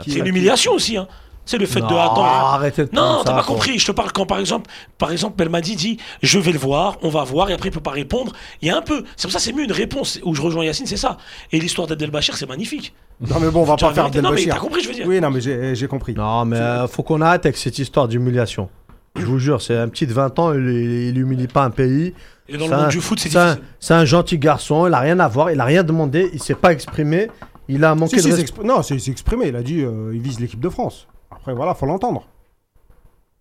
C'est 0.04 0.18
une 0.18 0.26
humiliation 0.26 0.72
aussi. 0.72 0.96
Hein. 0.96 1.06
C'est 1.50 1.58
le 1.58 1.66
fait 1.66 1.80
de. 1.80 1.86
Non, 1.86 1.98
Attends, 1.98 2.24
arrêtez 2.24 2.84
de 2.84 2.90
Non, 2.92 3.22
t'as 3.24 3.34
pas 3.34 3.42
compris. 3.42 3.76
Je 3.76 3.86
te 3.86 3.90
parle 3.90 4.12
quand, 4.12 4.24
par 4.24 4.38
exemple, 4.38 4.70
par 4.98 5.10
exemple, 5.10 5.34
Belmadi 5.36 5.74
dit 5.74 5.96
Je 6.22 6.38
vais 6.38 6.52
le 6.52 6.60
voir, 6.60 6.96
on 7.02 7.08
va 7.08 7.24
voir, 7.24 7.50
et 7.50 7.52
après, 7.54 7.70
il 7.70 7.72
peut 7.72 7.80
pas 7.80 7.90
répondre. 7.90 8.32
Il 8.62 8.68
y 8.68 8.70
a 8.70 8.76
un 8.76 8.82
peu. 8.82 9.02
C'est 9.16 9.26
pour 9.26 9.32
ça 9.32 9.38
que 9.38 9.44
c'est 9.44 9.52
mieux 9.52 9.64
une 9.64 9.72
réponse 9.72 10.20
où 10.22 10.32
je 10.32 10.42
rejoins 10.42 10.64
Yacine, 10.64 10.86
c'est 10.86 10.96
ça. 10.96 11.16
Et 11.50 11.58
l'histoire 11.58 11.88
d'Abdelbachir, 11.88 12.36
c'est 12.36 12.48
magnifique. 12.48 12.94
Non 13.28 13.40
mais 13.40 13.50
bon, 13.50 13.62
on 13.62 13.64
va 13.64 13.74
Tu 13.74 13.84
pas 13.84 13.92
faire 13.92 14.04
vérité. 14.04 14.22
Non, 14.22 14.30
mais 14.30 14.46
t'as 14.46 14.58
compris, 14.60 14.80
je 14.82 14.88
veux 14.88 14.94
dire. 14.94 15.06
Oui, 15.08 15.20
non 15.20 15.30
mais 15.30 15.40
j'ai 15.74 15.86
compris. 15.88 16.14
Non, 16.14 16.44
mais 16.44 16.56
euh, 16.56 16.86
faut 16.86 17.02
qu'on 17.02 17.20
arrête 17.20 17.44
avec 17.46 17.56
cette 17.56 17.80
histoire 17.80 18.06
d'humiliation. 18.06 18.68
Je 19.16 19.24
vous 19.26 19.40
jure, 19.40 19.60
c'est 19.60 19.76
un 19.76 19.88
petit 19.88 20.06
de 20.06 20.12
20 20.12 20.38
ans, 20.38 20.54
il, 20.54 20.60
il 20.68 21.18
humilie 21.18 21.48
pas 21.48 21.64
un 21.64 21.70
pays. 21.70 22.14
Et 22.48 22.56
dans 22.56 22.66
C'est 22.66 22.70
le 22.70 22.76
monde 22.76 22.84
un- 22.86 22.88
du 22.88 23.00
foot, 23.00 23.18
c'est 23.18 23.28
difficile. 23.28 23.60
c'est 23.80 23.94
un 23.94 24.04
gentil 24.04 24.38
garçon, 24.38 24.86
il 24.86 24.94
a 24.94 25.00
rien 25.00 25.18
à 25.18 25.26
voir, 25.26 25.50
il 25.50 25.58
a 25.60 25.64
rien 25.64 25.82
demandé, 25.82 26.30
il 26.32 26.40
s'est 26.40 26.54
pas 26.54 26.72
exprimé, 26.72 27.28
il 27.68 27.84
a 27.84 27.96
manqué 27.96 28.20
Si, 28.20 28.28
de 28.30 28.34
respect. 28.36 28.62
non, 28.64 28.82
c'est 28.82 28.98
c'est 29.00 29.10
exprimé. 29.10 29.48
Il 29.48 29.56
a 29.56 29.62
dit 29.62 29.80
euh, 29.82 30.12
il 30.14 30.20
vise 30.20 30.38
l'équipe 30.38 30.60
de 30.60 30.68
France. 30.68 31.08
Après, 31.40 31.54
voilà, 31.54 31.74
faut 31.74 31.86
l'entendre. 31.86 32.26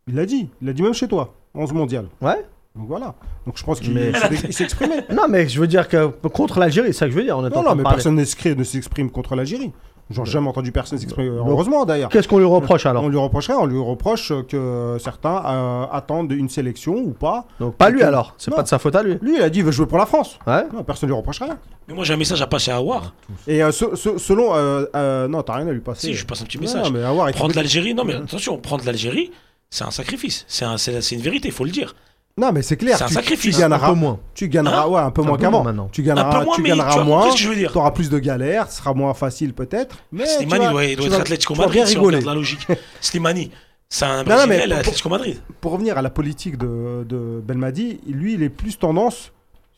Il 0.08 0.16
l'a 0.16 0.26
dit. 0.26 0.50
Il 0.62 0.68
l'a 0.68 0.74
dit 0.74 0.82
même 0.82 0.94
chez 0.94 1.08
toi. 1.08 1.34
11 1.54 1.74
mondial. 1.74 2.08
Ouais. 2.22 2.46
Donc 2.76 2.88
voilà. 2.88 3.16
Donc 3.46 3.58
je 3.58 3.64
pense 3.64 3.80
qu'il 3.80 3.94
Mais- 3.94 4.12
exprimé. 4.60 4.96
Non, 5.12 5.24
mais 5.30 5.48
je 5.48 5.60
veux 5.60 5.68
dire 5.68 5.88
que 5.88 6.06
contre 6.30 6.60
l'Algérie, 6.60 6.88
c'est 6.94 7.00
ça 7.00 7.06
que 7.06 7.12
je 7.12 7.18
veux 7.18 7.24
dire. 7.24 7.38
On 7.38 7.46
est 7.46 7.50
Non, 7.50 7.64
non, 7.64 7.76
mais 7.76 7.84
parler. 7.84 7.98
personne 7.98 8.16
ne 8.16 8.64
s'exprime 8.64 9.10
contre 9.12 9.36
l'Algérie. 9.36 9.72
J'ai 10.12 10.26
jamais 10.26 10.48
entendu 10.48 10.72
personne 10.72 10.98
s'exprimer. 10.98 11.30
Heureusement 11.30 11.86
d'ailleurs. 11.86 12.10
Qu'est-ce 12.10 12.28
qu'on 12.28 12.40
lui 12.40 12.46
reproche 12.46 12.86
alors 12.88 13.04
On 13.04 13.10
lui 13.10 13.18
reprocherait, 13.18 13.54
on 13.54 13.66
lui 13.66 13.80
reproche 13.80 14.34
que 14.48 14.98
certains 15.00 15.44
euh, 15.46 15.86
attendent 15.92 16.32
une 16.32 16.50
sélection 16.50 16.96
ou 16.96 17.12
pas. 17.12 17.46
Donc 17.60 17.76
pas 17.76 17.90
lui 17.92 18.02
alors, 18.02 18.34
c'est 18.38 18.50
pas 18.54 18.64
de 18.64 18.68
sa 18.68 18.80
faute 18.80 18.96
à 18.96 19.04
lui. 19.04 19.18
Lui, 19.22 19.36
il 19.38 19.42
a 19.44 19.50
dit 19.50 19.60
il 19.60 19.66
veut 19.66 19.72
jouer 19.72 19.86
pour 19.86 19.98
la 20.00 20.06
France. 20.08 20.40
Ouais. 20.48 20.64
Non, 20.74 20.84
personne 20.84 21.08
ne 21.10 21.14
lui 21.14 21.18
reproche 21.18 21.40
rien. 21.42 21.58
Mais 21.88 21.94
moi, 21.94 22.04
j'ai 22.04 22.14
un 22.14 22.18
message 22.18 22.42
à 22.42 22.48
passer 22.48 22.72
à 22.72 22.78
Awar. 22.78 23.14
Et 23.48 23.64
euh, 23.64 23.72
ce- 23.72 23.96
ce- 23.96 24.18
selon. 24.18 24.56
euh, 24.56 24.86
euh, 24.96 25.28
non, 25.28 25.42
t'as 25.44 25.56
rien 25.56 25.68
à 25.68 25.72
lui 25.72 25.80
passer. 25.82 26.08
Si, 26.08 26.14
je 26.14 26.26
passe 26.26 26.42
un 26.42 26.46
petit 26.46 26.58
Non, 26.58 26.62
message. 26.64 26.92
mais 26.92 27.32
Prendre 27.34 27.56
l'Algérie, 27.56 27.94
non 27.94 28.04
mais 28.04 28.16
attention, 28.16 28.58
prendre 28.58 28.84
l'Algérie, 28.86 29.32
c'est 29.70 29.84
un 29.84 29.92
sacrifice. 29.92 30.46
C'est 30.48 30.66
un- 30.66 30.78
c'est 30.78 31.02
c'est 31.02 31.16
une 31.16 31.22
vérité, 31.22 31.50
il 31.50 31.54
faut 31.54 31.66
le 31.66 31.72
dire. 31.72 31.96
Non, 32.40 32.52
mais 32.54 32.62
c'est 32.62 32.78
clair. 32.78 32.98
C'est 32.98 33.04
un 33.04 33.08
tu- 33.08 33.14
sacrifice. 33.14 33.56
Tu 33.58 33.64
Un 33.64 33.70
gagneras, 33.70 33.90
peu 33.90 33.96
moins. 33.96 34.20
Tu 34.34 34.48
gagneras, 34.48 34.84
Hein 34.84 34.88
ouais, 34.88 35.00
un 35.02 35.12
peu 35.12 35.22
Un 35.22 35.26
moins 35.26 35.38
qu'avant. 35.38 35.64
maintenant. 35.64 35.90
Tu 35.92 36.02
Un 36.02 36.06
gagneras, 36.06 36.40
peu 36.40 36.46
moins, 36.46 36.56
tu 36.56 36.62
mais 36.62 36.70
gagneras 36.70 36.88
tu 36.88 36.92
as 36.94 36.96
compris 37.02 37.10
moins. 37.10 37.30
ce 37.30 37.36
que 37.36 37.40
je 37.42 37.50
veux 37.50 37.56
dire. 37.56 37.72
Tu 37.72 37.78
auras 37.78 37.92
plus 37.92 38.10
de 38.10 38.20
galères, 38.20 38.72
ce 38.72 38.78
sera 38.78 38.94
moins 38.94 39.14
facile 39.14 39.54
peut-être. 39.54 39.98
Mais 40.12 40.26
Slimani 40.26 40.68
doit, 40.70 40.86
il 40.86 40.96
doit 40.96 41.08
être 41.08 41.20
Atlético 41.20 41.56
Madrid 41.56 41.86
si 41.86 41.98
on 41.98 42.10
la 42.10 42.34
logique. 42.34 42.66
Slimani, 43.02 43.52
c'est 43.90 44.06
un 44.06 44.24
Non, 44.24 44.38
non, 44.38 44.48
mais 44.48 44.66
pour- 45.02 45.12
Madrid. 45.12 45.38
Pour 45.62 45.72
revenir 45.74 45.98
à 45.98 46.02
la 46.02 46.10
politique 46.10 46.58
de, 46.58 47.04
de 47.08 47.42
Belmadi, 47.44 48.00
lui, 48.08 48.34
il 48.36 48.44
est 48.44 48.50
plus 48.50 48.78
tendance. 48.78 49.32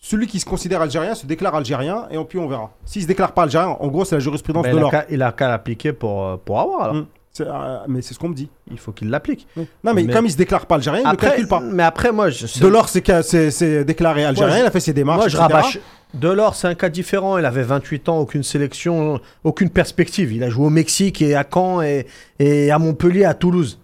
Celui 0.03 0.25
qui 0.25 0.39
se 0.39 0.45
considère 0.45 0.81
algérien 0.81 1.13
se 1.13 1.27
déclare 1.27 1.53
algérien 1.53 2.07
et 2.09 2.17
puis 2.23 2.39
on 2.39 2.47
verra. 2.47 2.71
S'il 2.85 3.03
se 3.03 3.07
déclare 3.07 3.33
pas 3.33 3.43
algérien, 3.43 3.77
en 3.79 3.87
gros, 3.87 4.03
c'est 4.03 4.15
la 4.15 4.19
jurisprudence 4.19 4.65
Mais 4.65 4.71
de 4.73 4.79
l'or. 4.79 4.91
il 5.11 5.21
a 5.21 5.31
qu'à 5.31 5.47
l'appliquer 5.47 5.93
pour, 5.93 6.25
euh, 6.25 6.37
pour 6.43 6.59
avoir 6.59 6.81
alors. 6.81 6.95
Mm. 6.95 7.05
Euh, 7.39 7.77
mais 7.87 8.01
c'est 8.01 8.13
ce 8.13 8.19
qu'on 8.19 8.29
me 8.29 8.35
dit. 8.35 8.49
Il 8.69 8.77
faut 8.77 8.91
qu'il 8.91 9.09
l'applique. 9.09 9.47
Non, 9.55 9.65
mais, 9.93 10.03
Mais- 10.03 10.13
comme 10.13 10.25
il 10.25 10.31
se 10.31 10.37
déclare 10.37 10.65
pas 10.65 10.75
algérien, 10.75 11.01
il 11.05 11.09
ne 11.09 11.15
calcule 11.15 11.47
pas. 11.47 11.61
mais 11.61 11.83
après, 11.83 12.11
moi, 12.11 12.29
je, 12.29 12.59
De 12.59 12.67
l'or, 12.67 12.89
c'est, 12.89 13.83
déclaré 13.85 14.25
algérien, 14.25 14.59
il 14.59 14.65
a 14.65 14.71
fait 14.71 14.81
ses 14.81 14.93
démarches. 14.93 15.19
Moi, 15.19 15.27
je 15.29 15.37
etc. 15.37 15.53
rabâche. 15.53 15.79
Delors, 16.13 16.55
c'est 16.55 16.67
un 16.67 16.75
cas 16.75 16.89
différent. 16.89 17.37
Il 17.37 17.45
avait 17.45 17.63
28 17.63 18.09
ans, 18.09 18.19
aucune 18.19 18.43
sélection, 18.43 19.21
aucune 19.45 19.69
perspective. 19.69 20.33
Il 20.33 20.43
a 20.43 20.49
joué 20.49 20.65
au 20.65 20.69
Mexique 20.69 21.21
et 21.21 21.35
à 21.35 21.45
Caen 21.49 21.81
et, 21.81 22.05
et 22.39 22.69
à 22.69 22.77
Montpellier, 22.79 23.23
à 23.23 23.33
Toulouse. 23.33 23.79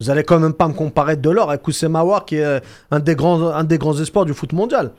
Vous 0.00 0.10
allez 0.10 0.22
quand 0.22 0.38
même 0.38 0.52
pas 0.52 0.68
me 0.68 0.74
comparer 0.74 1.16
Delors 1.16 1.50
avec 1.50 1.62
Koussemawar, 1.62 2.24
qui 2.24 2.36
est 2.36 2.44
euh, 2.44 2.60
un 2.90 3.00
des 3.00 3.14
grands, 3.16 3.48
un 3.48 3.64
des 3.64 3.78
grands 3.78 3.98
espoirs 4.00 4.24
du 4.24 4.32
foot 4.34 4.52
mondial. 4.52 4.92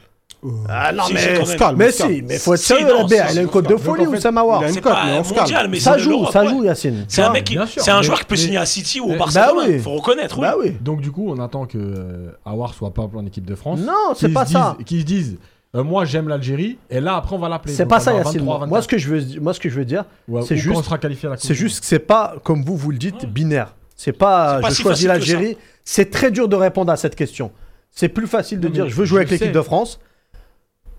Ah 0.69 0.91
non, 0.93 1.03
si, 1.05 1.13
mais, 1.13 1.39
On 1.41 1.45
se 1.45 1.55
calme, 1.55 1.77
mais 1.77 1.91
si, 1.91 2.21
mais 2.21 2.37
faut 2.37 2.53
être 2.53 2.59
Si, 2.59 2.65
sérieux, 2.67 2.87
non, 2.87 2.97
la 2.99 3.03
BR. 3.03 3.09
si, 3.29 3.33
Il 3.35 3.39
a 3.39 3.41
une 3.43 3.47
cote 3.47 3.69
de 3.69 3.75
folie, 3.77 4.03
fait, 4.05 4.09
Koussemawar. 4.11 4.61
il 4.61 4.65
a 4.65 4.67
une 4.67 4.73
C'est 4.73 4.81
cote, 4.81 4.93
pas 4.93 5.05
mais 5.05 5.17
on 5.19 5.23
se 5.23 5.33
calme. 5.33 5.71
mais 5.71 5.79
Ça 5.79 5.97
joue, 5.97 6.25
ça 6.31 6.45
joue, 6.45 6.63
Yacine. 6.63 7.05
C'est 7.07 7.21
un 7.21 7.31
mec, 7.31 7.43
qui- 7.45 7.57
c'est 7.77 7.91
un 7.91 8.01
joueur 8.01 8.19
qui 8.19 8.25
peut 8.25 8.35
signer 8.35 8.57
à 8.57 8.65
City 8.65 8.99
ou 8.99 9.13
au 9.13 9.17
Barcelone. 9.17 9.71
bah. 9.71 9.79
Faut 9.83 9.91
reconnaître, 9.95 10.37
oui. 10.37 10.41
Bah 10.47 10.55
oui. 10.59 10.71
Donc 10.81 11.01
du 11.01 11.11
coup, 11.11 11.29
on 11.29 11.39
attend 11.39 11.65
que 11.65 11.77
euh, 11.77 12.31
Awar 12.45 12.73
soit 12.73 12.93
pas 12.93 13.03
en 13.13 13.25
équipe 13.25 13.45
de 13.45 13.55
France. 13.55 13.79
Non, 13.79 14.13
c'est 14.15 14.29
pas 14.29 14.45
ça. 14.45 14.77
Qu'ils 14.85 15.01
se 15.01 15.05
disent, 15.05 15.37
euh, 15.75 15.83
moi 15.83 16.05
j'aime 16.05 16.27
l'Algérie, 16.27 16.77
et 16.89 16.99
là 16.99 17.15
après 17.15 17.35
on 17.35 17.39
va 17.39 17.49
l'appeler. 17.49 17.73
C'est 17.73 17.85
pas 17.85 17.99
ça, 17.99 18.13
Yacine. 18.13 18.39
23, 18.41 18.57
Moi, 18.59 18.67
24. 18.79 18.83
ce 18.83 18.87
que 18.87 18.97
je 18.97 19.09
veux, 19.09 19.39
moi, 19.41 19.53
ce 19.53 19.59
que 19.59 19.69
je 19.69 19.75
veux 19.75 19.85
dire, 19.85 20.03
Ouais, 20.27 20.41
c'est 20.41 20.53
ou 20.55 20.57
juste- 20.57 20.73
quand 20.73 20.79
on 20.79 20.83
sera 20.83 20.97
qualifié 20.97 21.27
à 21.27 21.31
la 21.31 21.37
Coupe 21.37 21.45
C'est 21.47 21.55
juste 21.55 21.79
que 21.79 21.85
c'est 21.85 21.99
pas, 21.99 22.35
comme 22.43 22.63
vous, 22.63 22.75
vous 22.77 22.91
le 22.91 22.97
dites, 22.97 23.25
binaire. 23.25 23.75
C'est 23.95 24.11
pas, 24.11 24.59
pas 24.59 24.69
je 24.69 24.75
si 24.75 24.81
choisis 24.81 25.07
l'Algérie. 25.07 25.57
C'est 25.85 26.09
très 26.11 26.31
dur 26.31 26.47
de 26.47 26.55
répondre 26.55 26.91
à 26.91 26.97
cette 26.97 27.15
question. 27.15 27.51
C'est 27.91 28.09
plus 28.09 28.25
facile 28.27 28.59
de 28.59 28.67
Non, 28.67 28.73
dire 28.73 28.89
je 28.89 28.95
veux 28.95 29.05
jouer 29.05 29.17
je 29.21 29.27
avec 29.27 29.29
l'équipe 29.39 29.51
de 29.53 29.61
France 29.61 29.99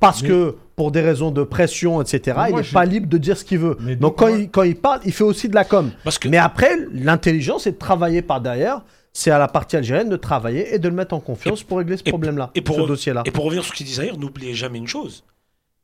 parce 0.07 0.22
Mais- 0.22 0.28
que 0.28 0.57
pour 0.76 0.90
des 0.90 1.00
raisons 1.00 1.30
de 1.30 1.42
pression, 1.44 2.00
etc. 2.02 2.38
Il 2.50 2.57
n'est 2.57 2.62
je- 2.64 2.72
pas 2.72 2.84
libre 2.84 3.07
de 3.09 3.16
dire 3.18 3.36
ce 3.36 3.44
qu'il 3.44 3.59
veut. 3.59 3.76
Mais 3.80 3.96
Donc 3.96 4.00
donc, 4.12 4.18
quand 4.18 4.28
moi- 4.28 4.38
il, 4.38 4.50
quand 4.50 4.62
il 4.64 4.76
parle, 4.76 5.00
il 5.05 5.12
fait 5.12 5.24
aussi 5.24 5.48
de 5.48 5.55
la 5.55 5.64
com. 5.64 5.90
Parce 6.02 6.18
que 6.18 6.28
Mais 6.28 6.36
après, 6.38 6.76
l'intelligence, 6.92 7.62
c'est 7.64 7.72
de 7.72 7.78
travailler 7.78 8.22
par 8.22 8.40
derrière. 8.40 8.82
C'est 9.12 9.30
à 9.30 9.38
la 9.38 9.46
partie 9.46 9.76
algérienne 9.76 10.09
de 10.09 10.16
travailler 10.16 10.74
et 10.74 10.80
de 10.80 10.88
le 10.88 10.94
mettre 10.94 11.14
en 11.14 11.20
confiance 11.20 11.62
pour 11.62 11.78
régler 11.78 11.96
ce 11.96 12.02
problème-là, 12.02 12.50
et 12.57 12.61
pour, 12.62 12.74
ce 12.76 12.80
dossier-là. 12.82 13.22
Et 13.24 13.30
pour 13.30 13.44
revenir 13.44 13.62
sur 13.62 13.72
ce 13.72 13.76
qu'il 13.78 13.86
disait 13.86 14.02
ailleurs, 14.02 14.18
n'oubliez 14.18 14.55
jamais 14.55 14.78
une 14.78 14.88
chose. 14.88 15.22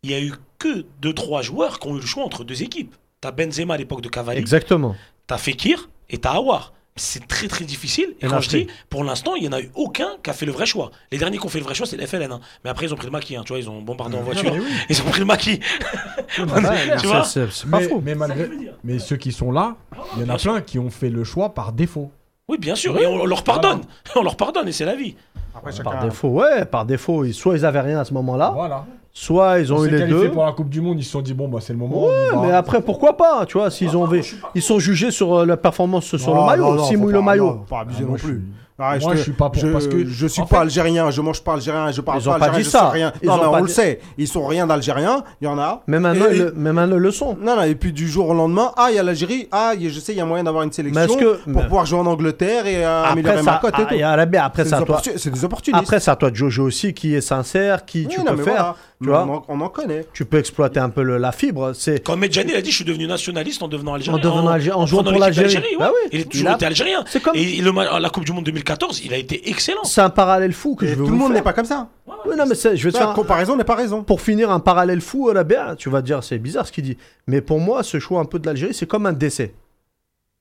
Il 0.03 0.11
y 0.11 0.15
a 0.15 0.21
eu 0.21 0.33
que 0.59 0.85
2-3 1.01 1.43
joueurs 1.43 1.79
qui 1.79 1.87
ont 1.87 1.97
eu 1.97 2.01
le 2.01 2.07
choix 2.07 2.25
entre 2.25 2.43
deux 2.43 2.63
équipes. 2.65 2.95
T'as 3.21 3.31
Benzema 3.31 3.75
à 3.75 3.77
l'époque 3.77 4.01
de 4.01 4.09
Cavalli, 4.09 4.41
Exactement. 4.41 4.97
t'as 5.29 5.37
Fekir 5.39 5.91
et 6.09 6.19
t'as 6.19 6.33
Awar. 6.33 6.73
C'est 7.03 7.27
très 7.27 7.49
très 7.49 7.65
difficile. 7.65 8.15
Et 8.21 8.27
Et 8.27 8.29
quand 8.29 8.41
je 8.43 8.49
dis, 8.51 8.67
pour 8.91 9.05
l'instant, 9.05 9.35
il 9.35 9.43
n'y 9.43 9.49
en 9.49 9.53
a 9.53 9.61
eu 9.61 9.71
aucun 9.75 10.09
qui 10.23 10.29
a 10.29 10.33
fait 10.35 10.45
le 10.45 10.53
vrai 10.53 10.67
choix. 10.67 10.91
Les 11.11 11.17
derniers 11.19 11.39
qui 11.39 11.47
ont 11.47 11.49
fait 11.49 11.59
le 11.59 11.65
vrai 11.65 11.75
choix, 11.75 11.87
c'est 11.87 11.97
les 11.97 12.07
FLN. 12.07 12.31
hein. 12.31 12.41
Mais 12.63 12.69
après, 12.71 12.85
ils 12.87 12.93
ont 12.93 12.97
pris 12.97 13.07
le 13.07 13.13
maquis. 13.13 13.37
hein. 13.37 13.43
Tu 13.45 13.53
vois, 13.55 13.59
ils 13.59 13.71
ont 13.71 13.81
bombardé 13.81 14.17
en 14.19 14.21
voiture. 14.23 14.53
Ils 14.91 15.01
ont 15.01 15.05
pris 15.07 15.21
le 15.21 15.25
maquis. 15.27 15.61
Ça, 16.37 16.45
vois 16.45 17.25
c'est 17.25 17.47
pas 17.71 17.79
Mais, 17.81 17.89
faux. 17.89 18.01
mais 18.05 18.15
malgré, 18.15 18.49
mais 18.85 18.99
ceux 18.99 19.17
qui 19.17 19.33
sont 19.33 19.51
là, 19.53 19.77
il 20.17 20.21
y 20.21 20.23
en 20.23 20.27
bien 20.27 20.35
a 20.35 20.39
sûr. 20.39 20.53
plein 20.53 20.61
qui 20.61 20.79
ont 20.79 20.91
fait 20.91 21.11
le 21.11 21.25
choix 21.25 21.55
par 21.55 21.73
défaut. 21.73 22.11
Oui, 22.49 22.59
bien 22.59 22.75
sûr. 22.75 22.99
Et 23.01 23.07
on, 23.07 23.15
on 23.15 23.27
leur 23.27 23.45
pardonne. 23.45 23.81
On 24.17 24.23
leur 24.23 24.37
pardonne 24.37 24.69
et 24.69 24.73
c'est 24.73 24.85
la 24.85 24.97
vie. 24.97 25.15
Après, 25.55 25.73
Par 25.83 26.05
défaut, 26.05 26.29
ouais, 26.29 26.65
par 26.65 26.85
défaut. 26.85 27.25
ils- 27.25 27.33
Soit 27.35 27.57
ils 27.57 27.65
avaient 27.65 27.81
rien 27.81 27.99
à 28.01 28.05
ce 28.05 28.13
moment-là, 28.15 28.51
Voilà. 28.55 28.85
Soit 29.13 29.59
ils 29.61 29.73
ont 29.73 29.79
On 29.79 29.85
eu 29.85 29.91
les 29.91 30.07
deux. 30.07 30.31
pour 30.31 30.45
la 30.45 30.53
Coupe 30.53 30.69
du 30.71 30.81
Monde, 30.81 30.99
ils 31.01 31.05
se 31.05 31.11
sont 31.11 31.21
dit 31.23 31.35
bon 31.35 31.49
bah 31.49 31.59
c'est 31.61 31.73
le 31.73 31.79
moment. 31.79 32.07
Ouais, 32.07 32.29
on 32.35 32.43
mais 32.47 32.53
après, 32.53 32.81
pourquoi 32.81 33.17
pas, 33.17 33.45
tu 33.47 33.59
vois, 33.59 33.71
s'ils 33.71 33.97
ont 33.97 34.09
ils 34.55 34.63
sont 34.63 34.79
jugés 34.79 35.11
sur 35.11 35.41
euh, 35.41 35.47
la 35.47 35.57
performance 35.57 36.17
sur 36.17 36.35
Non, 36.35 36.41
le 36.43 36.47
maillot, 36.47 36.79
s'ils 36.85 36.99
mouillent 36.99 37.13
pas- 37.13 37.19
le 37.19 37.25
maillot. 37.25 37.53
pas 37.69 37.81
abuser 37.81 38.05
Ah, 38.07 38.11
non 38.11 38.15
plus. 38.17 38.43
moi, 38.79 38.97
te- 39.13 39.17
je 39.19 39.23
suis 39.23 39.33
pas 39.33 39.51
pour, 39.51 39.61
je, 39.61 39.69
parce 39.69 39.89
que, 39.89 40.07
je 40.07 40.27
suis 40.27 40.41
en 40.41 40.47
pas 40.47 40.57
fait- 40.57 40.63
algérien, 40.63 41.11
je 41.11 41.21
mange 41.21 41.43
pas 41.43 41.53
algérien, 41.55 41.91
je 41.93 42.01
parle 42.01 42.19
Ils 42.21 42.25
pas 42.25 42.31
ont 42.31 42.39
pas 42.39 42.47
algérien, 42.47 42.59
dit 42.61 42.65
je 42.65 42.71
ça. 42.71 42.79
sais 42.87 42.93
rien. 42.99 43.13
Ils 43.23 43.29
non, 43.29 43.37
mais 43.39 43.47
on 43.59 43.61
le 43.63 43.69
sait, 43.69 44.01
ils 44.17 44.27
sont 44.29 44.47
rien 44.47 44.67
d'algérien, 44.67 45.23
il 45.41 45.45
y 45.45 45.49
en 45.49 45.59
a. 45.59 45.83
Même 45.87 46.07
un, 46.07 46.15
Et- 46.15 46.39
le, 46.39 46.53
même 46.57 46.79
un 46.79 46.87
le 46.87 46.97
leçon. 46.97 47.37
Non, 47.43 47.57
non, 47.57 47.63
et 47.63 47.75
puis 47.75 47.93
du 47.93 48.09
jour 48.09 48.31
au 48.31 48.35
lendemain, 48.35 48.73
ah, 48.79 48.87
il 48.91 48.97
y 48.97 48.99
a 48.99 49.03
l'Algérie, 49.03 49.49
ah, 49.53 49.73
il 49.75 49.83
y 49.83 49.87
a- 49.87 49.91
je 49.91 50.01
sais, 50.01 50.13
il 50.13 50.19
y 50.19 50.21
a 50.23 50.25
moyen 50.25 50.45
d'avoir 50.45 50.63
une 50.63 50.73
sélection 50.73 51.15
que- 51.15 51.37
pour 51.43 51.53
mais- 51.53 51.63
pouvoir 51.65 51.85
jouer 51.85 51.99
en 51.99 52.07
Angleterre 52.07 52.67
et 52.67 52.83
euh, 52.85 53.01
Après, 53.01 53.13
améliorer 53.13 53.37
ça, 53.43 53.43
ma 53.53 53.59
cote 53.59 53.75
et 53.79 53.83
ah, 53.83 53.85
tout. 53.87 53.95
et 53.95 54.03
à 54.03 54.17
la 54.17 54.25
baie, 54.27 54.39
après, 54.39 54.65
C'est 54.65 54.79
des, 54.79 54.85
toi. 54.85 54.97
opportun- 54.97 55.13
c'est 55.17 55.31
des 55.31 55.45
opportunistes. 55.45 55.83
Après, 55.83 56.01
c'est 56.01 56.11
à 56.11 56.17
toi 56.17 56.31
de 56.31 56.37
jauger 56.37 56.63
aussi 56.63 56.95
qui 56.95 57.15
est 57.15 57.21
sincère, 57.21 57.85
qui 57.85 58.07
Oui, 58.07 58.15
tu 58.15 58.21
non, 58.21 58.35
peux 58.35 58.43
faire. 58.45 58.55
voilà. 58.55 58.77
Tu 59.03 59.09
vois. 59.09 59.25
on, 59.25 59.35
en, 59.35 59.45
on 59.49 59.61
en 59.63 59.69
connaît. 59.69 60.07
Tu 60.13 60.25
peux 60.25 60.39
exploiter 60.39 60.79
un 60.81 60.91
peu 60.91 61.03
le- 61.03 61.17
la 61.19 61.33
fibre. 61.33 61.73
C'est 61.75 62.05
Quand 62.05 62.17
Medjani 62.17 62.51
il 62.53 62.57
a 62.57 62.61
dit, 62.61 62.71
je 62.71 62.77
suis 62.77 62.85
devenu 62.85 63.07
nationaliste 63.07 63.63
en 63.63 63.69
devenant 63.69 63.95
algérien. 63.95 64.19
En 64.19 64.23
devenant 64.23 64.49
Algérien, 64.49 64.79
en 64.81 64.87
jouant 64.87 65.03
prenant 65.03 65.13
pour 65.17 65.21
l'Algérie. 65.21 65.57
Bah 65.79 65.91
oui. 65.93 66.11
Il 66.13 66.21
a 66.21 66.25
toujours 66.25 66.45
Il 66.47 66.49
a- 66.49 66.55
été 66.57 66.67
algérien. 66.67 67.05
C'est 67.07 67.21
comme- 67.23 67.35
Et 67.35 67.61
le 67.63 67.73
la 68.01 68.11
Coupe 68.11 68.25
du 68.25 68.33
Monde 68.33 68.45
2014, 68.45 69.01
il 69.05 69.15
a 69.15 69.17
été 69.17 69.49
excellent. 69.49 69.85
c'est 69.85 70.01
un 70.03 70.11
parallèle 70.11 70.53
fou 70.53 70.75
que 70.75 70.85
Et 70.85 70.89
je 70.89 70.95
veux 70.95 71.05
tout 71.07 71.11
le 71.13 71.17
monde 71.17 71.33
n'est 71.33 71.43
pas 71.43 71.53
comme 71.55 71.65
ça. 71.65 71.89
Oui, 72.27 72.37
non, 72.37 72.45
mais 72.47 72.55
c'est- 72.55 72.77
je 72.77 72.85
vais 72.85 72.93
te 72.93 72.99
faire 72.99 73.15
comparaison 73.15 73.57
n'est 73.57 73.65
pas 73.65 73.75
raison. 73.77 74.03
pour 74.03 74.21
finir 74.21 74.51
un 74.51 74.61
parallèle 74.61 75.01
fou 75.01 75.31
à 75.31 75.35
la 75.35 75.45
BA, 75.45 75.77
tu 75.77 75.89
vas 75.89 76.03
dire 76.03 76.23
c'est 76.23 76.39
bizarre 76.39 76.67
ce 76.67 76.73
qu'il 76.73 76.85
dit. 76.85 76.99
Mais 77.27 77.41
pour 77.41 77.59
moi, 77.61 77.83
ce 77.83 77.99
choix 77.99 78.21
un 78.21 78.25
peu 78.27 78.39
de 78.39 78.47
l'Algérie, 78.47 78.75
c'est 78.75 78.87
comme 78.87 79.07
un 79.07 79.13
décès. 79.13 79.55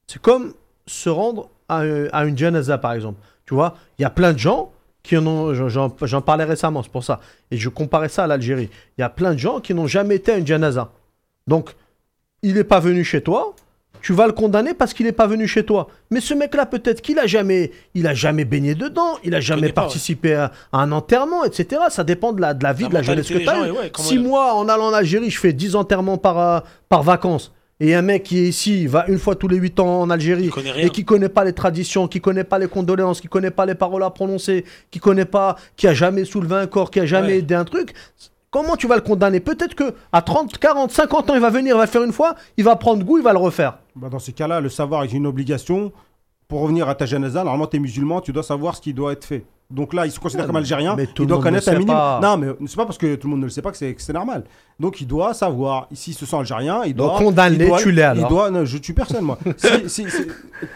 C'est 0.07 0.21
comme 0.21 0.53
se 0.85 1.07
rendre 1.09 1.49
à, 1.69 1.81
euh, 1.83 2.09
à 2.11 2.25
une 2.25 2.37
janaza, 2.37 2.77
par 2.77 2.93
exemple. 2.93 3.19
Tu 3.45 3.53
vois, 3.53 3.75
il 3.97 4.01
y 4.01 4.05
a 4.05 4.09
plein 4.09 4.33
de 4.33 4.39
gens 4.39 4.71
qui 5.03 5.17
en 5.17 5.25
ont. 5.27 5.53
j'en- 5.69 6.21
parlais 6.21 6.43
récemment, 6.43 6.83
c'est 6.83 6.91
pour 6.91 7.03
ça. 7.03 7.19
Et 7.51 7.57
je 7.57 7.69
comparais 7.69 8.09
ça 8.09 8.23
à 8.23 8.27
l'Algérie. 8.27 8.69
Il 8.97 9.01
y 9.01 9.03
a 9.03 9.09
plein 9.09 9.33
de 9.33 9.39
gens 9.39 9.59
qui 9.59 9.73
n'ont 9.73 9.87
jamais 9.87 10.15
été 10.15 10.31
à 10.31 10.37
une 10.37 10.45
janaza. 10.47 10.91
Donc, 11.47 11.71
il 12.43 12.53
n'est 12.55 12.63
pas 12.63 12.79
venu 12.79 13.03
chez 13.03 13.21
toi. 13.21 13.55
Tu 14.01 14.13
vas 14.13 14.27
le 14.27 14.31
condamner 14.33 14.73
parce 14.73 14.93
qu'il 14.93 15.05
n'est 15.05 15.11
pas 15.11 15.27
venu 15.27 15.45
chez 15.45 15.65
toi. 15.65 15.89
Mais 16.09 16.21
ce 16.21 16.33
mec-là, 16.33 16.65
peut-être 16.65 17.01
qu'il 17.01 17.19
a 17.19 17.27
jamais, 17.27 17.71
il 17.95 18.07
a 18.07 18.13
jamais 18.13 18.45
baigné 18.45 18.73
dedans, 18.73 19.17
il 19.25 19.35
a 19.35 19.41
jamais 19.41 19.73
pas, 19.73 19.81
participé 19.81 20.35
à, 20.35 20.51
à 20.71 20.77
un 20.79 20.91
enterrement, 20.93 21.43
etc. 21.43 21.81
Ça 21.89 22.05
dépend 22.05 22.31
de 22.31 22.39
la, 22.39 22.53
de 22.53 22.63
la 22.63 22.71
vie, 22.71 22.83
La 22.83 22.89
de 22.89 22.93
la 22.93 23.01
jeunesse 23.01 23.27
que 23.27 23.37
tu 23.39 23.49
as. 23.49 23.59
ouais, 23.73 23.89
comment 23.91 24.07
si 24.07 24.15
il- 24.15 24.23
moi, 24.23 24.53
en 24.53 24.69
allant 24.69 24.85
en 24.85 24.93
Algérie, 24.93 25.29
je 25.29 25.37
fais 25.39 25.51
10 25.51 25.75
enterrements 25.75 26.17
par, 26.17 26.39
euh, 26.39 26.59
par 26.87 27.03
vacances, 27.03 27.51
et 27.79 27.95
un 27.95 28.01
mec 28.01 28.23
qui 28.23 28.39
est 28.39 28.47
ici, 28.47 28.81
il 28.81 28.89
va 28.89 29.05
une 29.07 29.17
fois 29.19 29.35
tous 29.35 29.47
les 29.47 29.57
8 29.57 29.79
ans 29.79 30.01
en 30.01 30.09
Algérie, 30.09 30.49
et 30.77 30.89
qui 30.89 31.05
connaît 31.05 31.29
pas 31.29 31.43
les 31.43 31.53
traditions, 31.53 32.07
qui 32.07 32.19
connaît 32.21 32.43
pas 32.43 32.59
les 32.59 32.67
condoléances, 32.67 33.21
qui 33.21 33.27
connaît 33.27 33.51
pas 33.51 33.65
les 33.65 33.75
paroles 33.75 34.03
à 34.03 34.09
prononcer, 34.09 34.65
qui 34.91 34.99
connaît 34.99 35.25
pas, 35.25 35.55
qui 35.77 35.87
a 35.87 35.93
jamais 35.93 36.25
soulevé 36.25 36.55
un 36.55 36.67
corps, 36.67 36.91
qui 36.91 36.99
a 36.99 37.05
jamais 37.05 37.27
Ouais. 37.29 37.37
aidé 37.39 37.55
un 37.55 37.65
truc, 37.65 37.93
comment 38.51 38.75
tu 38.75 38.87
vas 38.87 38.95
le 38.95 39.01
condamner? 39.01 39.39
Peut-être 39.39 39.75
que 39.75 39.93
à 40.11 40.21
30, 40.21 40.57
40, 40.57 40.91
50 40.91 41.29
ans, 41.29 41.35
il 41.35 41.41
va 41.41 41.49
venir, 41.49 41.75
il 41.75 41.77
va 41.77 41.85
le 41.85 41.89
faire 41.89 42.03
une 42.03 42.11
fois, 42.13 42.35
il 42.57 42.63
va 42.63 42.75
prendre 42.75 43.03
goût, 43.03 43.17
il 43.17 43.23
va 43.23 43.31
le 43.33 43.39
refaire. 43.39 43.77
Bah, 43.95 44.09
dans 44.09 44.19
ces 44.19 44.33
cas-là, 44.33 44.59
le 44.59 44.69
savoir 44.69 45.03
est 45.03 45.13
une 45.13 45.25
obligation. 45.27 45.91
Pour 46.49 46.61
revenir 46.61 46.89
à 46.89 46.95
ta 46.95 47.05
janaza, 47.05 47.43
normalement, 47.43 47.67
tu 47.67 47.77
es 47.77 47.79
musulman, 47.79 48.21
tu 48.21 48.33
dois 48.33 48.41
savoir 48.41 48.75
ce 48.75 48.81
qui 48.81 48.91
doit 48.91 49.11
être 49.13 49.23
fait. 49.23 49.45
Donc 49.69 49.93
là, 49.93 50.07
il 50.07 50.11
se 50.11 50.19
considère 50.19 50.45
Ouais, 50.45 50.47
comme 50.47 50.55
algérien, 50.55 50.95
mais 50.97 51.05
tout 51.05 51.21
il 51.21 51.23
le 51.25 51.27
doit 51.27 51.35
monde 51.37 51.43
connaître 51.43 51.69
un 51.69 51.73
minimum. 51.73 51.95
pas. 51.95 52.19
Non, 52.23 52.37
mais 52.37 52.47
c'est 52.65 52.75
pas 52.75 52.85
parce 52.87 52.97
que 52.97 53.13
tout 53.13 53.27
le 53.27 53.31
monde 53.31 53.41
ne 53.41 53.45
le 53.45 53.51
sait 53.51 53.61
pas 53.61 53.69
que 53.69 53.77
c'est 53.77 53.93
que 53.93 54.01
c'est 54.01 54.13
normal. 54.13 54.45
Donc 54.79 54.99
il 54.99 55.05
doit 55.05 55.35
savoir. 55.35 55.87
S'il 55.93 56.15
se 56.15 56.25
sent 56.25 56.35
algérien, 56.37 56.81
il 56.87 56.95
doit. 56.95 57.09
Donc, 57.09 57.17
condamne-les, 57.19 57.65
il 57.65 57.67
doit- 57.67 57.77
tue-les, 57.77 58.01
Il 58.01 58.03
alors. 58.03 58.29
doit. 58.29 58.49
Non, 58.49 58.65
je 58.65 58.79
tue 58.79 58.95
personne, 58.95 59.25
moi. 59.25 59.37
Si- 59.57 59.89
si- 59.89 60.09
si- 60.09 60.25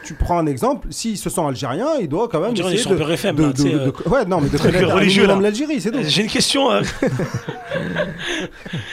tu 0.05 0.13
prends 0.13 0.37
un 0.37 0.45
exemple, 0.45 0.89
s'il 0.91 1.17
se 1.17 1.31
sent 1.31 1.41
algérien, 1.41 1.87
il 1.99 2.07
doit 2.07 2.27
quand 2.27 2.39
même. 2.39 2.53
Essayer 2.55 2.85
de, 2.85 2.93
un 2.93 2.95
peu 2.95 3.03
RFM, 3.11 3.35
de- 3.35 3.41
là, 3.41 3.47
de- 3.47 3.53
tu 3.53 3.61
sais, 3.63 3.69
de- 3.71 3.79
euh, 3.79 4.09
ouais, 4.11 4.25
non, 4.25 4.41
mais 4.41 4.49
de 4.49 4.57
connaître 4.59 4.91
un 4.91 4.93
religieux, 4.93 5.25
l'Algérie, 5.25 5.81
c'est 5.81 5.89
tout. 5.89 5.97
J'ai 6.03 6.21
une 6.21 6.29
question. 6.29 6.71
euh. 6.71 6.81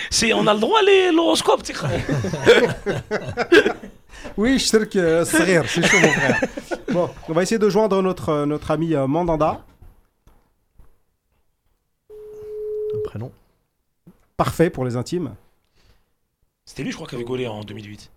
c'est, 0.08 0.32
on 0.32 0.46
a 0.46 0.54
le 0.54 0.60
droit 0.60 0.78
à 0.78 0.82
les- 0.82 1.12
l'horoscope, 1.14 1.62
tu. 1.62 1.74
Oui, 4.36 4.58
je 4.58 4.64
sais 4.66 4.86
que 4.86 5.24
c'est 5.24 5.42
rire, 5.44 5.64
c'est 5.68 5.82
chaud, 5.86 5.98
mon 6.00 6.08
frère. 6.08 6.40
Bon, 6.92 7.10
on 7.28 7.32
va 7.32 7.42
essayer 7.42 7.58
de 7.58 7.68
joindre 7.68 8.00
notre, 8.02 8.28
euh, 8.30 8.46
notre 8.46 8.70
ami 8.70 8.94
euh, 8.94 9.06
Mandanda. 9.06 9.64
Un 12.10 13.00
prénom. 13.04 13.32
Parfait 14.36 14.70
pour 14.70 14.84
les 14.84 14.96
intimes. 14.96 15.34
C'était 16.64 16.82
lui, 16.82 16.90
je 16.90 16.96
crois, 16.96 17.06
qui 17.08 17.14
avait 17.14 17.24
gaulé 17.24 17.46
en 17.46 17.60
2008. 17.62 18.10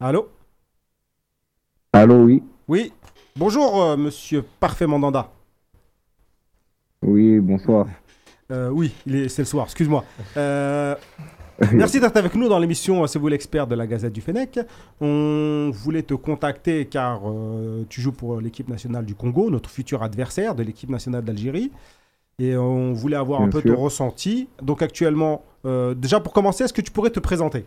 Allô? 0.00 0.28
Allô, 1.92 2.16
oui. 2.24 2.42
Oui. 2.68 2.92
Bonjour, 3.36 3.82
euh, 3.82 3.96
monsieur 3.96 4.42
Parfait 4.60 4.86
Mandanda. 4.86 5.30
Oui, 7.02 7.38
bonsoir. 7.40 7.86
Euh, 8.50 8.68
oui, 8.70 8.94
il 9.06 9.16
est- 9.16 9.28
c'est 9.28 9.42
le 9.42 9.46
soir, 9.46 9.66
excuse-moi. 9.66 10.04
Euh, 10.36 10.94
merci 11.72 12.00
d'être 12.00 12.16
avec 12.16 12.34
nous 12.34 12.48
dans 12.48 12.58
l'émission 12.58 13.02
euh, 13.02 13.06
C'est 13.06 13.18
vous 13.18 13.28
l'expert 13.28 13.66
de 13.66 13.74
la 13.74 13.86
Gazette 13.86 14.12
du 14.12 14.20
Fennec. 14.20 14.60
On 15.00 15.70
voulait 15.72 16.02
te 16.02 16.14
contacter 16.14 16.84
car 16.84 17.22
euh, 17.24 17.84
tu 17.88 18.00
joues 18.00 18.12
pour 18.12 18.40
l'équipe 18.40 18.68
nationale 18.68 19.06
du 19.06 19.14
Congo, 19.14 19.50
notre 19.50 19.70
futur 19.70 20.02
adversaire 20.02 20.54
de 20.54 20.62
l'équipe 20.62 20.90
nationale 20.90 21.24
d'Algérie. 21.24 21.72
Et 22.38 22.56
on 22.56 22.92
voulait 22.92 23.16
avoir 23.16 23.40
un 23.40 23.48
peu 23.48 23.62
sûr. 23.62 23.74
ton 23.74 23.80
ressenti. 23.80 24.48
Donc 24.60 24.82
actuellement, 24.82 25.44
euh, 25.64 25.94
déjà 25.94 26.20
pour 26.20 26.34
commencer, 26.34 26.64
est-ce 26.64 26.74
que 26.74 26.82
tu 26.82 26.90
pourrais 26.90 27.10
te 27.10 27.20
présenter 27.20 27.64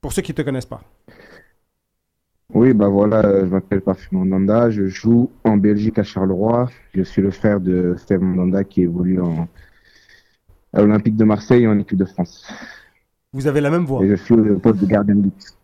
Pour 0.00 0.12
ceux 0.12 0.22
qui 0.22 0.30
ne 0.30 0.36
te 0.36 0.42
connaissent 0.42 0.66
pas? 0.66 0.82
Oui, 2.54 2.72
bah 2.74 2.88
voilà, 2.88 3.44
je 3.44 3.50
m'appelle 3.50 3.80
Parfum 3.80 4.18
Mandanda, 4.18 4.70
je 4.70 4.86
joue 4.86 5.30
en 5.42 5.56
Belgique 5.56 5.98
à 5.98 6.04
Charleroi. 6.04 6.70
Je 6.94 7.02
suis 7.02 7.20
le 7.20 7.32
frère 7.32 7.58
de 7.60 7.96
Steve 7.98 8.20
Mandanda 8.20 8.62
qui 8.62 8.82
évolue 8.82 9.20
en... 9.20 9.48
à 10.72 10.82
l'Olympique 10.82 11.16
de 11.16 11.24
Marseille 11.24 11.64
et 11.64 11.66
en 11.66 11.76
équipe 11.76 11.98
de 11.98 12.04
France. 12.04 12.46
Vous 13.36 13.46
avez 13.46 13.60
la 13.60 13.68
même 13.68 13.84
voix. 13.84 14.02
Et 14.02 14.08
je 14.08 14.14
suis 14.14 14.34
le 14.34 14.56
poste 14.58 14.80
de 14.80 14.86
gardien 14.86 15.14
de 15.14 15.20
but. 15.20 15.56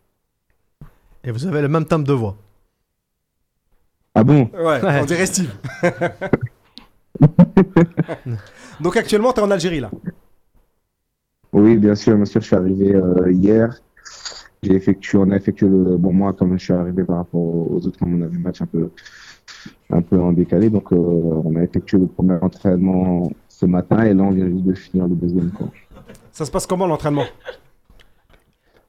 Et 1.25 1.31
vous 1.31 1.47
avez 1.47 1.63
le 1.63 1.69
même 1.69 1.87
timbre 1.87 2.07
de 2.07 2.13
voix. 2.13 2.37
Ah 4.15 4.23
bon? 4.23 4.51
Ouais, 4.53 4.79
Ouais. 4.85 5.01
on 5.01 5.07
dirait 5.07 5.25
Steve. 5.25 5.51
Donc 8.79 8.95
actuellement, 8.99 9.33
tu 9.33 9.41
es 9.41 9.43
en 9.43 9.51
Algérie 9.51 9.81
là. 9.81 9.91
Oui, 11.55 11.79
bien 11.79 11.95
sûr, 11.95 12.15
bien 12.17 12.27
sûr, 12.27 12.43
je 12.43 12.47
suis 12.47 12.57
arrivé 12.57 12.95
euh, 12.95 13.33
hier. 13.33 13.75
J'ai 14.63 14.75
effectué, 14.75 15.17
on 15.17 15.31
a 15.31 15.37
effectué 15.37 15.67
le, 15.67 15.97
bon, 15.97 16.13
moi, 16.13 16.35
comme 16.35 16.59
je 16.59 16.65
suis 16.65 16.75
arrivé 16.75 17.05
par 17.05 17.17
rapport 17.17 17.41
aux 17.41 17.81
autres, 17.87 17.99
comme 17.99 18.21
on 18.21 18.25
avait 18.27 18.37
match 18.37 18.61
un 18.61 18.67
peu, 18.67 18.91
un 19.89 20.03
peu 20.03 20.21
en 20.21 20.33
décalé, 20.33 20.69
donc, 20.69 20.93
euh, 20.93 20.97
on 20.97 21.57
a 21.57 21.63
effectué 21.63 21.97
le 21.99 22.07
premier 22.07 22.35
entraînement 22.43 23.33
ce 23.49 23.65
matin 23.65 24.03
et 24.05 24.13
là, 24.13 24.25
on 24.25 24.31
vient 24.31 24.47
juste 24.51 24.65
de 24.65 24.75
finir 24.75 25.09
le 25.09 25.15
deuxième, 25.15 25.51
quoi. 25.53 25.69
Ça 26.33 26.47
se 26.47 26.51
passe 26.51 26.67
comment 26.67 26.87
l'entraînement? 26.87 27.27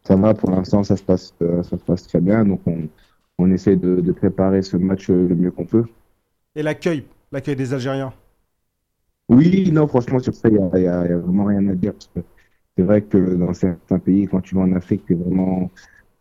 Ça 0.04 0.16
va, 0.16 0.34
pour 0.34 0.50
l'instant, 0.52 0.84
ça 0.84 0.96
se 0.98 1.04
passe, 1.04 1.34
euh, 1.42 1.62
ça 1.64 1.78
se 1.78 1.84
passe 1.84 2.08
très 2.08 2.22
bien, 2.22 2.46
donc 2.46 2.62
on, 2.66 2.88
on 3.38 3.52
essaie 3.52 3.76
de, 3.76 4.02
de 4.02 4.12
préparer 4.12 4.62
ce 4.62 4.78
match 4.78 5.10
euh, 5.10 5.28
le 5.28 5.36
mieux 5.36 5.52
qu'on 5.52 5.66
peut. 5.66 5.86
Et 6.56 6.64
l'accueil 6.64 7.06
L'accueil 7.32 7.56
des 7.56 7.74
Algériens? 7.74 8.14
Oui, 9.30 9.72
non, 9.72 9.88
franchement, 9.88 10.20
sur 10.20 10.34
ça, 10.34 10.50
il 10.50 10.56
n'y 10.56 10.88
a, 10.88 11.18
vraiment 11.18 11.46
rien 11.46 11.68
à 11.68 11.76
dire. 11.76 11.94
C'est 12.78 12.84
vrai 12.84 13.02
que 13.02 13.18
dans 13.36 13.54
certains 13.54 14.00
pays, 14.00 14.28
quand 14.28 14.42
tu 14.42 14.56
vas 14.56 14.62
en 14.62 14.74
Afrique, 14.74 15.06
tu 15.06 15.14
es 15.14 15.16
vraiment 15.16 15.70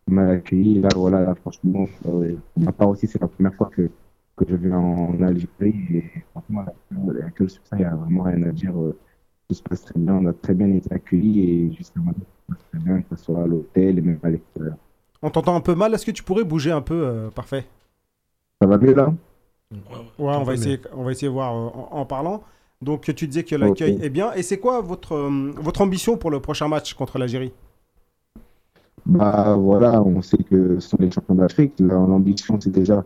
mal 0.07 0.29
accueilli. 0.31 0.81
Là, 0.81 0.89
voilà, 0.95 1.21
là, 1.21 1.35
franchement, 1.35 1.87
euh, 2.07 2.35
pour 2.53 2.63
ma 2.63 2.71
part 2.71 2.89
aussi, 2.89 3.07
c'est 3.07 3.21
la 3.21 3.27
première 3.27 3.53
fois 3.55 3.69
que, 3.73 3.89
que 4.37 4.45
je 4.47 4.55
viens 4.55 4.77
en 4.77 5.21
Algérie. 5.21 5.75
Et 5.91 6.03
franchement, 6.31 6.65
l'accueil 6.91 7.49
sur 7.49 7.61
ça, 7.67 7.75
il 7.77 7.79
n'y 7.79 7.85
a 7.85 7.95
vraiment 7.95 8.23
rien 8.23 8.43
à 8.43 8.51
dire. 8.51 8.77
euh, 8.77 8.97
Tout 9.53 9.57
se 9.59 9.63
passe 9.63 9.85
très 9.85 9.99
bien. 9.99 10.15
On 10.15 10.25
a 10.25 10.33
très 10.33 10.55
bien 10.55 10.67
été 10.73 10.91
accueillis 10.91 11.41
et 11.41 11.73
jusqu'à 11.73 11.99
maintenant, 11.99 12.23
tout 12.47 12.55
se 12.55 12.57
passe 12.57 12.65
très 12.71 12.79
bien, 12.79 13.01
que 13.01 13.15
ce 13.15 13.23
soit 13.23 13.43
à 13.43 13.45
l'hôtel 13.45 13.99
et 13.99 14.01
même 14.01 14.17
à 14.23 14.29
l'extérieur. 14.29 14.75
On 15.21 15.29
t'entend 15.29 15.55
un 15.55 15.61
peu 15.61 15.75
mal, 15.75 15.93
est-ce 15.93 16.07
que 16.07 16.11
tu 16.11 16.23
pourrais 16.23 16.43
bouger 16.43 16.71
un 16.71 16.81
peu 16.81 16.95
euh, 17.05 17.29
Parfait? 17.29 17.65
Ça 18.59 18.67
va 18.67 18.79
mieux 18.79 18.95
là? 18.95 19.13
Ouais, 19.71 19.77
on 20.17 20.43
va, 20.43 20.53
essayer, 20.55 20.79
on 20.95 21.03
va 21.03 21.11
essayer 21.11 21.27
de 21.27 21.33
voir 21.33 21.53
euh, 21.53 21.69
en, 21.91 21.99
en 21.99 22.05
parlant. 22.05 22.41
Donc 22.81 23.13
tu 23.15 23.27
disais 23.27 23.43
que 23.43 23.55
l'accueil 23.55 23.99
est 24.01 24.09
bien. 24.09 24.33
Et 24.33 24.41
c'est 24.41 24.57
quoi 24.57 24.81
votre, 24.81 25.13
euh, 25.13 25.51
votre 25.57 25.81
ambition 25.81 26.17
pour 26.17 26.31
le 26.31 26.39
prochain 26.39 26.67
match 26.67 26.95
contre 26.95 27.19
l'Algérie? 27.19 27.53
Bah 29.05 29.55
voilà, 29.55 30.01
on 30.01 30.21
sait 30.23 30.37
que 30.37 30.79
ce 30.79 30.89
sont 30.89 30.97
les 30.99 31.11
champions 31.11 31.35
d'Afrique. 31.35 31.73
La- 31.79 31.93
L'ambition, 31.93 32.59
c'est 32.59 32.71
déjà 32.71 33.05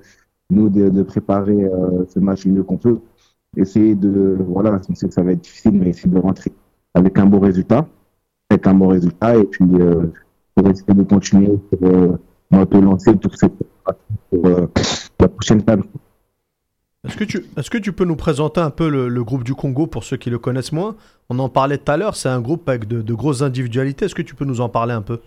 nous 0.49 0.69
de, 0.69 0.89
de 0.89 1.03
préparer 1.03 1.65
euh, 1.65 2.05
ce 2.07 2.19
match 2.19 2.45
le 2.45 2.53
mieux 2.53 2.63
qu'on 2.63 2.77
peut. 2.77 2.99
Essayer 3.57 3.95
de, 3.95 4.37
voilà, 4.39 4.79
on 4.87 4.95
sait 4.95 5.07
que 5.07 5.13
ça 5.13 5.23
va 5.23 5.31
être 5.31 5.41
difficile, 5.41 5.71
mais 5.73 5.89
essayer 5.89 6.09
de 6.09 6.19
rentrer 6.19 6.51
avec 6.93 7.17
un 7.17 7.25
bon 7.25 7.39
résultat, 7.39 7.87
avec 8.51 8.67
un 8.67 8.75
bon 8.75 8.87
résultat, 8.87 9.35
et 9.35 9.43
puis 9.45 9.65
euh, 9.73 10.05
pour 10.53 10.69
essayer 10.69 10.93
de 10.93 11.03
continuer 11.03 11.59
sur, 11.73 11.89
euh, 11.89 12.17
lancer 12.51 13.13
pour, 13.15 13.35
cette, 13.35 13.53
pour 14.29 14.45
euh, 14.45 14.67
la 15.19 15.27
prochaine 15.27 15.63
table. 15.63 15.83
Est-ce 17.07 17.17
que, 17.17 17.23
tu, 17.23 17.37
est 17.55 17.69
que 17.69 17.77
tu 17.77 17.93
peux 17.93 18.05
nous 18.05 18.15
présenter 18.15 18.61
un 18.61 18.69
peu 18.69 18.89
le, 18.89 19.07
le, 19.07 19.23
groupe 19.23 19.43
du 19.43 19.55
Congo 19.55 19.87
pour 19.87 20.03
ceux 20.03 20.17
qui 20.17 20.29
le 20.29 20.37
connaissent 20.37 20.71
moins? 20.71 20.95
On 21.29 21.39
en 21.39 21.49
parlait 21.49 21.77
tout 21.77 21.91
à 21.91 21.97
l'heure, 21.97 22.15
c'est 22.15 22.29
un 22.29 22.41
groupe 22.41 22.69
avec 22.69 22.87
de, 22.87 23.01
de 23.01 23.13
grosses 23.13 23.41
individualités. 23.41 24.05
Est-ce 24.05 24.15
que 24.15 24.21
tu 24.21 24.35
peux 24.35 24.45
nous 24.45 24.61
en 24.61 24.69
parler 24.69 24.93
un 24.93 25.01
peu? 25.01 25.19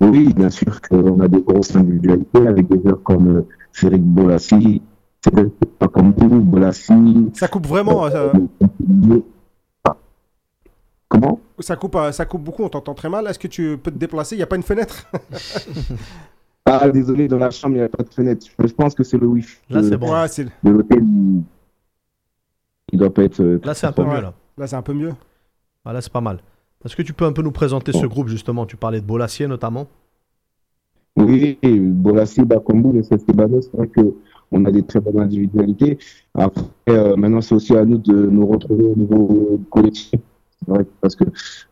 Oui, 0.00 0.32
bien 0.34 0.50
sûr 0.50 0.80
qu'on 0.80 1.20
a 1.20 1.28
des 1.28 1.40
grosses 1.42 1.76
individualités 1.76 2.46
avec 2.46 2.68
des 2.68 2.80
joueurs 2.80 3.02
comme 3.02 3.36
euh, 3.36 3.42
Cédric 3.72 4.02
Pakambu, 4.02 4.22
Bolassi. 4.22 4.82
Ça 7.34 7.48
coupe 7.48 7.66
vraiment. 7.66 8.06
Euh... 8.06 8.32
Comment? 11.08 11.38
ça 11.58 11.76
coupe, 11.76 11.94
euh, 11.96 12.10
ça 12.10 12.24
coupe 12.24 12.42
beaucoup, 12.42 12.64
on 12.64 12.68
t'entend 12.68 12.94
très 12.94 13.08
mal. 13.08 13.26
Est-ce 13.26 13.38
que 13.38 13.46
tu 13.46 13.78
peux 13.78 13.90
te 13.90 13.98
déplacer? 13.98 14.34
Il 14.34 14.38
n'y 14.38 14.42
a 14.42 14.46
pas 14.46 14.56
une 14.56 14.62
fenêtre? 14.62 15.06
Ah, 16.64 16.88
désolé, 16.90 17.26
dans 17.26 17.38
la 17.38 17.50
chambre, 17.50 17.74
il 17.74 17.78
n'y 17.80 17.84
a 17.84 17.88
pas 17.88 18.04
de 18.04 18.08
fenêtre. 18.08 18.46
Je 18.56 18.72
pense 18.72 18.94
que 18.94 19.02
c'est 19.02 19.18
le 19.18 19.26
Wi-Fi. 19.26 19.58
Là, 19.68 19.82
c'est 19.82 19.96
bon. 19.96 20.12
Ouais, 20.12 20.28
c'est- 20.28 20.44
De 20.62 20.70
l'hôtel, 20.70 21.02
il- 22.92 22.98
doit 22.98 23.12
pas 23.12 23.24
être. 23.24 23.40
euh, 23.42 23.60
Là, 23.64 23.74
c'est 23.74 23.88
un 23.88 23.92
peu 23.92 24.04
mieux. 24.04 24.20
Là. 24.20 24.32
Là, 24.56 24.66
c'est 24.68 24.76
un 24.76 24.82
peu 24.82 24.92
mieux. 24.92 25.12
Ah, 25.84 25.92
là, 25.92 26.00
c'est 26.00 26.12
pas 26.12 26.20
mal. 26.20 26.38
Est-ce 26.84 26.94
que 26.94 27.02
tu 27.02 27.12
peux 27.14 27.24
un 27.24 27.32
peu 27.32 27.42
nous 27.42 27.50
présenter 27.50 27.92
ce 27.92 28.06
groupe, 28.06 28.28
justement? 28.28 28.64
Tu 28.64 28.76
parlais 28.76 29.00
de 29.00 29.04
Bolassier, 29.04 29.48
notamment. 29.48 29.88
Oui, 31.16 31.58
Bolassi, 31.64 32.42
Bakombu 32.44 32.96
et 32.96 33.02
Sestebano, 33.02 33.60
c'est 33.60 33.76
vrai 33.76 33.88
qu'on 34.52 34.64
a 34.66 34.70
des 34.70 34.82
très 34.82 35.00
bonnes 35.00 35.20
individualités. 35.20 35.98
Après, 36.34 36.62
euh, 36.90 37.16
maintenant, 37.16 37.40
c'est 37.40 37.54
aussi 37.54 37.74
à 37.74 37.84
nous 37.84 37.98
de 37.98 38.26
nous 38.26 38.46
retrouver 38.46 38.84
au 38.84 38.94
niveau 38.94 39.60
collectif. 39.70 40.20
Vrai 40.68 40.86
parce 41.00 41.16
que 41.16 41.24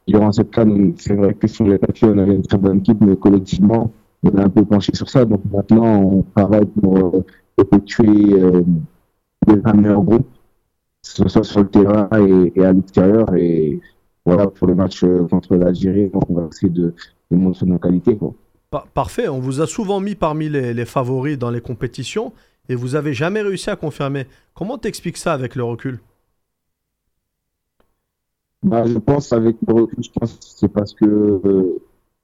durant 0.09 0.33
cette 0.33 0.51
canne, 0.51 0.95
c'est 0.97 1.15
vrai 1.15 1.35
que 1.35 1.47
sur 1.47 1.65
les 1.65 1.79
papiers, 1.79 2.09
on 2.09 2.19
avait 2.19 2.35
une 2.35 2.43
très 2.43 2.59
bonne 2.59 2.79
équipe, 2.79 3.01
mais 3.01 3.15
collectivement, 3.15 3.93
on 4.25 4.31
a 4.37 4.43
un 4.43 4.49
peu 4.49 4.65
penché 4.65 4.93
sur 4.95 5.09
ça. 5.09 5.25
Donc 5.25 5.43
maintenant, 5.53 6.03
on 6.03 6.25
travaille 6.35 6.67
pour 6.67 6.97
euh, 6.99 7.25
effectuer 7.63 8.33
euh, 8.33 8.63
des 9.47 9.57
meilleurs 9.75 10.03
groupes, 10.03 10.29
que 11.05 11.09
ce 11.09 11.29
soit 11.29 11.45
sur 11.45 11.61
le 11.61 11.69
terrain 11.69 12.09
et, 12.57 12.65
à 12.65 12.73
l'extérieur. 12.73 13.33
Et 13.37 13.79
voilà, 14.27 14.49
pour 14.49 14.67
le 14.67 14.75
match 14.75 15.05
euh, 15.05 15.25
contre 15.29 15.55
l'Algérie, 15.55 16.11
on 16.13 16.35
va 16.35 16.49
essayer 16.51 16.73
de, 16.73 16.93
de 17.31 17.37
montrer 17.37 17.67
nos 17.67 17.79
qualités. 17.79 18.17
Quoi. 18.17 18.35
Pa- 18.71 18.87
parfait. 18.93 19.29
On 19.29 19.39
vous 19.39 19.61
a 19.61 19.69
souvent 19.69 20.01
mis 20.01 20.17
parmi 20.17 20.49
les 20.49 20.85
favoris 20.85 21.39
dans 21.39 21.51
les 21.51 21.61
compétitions 21.61 22.33
et 22.71 22.77
vous 22.77 22.95
avez 22.95 23.13
jamais 23.13 23.43
réussi 23.43 23.69
à 23.69 23.75
confirmer. 23.77 24.27
Comment 24.55 24.79
t'expliques 24.79 25.17
ça 25.17 25.33
avec 25.33 25.57
le 25.57 25.65
recul? 25.65 25.99
Bah, 28.63 28.85
je 28.87 28.97
pense 28.99 29.33
avec 29.33 29.57
le 29.67 29.75
recul, 29.75 30.05
je 30.05 30.11
pense 30.11 30.39
c'est 30.41 30.69
parce 30.69 30.95
que 30.95 31.05
euh, 31.05 31.83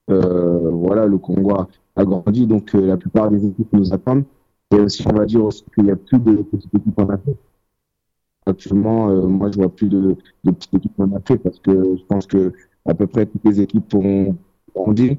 euh, 0.09 0.69
voilà, 0.71 1.05
le 1.05 1.17
Congo 1.17 1.53
a, 1.95 2.05
grandi, 2.05 2.47
donc 2.47 2.73
euh, 2.73 2.87
la 2.87 2.95
plupart 2.95 3.29
des 3.29 3.45
équipes 3.45 3.73
nous 3.73 3.93
attendent. 3.93 4.23
Et 4.71 4.79
aussi, 4.79 5.05
on 5.05 5.13
va 5.13 5.25
dire 5.25 5.49
qu'il 5.73 5.83
n'y 5.83 5.91
a 5.91 5.97
plus 5.97 6.19
de 6.19 6.43
petites 6.43 6.73
équipes 6.73 6.99
en 6.99 7.09
Afrique. 7.09 7.37
Actuellement, 8.45 9.07
moi, 9.27 9.51
je 9.51 9.57
vois 9.57 9.69
plus 9.69 9.89
de, 9.89 10.15
de 10.45 10.51
petites 10.51 10.73
équipes 10.75 10.99
en 10.99 11.11
Afrique 11.13 11.43
parce 11.43 11.59
que 11.59 11.97
je 11.97 12.03
pense 12.05 12.25
que 12.25 12.53
à 12.85 12.93
peu 12.93 13.07
près 13.07 13.25
toutes 13.25 13.43
les 13.43 13.59
équipes 13.59 13.93
ont 13.95 14.37
grandi. 14.73 15.17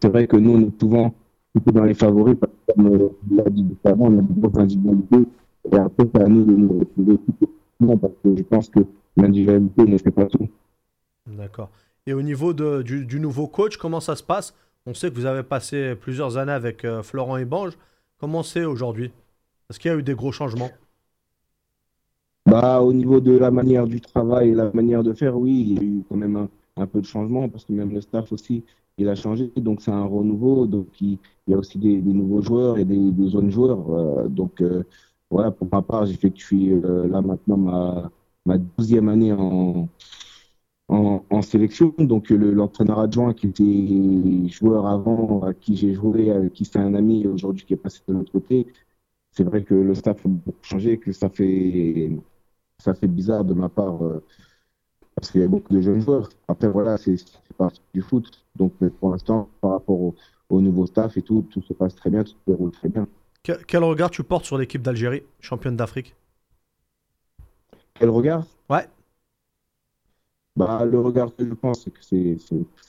C'est 0.00 0.08
vrai 0.08 0.26
que 0.26 0.36
nous, 0.36 0.52
on 0.52 0.60
est 0.62 0.80
souvent 0.80 1.14
plutôt 1.52 1.70
dans 1.72 1.84
les 1.84 1.94
favoris 1.94 2.36
parce 2.38 2.52
que 2.52 2.72
comme 2.72 2.86
euh, 2.94 3.08
l'a 3.30 3.50
dit 3.50 3.66
avant, 3.84 4.06
on 4.06 4.18
a 4.18 4.22
des 4.22 4.40
grosses 4.40 4.58
individualités. 4.58 5.28
Et 5.70 5.76
après, 5.76 6.08
c'est 6.14 6.22
à 6.22 6.28
nous 6.28 6.44
de 6.44 6.52
nous 6.52 6.78
retrouver 6.80 7.18
tout 7.18 7.96
parce 8.00 8.14
que 8.22 8.36
je 8.36 8.42
pense 8.42 8.68
que 8.68 8.80
l'individualité 9.16 9.84
ne 9.84 9.98
fait 9.98 10.10
pas 10.10 10.26
tout. 10.26 10.48
D'accord. 11.26 11.70
Et 12.06 12.12
au 12.14 12.22
niveau 12.22 12.52
de- 12.52 12.82
du, 12.82 13.04
du 13.04 13.20
nouveau 13.20 13.46
coach, 13.46 13.76
comment 13.76 14.00
ça 14.00 14.16
se 14.16 14.22
passe? 14.22 14.54
On 14.86 14.94
sait 14.94 15.10
que 15.10 15.14
vous 15.14 15.26
avez 15.26 15.42
passé 15.42 15.94
plusieurs 15.94 16.36
années 16.36 16.52
avec 16.52 16.84
euh, 16.84 17.02
Florent 17.02 17.36
Ebange. 17.36 17.78
Comment 18.18 18.42
c'est 18.42 18.64
aujourd'hui? 18.64 19.10
Est-ce 19.68 19.78
qu'il 19.78 19.90
y 19.90 19.94
a 19.94 19.96
eu 19.98 20.02
des 20.02 20.14
gros 20.14 20.32
changements? 20.32 20.70
Bah, 22.46 22.80
au 22.80 22.92
niveau 22.92 23.20
de 23.20 23.36
la 23.38 23.50
manière 23.50 23.86
du 23.86 24.00
travail 24.00 24.50
et 24.50 24.54
la 24.54 24.70
manière 24.72 25.02
de 25.02 25.12
faire, 25.12 25.36
oui, 25.36 25.60
il 25.60 25.72
y 25.74 25.78
a 25.78 25.82
eu 25.82 26.02
quand 26.08 26.16
même 26.16 26.36
un, 26.36 26.48
un 26.76 26.86
peu 26.86 27.00
de 27.00 27.06
changement 27.06 27.48
parce 27.48 27.64
que 27.64 27.72
même 27.72 27.92
le 27.92 28.00
staff 28.00 28.32
aussi, 28.32 28.64
il 28.98 29.08
a 29.08 29.14
changé. 29.14 29.52
Donc, 29.56 29.80
c'est 29.82 29.90
un 29.90 30.04
renouveau. 30.04 30.66
Donc, 30.66 30.88
il, 31.00 31.18
y 31.48 31.54
a 31.54 31.58
aussi 31.58 31.78
des, 31.78 32.00
nouveaux 32.02 32.42
joueurs 32.42 32.78
et 32.78 32.84
des, 32.84 33.10
des 33.10 33.30
jeunes 33.30 33.50
joueurs. 33.50 33.90
Euh, 33.90 34.28
donc, 34.28 34.60
euh, 34.62 34.84
voilà, 35.30 35.50
pour 35.50 35.68
ma 35.72 35.82
part, 35.82 36.06
j'effectue 36.06 36.80
euh, 36.84 37.08
là 37.08 37.22
maintenant 37.22 37.56
ma, 37.56 38.10
ma 38.46 38.58
douzième 38.58 39.08
année 39.08 39.32
en, 39.32 39.88
sélection. 41.42 41.94
Donc, 41.98 42.30
le- 42.30 42.52
l'entraîneur 42.52 42.98
adjoint 43.00 43.34
qui 43.34 43.48
était 43.48 44.48
joueur 44.48 44.86
avant, 44.86 45.42
à 45.42 45.54
qui 45.54 45.76
j'ai 45.76 45.94
joué, 45.94 46.30
avec 46.30 46.52
qui 46.52 46.64
c'est 46.64 46.78
un 46.78 46.94
ami 46.94 47.26
aujourd'hui 47.26 47.64
qui 47.64 47.72
est 47.74 47.76
passé 47.76 48.00
de 48.06 48.12
l'autre 48.14 48.32
côté, 48.32 48.66
c'est 49.32 49.44
vrai 49.44 49.64
que 49.64 49.74
le 49.74 49.94
staff 49.94 50.24
a 50.26 50.28
beaucoup 50.28 50.58
changé, 50.62 50.98
que 50.98 51.12
ça 51.12 51.28
fait 51.30 52.10
ça 52.78 52.94
fait 52.94 53.08
bizarre 53.08 53.44
de 53.44 53.54
ma 53.54 53.68
part 53.68 54.00
parce 55.14 55.30
qu'il 55.30 55.40
y 55.40 55.44
a 55.44 55.48
beaucoup 55.48 55.72
de 55.74 55.80
jeunes 55.80 56.00
joueurs. 56.00 56.28
Après, 56.48 56.68
voilà, 56.68 56.96
c'est 56.98 57.16
partie 57.56 57.80
du 57.94 58.02
foot. 58.02 58.30
Donc, 58.56 58.72
mais 58.80 58.90
pour 58.90 59.10
l'instant, 59.10 59.48
par 59.60 59.72
rapport 59.72 60.00
au, 60.00 60.14
au 60.50 60.60
nouveau 60.60 60.86
staff 60.86 61.16
et 61.16 61.22
tout, 61.22 61.46
tout 61.50 61.62
se 61.62 61.72
passe 61.74 61.94
très 61.94 62.10
bien, 62.10 62.24
tout 62.24 62.30
se 62.32 62.36
déroule 62.46 62.70
très 62.72 62.88
bien. 62.88 63.06
Que- 63.44 63.62
Quel 63.66 63.84
regard 63.84 64.10
tu 64.10 64.24
portes 64.24 64.44
sur 64.44 64.58
l'équipe 64.58 64.82
d'Algérie, 64.82 65.22
championne 65.40 65.76
d'Afrique? 65.76 66.16
Quel 67.94 68.10
regard? 68.10 68.44
Ouais. 68.68 68.86
bah, 70.56 70.84
Le 70.84 71.00
regard 71.00 71.34
que 71.34 71.44
je 71.46 71.54
pense, 71.54 71.84
c'est 71.84 71.90
que 71.90 72.02
c'est 72.02 72.36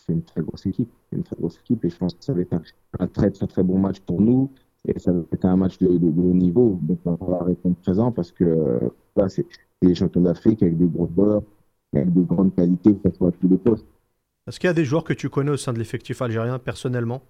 une 0.10 0.24
très 0.24 0.42
grosse 0.42 0.66
équipe. 0.66 0.90
Une 1.12 1.24
très 1.24 1.36
grosse 1.36 1.60
équipe 1.60 1.84
et 1.86 1.90
je 1.90 1.98
pense 1.98 2.14
que 2.16 2.24
ça 2.24 2.34
va 2.34 2.42
être 2.42 2.54
un, 2.54 2.62
un 3.00 3.08
très, 3.08 3.32
très, 3.32 3.48
très 3.48 3.64
bon 3.64 3.80
match 3.80 4.00
pour 4.02 4.22
nous. 4.22 4.52
Et 4.88 5.00
ça 5.00 5.14
va 5.14 5.22
être 5.32 5.46
un 5.46 5.56
match 5.56 5.78
de, 5.78 5.88
de, 5.88 5.98
de 5.98 6.22
haut 6.22 6.34
niveau. 6.34 6.78
Donc, 6.82 7.00
on 7.06 7.16
va 7.26 7.44
répondre 7.44 7.76
présent 7.78 8.12
parce 8.12 8.32
que 8.32 8.44
euh, 8.44 8.80
là, 9.16 9.30
c'est 9.30 9.46
les 9.82 9.96
champions 9.96 10.22
d'Afrique 10.22 10.62
avec 10.64 10.78
des 10.78 10.88
gros 10.88 11.08
joueurs, 11.16 11.38
avec 11.38 11.48
de 11.94 12.22
grandes 12.24 12.56
qualités, 12.56 12.94
que 12.96 13.10
ce 13.10 13.18
soit 13.18 13.30
à 13.30 13.32
tous 13.32 13.48
les 13.48 13.58
postes. 13.58 13.86
Est-ce 14.48 14.60
qu'il 14.60 14.68
y 14.68 14.72
a 14.72 14.74
des 14.74 14.86
joueurs 14.86 15.04
que 15.04 15.14
tu 15.14 15.30
connais 15.30 15.52
au 15.52 15.58
sein 15.58 15.74
de 15.74 15.80
l'effectif 15.80 16.22
algérien 16.22 16.60
personnellement? 16.60 17.22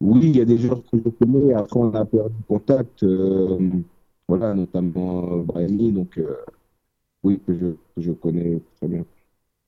Oui, 0.00 0.20
il 0.30 0.36
y 0.36 0.40
a 0.40 0.44
des 0.44 0.58
joueurs 0.58 0.82
que 0.90 0.98
je 0.98 1.08
connais. 1.10 1.54
Après, 1.54 1.78
on 1.78 1.94
a 1.94 2.04
perdu 2.04 2.34
contact. 2.48 3.02
euh, 3.04 3.58
voilà, 4.28 4.54
notamment 4.54 5.32
euh, 5.40 5.42
Brahimi. 5.44 5.92
Donc, 5.92 6.18
euh, 6.18 6.34
oui, 7.22 7.40
que 7.46 7.54
je, 7.58 7.66
que 7.66 8.02
je 8.02 8.12
connais 8.12 8.60
très 8.76 8.88
bien. 8.88 9.04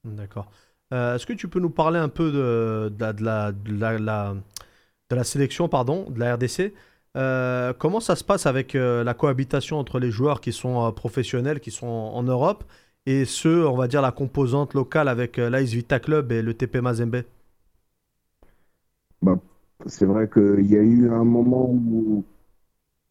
D'accord. 0.05 0.50
Euh, 0.92 1.14
Est-ce 1.16 1.26
que 1.26 1.32
tu 1.32 1.48
peux 1.48 1.61
nous 1.61 1.70
parler 1.70 1.98
un 1.98 2.09
peu 2.09 2.30
de, 2.32 2.88
de 2.94 3.00
la, 3.00 3.12
de, 3.12 3.24
la, 3.24 3.52
de 3.52 3.72
la- 4.00 4.34
la- 5.11 5.24
sélection 5.24 5.68
pardon, 5.68 6.11
de 6.11 6.18
la 6.20 6.34
RDC 6.36 6.74
Comment 7.78 8.00
ça 8.00 8.16
se 8.16 8.24
passe 8.24 8.46
avec 8.46 8.74
la 8.74 9.14
cohabitation 9.14 9.78
entre 9.78 10.00
les 10.00 10.11
joueurs 10.11 10.40
qui 10.40 10.52
sont 10.52 10.92
professionnels, 10.92 11.61
qui 11.61 11.70
sont 11.70 11.86
en, 11.86 12.14
en 12.16 12.22
Europe, 12.24 12.64
et 13.07 13.24
ceux, 13.24 13.66
on 13.66 13.76
va 13.76 13.88
dire, 13.88 14.02
la 14.02 14.12
composante 14.12 14.74
locale 14.74 15.09
avec 15.09 15.38
euh, 15.38 15.50
l'AS 15.50 15.64
Vita 15.64 16.00
Club 16.00 16.32
et 16.32 16.42
le 16.42 16.55
TP 16.55 16.76
Mazembe 16.76 17.22
C'est 19.86 20.07
vrai 20.07 20.28
qu'il 20.28 20.66
y 20.66 20.76
a 20.76 20.82
eu 20.82 21.11
un 21.11 21.24
moment 21.24 21.70
où 21.70 22.24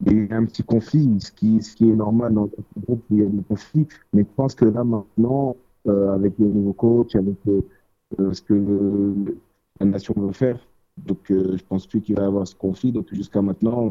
il 0.05 0.11
y 0.11 0.15
a 0.15 0.17
eu 0.19 0.27
un 0.31 0.45
petit 0.45 0.63
conflit, 0.63 1.19
ce 1.19 1.31
qui, 1.31 1.61
ce 1.61 1.83
est 1.83 1.95
normal 1.95 2.33
dans 2.33 2.45
un 2.45 2.81
groupe 2.81 3.03
il 3.11 3.17
y 3.17 3.21
a 3.21 3.25
des 3.25 3.43
conflits. 3.43 3.87
Mais 4.13 4.23
je 4.23 4.35
pense 4.35 4.55
que 4.55 4.65
là, 4.65 4.83
maintenant, 4.83 5.55
euh, 5.87 6.13
avec 6.13 6.33
les 6.39 6.47
nouveaux 6.47 6.73
coachs, 6.73 7.15
avec 7.15 7.35
euh, 7.47 8.33
ce 8.33 8.41
que 8.41 9.37
la 9.79 9.85
nation 9.85 10.13
veut 10.17 10.33
faire, 10.33 10.59
donc 10.97 11.31
euh, 11.31 11.57
je 11.57 11.63
pense 11.63 11.87
plus 11.87 12.01
qu'il 12.01 12.15
va 12.15 12.23
y 12.23 12.25
avoir 12.25 12.47
ce 12.47 12.55
conflit. 12.55 12.91
Donc 12.91 13.13
jusqu'à 13.13 13.41
maintenant, 13.41 13.89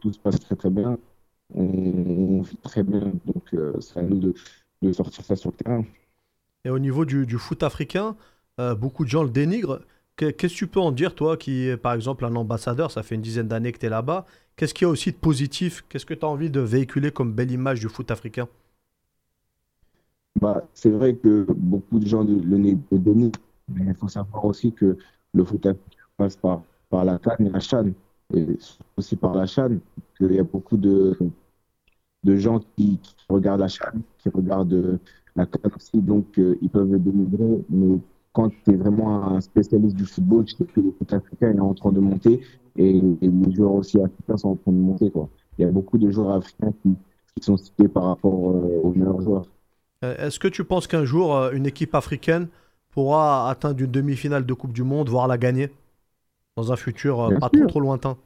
tout 0.00 0.12
se 0.12 0.18
passe 0.18 0.40
très 0.40 0.56
très 0.56 0.70
bien. 0.70 0.98
On, 1.54 1.62
on 2.38 2.42
vit 2.42 2.56
très 2.58 2.82
bien. 2.82 3.12
Donc 3.24 3.54
c'est 3.80 4.00
à 4.00 4.02
nous 4.02 4.18
de, 4.18 4.34
de 4.82 4.92
sortir 4.92 5.24
ça 5.24 5.36
sur 5.36 5.50
le 5.50 5.56
terrain. 5.56 5.84
Et 6.64 6.70
au 6.70 6.78
niveau 6.78 7.04
du, 7.04 7.26
du 7.26 7.38
foot 7.38 7.62
africain, 7.62 8.16
euh, 8.60 8.74
beaucoup 8.74 9.04
de 9.04 9.10
gens 9.10 9.22
le 9.22 9.30
dénigrent. 9.30 9.80
Que- 10.16 10.30
Qu'est-ce 10.30 10.54
que 10.54 10.58
tu 10.58 10.66
peux 10.66 10.80
en 10.80 10.92
dire, 10.92 11.14
toi, 11.14 11.36
qui 11.36 11.66
est 11.68 11.76
par 11.76 11.94
exemple 11.94 12.24
un 12.24 12.34
ambassadeur, 12.36 12.90
ça 12.90 13.02
fait 13.02 13.14
une 13.14 13.22
dizaine 13.22 13.48
d'années 13.48 13.72
que 13.72 13.78
tu 13.78 13.86
es 13.86 13.88
là-bas. 13.90 14.26
Qu'est-ce 14.56 14.74
qu'il 14.74 14.86
y 14.86 14.88
a 14.88 14.90
aussi 14.90 15.12
de 15.12 15.16
positif? 15.16 15.84
Qu'est-ce 15.88 16.06
que 16.06 16.14
tu 16.14 16.24
as 16.24 16.28
envie 16.28 16.50
de 16.50 16.60
véhiculer 16.60 17.10
comme 17.10 17.32
belle 17.32 17.50
image 17.50 17.80
du 17.80 17.88
foot 17.88 18.10
africain? 18.10 18.48
Bah, 20.40 20.62
c'est 20.74 20.90
vrai 20.90 21.14
que 21.16 21.46
beaucoup 21.50 21.98
de 21.98 22.06
gens 22.06 22.22
le, 22.22 22.36
dénigrent, 22.98 23.38
mais 23.68 23.86
il 23.86 23.94
faut 23.94 24.08
savoir 24.08 24.44
aussi 24.44 24.72
que 24.72 24.96
le 25.32 25.44
foot 25.44 25.64
africain 25.66 26.04
passe 26.16 26.36
par, 26.36 26.62
par 26.90 27.04
la 27.04 27.18
CAN 27.18 27.36
et 27.40 27.48
la 27.48 27.60
CHAN, 27.60 27.92
et 28.34 28.46
aussi 28.96 29.16
par 29.16 29.34
la 29.34 29.46
CHAN, 29.46 29.78
qu'il 30.16 30.32
y 30.32 30.38
a 30.38 30.44
beaucoup 30.44 30.76
de, 30.76 31.16
de 32.24 32.36
gens 32.36 32.60
qui, 32.76 32.98
qui 32.98 33.14
regardent 33.28 33.60
la 33.60 33.68
CHAN, 33.68 34.00
qui 34.18 34.28
regardent 34.30 34.72
euh, 34.74 34.98
la 35.36 35.46
CAN 35.46 35.70
aussi, 35.76 35.98
donc 36.00 36.38
euh, 36.38 36.56
ils 36.62 36.70
peuvent 36.70 36.90
dénigrer, 37.02 37.64
mais 37.70 37.98
quand 38.32 38.50
tu 38.50 38.72
es 38.72 38.76
vraiment 38.76 39.28
un 39.30 39.40
spécialiste 39.40 39.96
du 39.96 40.04
football, 40.06 40.44
tu 40.44 40.56
sais 40.56 40.64
que 40.64 40.80
le 40.80 40.92
foot 40.92 41.12
africain 41.12 41.52
est 41.56 41.60
en 41.60 41.74
train 41.74 41.92
de 41.92 42.00
monter 42.00 42.40
et, 42.76 42.98
et 42.98 43.28
les 43.28 43.52
joueurs 43.54 43.72
aussi 43.74 44.00
africains 44.00 44.36
sont 44.36 44.50
en 44.50 44.56
train 44.56 44.72
de 44.72 44.76
monter. 44.78 45.10
Quoi. 45.10 45.28
Il 45.58 45.62
y 45.62 45.64
a 45.68 45.70
beaucoup 45.70 45.96
de 45.98 46.10
joueurs 46.10 46.32
africains 46.36 46.72
qui, 46.82 46.90
qui 47.34 47.42
sont 47.44 47.56
cités 47.56 47.88
par 47.88 48.04
rapport 48.04 48.50
euh, 48.50 48.80
aux 48.82 48.92
meilleurs 48.92 49.20
joueurs. 49.22 49.46
Est-ce 50.02 50.38
que 50.38 50.48
tu 50.48 50.64
penses 50.64 50.86
qu'un 50.86 51.04
jour, 51.04 51.50
une 51.52 51.66
équipe 51.66 51.94
africaine 51.94 52.48
pourra 52.90 53.50
atteindre 53.50 53.80
une 53.82 53.90
demi-finale 53.90 54.46
de 54.46 54.54
Coupe 54.54 54.72
du 54.72 54.82
Monde, 54.82 55.08
voire 55.10 55.28
la 55.28 55.36
gagner 55.38 55.70
dans 56.56 56.72
un 56.72 56.76
futur 56.76 57.32
Bien 57.32 57.40
pas 57.40 57.50
sûr. 57.52 57.66
trop 57.66 57.66
trop 57.66 57.80
lointain? 57.80 58.18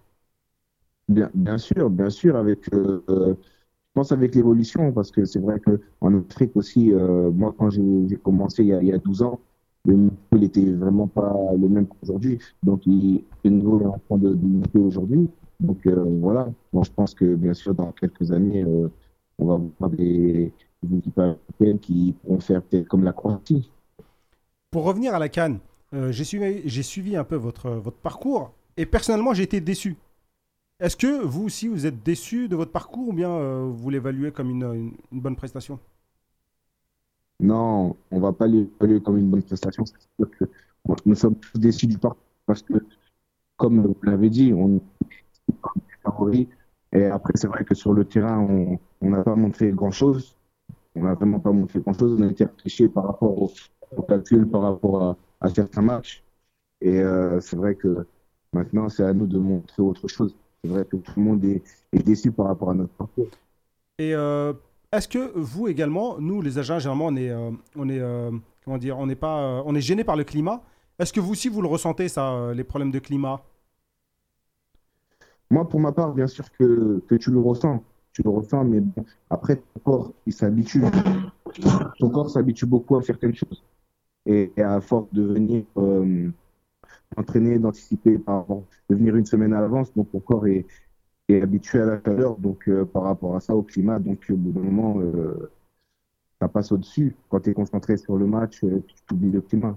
Bien, 1.09 1.31
bien 1.35 1.59
sûr, 1.59 1.91
bien 1.91 2.09
sûr, 2.11 2.37
avec, 2.37 2.73
euh, 2.73 3.35
je 3.91 4.01
pense 4.01 4.13
avec 4.13 4.37
l'évolution, 4.37 4.93
parce 4.93 5.11
que 5.11 5.25
c'est 5.25 5.41
vrai 5.41 5.59
que 5.59 5.81
en 6.01 6.17
Afrique 6.17 6.53
aussi, 6.55 6.93
euh, 6.93 7.31
moi 7.33 7.53
quand 7.59 7.71
j'ai 7.71 7.83
commencé 8.23 8.63
il 8.63 8.69
y, 8.69 8.73
a, 8.73 8.81
il 8.81 8.89
y 8.89 8.93
a 8.93 8.99
12 8.99 9.23
ans, 9.23 9.41
le 9.85 9.95
niveau 9.95 10.15
il 10.37 10.45
était 10.45 10.65
vraiment 10.73 11.09
pas 11.09 11.37
le 11.59 11.69
même 11.69 11.89
qu'aujourd'hui. 11.89 12.39
Donc 12.63 12.87
il, 12.87 13.25
le 13.45 13.51
niveau 13.51 13.81
est 13.81 13.87
en 13.87 13.99
train 14.09 14.19
de, 14.19 14.35
de 14.35 14.79
aujourd'hui. 14.79 15.29
Donc 15.59 15.85
euh, 15.87 16.05
voilà, 16.21 16.49
bon, 16.73 16.85
je 16.85 16.93
pense 16.93 17.15
que 17.15 17.35
bien 17.35 17.53
sûr 17.53 17.75
dans 17.75 17.91
quelques 17.91 18.31
années, 18.31 18.63
euh, 18.63 18.89
on 19.41 19.47
va 19.47 19.61
voir 19.81 19.91
des, 19.91 20.53
des 20.85 20.99
équipes 20.99 21.19
africaines 21.19 21.81
qui 21.81 22.15
pourront 22.23 22.39
faire 22.39 22.63
peut-être 22.63 22.87
comme 22.87 23.03
la 23.03 23.13
Croatie. 23.13 23.73
Pour 24.71 24.85
revenir 24.85 25.15
à 25.15 25.19
la 25.19 25.29
Cannes, 25.29 25.59
j'ai 26.11 26.23
suivi, 26.23 26.63
j'ai 26.65 26.85
suivi 26.85 27.17
un 27.17 27.25
peu 27.25 27.35
votre, 27.35 27.71
votre 27.71 27.97
parcours 27.97 28.53
et 28.77 28.87
personnellement 28.87 29.35
j'ai 29.35 29.43
été 29.43 29.61
déçu. 29.61 29.97
Est-ce 30.81 30.97
que 30.97 31.23
vous 31.23 31.45
aussi 31.45 31.69
vous 31.69 31.85
êtes 31.85 32.03
déçu 32.03 32.49
de 32.49 32.57
votre 32.57 32.73
parcours 32.73 33.09
ou 33.09 33.13
bien 33.13 33.31
euh, 33.31 33.69
vous 33.71 33.91
l'évaluez 33.91 34.33
comme 34.33 34.49
une, 34.49 34.93
bonne 35.13 35.37
prestation? 35.37 35.79
Non, 37.39 37.97
on 38.11 38.21
va 38.21 38.33
pas 38.33 38.47
l'évaluer 38.47 39.03
comme 39.03 39.19
une 39.19 39.29
bonne 39.29 39.43
prestation. 39.43 39.85
Que 40.19 40.47
nous 41.05 41.15
sommes 41.15 41.37
tous 41.37 41.59
déçus 41.59 41.87
du 41.87 41.99
parcours 41.99 42.25
parce 42.47 42.63
que, 42.63 42.75
comme 43.59 43.83
vous 43.83 43.97
l'avez 44.03 44.31
dit, 44.31 44.55
on 44.55 44.77
est 44.77 44.83
favoris. 46.03 46.47
Et 46.93 47.05
après, 47.05 47.35
c'est 47.37 47.47
vrai 47.47 47.63
que 47.65 47.75
sur 47.75 47.93
le 47.93 48.07
terrain, 48.07 48.41
on 49.03 49.11
n'a 49.11 49.23
pas 49.23 49.37
montré 49.37 49.71
grand-chose. 49.73 50.35
On 50.95 51.03
n'a 51.03 51.13
vraiment 51.13 51.41
pas 51.41 51.53
montré 51.53 51.81
grand-chose. 51.81 52.19
On 52.19 52.23
a 52.23 52.31
été 52.31 52.45
repêché 52.45 52.89
par 52.89 53.07
rapport 53.07 53.43
au, 53.43 53.53
calcul, 54.09 54.49
par 54.49 54.63
rapport 54.63 55.03
à, 55.03 55.17
à 55.43 55.51
certains 55.51 55.83
matchs. 55.83 56.25
Et 56.81 57.01
euh, 57.01 57.39
c'est 57.41 57.57
vrai 57.57 57.75
que 57.75 58.07
maintenant, 58.55 58.89
c'est 58.89 59.05
à 59.05 59.13
nous 59.13 59.27
de 59.27 59.39
montrer 59.39 59.83
autre 59.83 60.09
chose. 60.09 60.35
C'est 60.63 60.71
vrai 60.71 60.85
que 60.85 60.97
tout 60.97 61.13
le 61.17 61.23
monde 61.23 61.45
est, 61.45 61.63
est 61.93 62.03
déçu 62.03 62.31
par 62.33 62.47
rapport 62.47 62.71
à 62.71 62.75
notre 62.75 62.93
parcours. 62.93 63.29
Et 63.99 64.15
euh, 64.15 64.53
est-ce 64.93 65.09
que 65.09 65.33
vous 65.39 65.69
également, 65.69 66.19
nous 66.19 66.43
les 66.43 66.59
agents, 66.59 66.79
généralement 66.79 67.07
on 67.07 67.17
est, 67.17 67.31
euh, 67.31 67.51
on 67.77 67.89
est, 67.89 67.99
euh, 68.01 68.31
comment 68.65 68.79
dire, 68.79 68.99
on 68.99 69.07
n'est 69.07 69.15
pas, 69.15 69.41
euh, 69.41 69.63
on 69.65 69.75
est 69.75 69.81
gêné 69.81 70.05
par 70.05 70.17
le 70.17 70.25
climat? 70.25 70.63
Est-ce 70.99 71.13
que 71.13 71.21
vous 71.21 71.33
aussi 71.33 71.49
vous 71.49 71.63
le 71.63 71.69
ressentez 71.69 72.09
ça, 72.09 72.53
les 72.55 72.65
problèmes 72.65 72.91
de 72.91 72.99
climat? 72.99 73.41
Moi, 75.51 75.67
pour 75.69 75.81
ma 75.81 75.93
part, 75.93 76.13
bien 76.13 76.27
sûr 76.27 76.45
que, 76.53 77.03
que 77.09 77.15
tu 77.15 77.31
le 77.31 77.41
ressens. 77.41 77.83
Tu 78.13 78.23
le 78.23 78.31
ressens, 78.31 78.65
mais 78.65 78.81
bon, 78.81 79.05
après, 79.31 79.57
ton 79.57 79.81
corps, 79.83 80.13
il 80.27 80.33
s'habitue. 80.33 80.83
Ton 81.99 82.11
corps 82.11 82.29
s'habitue 82.29 82.67
beaucoup 82.67 82.97
à 82.97 83.03
certaines 83.03 83.35
choses. 83.35 83.63
Et, 84.27 84.53
et 84.57 84.63
à 84.63 84.81
force 84.81 85.07
de 85.13 85.23
venir 85.23 85.65
entraîner, 87.17 87.59
d'anticiper, 87.59 88.19
de 88.19 88.95
venir 88.95 89.17
une 89.17 89.27
semaine 89.27 89.53
à 89.53 89.61
l'avance, 89.61 89.93
donc 89.95 90.11
ton 90.11 90.21
corps 90.21 90.47
est, 90.47 90.67
est 91.29 91.41
habitué 91.43 91.81
à 91.81 91.87
la 91.87 92.03
chaleur, 92.03 92.37
donc 92.37 92.69
euh, 92.69 92.85
par 92.85 93.03
rapport 93.05 93.37
à 93.37 93.41
ça, 93.41 93.55
au 93.55 93.63
climat, 93.63 93.99
donc 93.99 94.25
au 94.31 94.37
bout 94.37 94.53
d'un 94.53 94.61
moment, 94.61 95.01
euh, 95.01 95.51
ça 96.41 96.49
passe 96.49 96.73
au-dessus. 96.73 97.17
Quand 97.29 97.41
tu 97.41 97.51
es 97.51 97.55
concentré 97.55 97.97
sur 97.97 98.17
le 98.17 98.27
match, 98.27 98.63
euh, 98.65 98.83
tu 98.87 99.15
oublies 99.15 99.31
le 99.31 99.41
climat. 99.41 99.77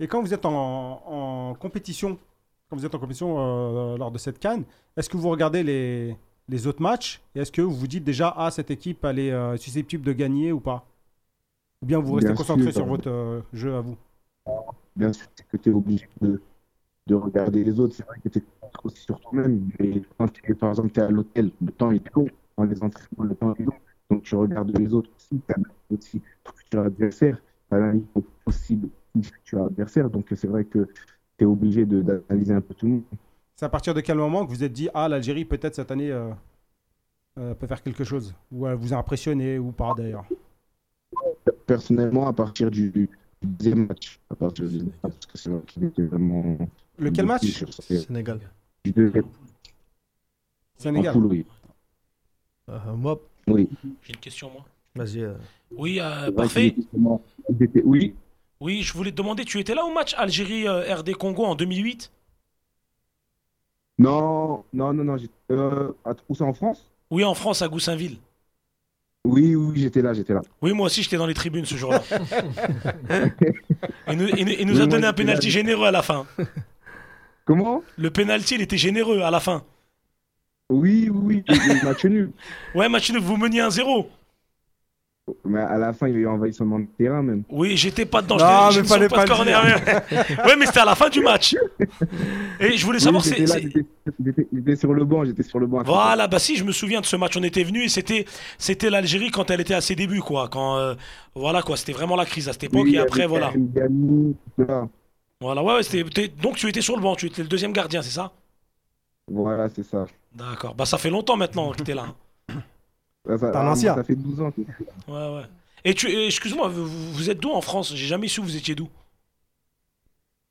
Et 0.00 0.06
quand 0.06 0.20
vous 0.20 0.34
êtes 0.34 0.44
en, 0.46 1.02
en 1.06 1.54
compétition, 1.54 2.18
quand 2.68 2.76
vous 2.76 2.84
êtes 2.86 2.94
en 2.94 2.98
compétition 2.98 3.36
euh, 3.38 3.96
lors 3.96 4.10
de 4.10 4.18
cette 4.18 4.38
canne, 4.38 4.64
est-ce 4.96 5.08
que 5.08 5.16
vous 5.16 5.28
regardez 5.30 5.62
les, 5.62 6.16
les 6.48 6.66
autres 6.66 6.82
matchs 6.82 7.20
et 7.34 7.40
est-ce 7.40 7.52
que 7.52 7.62
vous 7.62 7.74
vous 7.74 7.86
dites 7.86 8.04
déjà 8.04 8.32
ah 8.36 8.50
cette 8.50 8.70
équipe 8.70 9.04
elle 9.04 9.18
est 9.18 9.32
euh, 9.32 9.56
susceptible 9.56 10.04
de 10.04 10.12
gagner 10.12 10.52
ou 10.52 10.60
pas 10.60 10.86
Ou 11.82 11.86
bien 11.86 11.98
vous 11.98 12.12
restez 12.14 12.32
Bien 12.32 12.36
concentré 12.36 12.70
sûr. 12.72 12.82
sur 12.82 12.86
votre 12.86 13.08
euh, 13.10 13.40
jeu 13.52 13.74
à 13.74 13.80
vous? 13.80 13.96
bien 14.96 15.12
sûr 15.12 15.26
que 15.50 15.56
tu 15.56 15.70
es 15.70 15.72
obligé 15.72 16.08
de, 16.20 16.40
de 17.08 17.14
regarder 17.14 17.64
les 17.64 17.80
autres. 17.80 17.94
C'est 17.96 18.06
vrai 18.06 18.18
que 18.22 18.28
tu 18.28 18.38
es 18.38 18.42
aussi 18.84 19.02
sur 19.02 19.18
toi-même. 19.20 19.68
Mais 19.80 20.02
quand 20.16 20.28
t'es- 20.28 20.54
par 20.54 20.70
exemple, 20.70 20.90
tu 20.90 21.00
es 21.00 21.02
à 21.02 21.10
l'hôtel, 21.10 21.50
le 21.60 21.72
temps 21.72 21.90
est 21.90 22.14
long. 22.14 22.26
Dans 22.56 22.64
les 22.64 22.82
entraînements, 22.82 23.24
le 23.24 23.34
temps 23.34 23.54
est 23.54 23.62
long. 23.62 23.78
Donc 24.10 24.22
tu 24.22 24.34
regardes 24.36 24.76
les 24.78 24.92
autres 24.94 25.10
aussi. 25.16 25.40
Tu 25.46 25.54
analyses 25.54 25.74
aussi 25.90 26.22
ton 26.44 26.52
futur 26.52 26.80
adversaire. 26.80 27.42
Tu 27.68 27.76
analyses 27.76 28.06
ton 28.14 28.24
possible 28.44 28.88
futur 29.22 29.64
adversaire. 29.64 30.10
Donc 30.10 30.26
c'est 30.36 30.46
vrai 30.46 30.64
que 30.64 30.86
tu 31.36 31.44
es 31.44 31.46
obligé 31.46 31.86
d'analyser 31.86 32.54
un 32.54 32.60
peu 32.60 32.74
tout 32.74 32.86
le 32.86 32.92
monde. 32.92 33.02
C'est 33.56 33.66
à 33.66 33.68
partir 33.68 33.94
de 33.94 34.00
quel 34.00 34.16
moment 34.18 34.44
que 34.46 34.50
vous 34.50 34.62
êtes 34.62 34.72
dit 34.72 34.88
ah 34.94 35.08
l'Algérie 35.08 35.44
peut-être 35.44 35.74
cette 35.74 35.90
année 35.90 36.12
euh, 36.12 36.30
euh, 37.38 37.54
peut 37.54 37.66
faire 37.66 37.82
quelque 37.82 38.04
chose 38.04 38.34
ou 38.52 38.66
elle 38.66 38.76
vous 38.76 38.92
a 38.92 38.96
impressionné 38.96 39.58
ou 39.58 39.72
pas 39.72 39.94
d'ailleurs? 39.96 40.26
Personnellement, 41.66 42.26
à 42.28 42.32
partir 42.32 42.70
du, 42.70 42.90
du 42.90 43.08
deuxième 43.42 43.86
match, 43.86 44.20
à 44.30 44.34
partir 44.34 44.64
du 44.64 44.70
deuxième 44.70 44.92
match, 45.02 45.14
parce 45.14 45.26
que 45.26 45.38
c'est 45.96 46.02
vraiment. 46.02 46.58
Lequel 46.98 47.26
match 47.26 47.64
Sénégal. 47.80 48.40
Sénégal. 50.76 51.14
Euh, 52.70 52.78
moi, 52.94 53.20
Oui. 53.46 53.68
J'ai 54.02 54.12
une 54.12 54.20
question, 54.20 54.50
moi. 54.50 54.64
vas-y. 54.94 55.22
euh, 55.22 55.34
Oui, 55.76 55.98
euh, 56.00 56.30
parfait. 56.32 56.74
Oui. 57.84 58.14
Oui, 58.60 58.82
je 58.82 58.92
voulais 58.92 59.12
te 59.12 59.16
demander, 59.16 59.44
tu 59.44 59.58
étais 59.60 59.74
là 59.74 59.84
au 59.84 59.92
match 59.92 60.14
Algérie-RD-Congo 60.14 61.44
en 61.44 61.54
2008 61.54 62.10
Non, 63.98 64.64
non, 64.72 64.92
non, 64.92 65.04
non. 65.04 65.16
Euh, 65.50 65.92
où 66.28 66.34
ça 66.34 66.44
en 66.44 66.52
France? 66.54 66.90
Oui, 67.10 67.24
en 67.24 67.34
France, 67.34 67.62
à 67.62 67.68
Goussainville. 67.68 68.18
Oui, 69.24 69.54
oui, 69.54 69.80
j'étais 69.80 70.02
là, 70.02 70.12
j'étais 70.14 70.34
là. 70.34 70.42
Oui, 70.62 70.72
moi 70.72 70.86
aussi, 70.86 71.02
j'étais 71.02 71.16
dans 71.16 71.26
les 71.26 71.34
tribunes 71.34 71.64
ce 71.64 71.76
jour-là. 71.76 72.02
Il 74.10 74.16
nous, 74.16 74.28
il 74.28 74.44
nous- 74.46 74.52
il 74.58 74.66
nous 74.66 74.74
Oui, 74.74 74.80
a 74.80 74.86
moi, 74.86 74.86
donné 74.86 75.06
un 75.06 75.34
là. 75.34 75.40
généreux 75.40 75.86
à 75.86 75.90
la 75.90 76.02
fin. 76.02 76.26
Comment? 77.48 77.82
Le 77.96 78.10
penalty, 78.10 78.56
il 78.56 78.60
était 78.60 78.76
généreux 78.76 79.22
à 79.22 79.30
la 79.30 79.40
fin. 79.40 79.62
Oui, 80.68 81.08
oui, 81.10 81.42
oui, 81.48 81.58
le 81.66 81.82
match 81.82 82.04
nul. 82.04 82.30
Ouais, 82.74 82.90
match 82.90 83.10
nul, 83.10 83.22
vous 83.22 83.38
meniez 83.38 83.62
1-0. 83.62 84.04
Mais 85.46 85.60
à 85.60 85.78
la 85.78 85.94
fin, 85.94 86.08
il 86.08 86.14
y 86.14 86.16
a 86.18 86.20
eu 86.20 86.26
envahissement 86.26 86.78
de 86.78 86.86
terrain 86.98 87.22
même. 87.22 87.44
Oui, 87.48 87.74
j'étais 87.78 88.04
pas 88.04 88.20
dedans. 88.20 88.36
Non, 88.36 88.70
j'étais- 88.70 88.82
mais 88.82 88.88
fallait 88.88 89.08
sur 89.08 89.16
pas 89.16 89.24
de 89.24 89.30
le 89.30 89.34
corner. 89.34 89.64
ouais, 90.46 90.56
mais 90.58 90.66
c'était 90.66 90.80
à 90.80 90.84
la 90.84 90.94
fin 90.94 91.08
du 91.08 91.20
match. 91.20 91.56
Et 92.60 92.76
je 92.76 92.84
voulais 92.84 92.98
savoir, 92.98 93.22
Oui, 93.24 93.32
j'étais 94.54 94.76
sur 94.76 94.92
le 94.92 95.04
banc, 95.06 95.24
j'étais 95.24 95.42
sur 95.42 95.58
le 95.58 95.66
banc. 95.66 95.82
Voilà, 95.84 96.28
bah 96.28 96.38
si, 96.38 96.54
je 96.56 96.64
me 96.64 96.72
souviens 96.72 97.00
de 97.00 97.06
ce 97.06 97.16
match. 97.16 97.34
On 97.38 97.42
était 97.42 97.64
venu 97.64 97.84
et 97.84 97.88
c'était, 97.88 98.26
c'était 98.58 98.90
l'Algérie 98.90 99.30
quand 99.30 99.50
elle 99.50 99.60
était 99.62 99.74
à 99.74 99.80
ses 99.80 99.94
débuts, 99.94 100.20
quoi. 100.20 100.48
Quand, 100.50 100.76
euh, 100.76 100.94
voilà, 101.34 101.62
quoi. 101.62 101.78
C'était 101.78 101.92
vraiment 101.92 102.16
la 102.16 102.26
crise 102.26 102.46
à 102.48 102.52
cette 102.52 102.64
époque. 102.64 102.84
Oui, 102.84 102.96
et 102.96 102.98
après, 102.98 103.26
voilà. 103.26 103.52
Tout 103.54 104.34
ça. 104.66 104.88
Voilà, 105.40 105.62
ouais, 105.62 105.74
ouais, 105.74 105.82
c'était, 105.84 106.28
donc 106.28 106.56
tu 106.56 106.68
étais 106.68 106.80
sur 106.80 106.96
le 106.96 107.02
banc. 107.02 107.14
Tu 107.14 107.26
étais 107.26 107.42
le 107.42 107.48
deuxième 107.48 107.72
gardien, 107.72 108.02
c'est 108.02 108.10
ça? 108.10 108.32
Voilà, 109.30 109.68
c'est 109.68 109.84
ça. 109.84 110.06
D'accord. 110.34 110.74
Bah 110.74 110.84
ça 110.86 110.98
fait 110.98 111.10
longtemps 111.10 111.36
maintenant 111.36 111.70
que 111.72 111.82
t'es 111.82 111.94
là. 111.94 112.06
hein. 112.48 112.62
Ça, 113.26 113.38
ça- 113.38 113.50
T'es 113.50 113.56
un 113.56 113.66
ah, 113.66 113.70
ancien. 113.72 113.94
Ça 113.94 114.04
fait 114.04 114.16
12 114.16 114.40
ans. 114.40 114.50
que- 114.50 114.62
Ouais, 115.10 115.36
ouais. 115.36 115.44
Et 115.84 115.94
tu, 115.94 116.08
excuse-moi, 116.26 116.68
vous, 116.68 116.86
vous 116.86 117.30
êtes 117.30 117.38
d'où 117.38 117.50
en 117.50 117.60
France? 117.60 117.94
J'ai 117.94 118.06
jamais 118.06 118.26
su 118.26 118.40
où 118.40 118.44
vous 118.44 118.56
étiez 118.56 118.74
d'où? 118.74 118.88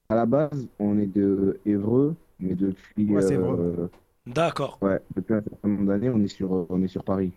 À 0.10 0.16
la 0.16 0.26
base, 0.26 0.68
on 0.80 0.98
est 1.00 1.06
de 1.08 1.60
Évreux, 1.66 2.16
mais 2.40 2.56
depuis, 2.56 3.12
Ouais, 3.12 3.22
c'est 3.22 3.36
euh. 3.36 3.88
D'accord. 4.26 4.78
ouais, 4.82 5.02
depuis 5.16 5.34
un 5.34 5.42
certain 5.42 5.68
nombre 5.68 5.86
d'années, 5.88 6.10
on 6.10 6.20
est 6.22 6.28
sur, 6.30 6.66
on 6.70 6.82
est 6.82 6.88
sur 6.88 7.04
Paris. 7.04 7.32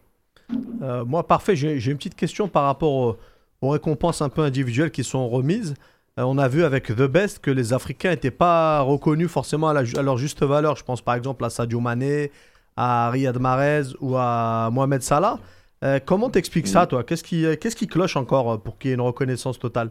Euh, 0.82 1.04
moi, 1.04 1.26
parfait. 1.26 1.56
J'ai 1.56 1.90
une 1.90 1.96
petite 1.96 2.14
question 2.16 2.48
par 2.48 2.64
rapport 2.64 2.92
au- 2.92 3.16
aux 3.60 3.68
récompenses 3.70 4.22
un 4.22 4.28
peu 4.28 4.42
individuelles 4.42 4.90
qui 4.90 5.02
sont 5.04 5.28
remises. 5.28 5.74
Euh, 6.20 6.24
on 6.24 6.36
a 6.38 6.48
vu 6.48 6.64
avec 6.64 6.84
The 6.88 7.06
Best 7.06 7.38
que 7.38 7.50
les 7.50 7.72
Africains 7.72 8.10
n'étaient 8.10 8.30
pas 8.30 8.80
reconnus 8.82 9.30
forcément 9.30 9.68
à, 9.68 9.82
leur 10.02 10.18
juste 10.18 10.42
valeur. 10.42 10.76
Je 10.76 10.84
pense 10.84 11.00
par 11.00 11.14
exemple 11.14 11.44
à 11.44 11.50
Sadio 11.50 11.80
Mané, 11.80 12.30
à 12.76 13.10
Riyad 13.10 13.38
Mahrez 13.38 13.94
ou 14.00 14.16
à 14.16 14.68
Mohamed 14.70 15.02
Salah. 15.02 15.38
Euh, 15.82 15.98
comment 16.04 16.28
t'expliques 16.28 16.68
ça, 16.68 16.86
toi? 16.86 17.04
Qu'est-ce 17.04 17.24
qui, 17.24 17.46
euh, 17.46 17.56
cloche 17.56 18.16
encore 18.16 18.60
pour 18.60 18.76
qu'il 18.76 18.90
y 18.90 18.92
ait 18.92 18.96
une 18.96 19.00
reconnaissance 19.00 19.58
totale? 19.58 19.90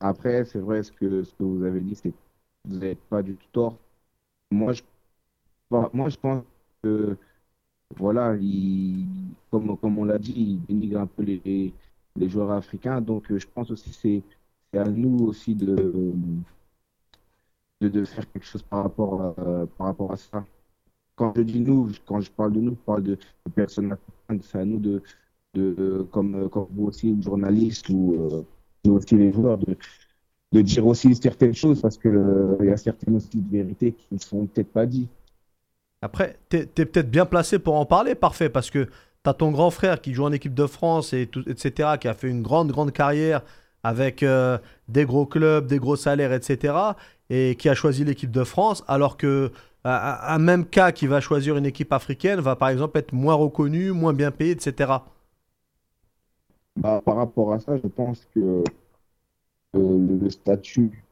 Après, 0.00 0.46
c'est 0.46 0.60
vrai, 0.60 0.82
ce 0.82 0.92
que, 0.92 1.22
vous 1.38 1.62
avez 1.62 1.80
dit, 1.80 1.94
c'est 1.94 2.12
vous 2.64 2.76
n'avez 2.78 2.94
pas 2.94 3.22
du 3.22 3.34
tout 3.34 3.48
tort. 3.52 3.76
Moi, 4.50 4.72
je, 4.72 4.80
pense 6.16 6.42
que, 6.82 7.16
voilà, 7.96 8.34
il, 8.40 9.04
comme, 9.50 9.76
comme 9.76 9.98
on 9.98 10.04
l'a 10.04 10.18
dit, 10.18 10.32
il 10.36 10.64
dénigre 10.66 11.00
un 11.00 11.06
peu 11.06 11.22
les, 11.22 11.74
les 12.20 12.28
joueurs 12.28 12.52
africains. 12.52 13.00
Donc, 13.00 13.30
euh, 13.30 13.38
je 13.38 13.46
pense 13.52 13.70
aussi 13.70 13.92
c'est 13.92 14.22
c'est 14.72 14.78
à 14.78 14.84
nous 14.84 15.26
aussi 15.26 15.54
de, 15.54 15.92
de, 17.80 18.04
faire 18.04 18.30
quelque 18.30 18.46
chose 18.46 18.62
par 18.62 18.84
rapport 18.84 19.20
à, 19.20 19.66
par 19.76 19.86
rapport 19.88 20.12
à 20.12 20.16
ça. 20.16 20.44
Quand 21.16 21.32
je 21.36 21.42
dis 21.42 21.60
nous, 21.60 21.90
quand 22.06 22.20
je 22.20 22.30
parle 22.30 22.52
de 22.52 22.60
nous, 22.60 22.72
je 22.72 22.84
parle 22.86 23.02
de, 23.02 23.18
personnes 23.54 23.92
africaines. 23.92 24.40
C'est 24.42 24.58
à 24.58 24.64
nous 24.64 24.78
de, 24.78 25.02
de 25.54 26.06
comme, 26.12 26.48
comme 26.50 26.68
vous 26.70 26.86
aussi, 26.86 27.20
journalistes 27.20 27.88
ou 27.88 28.14
euh, 28.14 28.42
nous 28.84 28.94
aussi 28.94 29.16
les 29.16 29.32
joueurs, 29.32 29.58
de, 29.58 29.76
de 30.52 30.60
dire 30.62 30.86
aussi 30.86 31.14
certaines 31.14 31.54
choses 31.54 31.80
parce 31.80 31.98
que 31.98 32.08
euh, 32.08 32.64
y 32.64 32.70
a 32.70 32.76
certaines 32.76 33.16
aussi 33.16 33.42
vérités 33.50 33.92
qui 33.92 34.14
ne 34.14 34.18
sont 34.18 34.46
peut-être 34.46 34.72
pas 34.72 34.86
dites. 34.86 35.10
Après, 36.02 36.38
t'es 36.48 36.60
es, 36.76 36.86
peut-être 36.86 37.10
bien 37.10 37.26
placé 37.26 37.58
pour 37.58 37.74
en 37.74 37.84
parler, 37.84 38.14
parfait, 38.14 38.48
parce 38.48 38.70
que 38.70 38.88
t'as 39.22 39.34
ton 39.34 39.50
grand 39.50 39.70
frère 39.70 40.00
qui 40.00 40.14
joue 40.14 40.24
en 40.24 40.32
équipe 40.32 40.54
de 40.54 40.66
France, 40.66 41.12
et 41.12 41.26
tout, 41.26 41.42
etc., 41.48 41.90
qui 42.00 42.08
a 42.08 42.14
fait 42.14 42.28
une 42.28 42.42
grande, 42.42 42.70
grande 42.72 42.92
carrière 42.92 43.42
avec 43.82 44.22
euh, 44.22 44.58
des 44.88 45.04
gros 45.04 45.26
clubs, 45.26 45.66
des 45.66 45.78
gros 45.78 45.96
salaires, 45.96 46.32
etc. 46.32 46.74
et 47.30 47.56
qui 47.56 47.68
a 47.68 47.74
choisi 47.74 48.04
l'équipe 48.04 48.30
de 48.30 48.44
France, 48.44 48.84
alors 48.88 49.16
que 49.16 49.50
un, 49.84 50.18
un 50.22 50.38
même 50.38 50.66
cas 50.66 50.92
qui 50.92 51.06
va 51.06 51.20
choisir 51.20 51.56
une 51.56 51.64
équipe 51.64 51.92
africaine 51.92 52.40
va 52.40 52.56
par 52.56 52.68
exemple 52.68 52.98
être 52.98 53.12
moins 53.12 53.34
reconnu, 53.34 53.92
moins 53.92 54.12
bien 54.12 54.30
payé, 54.30 54.52
etc. 54.52 54.92
Bah, 56.76 57.02
par 57.04 57.16
rapport 57.16 57.52
à 57.52 57.60
ça, 57.60 57.76
je 57.76 57.88
pense 57.88 58.26
que 58.34 58.64
euh, 59.74 60.18
le, 60.22 60.30
statut 60.30 61.04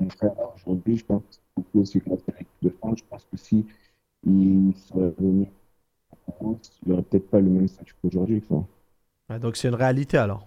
mon 0.00 0.08
frère 0.10 0.32
aujourd'hui, 0.56 0.98
je 0.98 1.04
pense 1.04 1.22
beaucoup 1.56 1.80
aussi 1.80 1.98
à 2.08 2.10
l'équipe 2.10 2.48
de 2.62 2.70
France. 2.70 2.98
Je 2.98 3.04
pense 3.08 3.26
que 3.30 3.36
si 3.36 3.66
il 4.24 4.72
serait 4.76 5.12
venu 5.18 5.46
il 6.42 6.88
n'aurait 6.88 7.02
peut-être 7.02 7.28
pas 7.30 7.40
le 7.40 7.48
même 7.48 7.68
statut 7.68 7.94
qu'aujourd'hui. 8.00 8.42
Ouais, 9.28 9.38
donc 9.38 9.56
c'est 9.56 9.68
une 9.68 9.74
réalité 9.74 10.18
alors. 10.18 10.46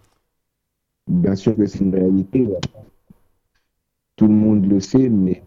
Bien 1.07 1.35
sûr 1.35 1.55
que 1.55 1.65
c'est 1.65 1.79
une 1.79 1.93
réalité. 1.95 2.47
Tout 4.15 4.27
le 4.27 4.33
monde 4.33 4.65
le 4.65 4.79
sait, 4.79 5.09
mais 5.09 5.43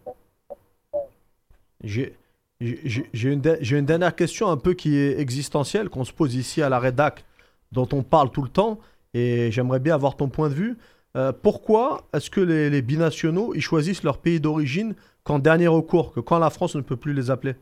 J'ai 1.83 2.15
j'ai- 2.61 3.07
j'ai 3.13 3.33
une, 3.33 3.41
de- 3.43 3.59
j'ai 3.61 3.79
une 3.79 3.85
dernière 3.85 4.17
question 4.17 4.49
un 4.49 4.57
peu 4.57 4.73
qui 4.73 4.97
est 4.97 5.21
existentielle, 5.21 5.91
qu'on 5.91 6.05
se 6.05 6.13
pose 6.13 6.35
ici 6.35 6.63
à 6.63 6.71
la 6.71 6.79
rédac, 6.79 7.25
dont 7.71 7.87
on 7.93 8.03
parle 8.03 8.31
tout 8.31 8.41
le 8.43 8.49
temps, 8.49 8.79
et 9.13 9.51
j'aimerais 9.53 9.79
bien 9.79 9.95
avoir 9.95 10.17
ton 10.17 10.29
point 10.31 10.49
de 10.49 10.55
vue. 10.55 10.79
Euh, 11.17 11.33
pourquoi 11.33 12.09
est-ce 12.15 12.31
que 12.31 12.41
les, 12.41 12.71
les 12.71 12.81
binationaux 12.83 13.55
ils 13.55 13.61
choisissent 13.61 14.03
leur 14.03 14.19
pays 14.19 14.41
d'origine 14.41 14.95
qu'en 15.23 15.39
dernier 15.39 15.67
recours, 15.69 16.13
que 16.13 16.21
quand 16.21 16.39
la 16.39 16.51
France 16.51 16.77
ne 16.77 16.81
peut 16.81 16.97
plus 16.97 17.13
les 17.13 17.31
appeler? 17.31 17.57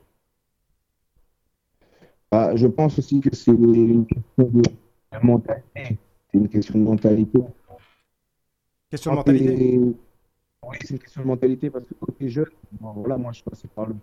Bah, 2.34 2.56
je 2.56 2.66
pense 2.66 2.98
aussi 2.98 3.20
que 3.20 3.32
c'est 3.32 3.52
une 3.52 4.06
question 4.06 4.50
de 4.50 4.62
mentalité. 5.22 5.98
C'est 6.32 6.38
une 6.38 6.48
question 6.48 6.78
de 6.80 6.84
mentalité. 6.84 7.38
Question 8.90 9.12
de 9.12 9.16
mentalité. 9.18 9.78
Oui, 9.78 10.76
c'est 10.80 10.94
une 10.94 10.98
question 10.98 11.22
de 11.22 11.26
mentalité 11.28 11.70
parce 11.70 11.84
que 11.86 11.94
es 12.24 12.28
jeune, 12.28 12.46
bon, 12.80 12.90
voilà, 12.90 13.16
moi 13.18 13.30
je 13.30 13.36
suis 13.36 13.48
passé 13.48 13.68
par 13.68 13.86
le 13.86 13.94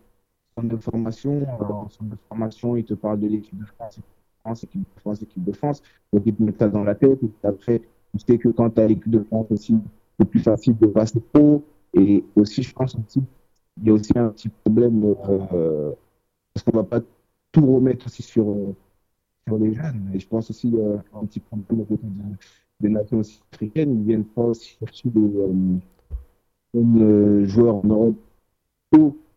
centre 0.55 0.69
de 0.69 0.77
formation. 0.77 1.45
en 1.59 1.89
centre 1.89 2.09
de 2.09 2.17
formation, 2.29 2.77
ils 2.77 2.86
te 2.86 2.93
parlent 2.93 3.19
de 3.19 3.27
l'équipe 3.27 3.59
de 3.59 3.65
France, 3.65 3.99
équipe 4.63 4.79
de 4.79 5.01
France, 5.01 5.21
équipe 5.21 5.43
de 5.43 5.51
France. 5.51 5.84
Donc 6.13 6.23
ils 6.25 6.34
te 6.34 6.41
mettent 6.41 6.59
ça 6.59 6.69
dans 6.69 6.86
la 6.86 6.95
tête. 6.95 7.19
Et 7.21 7.47
après, 7.47 7.79
tu 8.13 8.19
sais 8.25 8.38
que 8.38 8.47
quand 8.47 8.69
tu 8.69 8.79
as 8.79 8.88
l'équipe 8.88 9.11
de 9.11 9.23
France 9.23 9.47
aussi, 9.49 9.77
c'est 10.17 10.25
plus 10.25 10.39
facile 10.39 10.77
de 10.77 10.88
passer 10.88 11.19
pro. 11.34 11.61
Et 11.93 12.23
aussi, 12.38 12.63
je 12.63 12.73
pense 12.73 12.95
aussi, 12.95 13.21
il 13.82 13.88
y 13.88 13.89
a 13.89 13.93
aussi 13.93 14.17
un 14.17 14.29
petit 14.29 14.47
problème 14.47 15.03
euh, 15.03 15.91
parce 16.53 16.63
qu'on 16.63 16.77
va 16.77 16.84
pas 16.86 17.01
tout 17.51 17.65
remettre 17.75 18.05
aussi 18.07 18.21
sur, 18.23 18.49
euh, 18.49 18.75
sur 19.47 19.57
les 19.57 19.73
jeunes. 19.73 20.11
Et 20.13 20.19
je 20.19 20.27
pense 20.27 20.49
aussi 20.49 20.71
euh, 20.75 20.97
un 21.13 21.25
petit 21.25 21.39
problème 21.39 21.85
de- 21.89 21.97
des 22.79 22.89
nations 22.89 23.19
aussi 23.19 23.41
africaines. 23.53 23.99
Ils 24.01 24.05
viennent 24.05 24.25
pas 24.25 24.43
aussi 24.43 24.77
chercher 24.79 25.09
des, 25.09 25.19
euh, 25.37 25.77
euh, 26.75 27.45
joueurs 27.45 27.75
en 27.75 27.87
Europe 27.87 28.15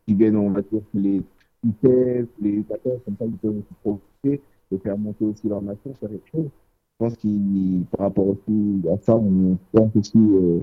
qui 0.06 0.14
viennent, 0.14 0.36
on 0.36 0.50
va 0.50 0.62
dire, 0.62 0.82
les 0.92 1.22
UTF, 1.64 2.28
les 2.40 2.62
14, 2.64 3.00
comme 3.04 3.16
ça, 3.18 3.24
ils 3.24 3.36
peuvent 3.38 3.56
aussi 3.58 3.74
profiter 3.82 4.42
et 4.70 4.78
faire 4.78 4.98
monter 4.98 5.24
aussi 5.24 5.48
leur 5.48 5.62
nation 5.62 5.94
sur 5.94 6.08
quelque 6.08 6.28
chose. 6.30 6.44
Je 6.46 6.98
pense 6.98 7.16
qu'il, 7.16 7.84
par 7.90 8.06
rapport 8.06 8.28
aussi 8.28 8.82
à 8.92 8.98
ça, 8.98 9.14
on 9.16 9.56
pense 9.72 9.96
aussi 9.96 10.18
euh, 10.18 10.60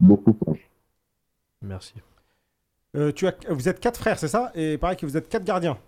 beaucoup. 0.00 0.32
Quoi. 0.32 0.54
Merci. 1.62 1.94
Euh, 2.96 3.12
tu 3.12 3.26
as, 3.26 3.34
vous 3.48 3.68
êtes 3.68 3.78
quatre 3.80 3.98
frères, 4.00 4.18
c'est 4.18 4.28
ça? 4.28 4.50
Et 4.54 4.76
pareil 4.78 4.96
que 4.96 5.06
vous 5.06 5.16
êtes 5.16 5.28
quatre 5.28 5.44
gardiens. 5.44 5.78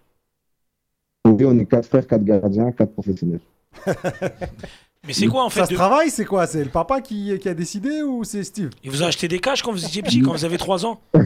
Oui, 1.25 1.45
on 1.45 1.59
est 1.59 1.67
quatre 1.67 1.87
frères, 1.87 2.07
quatre 2.07 2.25
gardiens, 2.25 2.73
quatre 2.73 2.93
professionnels. 2.93 3.41
Mais 5.07 5.13
c'est 5.13 5.27
quoi 5.27 5.45
en 5.45 5.49
Ça 5.51 5.63
fait 5.63 5.67
se 5.67 5.71
de- 5.71 5.77
travaille, 5.77 6.11
c'est 6.11 6.25
quoi? 6.25 6.47
C'est 6.47 6.63
le 6.63 6.71
papa 6.71 7.01
qui, 7.01 7.37
qui 7.41 7.49
a 7.49 7.55
décidé 7.55 8.03
ou 8.03 8.23
c'est 8.23 8.45
Steve? 8.45 8.71
Il 8.85 8.91
vous 8.91 9.03
a 9.03 9.07
acheté 9.07 9.27
des 9.27 9.41
caches 9.41 9.63
quand 9.63 9.73
vous 9.73 9.85
étiez 9.85 10.01
petit, 10.03 10.21
quand 10.21 10.31
vous 10.33 10.45
avez 10.45 10.59
3 10.59 10.87
ans? 10.87 11.01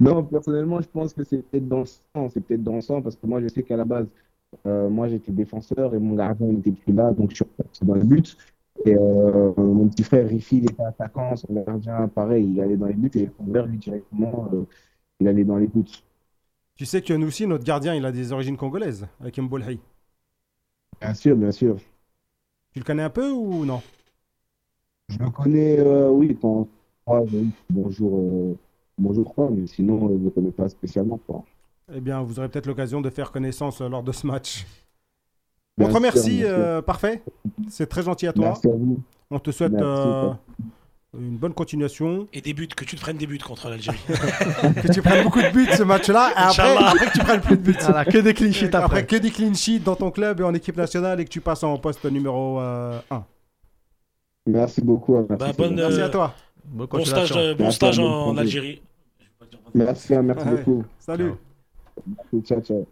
Non, 0.00 0.22
personnellement, 0.24 0.80
je 0.82 0.88
pense 0.92 1.14
que 1.14 1.22
c'est 1.24 1.38
peut-être 1.48 1.68
dans 1.68 1.78
le 1.80 1.84
sang. 1.86 2.28
C'est 2.28 2.40
peut-être 2.40 2.62
dans 2.64 2.74
le 2.74 2.80
sang 2.80 3.00
parce 3.00 3.14
que 3.16 3.26
moi, 3.26 3.40
je 3.40 3.48
sais 3.48 3.62
qu'à 3.62 3.76
la 3.76 3.84
base, 3.84 4.06
euh, 4.66 4.88
moi, 4.90 5.08
j'étais 5.08 5.30
défenseur 5.32 5.94
et 5.94 5.98
mon 5.98 6.14
gardien 6.16 6.48
n'était 6.48 6.72
plus 6.72 6.92
là, 6.92 7.12
donc 7.12 7.30
je 7.30 7.36
suis 7.36 7.44
reparti 7.44 7.84
dans 7.84 7.94
les 7.94 8.04
buts. 8.04 8.22
Et 8.84 8.94
euh, 8.96 9.52
mon 9.56 9.86
petit 9.88 10.02
frère 10.02 10.28
Rifi, 10.28 10.58
il 10.58 10.64
était 10.64 10.82
attaquant, 10.82 11.36
son 11.36 11.52
gardien, 11.54 12.08
pareil, 12.08 12.50
il 12.54 12.60
allait 12.60 12.76
dans 12.76 12.86
les 12.86 12.94
buts 12.94 13.10
et 13.14 13.30
son 13.38 13.44
père, 13.44 13.66
lui, 13.66 13.78
directement, 13.78 14.50
euh, 14.52 14.64
il 15.20 15.28
allait 15.28 15.44
dans 15.44 15.56
les 15.58 15.68
buts. 15.68 15.84
Tu 16.76 16.86
sais 16.86 17.02
que 17.02 17.12
nous 17.14 17.28
aussi, 17.28 17.46
notre 17.46 17.64
gardien, 17.64 17.94
il 17.94 18.04
a 18.04 18.10
des 18.12 18.32
origines 18.32 18.56
congolaises, 18.56 19.06
avec 19.20 19.38
Mbolhaï. 19.38 19.78
Bien 21.00 21.14
sûr, 21.14 21.36
bien 21.36 21.52
sûr. 21.52 21.76
Tu 22.72 22.80
le 22.80 22.84
connais 22.84 23.02
un 23.04 23.10
peu 23.10 23.30
ou 23.30 23.64
non? 23.64 23.80
Je 25.08 25.18
le 25.18 25.30
connais, 25.30 25.78
euh, 25.78 26.08
oui, 26.08 26.36
quand 26.40 26.66
ah, 27.06 27.20
oui, 27.20 27.50
bonjour, 27.68 28.18
euh, 28.18 28.56
bonjour, 28.96 29.34
quoi, 29.34 29.50
mais 29.50 29.66
sinon, 29.66 30.06
euh, 30.06 30.08
je 30.14 30.18
ne 30.18 30.24
le 30.24 30.30
connais 30.30 30.50
pas 30.50 30.68
spécialement. 30.68 31.18
Quoi. 31.26 31.44
Eh 31.94 32.00
bien, 32.00 32.22
vous 32.22 32.38
aurez 32.38 32.48
peut-être 32.48 32.66
l'occasion 32.66 33.00
de 33.02 33.10
faire 33.10 33.30
connaissance 33.30 33.80
euh, 33.82 33.88
lors 33.88 34.02
de 34.02 34.10
ce 34.10 34.26
match. 34.26 34.66
Bien 35.76 35.86
On 35.86 35.90
te 35.90 35.94
remercie, 35.96 36.40
sûr. 36.40 36.48
euh, 36.48 36.80
parfait. 36.82 37.22
C'est 37.68 37.86
très 37.86 38.02
gentil 38.02 38.26
à 38.26 38.32
toi. 38.32 38.46
Merci 38.46 38.68
à 38.68 38.72
vous. 38.72 39.02
On 39.30 39.38
te 39.38 39.50
souhaite 39.50 39.72
Merci. 39.72 40.38
Une 41.18 41.36
bonne 41.36 41.54
continuation. 41.54 42.28
et 42.32 42.40
des 42.40 42.52
buts, 42.54 42.68
que 42.68 42.84
tu 42.84 42.96
te 42.96 43.00
prennes 43.00 43.16
des 43.16 43.26
buts 43.26 43.38
contre 43.38 43.68
l'Algérie. 43.68 43.98
que 44.08 44.92
tu 44.92 45.00
prennes 45.02 45.22
beaucoup 45.24 45.40
de 45.42 45.50
buts 45.50 45.68
ce 45.76 45.82
match-là. 45.82 46.30
Et 46.30 46.34
après, 46.36 47.06
que 47.06 47.12
tu 47.12 47.18
prennes 47.20 47.40
plus 47.40 47.56
de 47.56 47.62
buts. 47.62 47.76
Voilà, 47.80 48.04
que 48.04 48.18
des 48.18 48.34
clean 48.34 48.52
sheets 48.52 48.66
après. 48.74 48.78
après. 48.84 49.06
que 49.06 49.16
des 49.16 49.30
clean 49.30 49.54
sheets 49.54 49.80
dans 49.80 49.96
ton 49.96 50.10
club 50.10 50.40
et 50.40 50.44
en 50.44 50.54
équipe 50.54 50.76
nationale 50.76 51.20
et 51.20 51.24
que 51.24 51.30
tu 51.30 51.40
passes 51.40 51.62
en 51.62 51.78
poste 51.78 52.04
numéro 52.06 52.58
1. 52.58 53.02
Merci 54.46 54.80
beaucoup. 54.82 55.16
hein, 55.16 55.26
Merci, 55.28 55.44
Bah, 55.46 55.52
bonne, 55.56 55.74
Merci 55.76 56.00
Euh, 56.00 56.06
à 56.06 56.08
toi. 56.10 56.34
Bonne 56.64 56.86
Bon 56.88 57.04
stage, 57.04 57.32
euh, 57.36 57.54
bon 57.54 57.64
Merci, 57.64 57.76
stage 57.76 57.98
en. 57.98 58.36
Algérie. 58.36 58.82
merci, 59.74 60.14
hein, 60.14 60.22
merci 60.22 60.46
Ouais. 60.48 60.56
beaucoup. 60.56 60.84
Salut. 60.98 61.32
Merci, 62.06 62.46
ciao, 62.48 62.60
ciao. 62.60 62.86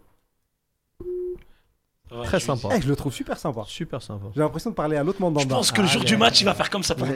Très 2.25 2.39
je- 2.39 2.45
sympa. 2.45 2.69
Eh, 2.75 2.81
je 2.81 2.87
le 2.87 2.95
trouve 2.95 3.11
super 3.13 3.37
sympa. 3.37 3.63
Super 3.65 4.01
sympa. 4.01 4.25
J'ai 4.35 4.41
l'impression 4.41 4.69
de 4.69 4.75
parler 4.75 4.97
à 4.97 5.03
l'autre 5.03 5.19
monde 5.19 5.39
Je 5.39 5.47
pense 5.47 5.71
que 5.71 5.81
le 5.81 5.87
jour 5.87 6.01
Ah, 6.03 6.07
du 6.07 6.15
match, 6.17 6.41
il 6.41 6.45
va 6.45 6.53
faire 6.53 6.69
comme 6.69 6.83
ça 6.83 6.93
pour 6.95 7.07
nous. 7.07 7.13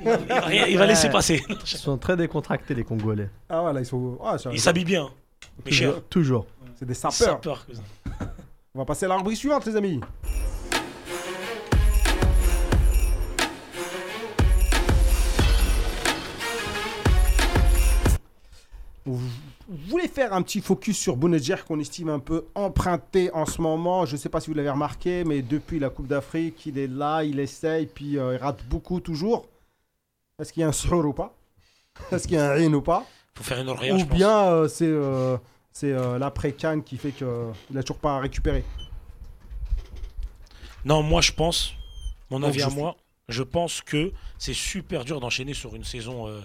Il 0.00 0.04
va, 0.06 0.16
il 0.20 0.26
va 0.26 0.40
rien- 0.40 0.66
il 0.66 0.78
va 0.78 0.86
laisser 0.86 1.08
passer. 1.08 1.42
Ils 1.48 1.66
sont 1.66 1.96
très 1.98 2.16
décontractés, 2.16 2.74
les 2.74 2.84
Congolais. 2.84 3.30
Ah 3.48 3.60
voilà, 3.62 3.80
ils 3.80 3.86
sont. 3.86 4.18
Ah, 4.24 4.38
ça- 4.38 4.50
Il 4.52 4.60
s'habille 4.60 4.84
bien. 4.84 5.08
Mais. 5.64 5.70
Toujours. 6.10 6.46
C'est 6.76 6.84
des 6.86 6.94
sapeurs. 6.94 7.40
On 8.74 8.80
va 8.80 8.84
passer 8.84 9.04
à 9.04 9.08
la 9.08 9.16
rubrique 9.16 9.36
suivante, 9.36 9.64
les 9.66 9.76
amis. 9.76 10.00
Vous 19.06 19.18
vous 19.66 19.76
voulez 19.88 20.08
faire 20.08 20.32
un 20.34 20.42
petit 20.42 20.60
focus 20.60 20.96
sur 20.98 21.16
Bounedjah 21.16 21.56
qu'on 21.58 21.78
estime 21.80 22.08
un 22.10 22.18
peu 22.18 22.44
emprunté 22.54 23.30
en 23.32 23.44
ce 23.46 23.60
moment? 23.62 24.04
Je 24.06 24.12
ne 24.12 24.18
sais 24.18 24.28
pas 24.28 24.40
si 24.40 24.48
vous 24.50 24.54
l'avez 24.56 24.70
remarqué, 24.70 25.24
mais 25.24 25.40
depuis 25.42 25.78
la 25.78 25.88
Coupe 25.90 26.06
d'Afrique, 26.06 26.66
il 26.66 26.78
est 26.78 26.86
là, 26.86 27.22
il 27.24 27.38
essaye, 27.38 27.86
puis 27.86 28.18
euh, 28.18 28.34
il 28.34 28.36
rate 28.42 28.60
beaucoup 28.68 29.00
toujours. 29.00 29.46
Est-ce 30.38 30.52
qu'il 30.52 30.60
y 30.60 30.64
a 30.64 30.68
un 30.68 30.72
sur 30.72 30.92
ou 31.04 31.12
pas? 31.12 31.36
Est-ce 32.10 32.26
qu'il 32.26 32.36
y 32.36 32.40
a 32.40 32.50
un 32.50 32.54
rien 32.54 32.72
ou 32.72 32.82
pas? 32.82 33.06
Faut 33.36 33.44
faire 33.44 33.60
une 33.60 33.68
je 33.98 34.02
Ou 34.04 34.06
bien 34.06 34.46
euh, 34.48 34.68
c'est 34.68 34.86
euh, 34.86 35.36
c'est 35.72 35.92
euh, 35.92 36.18
l'après-can 36.18 36.80
qui 36.82 36.96
fait 36.98 37.10
qu'il 37.12 37.26
n'a 37.70 37.82
toujours 37.82 37.98
pas 37.98 38.18
récupéré 38.20 38.64
Non, 40.84 41.02
moi 41.02 41.20
je 41.20 41.32
pense, 41.32 41.72
mon 42.30 42.40
Donc, 42.40 42.50
avis 42.50 42.60
je 42.60 42.64
à 42.66 42.70
suis- 42.70 42.78
moi, 42.78 42.96
je 43.28 43.42
pense 43.42 43.80
que 43.80 44.12
c'est 44.38 44.54
super 44.54 45.04
dur 45.04 45.20
d'enchaîner 45.20 45.54
sur 45.54 45.74
une 45.74 45.84
saison 45.84 46.28
euh, 46.28 46.40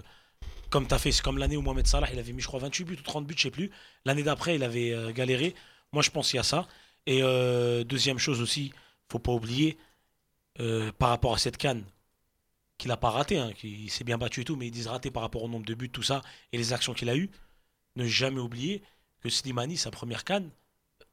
comme 0.70 0.86
tu 0.86 0.94
as 0.94 0.98
fait. 0.98 1.12
C'est 1.12 1.22
comme 1.22 1.38
l'année 1.38 1.56
où 1.56 1.62
Mohamed 1.62 1.86
Salah, 1.86 2.08
il 2.12 2.18
avait 2.18 2.32
mis, 2.32 2.40
je 2.42 2.46
crois, 2.46 2.60
28 2.60 2.84
buts 2.84 2.96
ou 2.98 3.02
30 3.02 3.26
buts, 3.26 3.34
je 3.36 3.42
sais 3.42 3.50
plus. 3.50 3.70
L'année 4.04 4.22
d'après, 4.22 4.54
il 4.56 4.62
avait 4.64 4.92
euh, 4.92 5.12
galéré. 5.12 5.54
Moi, 5.92 6.02
je 6.02 6.10
pense 6.10 6.28
qu'il 6.30 6.36
y 6.36 6.40
a 6.40 6.44
ça. 6.44 6.66
Et 7.06 7.20
euh, 7.22 7.82
deuxième 7.84 8.18
chose 8.18 8.40
aussi, 8.40 8.72
faut 9.10 9.18
pas 9.18 9.32
oublier, 9.32 9.76
euh, 10.60 10.90
par 10.98 11.08
rapport 11.10 11.34
à 11.34 11.38
cette 11.38 11.56
canne, 11.56 11.82
qu'il 12.80 12.90
a 12.90 12.96
pas 12.96 13.10
raté, 13.10 13.38
hein, 13.38 13.52
qu'il 13.52 13.90
s'est 13.90 14.04
bien 14.04 14.18
battu 14.18 14.40
et 14.40 14.44
tout, 14.44 14.56
mais 14.56 14.66
ils 14.66 14.70
disent 14.72 14.88
raté 14.88 15.10
par 15.10 15.22
rapport 15.22 15.42
au 15.42 15.48
nombre 15.48 15.66
de 15.66 15.74
buts, 15.74 15.90
tout 15.90 16.02
ça, 16.02 16.22
et 16.52 16.58
les 16.58 16.72
actions 16.72 16.94
qu'il 16.94 17.08
a 17.08 17.16
eues. 17.16 17.30
Ne 17.96 18.06
jamais 18.06 18.40
oublier 18.40 18.82
que 19.20 19.28
Slimani, 19.28 19.76
sa 19.76 19.90
première 19.90 20.24
canne, 20.24 20.50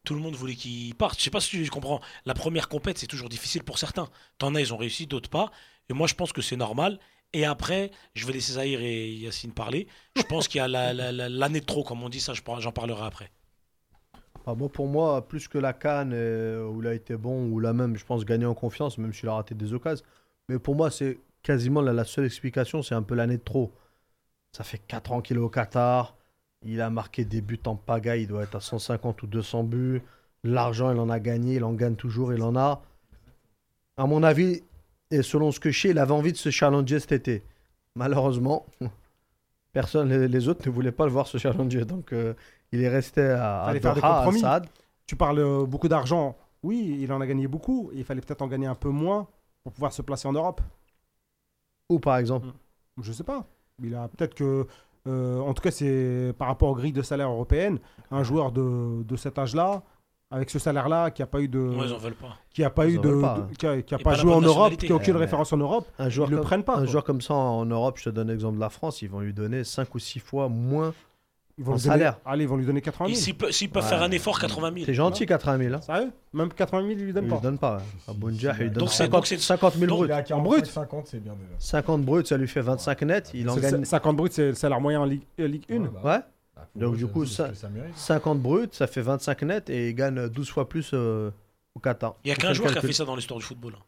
tout 0.04 0.14
le 0.16 0.22
monde 0.22 0.36
voulait 0.36 0.56
qu'il 0.56 0.96
parte. 0.96 1.20
Je 1.20 1.24
sais 1.24 1.30
pas 1.30 1.42
si 1.42 1.50
tu 1.64 1.70
comprends. 1.70 2.00
La 2.26 2.34
première 2.34 2.70
compète, 2.70 2.98
c'est 2.98 3.08
toujours 3.08 3.30
difficile 3.30 3.64
pour 3.64 3.78
certains. 3.78 4.08
T'en 4.38 4.56
as, 4.56 4.62
ils 4.62 4.74
ont 4.74 4.78
réussi, 4.78 5.06
d'autres 5.06 5.30
pas. 5.30 5.52
Et 5.90 5.94
moi, 5.94 6.08
je 6.08 6.14
pense 6.16 6.32
que 6.32 6.42
c'est 6.42 6.56
normal. 6.56 7.00
Et 7.34 7.44
après, 7.44 7.92
je 8.14 8.26
vais 8.26 8.34
laisser 8.34 8.54
Zahir 8.54 8.80
et 8.80 9.10
Yacine 9.14 9.52
parler. 9.52 9.88
Je 10.16 10.22
pense 10.24 10.48
qu'il 10.48 10.60
y 10.60 10.62
a 10.62 10.68
la- 10.70 10.94
la- 10.94 11.12
la- 11.12 11.28
l'année 11.28 11.60
de 11.60 11.66
trop, 11.66 11.84
comme 11.84 12.02
on 12.04 12.10
dit, 12.10 12.22
ça, 12.22 12.34
j'en 12.34 12.72
parlerai 12.72 13.06
après. 13.06 13.32
Ah, 14.46 14.56
bon, 14.56 14.70
pour 14.70 14.88
moi, 14.88 15.28
plus 15.28 15.50
que 15.50 15.58
la 15.58 15.74
Cannes, 15.74 16.14
euh, 16.14 16.66
où 16.66 16.82
il 16.82 16.88
a 16.88 16.94
été 16.94 17.18
bon, 17.18 17.50
ou 17.50 17.60
là 17.60 17.74
même, 17.74 17.98
je 17.98 18.06
pense, 18.06 18.24
gagner 18.24 18.46
en 18.46 18.54
confiance, 18.54 18.98
même 18.98 19.14
s'il 19.14 19.28
a 19.28 19.34
raté 19.34 19.56
des 19.56 19.74
occasions. 19.74 20.06
Mais 20.48 20.58
pour 20.58 20.74
moi, 20.76 20.90
c'est 20.90 21.20
quasiment 21.44 21.82
la, 21.82 21.94
la 21.94 22.04
seule 22.04 22.26
explication, 22.26 22.82
c'est 22.82 22.96
un 22.96 23.04
peu 23.04 23.16
l'année 23.16 23.38
de 23.38 23.44
trop. 23.44 23.74
Ça 24.52 24.64
fait 24.64 24.80
4 24.80 25.12
ans 25.12 25.22
qu'il 25.22 25.38
est 25.38 25.42
au 25.42 25.50
Qatar. 25.50 26.16
Il 26.64 26.82
a 26.82 26.90
marqué 26.90 27.26
des 27.26 27.42
buts 27.42 27.60
en 27.66 27.76
pagaille, 27.76 28.24
il 28.24 28.28
doit 28.28 28.44
être 28.44 28.56
à 28.56 28.60
150 28.60 29.22
ou 29.24 29.28
200 29.28 29.64
buts. 29.64 30.02
L'argent, 30.44 30.92
il 30.92 31.00
en 31.00 31.10
a 31.10 31.20
gagné, 31.20 31.56
il 31.56 31.64
en 31.64 31.74
gagne 31.74 31.96
toujours, 31.96 32.34
il 32.34 32.42
en 32.42 32.56
a. 32.56 32.82
À 33.98 34.06
mon 34.06 34.24
avis, 34.24 34.64
et 35.12 35.22
selon 35.22 35.52
ce 35.52 35.60
que 35.60 35.72
je 35.72 35.82
sais, 35.82 35.90
il 35.90 36.00
avait 36.00 36.12
envie 36.12 36.32
de 36.32 36.38
se 36.38 36.50
challenger 36.50 37.00
cet 37.00 37.12
été. 37.12 37.44
Malheureusement, 37.96 38.66
personne, 39.74 40.10
les, 40.10 40.28
les 40.28 40.48
autres 40.48 40.68
ne 40.68 40.74
voulaient 40.74 40.92
pas 40.92 41.06
le 41.06 41.12
voir 41.12 41.28
se 41.28 41.38
challenger. 41.38 41.86
Donc, 41.86 42.14
euh, 42.14 42.34
il 42.72 42.82
est 42.82 42.90
resté 42.90 43.22
à, 43.22 43.64
à 43.64 43.80
Doha, 43.80 44.24
à. 44.24 44.32
Saad. 44.32 44.68
Tu 45.06 45.16
parles 45.16 45.40
euh, 45.40 45.66
beaucoup 45.66 45.88
d'argent. 45.88 46.36
Oui, 46.64 46.98
il 47.00 47.12
en 47.14 47.22
a 47.22 47.28
gagné 47.28 47.48
beaucoup. 47.48 47.92
Il 47.94 48.04
fallait 48.04 48.22
peut-être 48.22 48.42
en 48.42 48.48
gagner 48.48 48.68
un 48.68 48.76
peu 48.76 48.90
moins 48.90 49.28
pour 49.64 49.74
pouvoir 49.74 49.94
se 49.94 50.02
placer 50.02 50.28
en 50.28 50.34
Europe. 50.34 50.62
Ou 51.90 52.00
par 52.00 52.18
exemple. 52.18 52.48
Je 53.02 53.12
sais 53.12 53.24
pas. 53.24 53.46
Il 53.84 53.94
a 53.96 54.08
peut-être 54.08 54.34
que. 54.34 54.66
euh, 55.08 55.40
en 55.40 55.54
tout 55.54 55.62
cas, 55.62 55.72
c'est 55.72 56.34
par 56.38 56.48
rapport 56.48 56.70
aux 56.70 56.76
grilles 56.76 56.92
de 56.94 57.02
salaire 57.02 57.30
européennes. 57.30 57.80
Un 58.12 58.24
joueur 58.24 58.52
de, 58.52 59.04
de 59.04 59.16
cet 59.16 59.38
âge-là, 59.38 59.84
avec 60.32 60.50
ce 60.50 60.60
salaire-là, 60.60 61.12
qui 61.12 61.22
n'a 61.22 61.28
pas 61.28 61.40
eu 61.42 61.48
de. 61.48 61.60
Moi, 61.60 61.86
ils 61.86 61.94
en 61.94 61.98
veulent 61.98 62.16
pas. 62.16 62.36
qui 62.50 62.64
a 62.64 62.70
pas 62.70 62.88
Ils 62.88 62.96
eu 62.96 63.00
de, 63.00 63.08
veulent 63.10 63.22
pas, 63.22 63.40
de- 63.50 63.56
qui 63.56 63.68
a, 63.68 63.82
qui 63.82 63.94
a 63.96 64.00
Et 64.00 64.04
pas 64.04 64.12
pas 64.12 64.16
la 64.18 64.22
joué 64.24 64.34
en 64.34 64.42
Europe, 64.42 64.76
qui 64.76 64.92
a 64.92 64.96
aucune 64.96 65.14
Ouais, 65.14 65.20
référence 65.22 65.54
en 65.54 65.58
Europe. 65.58 65.88
Un 66.00 66.10
joueur, 66.10 66.28
Ils 66.28 66.32
le 66.32 66.38
comme, 66.38 66.46
prennent 66.46 66.64
pas, 66.64 66.74
un 66.74 66.78
quoi. 66.78 66.86
joueur 66.88 67.04
comme 67.04 67.22
ça 67.22 67.36
en 67.36 67.66
Europe, 67.66 67.98
je 68.00 68.06
te 68.06 68.10
donne 68.10 68.28
l'exemple 68.30 68.56
de 68.56 68.60
la 68.62 68.70
France, 68.70 69.02
ils 69.02 69.10
vont 69.10 69.20
lui 69.20 69.34
donner 69.34 69.64
5 69.64 69.94
ou 69.96 70.00
6 70.00 70.20
fois 70.20 70.50
moins. 70.50 70.94
Ils 71.60 71.64
vont 71.64 71.72
En 71.72 71.76
lui 71.76 71.82
donner, 71.82 71.94
salaire. 71.94 72.20
allez, 72.24 72.44
ils 72.44 72.48
vont 72.48 72.56
lui 72.58 72.66
donner 72.68 72.82
80 72.82 73.10
Et 73.10 73.14
000. 73.16 73.24
S'ils 73.24 73.36
peuvent, 73.36 73.52
s'ils 73.52 73.70
peuvent 73.72 73.84
Ouais. 73.84 73.90
faire 73.90 74.04
un 74.04 74.12
effort, 74.12 74.40
80 74.40 74.72
000. 74.74 74.86
C'est 74.86 74.94
gentil, 74.94 75.26
80 75.26 75.58
000. 75.58 75.74
Hein. 75.76 75.82
Sérieux? 75.82 76.12
Même 76.34 76.54
80 76.54 76.82
000, 76.82 76.92
ils 76.92 76.98
lui 77.00 77.08
Il 77.10 77.14
donnent 77.14 77.24
lui 77.26 77.32
pas. 77.32 77.40
donne 77.40 77.58
pas. 77.58 77.82
À 78.08 78.14
Bounja, 78.14 78.54
il 78.54 78.60
lui 78.64 78.70
donne 78.70 78.78
Donc 78.80 78.90
c'est- 78.92 78.98
50, 78.98 79.12
donc 79.14 79.26
c'est- 79.28 79.40
50 79.40 79.74
000 79.74 79.88
donc 79.88 79.98
bruts. 80.00 80.08
Il 80.08 80.12
est 80.12 80.14
à 80.14 80.22
45, 80.22 80.44
brut. 80.62 80.66
50, 80.68 81.08
c'est 81.08 81.20
bien 81.20 81.34
déjà. 81.34 81.50
50 81.58 82.02
bruts, 82.04 82.26
ça 82.26 82.38
lui 82.38 82.48
fait 82.48 82.62
25 82.62 83.02
net. 83.02 83.32
Il 83.34 83.50
en 83.50 83.56
C'est- 83.56 83.62
gagne 83.62 83.80
c'est- 83.80 83.86
50 83.86 84.16
brut, 84.18 84.34
c'est 84.34 84.50
le 84.50 84.54
salaire 84.54 84.80
moyen 84.80 85.02
en 85.02 85.06
Ligue, 85.06 85.24
euh, 85.40 85.48
Ligue 85.48 85.64
1. 85.70 85.82
Ouais, 85.82 85.90
bah, 85.90 86.00
Ouais. 86.04 86.20
bah, 86.56 86.68
faut 86.74 86.80
Donc, 86.80 86.96
du 86.98 87.08
coup, 87.08 87.26
ça- 87.26 87.48
ce 87.48 87.52
que 87.54 87.58
ça 87.58 87.70
mérite. 87.70 87.98
50 87.98 88.40
bruts, 88.40 88.68
ça 88.72 88.86
fait 88.86 89.02
25 89.02 89.42
net 89.42 89.70
et 89.72 89.90
il 89.90 89.96
gagne 89.96 90.30
12 90.30 90.50
fois 90.52 90.70
plus 90.70 90.92
euh, 90.94 91.32
au 91.74 91.80
Qatar. 91.80 92.18
Il 92.24 92.28
n'y 92.28 92.32
a 92.34 92.36
Faut 92.36 92.42
qu'un 92.42 92.48
faire 92.50 92.54
joueur 92.54 92.68
le 92.68 92.74
qui 92.74 92.78
a 92.78 92.82
calcul. 92.82 92.94
fait 92.94 92.98
ça 92.98 93.06
dans 93.06 93.16
l'histoire 93.16 93.40
du 93.40 93.46
football. 93.46 93.74
hein. 93.78 93.84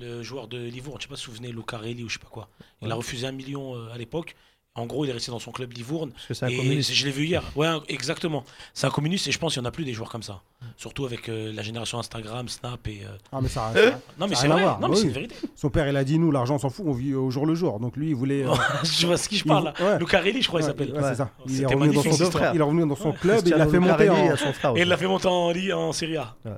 Le 0.00 0.22
joueur 0.22 0.46
de 0.46 0.58
Livourne, 0.58 0.98
je 1.00 1.04
sais 1.04 1.08
pas 1.08 1.16
si 1.16 1.26
vous 1.26 1.32
vous 1.32 1.36
souvenez, 1.38 1.52
Lucarelli 1.52 2.04
ou 2.04 2.08
je 2.08 2.14
sais 2.14 2.20
pas 2.20 2.28
quoi. 2.30 2.48
Il 2.82 2.90
a 2.92 2.94
refusé 2.94 3.26
un 3.26 3.32
million 3.32 3.74
euh, 3.74 3.88
à 3.92 3.98
l'époque. 3.98 4.36
En 4.78 4.86
gros, 4.86 5.04
il 5.04 5.10
est 5.10 5.12
resté 5.12 5.30
dans 5.30 5.38
son 5.38 5.50
club 5.52 5.72
Livourne. 5.72 6.10
Parce 6.12 6.26
que 6.26 6.34
c'est 6.34 6.44
un 6.46 6.48
Et 6.48 6.56
communiste. 6.56 6.92
je 6.92 7.04
l'ai 7.04 7.10
vu 7.10 7.24
hier. 7.26 7.42
Ouais, 7.56 7.68
exactement. 7.88 8.44
C'est 8.74 8.86
un 8.86 8.90
communiste 8.90 9.26
et 9.28 9.32
je 9.32 9.38
pense 9.38 9.52
qu'il 9.54 9.60
n'y 9.62 9.66
en 9.66 9.68
a 9.68 9.72
plus 9.72 9.84
des 9.84 9.92
joueurs 9.92 10.08
comme 10.10 10.22
ça. 10.22 10.40
Surtout 10.76 11.04
avec 11.04 11.28
euh, 11.28 11.52
la 11.52 11.62
génération 11.62 11.98
Instagram, 11.98 12.48
Snap 12.48 12.86
et. 12.88 13.00
euh, 13.04 13.08
Ah, 13.32 13.40
mais 13.42 13.48
ça, 13.48 13.72
Non, 14.18 14.26
mais 14.28 14.34
Ça 14.34 14.40
a 14.40 14.42
c'est 14.42 14.46
rien 14.46 14.50
à 14.50 14.54
vrai. 14.54 14.62
voir. 14.62 14.80
Non, 14.80 14.88
mais 14.88 14.94
Oui. 14.94 15.00
c'est 15.00 15.06
une 15.08 15.12
vérité. 15.12 15.34
son 15.56 15.70
père, 15.70 15.88
il 15.88 15.96
a 15.96 16.04
dit 16.04 16.18
nous, 16.18 16.30
l'argent, 16.30 16.54
on 16.54 16.58
s'en 16.58 16.70
fout, 16.70 16.86
on 16.88 16.92
vit 16.92 17.14
au 17.14 17.30
jour 17.30 17.44
le 17.46 17.54
jour. 17.54 17.80
Donc 17.80 17.96
lui, 17.96 18.08
il 18.10 18.14
voulait. 18.14 18.44
euh, 18.46 18.54
je 18.84 19.06
vois 19.06 19.16
ce 19.16 19.28
qui 19.28 19.36
je 19.38 19.44
parle 19.44 19.64
là. 19.64 19.74
ouais. 19.80 19.98
Lucarelli, 19.98 20.40
je 20.42 20.48
crois, 20.48 20.60
il 20.60 20.64
s'appelle. 20.64 20.92
ouais, 20.92 21.02
c'est 21.02 21.14
ça. 21.16 21.30
Il 21.46 21.52
est, 21.52 21.54
C'était 21.56 21.66
revenu 21.74 21.80
dans 21.80 21.86
magnifique, 21.94 22.12
son, 22.12 22.18
cette 22.18 22.26
histoire. 22.28 22.54
il 22.54 22.60
est 22.60 22.64
revenu 22.64 22.88
dans 22.88 22.94
son 22.96 23.10
Ouais. 23.10 23.16
club 23.16 23.46
et 23.46 23.48
il 23.48 23.54
a 23.54 23.58
Cristiano 23.58 23.70
fait 23.70 23.78
monter 23.80 24.02
Lucarelli 24.04 24.30
en... 24.30 24.32
à 24.32 24.36
son 24.36 24.52
frère 24.52 24.70
Et 24.70 24.72
aussi. 24.74 24.82
il 24.82 24.88
l'a 24.88 24.96
fait 24.96 25.06
monter 25.06 25.28
en, 25.28 25.50
Ligue- 25.50 25.72
en 25.72 25.92
Serie 25.92 26.16
A. 26.16 26.36
Ouais. 26.44 26.52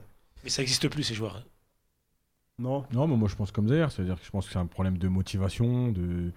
Mais 0.45 0.51
ça 0.51 0.63
n'existe 0.63 0.89
plus, 0.89 1.03
ces 1.03 1.15
joueurs. 1.15 1.43
Non. 2.59 2.85
Non, 2.93 3.07
mais 3.07 3.17
moi 3.17 3.29
je 3.29 3.37
pense 3.37 3.51
comme 3.53 3.67
d'ailleurs, 3.67 3.91
c'est-à-dire 3.91 4.17
que 4.21 4.25
je 4.25 4.31
pense 4.31 4.47
que 4.47 4.53
c'est 4.53 4.59
un 4.59 4.67
problème 4.67 4.99
de 4.99 5.09
motivation, 5.09 5.89
de 5.93 6.31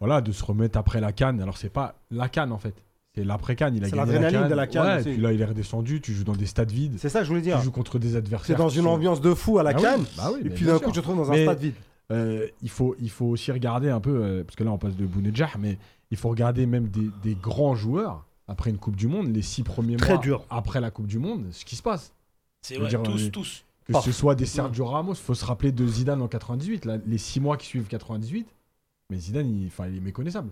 voilà, 0.00 0.20
de 0.20 0.32
se 0.32 0.44
remettre 0.44 0.78
après 0.78 1.00
la 1.00 1.12
canne. 1.12 1.40
Alors 1.40 1.56
c'est 1.56 1.68
pas 1.70 1.94
la 2.10 2.28
canne 2.28 2.52
en 2.52 2.58
fait, 2.58 2.74
c'est 3.14 3.24
l'après 3.24 3.56
canne. 3.56 3.74
Il 3.76 3.84
a 3.84 3.88
C'est 3.88 3.96
gagné 3.96 4.18
la 4.20 4.30
canne. 4.30 4.48
de 4.48 4.54
la 4.54 4.66
canne 4.66 4.86
Ouais, 4.86 5.00
aussi. 5.00 5.10
puis 5.12 5.16
là 5.20 5.32
il 5.32 5.40
est 5.40 5.44
redescendu. 5.44 6.00
Tu 6.00 6.12
joues 6.12 6.24
dans 6.24 6.36
des 6.36 6.46
stades 6.46 6.70
vides. 6.70 6.96
C'est 6.98 7.08
ça 7.08 7.20
que 7.20 7.24
je 7.24 7.30
voulais 7.30 7.42
Tu 7.42 7.48
dire. 7.48 7.60
joues 7.62 7.70
contre 7.70 7.98
des 7.98 8.10
C'est 8.10 8.16
adversaires. 8.16 8.56
dans 8.58 8.68
qui 8.68 8.76
une 8.78 8.84
sont- 8.84 8.90
ambiance 8.90 9.20
de 9.20 9.34
fou 9.34 9.58
à 9.58 9.62
la 9.62 9.70
Ah 9.70 9.74
oui, 9.76 9.82
canne. 9.82 10.04
bah 10.16 10.30
oui, 10.34 10.40
Et 10.44 10.50
puis 10.50 10.64
d'un 10.66 10.78
coup, 10.78 10.86
tu 10.86 10.92
te 10.92 10.98
retrouves 10.98 11.16
dans 11.16 11.30
un 11.30 11.34
Mais- 11.34 11.42
stade 11.44 11.58
vide. 11.60 11.74
Euh, 12.12 12.46
il, 12.62 12.70
faut, 12.70 12.94
il 13.00 13.10
faut 13.10 13.26
aussi 13.26 13.50
regarder 13.50 13.90
un 13.90 13.98
peu, 13.98 14.22
euh, 14.22 14.44
parce 14.44 14.54
que 14.54 14.62
là 14.62 14.70
on 14.70 14.78
passe 14.78 14.94
de 14.94 15.04
Bounedjah, 15.06 15.50
mais 15.58 15.76
il 16.12 16.16
faut 16.16 16.28
regarder 16.28 16.64
même 16.64 16.86
des, 16.86 17.10
des 17.24 17.34
grands 17.34 17.74
joueurs 17.74 18.24
après 18.46 18.70
une 18.70 18.78
Coupe 18.78 18.94
du 18.94 19.08
Monde, 19.08 19.26
les 19.34 19.42
six 19.42 19.64
premiers 19.64 19.96
Très 19.96 20.12
mois 20.14 20.22
dur. 20.22 20.44
après 20.48 20.80
la 20.80 20.92
Coupe 20.92 21.08
du 21.08 21.18
Monde, 21.18 21.46
ce 21.50 21.64
qui 21.64 21.74
se 21.74 21.82
passe. 21.82 22.12
C'est 22.62 22.80
ouais, 22.80 22.86
dire, 22.88 23.02
tous, 23.02 23.24
euh, 23.26 23.30
tous. 23.30 23.64
Que 23.88 24.00
ce 24.02 24.12
soit 24.12 24.36
des 24.36 24.46
Sergio 24.46 24.84
Ramos, 24.86 25.14
faut 25.14 25.34
se 25.34 25.44
rappeler 25.44 25.72
de 25.72 25.84
Zidane 25.84 26.22
en 26.22 26.28
98, 26.28 26.84
là, 26.84 26.98
les 27.06 27.18
six 27.18 27.40
mois 27.40 27.56
qui 27.56 27.66
suivent 27.66 27.86
98, 27.88 28.46
mais 29.10 29.18
Zidane, 29.18 29.48
il, 29.48 29.66
enfin, 29.68 29.86
il 29.88 29.96
est 29.98 30.00
méconnaissable. 30.00 30.50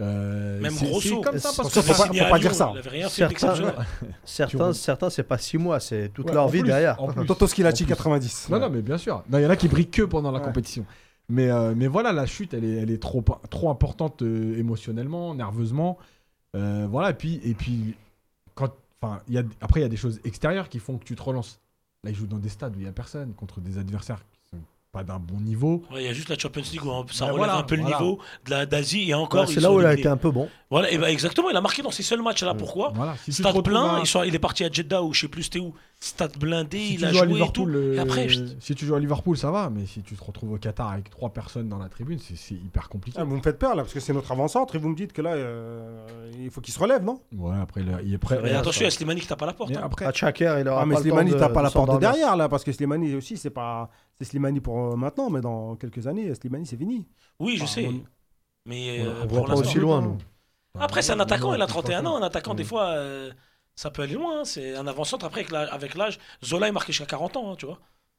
Euh, 0.00 0.58
Même 0.60 0.74
Grosso. 0.74 1.00
c'est 1.00 1.20
comme 1.20 1.38
ça 1.38 1.50
parce 1.54 1.74
faut 1.74 1.80
que 1.82 1.86
pas- 1.86 1.94
signé 2.06 2.20
à 2.20 2.24
faut 2.24 2.30
pas 2.30 2.38
dire 2.38 2.54
ça. 2.54 2.72
Certains, 3.10 3.54
certains, 4.24 4.72
certains 4.72 5.10
c'est 5.10 5.22
pas 5.24 5.36
6 5.36 5.58
mois, 5.58 5.78
c'est 5.78 6.08
toute 6.08 6.26
Ouais, 6.28 6.32
leur 6.34 6.48
vie 6.48 6.60
plus, 6.60 6.68
derrière. 6.68 6.96
Toto 7.26 7.46
Skilacci 7.46 7.82
En 7.82 7.86
plus. 7.86 7.94
90. 7.96 8.48
Non, 8.48 8.60
non, 8.60 8.70
mais 8.70 8.80
bien 8.80 8.96
sûr. 8.96 9.22
Non, 9.28 9.38
Il 9.38 9.42
y 9.42 9.46
en 9.46 9.50
a 9.50 9.56
qui 9.56 9.68
brillent 9.68 9.90
que 9.90 10.02
pendant 10.02 10.30
la 10.32 10.38
Ouais. 10.38 10.44
compétition. 10.46 10.86
Mais, 11.28 11.50
euh, 11.50 11.74
mais 11.76 11.86
voilà, 11.86 12.12
la 12.12 12.24
chute, 12.26 12.54
elle 12.54 12.64
est, 12.64 12.76
elle 12.76 12.90
est 12.90 13.00
trop, 13.02 13.22
trop 13.50 13.70
importante 13.70 14.22
euh, 14.22 14.58
émotionnellement, 14.58 15.34
nerveusement. 15.34 15.98
Euh, 16.56 16.86
voilà, 16.90 17.10
et 17.10 17.14
puis, 17.14 17.38
et 17.44 17.52
puis 17.54 17.94
quand, 18.54 18.72
y 19.28 19.36
a, 19.38 19.42
après, 19.60 19.80
il 19.80 19.82
y 19.82 19.86
a 19.86 19.90
des 19.90 19.96
choses 19.98 20.18
extérieures 20.24 20.68
qui 20.70 20.78
font 20.78 20.96
que 20.98 21.04
tu 21.04 21.14
te 21.14 21.22
relances. 21.22 21.60
Là, 22.04 22.10
ils 22.10 22.16
jouent 22.16 22.26
dans 22.26 22.38
des 22.38 22.48
stades 22.48 22.74
où 22.74 22.78
il 22.78 22.84
n'y 22.84 22.88
a 22.88 22.92
personne, 22.92 23.34
contre 23.34 23.60
des 23.60 23.76
adversaires 23.76 24.24
pas 24.92 25.04
d'un 25.04 25.18
bon 25.20 25.38
niveau. 25.40 25.84
Ouais, 25.92 26.02
Il 26.02 26.06
y 26.06 26.08
a 26.08 26.12
juste 26.12 26.28
la 26.28 26.38
Champions 26.38 26.62
League 26.72 26.84
où 26.84 26.88
ça 27.12 27.26
Ben 27.26 27.32
relève 27.32 27.36
voilà, 27.46 27.56
un 27.58 27.62
peu 27.62 27.76
le 27.76 27.82
niveau 27.84 28.18
de 28.46 28.64
d'Asie 28.64 29.08
et 29.10 29.14
encore. 29.14 29.46
Ouais, 29.46 29.54
c'est 29.54 29.60
là 29.60 29.70
où 29.70 29.80
il 29.80 29.86
a 29.86 29.94
été 29.94 30.08
un 30.08 30.16
peu 30.16 30.30
bon. 30.32 30.48
Voilà, 30.68 30.90
et 30.90 30.98
ben 30.98 31.06
exactement, 31.06 31.48
il 31.50 31.56
a 31.56 31.60
marqué 31.60 31.82
dans 31.82 31.90
ces 31.92 32.02
seuls 32.02 32.22
matchs 32.22 32.42
là. 32.42 32.54
Pourquoi 32.54 32.92
Voilà. 32.94 33.16
Si 33.24 33.32
Stade 33.32 33.62
plein, 33.62 34.02
à- 34.02 34.26
il 34.26 34.34
est 34.34 34.38
parti 34.40 34.64
à 34.64 34.70
Jeddah 34.70 35.02
ou 35.02 35.12
je 35.14 35.20
sais 35.20 35.28
plus 35.28 35.44
c'était 35.44 35.60
où. 35.60 35.74
Stade 36.02 36.38
blindé, 36.38 36.78
si 36.78 36.94
il 36.94 36.98
tu 37.00 37.04
a 37.04 37.12
joues 37.12 37.18
à 37.20 37.26
joué 37.26 37.40
et 37.42 37.52
tout. 37.52 37.66
Liverpool, 37.66 37.76
euh, 37.76 37.94
Et 37.94 37.98
après, 37.98 38.28
je- 38.30 38.44
si 38.58 38.74
tu 38.74 38.86
joues 38.86 38.94
à 38.94 39.00
Liverpool, 39.00 39.36
ça 39.36 39.50
va, 39.50 39.68
mais 39.68 39.84
si 39.84 40.00
tu 40.02 40.14
te 40.16 40.24
retrouves 40.24 40.52
au 40.54 40.56
Qatar 40.56 40.88
avec 40.92 41.10
trois 41.10 41.28
personnes 41.30 41.68
dans 41.68 41.76
la 41.76 41.90
tribune, 41.90 42.18
c'est 42.18 42.54
hyper 42.54 42.88
compliqué. 42.88 43.18
Ah, 43.20 43.24
vous 43.24 43.36
me 43.36 43.42
faites 43.42 43.58
peur 43.58 43.74
là, 43.76 43.82
parce 43.82 43.92
que 43.92 44.00
c'est 44.00 44.14
notre 44.14 44.32
avant-centre 44.32 44.76
et 44.76 44.78
vous 44.78 44.88
me 44.88 44.94
dites 44.96 45.12
que 45.12 45.20
là, 45.20 45.34
euh, 45.34 46.30
il 46.38 46.50
faut 46.50 46.62
qu'il 46.62 46.72
se 46.72 46.78
relève, 46.78 47.04
non? 47.04 47.20
Ouais, 47.36 47.54
après, 47.60 47.82
il, 48.02 48.14
est 48.14 48.18
prêt. 48.18 48.40
Mais 48.42 48.52
attention, 48.54 48.80
il 48.80 48.84
y 48.84 48.86
a 48.86 48.90
Slimani 48.90 49.20
qui 49.20 49.26
tape 49.26 49.42
à 49.42 49.46
la 49.46 49.52
porte. 49.52 49.72
Hein. 49.76 49.80
après, 49.84 50.06
À 50.06 50.12
Tchaker, 50.12 50.56
il 50.58 50.68
aura 50.68 50.80
Ah, 50.82 50.86
mais 50.86 50.94
pas 50.94 51.00
Slimani 51.02 51.32
tape 51.32 51.52
pas 51.52 51.60
de 51.60 51.64
la 51.66 51.70
porte 51.70 51.92
de 51.92 51.98
derrière 51.98 52.34
là, 52.34 52.48
parce 52.48 52.64
que 52.64 52.72
Slimani 52.72 53.14
aussi, 53.14 53.36
c'est 53.36 53.50
pas. 53.50 53.90
C'est 54.18 54.24
Slimani 54.24 54.60
pour 54.60 54.92
euh, 54.92 54.96
maintenant, 54.96 55.28
mais 55.28 55.42
dans 55.42 55.76
quelques 55.76 56.06
années, 56.06 56.34
Slimani 56.34 56.64
c'est 56.64 56.78
fini. 56.78 57.06
Oui, 57.38 57.58
je 57.58 57.64
Ah, 57.64 57.66
sais. 57.66 57.86
on- 57.86 58.02
Mais 58.64 59.02
on- 59.02 59.22
euh, 59.22 59.26
voit 59.28 59.44
pas 59.44 59.54
aussi 59.56 59.78
loin, 59.78 60.00
nous. 60.00 60.16
Après, 60.78 61.02
c'est 61.02 61.12
un 61.12 61.20
attaquant, 61.20 61.52
il 61.52 61.60
a 61.60 61.66
c'est 61.66 61.72
31 61.72 62.02
pas 62.04 62.08
ans. 62.08 62.16
Un 62.16 62.22
attaquant, 62.22 62.54
des 62.54 62.64
fois, 62.64 62.84
euh, 62.88 63.30
ça 63.76 63.90
peut 63.90 64.02
aller 64.02 64.14
loin. 64.14 64.40
hein. 64.40 64.44
C'est 64.44 64.74
un 64.76 64.86
avant-centre. 64.86 65.24
Après, 65.26 65.44
avec 65.70 65.94
l'âge, 65.94 66.18
Zola 66.44 66.68
est 66.68 66.72
marqué 66.72 66.92
jusqu'à 66.92 67.06
40 67.06 67.36
ans, 67.36 67.52
hein, 67.52 67.54
tu 67.58 67.66
vois. 67.66 67.78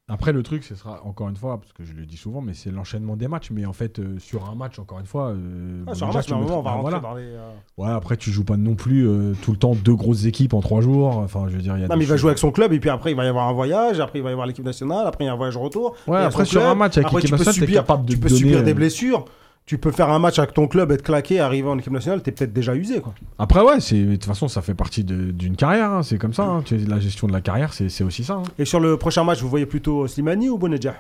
Après, 0.09 0.33
le 0.33 0.43
truc, 0.43 0.65
ce 0.65 0.75
sera 0.75 1.01
encore 1.05 1.29
une 1.29 1.37
fois, 1.37 1.57
parce 1.61 1.71
que 1.71 1.85
je 1.85 1.93
le 1.93 2.05
dis 2.05 2.17
souvent, 2.17 2.41
mais 2.41 2.53
c'est 2.53 2.71
l'enchaînement 2.71 3.15
des 3.15 3.29
matchs. 3.29 3.49
Mais 3.51 3.65
en 3.65 3.71
fait, 3.71 3.99
euh, 3.99 4.19
sur 4.19 4.49
un 4.49 4.55
match, 4.55 4.77
encore 4.77 4.99
une 4.99 5.05
fois. 5.05 5.29
euh, 5.29 5.83
Ah, 5.83 5.91
bon, 5.91 5.93
sur 5.93 6.05
un 6.05 6.09
déjà, 6.09 6.19
match, 6.19 6.25
tu 6.25 6.31
normalement, 6.33 6.59
on 6.59 6.61
va 6.63 6.71
mettras- 6.71 6.81
rentrer 6.81 6.99
voilà. 6.99 6.99
dans 6.99 7.15
les. 7.15 7.23
euh, 7.37 7.51
Ouais, 7.77 7.89
après, 7.89 8.17
tu 8.17 8.29
joues 8.29 8.43
pas 8.43 8.57
non 8.57 8.75
plus 8.75 9.07
euh, 9.07 9.33
tout 9.41 9.51
le 9.51 9.57
temps 9.57 9.73
deux 9.73 9.95
grosses 9.95 10.25
équipes 10.25 10.53
en 10.53 10.59
trois 10.59 10.81
jours. 10.81 11.17
Enfin, 11.19 11.45
je 11.47 11.55
veux 11.55 11.61
dire, 11.61 11.77
il 11.77 11.81
y 11.81 11.85
a 11.85 11.87
Non, 11.87 11.95
mais 11.95 12.03
il 12.03 12.07
va 12.09 12.17
jouer 12.17 12.31
avec 12.31 12.39
son 12.39 12.51
club 12.51 12.73
et 12.73 12.79
puis 12.81 12.89
après 12.89 13.11
il 13.11 13.15
va 13.15 13.23
y 13.23 13.27
avoir 13.27 13.47
un 13.47 13.53
voyage, 13.53 14.01
après 14.01 14.19
il 14.19 14.23
va 14.23 14.29
y 14.29 14.33
avoir 14.33 14.47
l'équipe 14.47 14.65
nationale, 14.65 15.07
après 15.07 15.23
il 15.23 15.27
y 15.27 15.29
a 15.29 15.33
un 15.33 15.37
voyage 15.37 15.55
retour. 15.55 15.95
Ouais, 16.07 16.17
après, 16.17 16.43
sur 16.45 16.59
club. 16.59 16.71
un 16.71 16.75
match 16.75 16.97
avec 16.97 17.05
Après, 17.07 17.17
l'équipe 17.21 17.29
tu 17.37 17.43
peux 17.43 17.45
nationale, 17.45 18.05
Tu 18.05 18.17
peux 18.17 18.27
donner, 18.27 18.39
subir 18.39 18.63
des 18.63 18.73
blessures. 18.73 19.25
Tu 19.65 19.77
peux 19.77 19.91
faire 19.91 20.09
un 20.09 20.19
match 20.19 20.37
avec 20.39 20.53
ton 20.53 20.67
club, 20.67 20.91
être 20.91 21.03
claqué, 21.03 21.39
arriver 21.39 21.69
en 21.69 21.77
équipe 21.77 21.93
nationale, 21.93 22.21
t'es 22.21 22.31
peut-être 22.31 22.51
déjà 22.51 22.75
usé 22.75 22.99
quoi. 22.99 23.13
Après, 23.39 23.61
ouais, 23.61 23.79
c'est- 23.79 24.03
de 24.03 24.11
toute 24.13 24.25
façon, 24.25 24.47
ça 24.47 24.61
fait 24.61 24.73
partie 24.73 25.03
de- 25.03 25.31
d'une 25.31 25.55
carrière. 25.55 25.91
hein, 25.91 26.03
C'est 26.03 26.17
comme 26.17 26.33
ça. 26.33 26.43
hein. 26.43 26.61
Tu 26.63 26.77
sais, 26.79 26.85
La 26.85 26.99
gestion 26.99 27.27
de 27.27 27.31
la 27.33 27.41
carrière, 27.41 27.73
c'est 27.73 27.87
c'est 27.87 28.03
aussi 28.03 28.23
ça. 28.23 28.33
hein. 28.33 28.43
Et 28.57 28.65
sur 28.65 28.79
le 28.79 28.97
prochain 28.97 29.23
match, 29.23 29.39
vous 29.41 29.49
voyez 29.49 29.65
plutôt 29.65 30.07
Slimani 30.07 30.49
ou 30.49 30.57
Bonedja 30.57 30.95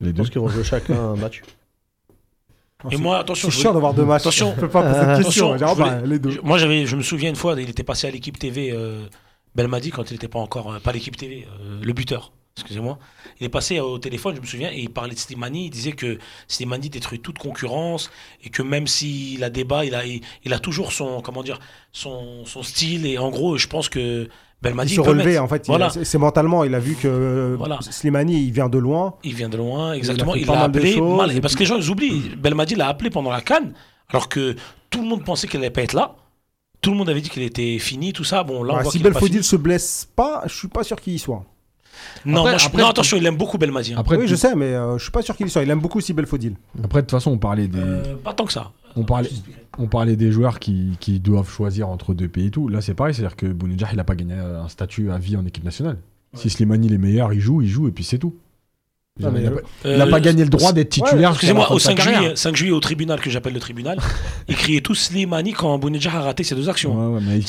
Les 0.00 0.08
Je 0.08 0.12
deux. 0.12 0.22
pense 0.24 0.30
qu'ils 0.54 0.64
chacun 0.64 0.98
un 0.98 1.16
match. 1.16 1.42
Et 2.90 2.96
moi, 2.96 3.18
attention, 3.18 3.50
C'est 3.50 3.56
je 3.56 3.60
chiant 3.60 3.72
d'avoir 3.74 3.92
deux 3.94 4.04
matchs. 4.06 4.22
Attention. 4.22 4.52
Je 4.56 4.60
peux 4.60 4.68
pas 4.68 4.82
poser 4.82 5.22
question. 5.22 5.56
Je 5.56 5.78
bah, 5.78 6.00
les 6.04 6.18
deux. 6.18 6.30
Je- 6.30 6.40
Moi, 6.40 6.56
j'avais, 6.58 6.86
je 6.86 6.96
me 6.96 7.02
souviens 7.02 7.28
une 7.30 7.36
fois, 7.36 7.54
il 7.60 7.68
était 7.68 7.82
passé 7.82 8.06
à 8.08 8.10
l'équipe 8.10 8.38
TV 8.38 8.72
euh, 8.72 9.06
Belmadi 9.54 9.90
quand 9.90 10.10
il 10.10 10.14
n'était 10.14 10.28
pas 10.28 10.38
encore, 10.38 10.72
euh, 10.72 10.78
pas 10.78 10.92
l'équipe 10.92 11.16
TV, 11.16 11.46
euh, 11.60 11.78
le 11.82 11.92
buteur. 11.92 12.32
Excusez-moi. 12.56 12.98
Il 13.40 13.46
est 13.46 13.50
passé 13.50 13.80
au 13.80 13.98
téléphone, 13.98 14.34
je 14.36 14.40
me 14.40 14.46
souviens, 14.46 14.70
et 14.70 14.80
il 14.80 14.90
parlait 14.90 15.14
de 15.14 15.18
Slimani. 15.18 15.66
Il 15.66 15.70
disait 15.70 15.92
que 15.92 16.18
Slimani 16.48 16.90
détruit 16.90 17.20
toute 17.20 17.38
concurrence 17.38 18.10
et 18.44 18.50
que 18.50 18.62
même 18.62 18.86
s'il 18.86 19.42
a 19.44 19.50
débat, 19.50 19.84
il 19.84 19.94
a, 19.94 20.04
il, 20.04 20.20
il 20.44 20.52
a 20.52 20.58
toujours 20.58 20.92
son, 20.92 21.22
comment 21.22 21.42
dire, 21.42 21.58
son, 21.92 22.44
son 22.44 22.62
style. 22.62 23.06
Et 23.06 23.16
en 23.18 23.30
gros, 23.30 23.56
je 23.56 23.66
pense 23.66 23.88
que 23.88 24.28
Belmadi 24.60 24.92
Il 24.92 24.96
se 25.02 25.10
mettre- 25.10 25.42
en 25.42 25.48
fait. 25.48 25.62
il 25.68 25.68
Voilà. 25.68 25.88
C'est 25.90 26.18
mentalement. 26.18 26.64
Il 26.64 26.74
a 26.74 26.80
vu 26.80 26.94
que 26.96 27.08
euh, 27.08 27.54
Voilà. 27.56 27.78
Slimani, 27.80 28.42
il 28.44 28.52
vient 28.52 28.68
de 28.68 28.76
loin. 28.78 29.14
Il 29.24 29.34
vient 29.34 29.48
de 29.48 29.56
loin, 29.56 29.94
exactement. 29.94 30.34
Il 30.34 30.46
l'a 30.46 30.64
appelé. 30.64 30.92
choses, 30.96 31.16
mal- 31.16 31.34
et 31.34 31.40
parce 31.40 31.54
que 31.54 31.60
les 31.60 31.66
gens 31.66 31.76
ils 31.78 31.88
oublient. 31.88 32.32
Belmadi 32.36 32.74
l'a 32.74 32.88
appelé 32.88 33.08
pendant 33.08 33.30
la 33.30 33.40
canne, 33.40 33.72
alors 34.10 34.28
que 34.28 34.54
tout 34.90 35.00
le 35.00 35.08
monde 35.08 35.24
pensait 35.24 35.46
qu'elle 35.48 35.60
allait 35.62 35.70
pas 35.70 35.82
être 35.82 35.94
là. 35.94 36.16
Tout 36.82 36.90
le 36.90 36.96
monde 36.96 37.08
avait 37.08 37.20
dit 37.22 37.30
qu'il 37.30 37.42
était 37.42 37.78
fini, 37.78 38.12
tout 38.12 38.24
ça. 38.24 38.42
Bon, 38.42 38.62
là, 38.62 38.72
on 38.72 38.76
Bah, 38.78 38.82
voit 38.82 38.92
si 38.92 38.98
qu'il 38.98 39.04
Belfodil 39.04 39.44
se 39.44 39.56
blesse 39.56 40.08
pas, 40.16 40.42
je 40.46 40.54
suis 40.54 40.68
pas 40.68 40.82
sûr 40.82 41.00
qu'il 41.00 41.12
y 41.14 41.18
soit. 41.18 41.44
Non, 42.24 42.40
Après- 42.40 42.50
moi, 42.52 42.58
je- 42.58 42.66
après- 42.66 42.82
non, 42.82 42.88
attention, 42.88 43.16
il 43.16 43.26
aime 43.26 43.36
beaucoup 43.36 43.58
Belmadi. 43.58 43.92
hein. 43.94 43.96
Après, 43.98 44.16
oui, 44.16 44.24
tu- 44.24 44.30
je 44.30 44.36
sais, 44.36 44.54
mais 44.54 44.66
euh, 44.74 44.98
je 44.98 45.02
suis 45.04 45.12
pas 45.12 45.22
sûr 45.22 45.36
qu'il 45.36 45.46
y 45.46 45.50
soit. 45.50 45.62
Il 45.62 45.70
aime 45.70 45.80
beaucoup 45.80 46.00
si 46.00 46.12
Belfodil. 46.12 46.54
après, 46.82 47.00
de 47.00 47.06
toute 47.06 47.10
façon, 47.12 47.30
on 47.32 47.38
parlait 47.38 47.68
des. 47.68 47.78
Euh, 47.78 48.16
pas 48.22 48.32
tant 48.34 48.44
que 48.44 48.52
ça. 48.52 48.72
On 48.96 49.04
parlait, 49.04 49.30
on 49.78 49.86
des 50.16 50.32
joueurs 50.32 50.58
qui, 50.58 50.96
qui 51.00 51.20
doivent 51.20 51.48
choisir 51.48 51.88
entre 51.88 52.12
deux 52.12 52.28
pays 52.28 52.46
et 52.46 52.50
tout. 52.50 52.68
Là, 52.68 52.80
c'est 52.80 52.94
pareil, 52.94 53.14
c'est-à-dire 53.14 53.36
que 53.36 53.46
Bounedjah, 53.46 53.88
il 53.92 53.96
n'a 53.96 54.04
pas 54.04 54.14
gagné 54.16 54.34
un 54.34 54.68
statut 54.68 55.10
à 55.10 55.18
vie 55.18 55.36
en 55.36 55.46
équipe 55.46 55.64
nationale. 55.64 55.98
Si 56.34 56.50
Slimani 56.50 56.92
est 56.92 56.98
meilleur, 56.98 57.32
il 57.32 57.40
joue, 57.40 57.62
il 57.62 57.68
joue, 57.68 57.88
et 57.88 57.92
puis 57.92 58.04
c'est 58.04 58.18
tout. 58.18 58.34
Non, 59.20 59.30
mais, 59.32 59.40
il 59.84 59.96
n'a 59.96 60.04
Euh, 60.04 60.10
pas 60.10 60.20
gagné 60.20 60.42
le 60.44 60.50
droit 60.50 60.72
d'être 60.72 60.90
titulaire. 60.90 61.30
Excusez-moi, 61.30 61.70
au 61.70 61.76
de 61.76 61.80
sa 61.80 61.90
5 61.90 61.96
carrière. 61.96 62.20
juillet, 62.20 62.36
5 62.36 62.56
juillet 62.56 62.72
au 62.72 62.80
tribunal, 62.80 63.20
que 63.20 63.30
j'appelle 63.30 63.52
le 63.52 63.60
tribunal, 63.60 63.98
ils 64.48 64.56
criaient 64.56 64.80
tous 64.80 64.94
Slimani 64.94 65.52
quand 65.52 65.78
Bounedjah 65.78 66.10
a 66.14 66.20
raté 66.20 66.44
ses 66.44 66.54
deux 66.54 66.68
actions. 66.68 66.94
Ouais, 66.94 67.14
ouais, 67.14 67.20
mais 67.26 67.38
il, 67.38 67.44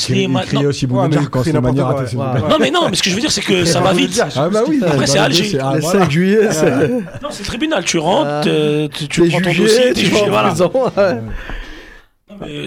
criait 0.45 0.65
aussi 0.65 0.87
Bounedjah 0.87 1.25
quand 1.31 1.43
Slimani 1.43 1.79
a 1.79 1.85
raté 1.85 2.07
ses 2.07 2.15
deux 2.15 2.21
ouais. 2.21 2.49
Non, 2.49 2.57
mais 2.59 2.71
non, 2.71 2.89
mais 2.89 2.95
ce 2.95 3.03
que 3.03 3.09
je 3.09 3.15
veux 3.15 3.21
dire, 3.21 3.31
c'est 3.31 3.41
que 3.41 3.65
ça 3.71 3.81
va 3.81 3.93
vite. 3.93 4.21
Ah 4.35 4.49
bah 4.49 4.61
oui, 4.67 4.81
Après, 4.85 5.07
c'est 5.07 5.19
Alger. 5.19 5.53
Le 5.53 5.79
voilà. 5.79 5.81
5 5.81 6.11
juillet, 6.11 6.51
c'est 6.51 6.89
Non, 7.21 7.29
c'est 7.29 7.43
le 7.43 7.47
tribunal. 7.47 7.83
Tu 7.83 7.97
rentres, 7.97 8.47
euh, 8.47 8.87
tu, 8.87 9.29
prends 9.29 9.41
ton 9.41 9.51
jugé, 9.51 9.63
dossier, 9.63 9.93
t'es 9.93 10.01
tu 10.01 10.05
jugé. 10.07 10.25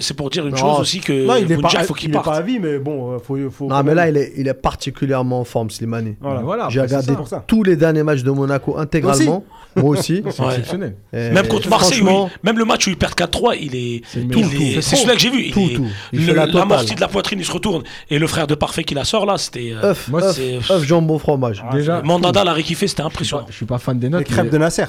C'est 0.01 0.13
pour 0.15 0.29
dire 0.29 0.45
une 0.45 0.51
Non, 0.51 0.57
chose 0.57 0.79
aussi 0.79 0.99
que 0.99 1.25
Non, 1.25 1.35
il 1.35 1.51
est 1.51 1.57
pas, 1.57 1.69
faut 1.83 1.93
qu'il 1.93 2.09
il 2.09 2.15
est 2.15 2.21
pas 2.21 2.35
à 2.37 2.41
vie, 2.41 2.59
mais 2.59 2.79
bon, 2.79 3.13
euh, 3.13 3.19
faut, 3.19 3.37
faut. 3.51 3.67
Non, 3.67 3.83
mais 3.83 3.93
là, 3.93 4.09
il 4.09 4.17
est, 4.17 4.33
il 4.37 4.47
est 4.47 4.53
particulièrement 4.53 5.41
en 5.41 5.43
forme, 5.43 5.69
Slimani. 5.69 6.15
Voilà. 6.21 6.41
Voilà, 6.41 6.67
J'ai 6.69 6.79
c'est 6.87 6.97
regardé 6.97 7.13
ça. 7.27 7.43
tous 7.47 7.63
les 7.63 7.75
derniers 7.75 8.03
matchs 8.03 8.23
de 8.23 8.31
Monaco 8.31 8.77
intégralement. 8.77 9.43
Moi 9.77 9.89
aussi. 9.89 10.23
C'est 10.29 10.41
Ouais. 10.41 10.47
exceptionnel. 10.51 10.95
Et 11.11 11.31
Même 11.31 11.47
contre 11.49 11.67
Marseille, 11.69 11.97
franchement, 11.99 12.25
oui. 12.25 12.31
Même 12.43 12.57
le 12.57 12.63
match 12.63 12.87
où 12.87 12.91
il 12.91 12.95
perd 12.97 13.13
4-3, 13.13 13.57
il 13.59 13.75
est. 13.75 14.01
C'est 14.07 14.19
le 14.19 14.25
il 14.25 14.29
meilleur. 14.29 14.45
est- 14.51 14.53
Tout, 14.55 14.75
tout. 14.75 14.81
C'est 14.81 14.95
celui-là 14.95 15.13
que 15.15 15.19
j'ai 15.19 15.29
vu. 15.29 15.41
Il 15.47 15.51
Tout, 15.51 15.59
est- 15.59 15.73
tout. 15.75 15.87
Il 16.13 16.25
le- 16.27 16.33
la 16.33 16.45
totale. 16.45 16.59
L'amorti 16.61 16.95
de 16.95 17.01
la 17.01 17.09
poitrine, 17.09 17.39
il 17.39 17.45
se 17.45 17.51
retourne. 17.51 17.83
Et 18.09 18.17
le 18.17 18.25
frère 18.27 18.47
de 18.47 18.55
Parfait 18.55 18.85
qui 18.85 18.93
la 18.93 19.03
sort 19.03 19.25
là, 19.25 19.37
c'était. 19.37 19.73
euh, 19.73 19.89
œuf, 19.91 20.07
Moi, 20.07 20.21
œuf, 20.23 20.83
jambon, 20.85 21.19
fromage. 21.19 21.61
Déjà, 21.73 22.01
Mandanda 22.03 22.45
l'a 22.45 22.53
rékiffé, 22.53 22.87
c'était 22.87 23.01
impressionnant. 23.01 23.45
je 23.49 23.53
suis 23.55 23.65
pas 23.65 23.77
fan 23.77 23.99
des 23.99 24.07
Les 24.07 24.11
notes. 24.11 24.23
crêpes 24.23 24.45
mais- 24.45 24.49
de 24.51 24.57
Nasser. 24.59 24.85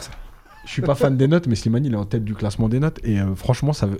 Je 0.67 0.71
suis 0.71 0.83
pas 0.83 0.95
fan 0.95 1.17
des 1.17 1.27
notes, 1.27 1.47
mais 1.49 1.57
Slimani 1.57 1.89
il 1.89 1.95
est 1.95 1.97
en 1.97 2.05
tête 2.05 2.25
du 2.25 2.35
classement 2.35 2.69
des 2.69 2.79
notes 2.79 2.99
et 3.05 3.19
euh, 3.19 3.35
franchement 3.35 3.73
ça 3.73 3.87
veut. 3.87 3.99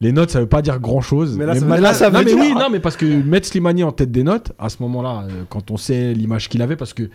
Les 0.00 0.12
notes, 0.12 0.30
ça 0.30 0.40
veut 0.40 0.46
pas 0.48 0.62
dire 0.62 0.78
grand 0.78 1.00
chose. 1.00 1.36
Mais 1.36 1.44
là, 1.46 1.54
ça 1.54 1.60
veut- 1.60 1.66
mais 1.66 1.80
là, 1.80 1.92
ça 1.92 2.10
non, 2.10 2.18
veut 2.20 2.24
mais 2.24 2.30
dire- 2.30 2.40
oui, 2.40 2.54
non, 2.54 2.68
mais 2.70 2.78
parce 2.80 2.96
que 2.96 3.04
mettre 3.04 3.48
Slimani 3.48 3.82
en 3.82 3.90
tête 3.92 4.12
des 4.12 4.22
notes, 4.22 4.52
à 4.58 4.68
ce 4.68 4.76
moment-là, 4.82 5.24
euh, 5.28 5.42
quand 5.48 5.70
on 5.72 5.76
sait 5.76 6.14
l'image 6.14 6.48
qu'il 6.48 6.62
avait, 6.62 6.76
parce 6.76 6.94
que 6.94 7.10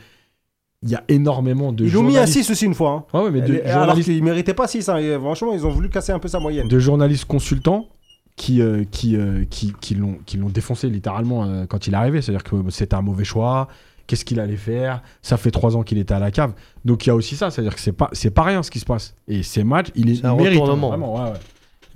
il 0.86 0.90
y 0.90 0.96
a 0.96 1.04
énormément 1.08 1.72
de 1.72 1.86
Ils 1.86 1.94
l'ont 1.94 2.02
mis 2.02 2.10
à 2.18 2.26
journalistes. 2.26 2.34
6 2.44 2.52
aussi 2.52 2.66
une 2.66 2.74
fois. 2.74 2.92
hein. 3.14 3.18
Ouais, 3.18 3.24
ouais, 3.26 3.32
mais 3.32 3.40
de 3.42 3.62
Alors 3.66 3.86
journalistes, 3.86 4.10
qu'ils 4.10 4.22
méritaient 4.24 4.54
pas 4.54 4.68
6. 4.68 4.90
Hein. 4.90 4.98
et 4.98 5.18
franchement, 5.18 5.54
ils 5.54 5.66
ont 5.66 5.70
voulu 5.70 5.90
casser 5.90 6.12
un 6.12 6.20
peu 6.20 6.28
sa 6.28 6.40
moyenne. 6.42 6.68
de 6.68 6.80
journalistes 6.80 7.24
consultants 7.24 7.88
qui, 8.36 8.62
euh, 8.62 8.84
qui, 8.92 9.16
euh, 9.16 9.46
qui, 9.50 9.72
qui 9.80 9.96
l'ont 9.96 10.18
qui 10.26 10.36
l'ont 10.36 10.50
défoncé 10.50 10.90
littéralement 10.90 11.46
euh, 11.46 11.66
quand 11.66 11.88
il 11.88 11.94
est 11.94 11.98
arrivé. 11.98 12.22
C'est-à-dire 12.22 12.44
que 12.44 12.56
c'était 12.70 12.96
un 12.96 13.02
mauvais 13.02 13.24
choix. 13.24 13.70
Qu'est-ce 14.08 14.26
qu'il 14.26 14.42
allait 14.42 14.58
faire? 14.58 15.02
Ça 15.22 15.38
fait 15.38 15.52
trois 15.52 15.78
ans 15.78 15.84
qu'il 15.84 15.98
était 16.00 16.14
à 16.14 16.20
la 16.20 16.32
cave. 16.32 16.52
Donc 16.84 17.06
il 17.06 17.08
y 17.08 17.12
a 17.12 17.16
aussi 17.16 17.38
ça. 17.38 17.50
C'est-à-dire 17.50 17.74
que 17.76 17.80
c'est 17.80 17.94
pas, 17.94 18.10
c'est 18.12 18.32
pas 18.32 18.42
rien 18.44 18.62
ce 18.62 18.70
qui 18.70 18.80
se 18.80 18.86
passe. 18.86 19.16
Et 19.30 19.42
ces 19.44 19.64
matchs, 19.64 19.88
il 19.96 20.10
est 20.10 20.26
un 20.26 20.36
mérite, 20.36 20.58
hein, 20.58 20.62
retournement. 20.64 20.90
vraiment, 20.90 21.16
ouais, 21.16 21.32
ouais. 21.32 21.38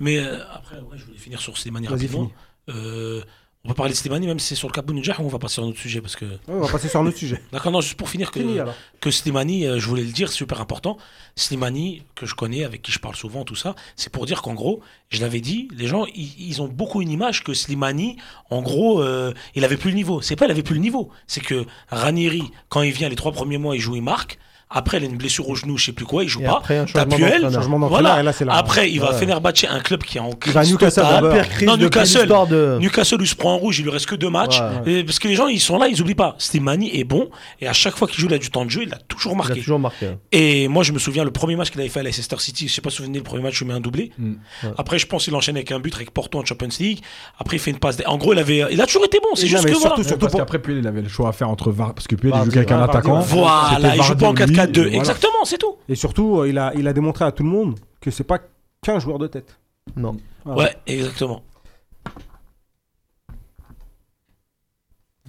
Mais 0.00 0.18
euh, 0.18 0.38
après, 0.52 0.76
ouais, 0.76 0.96
je 0.96 1.04
voulais 1.04 1.18
finir 1.18 1.40
sur 1.40 1.56
Slimani 1.56 1.88
rapidement. 1.88 2.30
Euh, 2.68 3.22
on 3.64 3.68
peut 3.70 3.74
parler 3.74 3.92
de 3.92 3.98
Slimani, 3.98 4.26
même 4.26 4.38
si 4.38 4.48
c'est 4.48 4.54
sur 4.54 4.68
le 4.68 4.72
cas 4.72 4.82
Bounja, 4.82 5.16
ou 5.18 5.24
on 5.24 5.28
va 5.28 5.38
passer 5.38 5.54
sur 5.54 5.64
un 5.64 5.66
autre 5.66 5.80
sujet 5.80 6.00
parce 6.00 6.14
que. 6.16 6.24
Ouais, 6.24 6.38
on 6.46 6.60
va 6.60 6.68
passer 6.68 6.88
sur 6.88 7.00
un 7.00 7.06
autre 7.06 7.18
sujet. 7.18 7.42
D'accord, 7.52 7.72
non, 7.72 7.80
juste 7.80 7.96
pour 7.96 8.08
finir 8.08 8.30
que. 8.30 8.40
Fini 8.40 8.58
que 9.00 9.10
Slimani, 9.10 9.66
euh, 9.66 9.78
je 9.78 9.86
voulais 9.88 10.04
le 10.04 10.12
dire, 10.12 10.28
c'est 10.28 10.36
super 10.36 10.60
important. 10.60 10.96
Slimani, 11.34 12.02
que 12.14 12.24
je 12.24 12.34
connais, 12.34 12.64
avec 12.64 12.82
qui 12.82 12.92
je 12.92 12.98
parle 12.98 13.16
souvent, 13.16 13.44
tout 13.44 13.56
ça, 13.56 13.74
c'est 13.96 14.10
pour 14.12 14.26
dire 14.26 14.42
qu'en 14.42 14.54
gros, 14.54 14.80
je 15.08 15.20
l'avais 15.20 15.40
dit, 15.40 15.68
les 15.76 15.86
gens, 15.86 16.06
ils, 16.14 16.34
ils 16.40 16.62
ont 16.62 16.68
beaucoup 16.68 17.02
une 17.02 17.10
image 17.10 17.42
que 17.42 17.52
Slimani, 17.52 18.16
en 18.48 18.62
gros, 18.62 19.02
euh, 19.02 19.34
il 19.54 19.64
avait 19.64 19.76
plus 19.76 19.90
le 19.90 19.96
niveau. 19.96 20.20
C'est 20.20 20.36
pas 20.36 20.46
il 20.46 20.50
avait 20.50 20.62
plus 20.62 20.74
le 20.74 20.80
niveau, 20.80 21.10
c'est 21.26 21.40
que 21.40 21.66
Ranieri, 21.90 22.44
quand 22.68 22.82
il 22.82 22.92
vient 22.92 23.08
les 23.08 23.16
trois 23.16 23.32
premiers 23.32 23.58
mois, 23.58 23.74
il 23.76 23.80
joue, 23.80 23.96
il 23.96 24.02
marque. 24.02 24.38
Après, 24.70 24.98
il 24.98 25.04
a 25.04 25.06
une 25.06 25.16
blessure 25.16 25.48
au 25.48 25.54
genou, 25.54 25.78
je 25.78 25.86
sais 25.86 25.92
plus 25.92 26.04
quoi, 26.04 26.24
il 26.24 26.28
joue 26.28 26.42
et 26.42 26.44
pas. 26.44 26.58
Après, 26.58 26.76
un 26.76 26.86
changement 26.86 27.78
voilà. 27.88 28.20
et 28.20 28.22
là, 28.22 28.32
là. 28.38 28.54
Après, 28.54 28.90
il 28.90 29.00
va 29.00 29.08
à 29.08 29.74
un 29.74 29.80
club 29.80 30.02
qui 30.02 30.18
est 30.18 30.20
en 30.20 30.32
crise. 30.32 30.52
Bah, 30.52 30.64
Newcastle, 30.64 31.00
la 31.00 31.30
pire 31.30 31.48
crise 31.48 31.68
non, 31.68 31.76
Newcastle, 31.76 32.28
de... 32.48 32.78
Newcastle, 32.80 33.16
il 33.20 33.26
se 33.26 33.34
prend 33.34 33.54
en 33.54 33.58
rouge, 33.58 33.78
il 33.78 33.84
lui 33.84 33.90
reste 33.90 34.06
que 34.06 34.14
deux 34.14 34.30
matchs. 34.30 34.60
Parce 35.06 35.18
que 35.18 35.28
les 35.28 35.34
gens, 35.34 35.48
ils 35.48 35.60
sont 35.60 35.78
là, 35.78 35.88
ils 35.88 36.00
oublient 36.00 36.14
pas. 36.14 36.34
Slimani 36.38 36.98
est 36.98 37.04
bon 37.04 37.30
et 37.60 37.68
à 37.68 37.72
chaque 37.72 37.96
fois 37.96 38.06
qu'il 38.06 38.20
joue, 38.20 38.26
il 38.26 38.34
a 38.34 38.38
du 38.38 38.50
temps 38.50 38.64
de 38.64 38.70
jeu, 38.70 38.82
il 38.82 38.92
a 38.92 38.98
toujours 39.08 39.36
marqué. 39.36 39.54
Il 39.54 39.60
a 39.60 39.62
toujours 39.62 39.78
marqué. 39.78 40.10
Et 40.32 40.68
moi, 40.68 40.82
je 40.82 40.92
me 40.92 40.98
souviens, 40.98 41.24
le 41.24 41.30
premier 41.30 41.56
match 41.56 41.70
qu'il 41.70 41.80
avait 41.80 41.88
fait 41.88 42.00
à 42.00 42.02
Leicester 42.02 42.36
City, 42.38 42.68
je 42.68 42.74
sais 42.74 42.80
pas 42.80 42.90
si 42.90 42.98
vous 42.98 43.04
souvenez, 43.04 43.18
le 43.18 43.24
premier 43.24 43.42
match, 43.42 43.54
je 43.54 43.64
mets 43.64 43.74
un 43.74 43.80
doublé. 43.80 44.12
Mm, 44.18 44.34
après, 44.76 44.98
je 44.98 45.06
pense 45.06 45.24
qu'il 45.24 45.34
enchaîne 45.34 45.56
avec 45.56 45.72
un 45.72 45.80
but 45.80 45.94
avec 45.94 46.10
Porto 46.10 46.38
en 46.38 46.44
Champions 46.44 46.68
League. 46.78 47.00
Après, 47.38 47.56
il 47.56 47.60
fait 47.60 47.70
une 47.70 47.78
passe. 47.78 47.96
En 48.06 48.18
gros, 48.18 48.34
il, 48.34 48.38
avait... 48.38 48.64
il 48.70 48.80
a 48.80 48.86
toujours 48.86 49.04
été 49.04 49.18
bon. 49.20 49.34
C'est 49.34 49.46
juste 49.46 49.64
que 49.64 49.70
surtout, 49.70 49.88
voilà. 49.88 50.04
Surtout 50.04 50.18
parce 50.18 50.34
qu'après, 50.34 50.60
il 50.68 50.86
avait 50.86 51.02
le 51.02 51.08
choix 51.08 51.30
à 51.30 51.32
faire 51.32 51.48
entre 51.48 51.70
Var. 51.70 51.94
Parce 51.94 52.06
que 52.06 52.16
Puel, 52.16 52.34
il 52.34 52.50
joue 52.50 52.58
avec 52.58 52.70
un 52.70 52.82
attaquant. 52.82 53.20
Voilà, 53.20 53.96
il 53.96 54.02
joue 54.02 54.16
pas 54.16 54.28
en 54.28 54.34
4 54.34 54.52
qu'à 54.58 54.66
deux. 54.66 54.88
Exactement, 54.88 55.44
c'est 55.44 55.58
tout. 55.58 55.76
Et 55.88 55.94
surtout, 55.94 56.40
euh, 56.40 56.48
il 56.48 56.58
a, 56.58 56.72
il 56.74 56.88
a 56.88 56.92
démontré 56.92 57.24
à 57.24 57.30
tout 57.30 57.44
le 57.44 57.48
monde 57.48 57.78
que 58.00 58.10
c'est 58.10 58.24
pas 58.24 58.40
qu'un 58.82 58.98
joueur 58.98 59.18
de 59.18 59.28
tête. 59.28 59.58
Non. 59.96 60.16
Ouais, 60.44 60.76
exactement. 60.86 61.42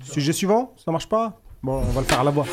Sujet 0.02 0.34
suivant, 0.34 0.74
ça 0.84 0.92
marche 0.92 1.08
pas? 1.08 1.40
Bon, 1.62 1.78
on 1.78 1.92
va 1.92 2.02
le 2.02 2.08
faire 2.08 2.22
à 2.22 2.24
la 2.24 2.32
voix. 2.32 2.46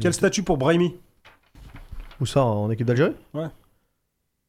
Quel 0.00 0.14
statut 0.14 0.42
pour 0.42 0.56
Brahimi? 0.56 0.96
Où 2.20 2.26
ça? 2.26 2.42
En 2.42 2.70
équipe 2.70 2.86
d'Algérie? 2.86 3.14
Ouais. 3.34 3.48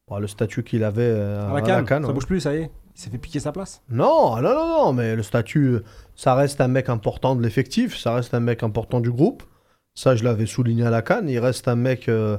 Bah, 0.09 0.19
le 0.19 0.27
statut 0.27 0.63
qu'il 0.63 0.83
avait 0.83 1.01
euh, 1.01 1.49
à 1.49 1.53
la 1.53 1.61
Cannes. 1.61 1.85
Canne, 1.85 2.05
ça 2.05 2.13
bouge 2.13 2.27
plus, 2.27 2.39
ça 2.39 2.53
y 2.53 2.57
est. 2.59 2.71
Il 2.97 3.01
s'est 3.01 3.09
fait 3.11 3.19
piquer 3.19 3.39
sa 3.39 3.51
place. 3.51 3.83
Non, 3.91 4.37
non, 4.37 4.55
non, 4.55 4.67
non, 4.67 4.93
mais 4.93 5.15
le 5.15 5.21
statut, 5.21 5.77
ça 6.15 6.33
reste 6.33 6.59
un 6.61 6.67
mec 6.67 6.89
important 6.89 7.35
de 7.35 7.43
l'effectif, 7.43 7.95
ça 7.95 8.15
reste 8.15 8.33
un 8.33 8.39
mec 8.39 8.63
important 8.63 8.99
du 8.99 9.11
groupe. 9.11 9.43
Ça, 9.93 10.15
je 10.15 10.23
l'avais 10.23 10.47
souligné 10.47 10.83
à 10.83 10.89
la 10.89 11.03
canne. 11.03 11.29
Il 11.29 11.37
reste 11.37 11.67
un 11.67 11.75
mec, 11.75 12.09
euh, 12.09 12.37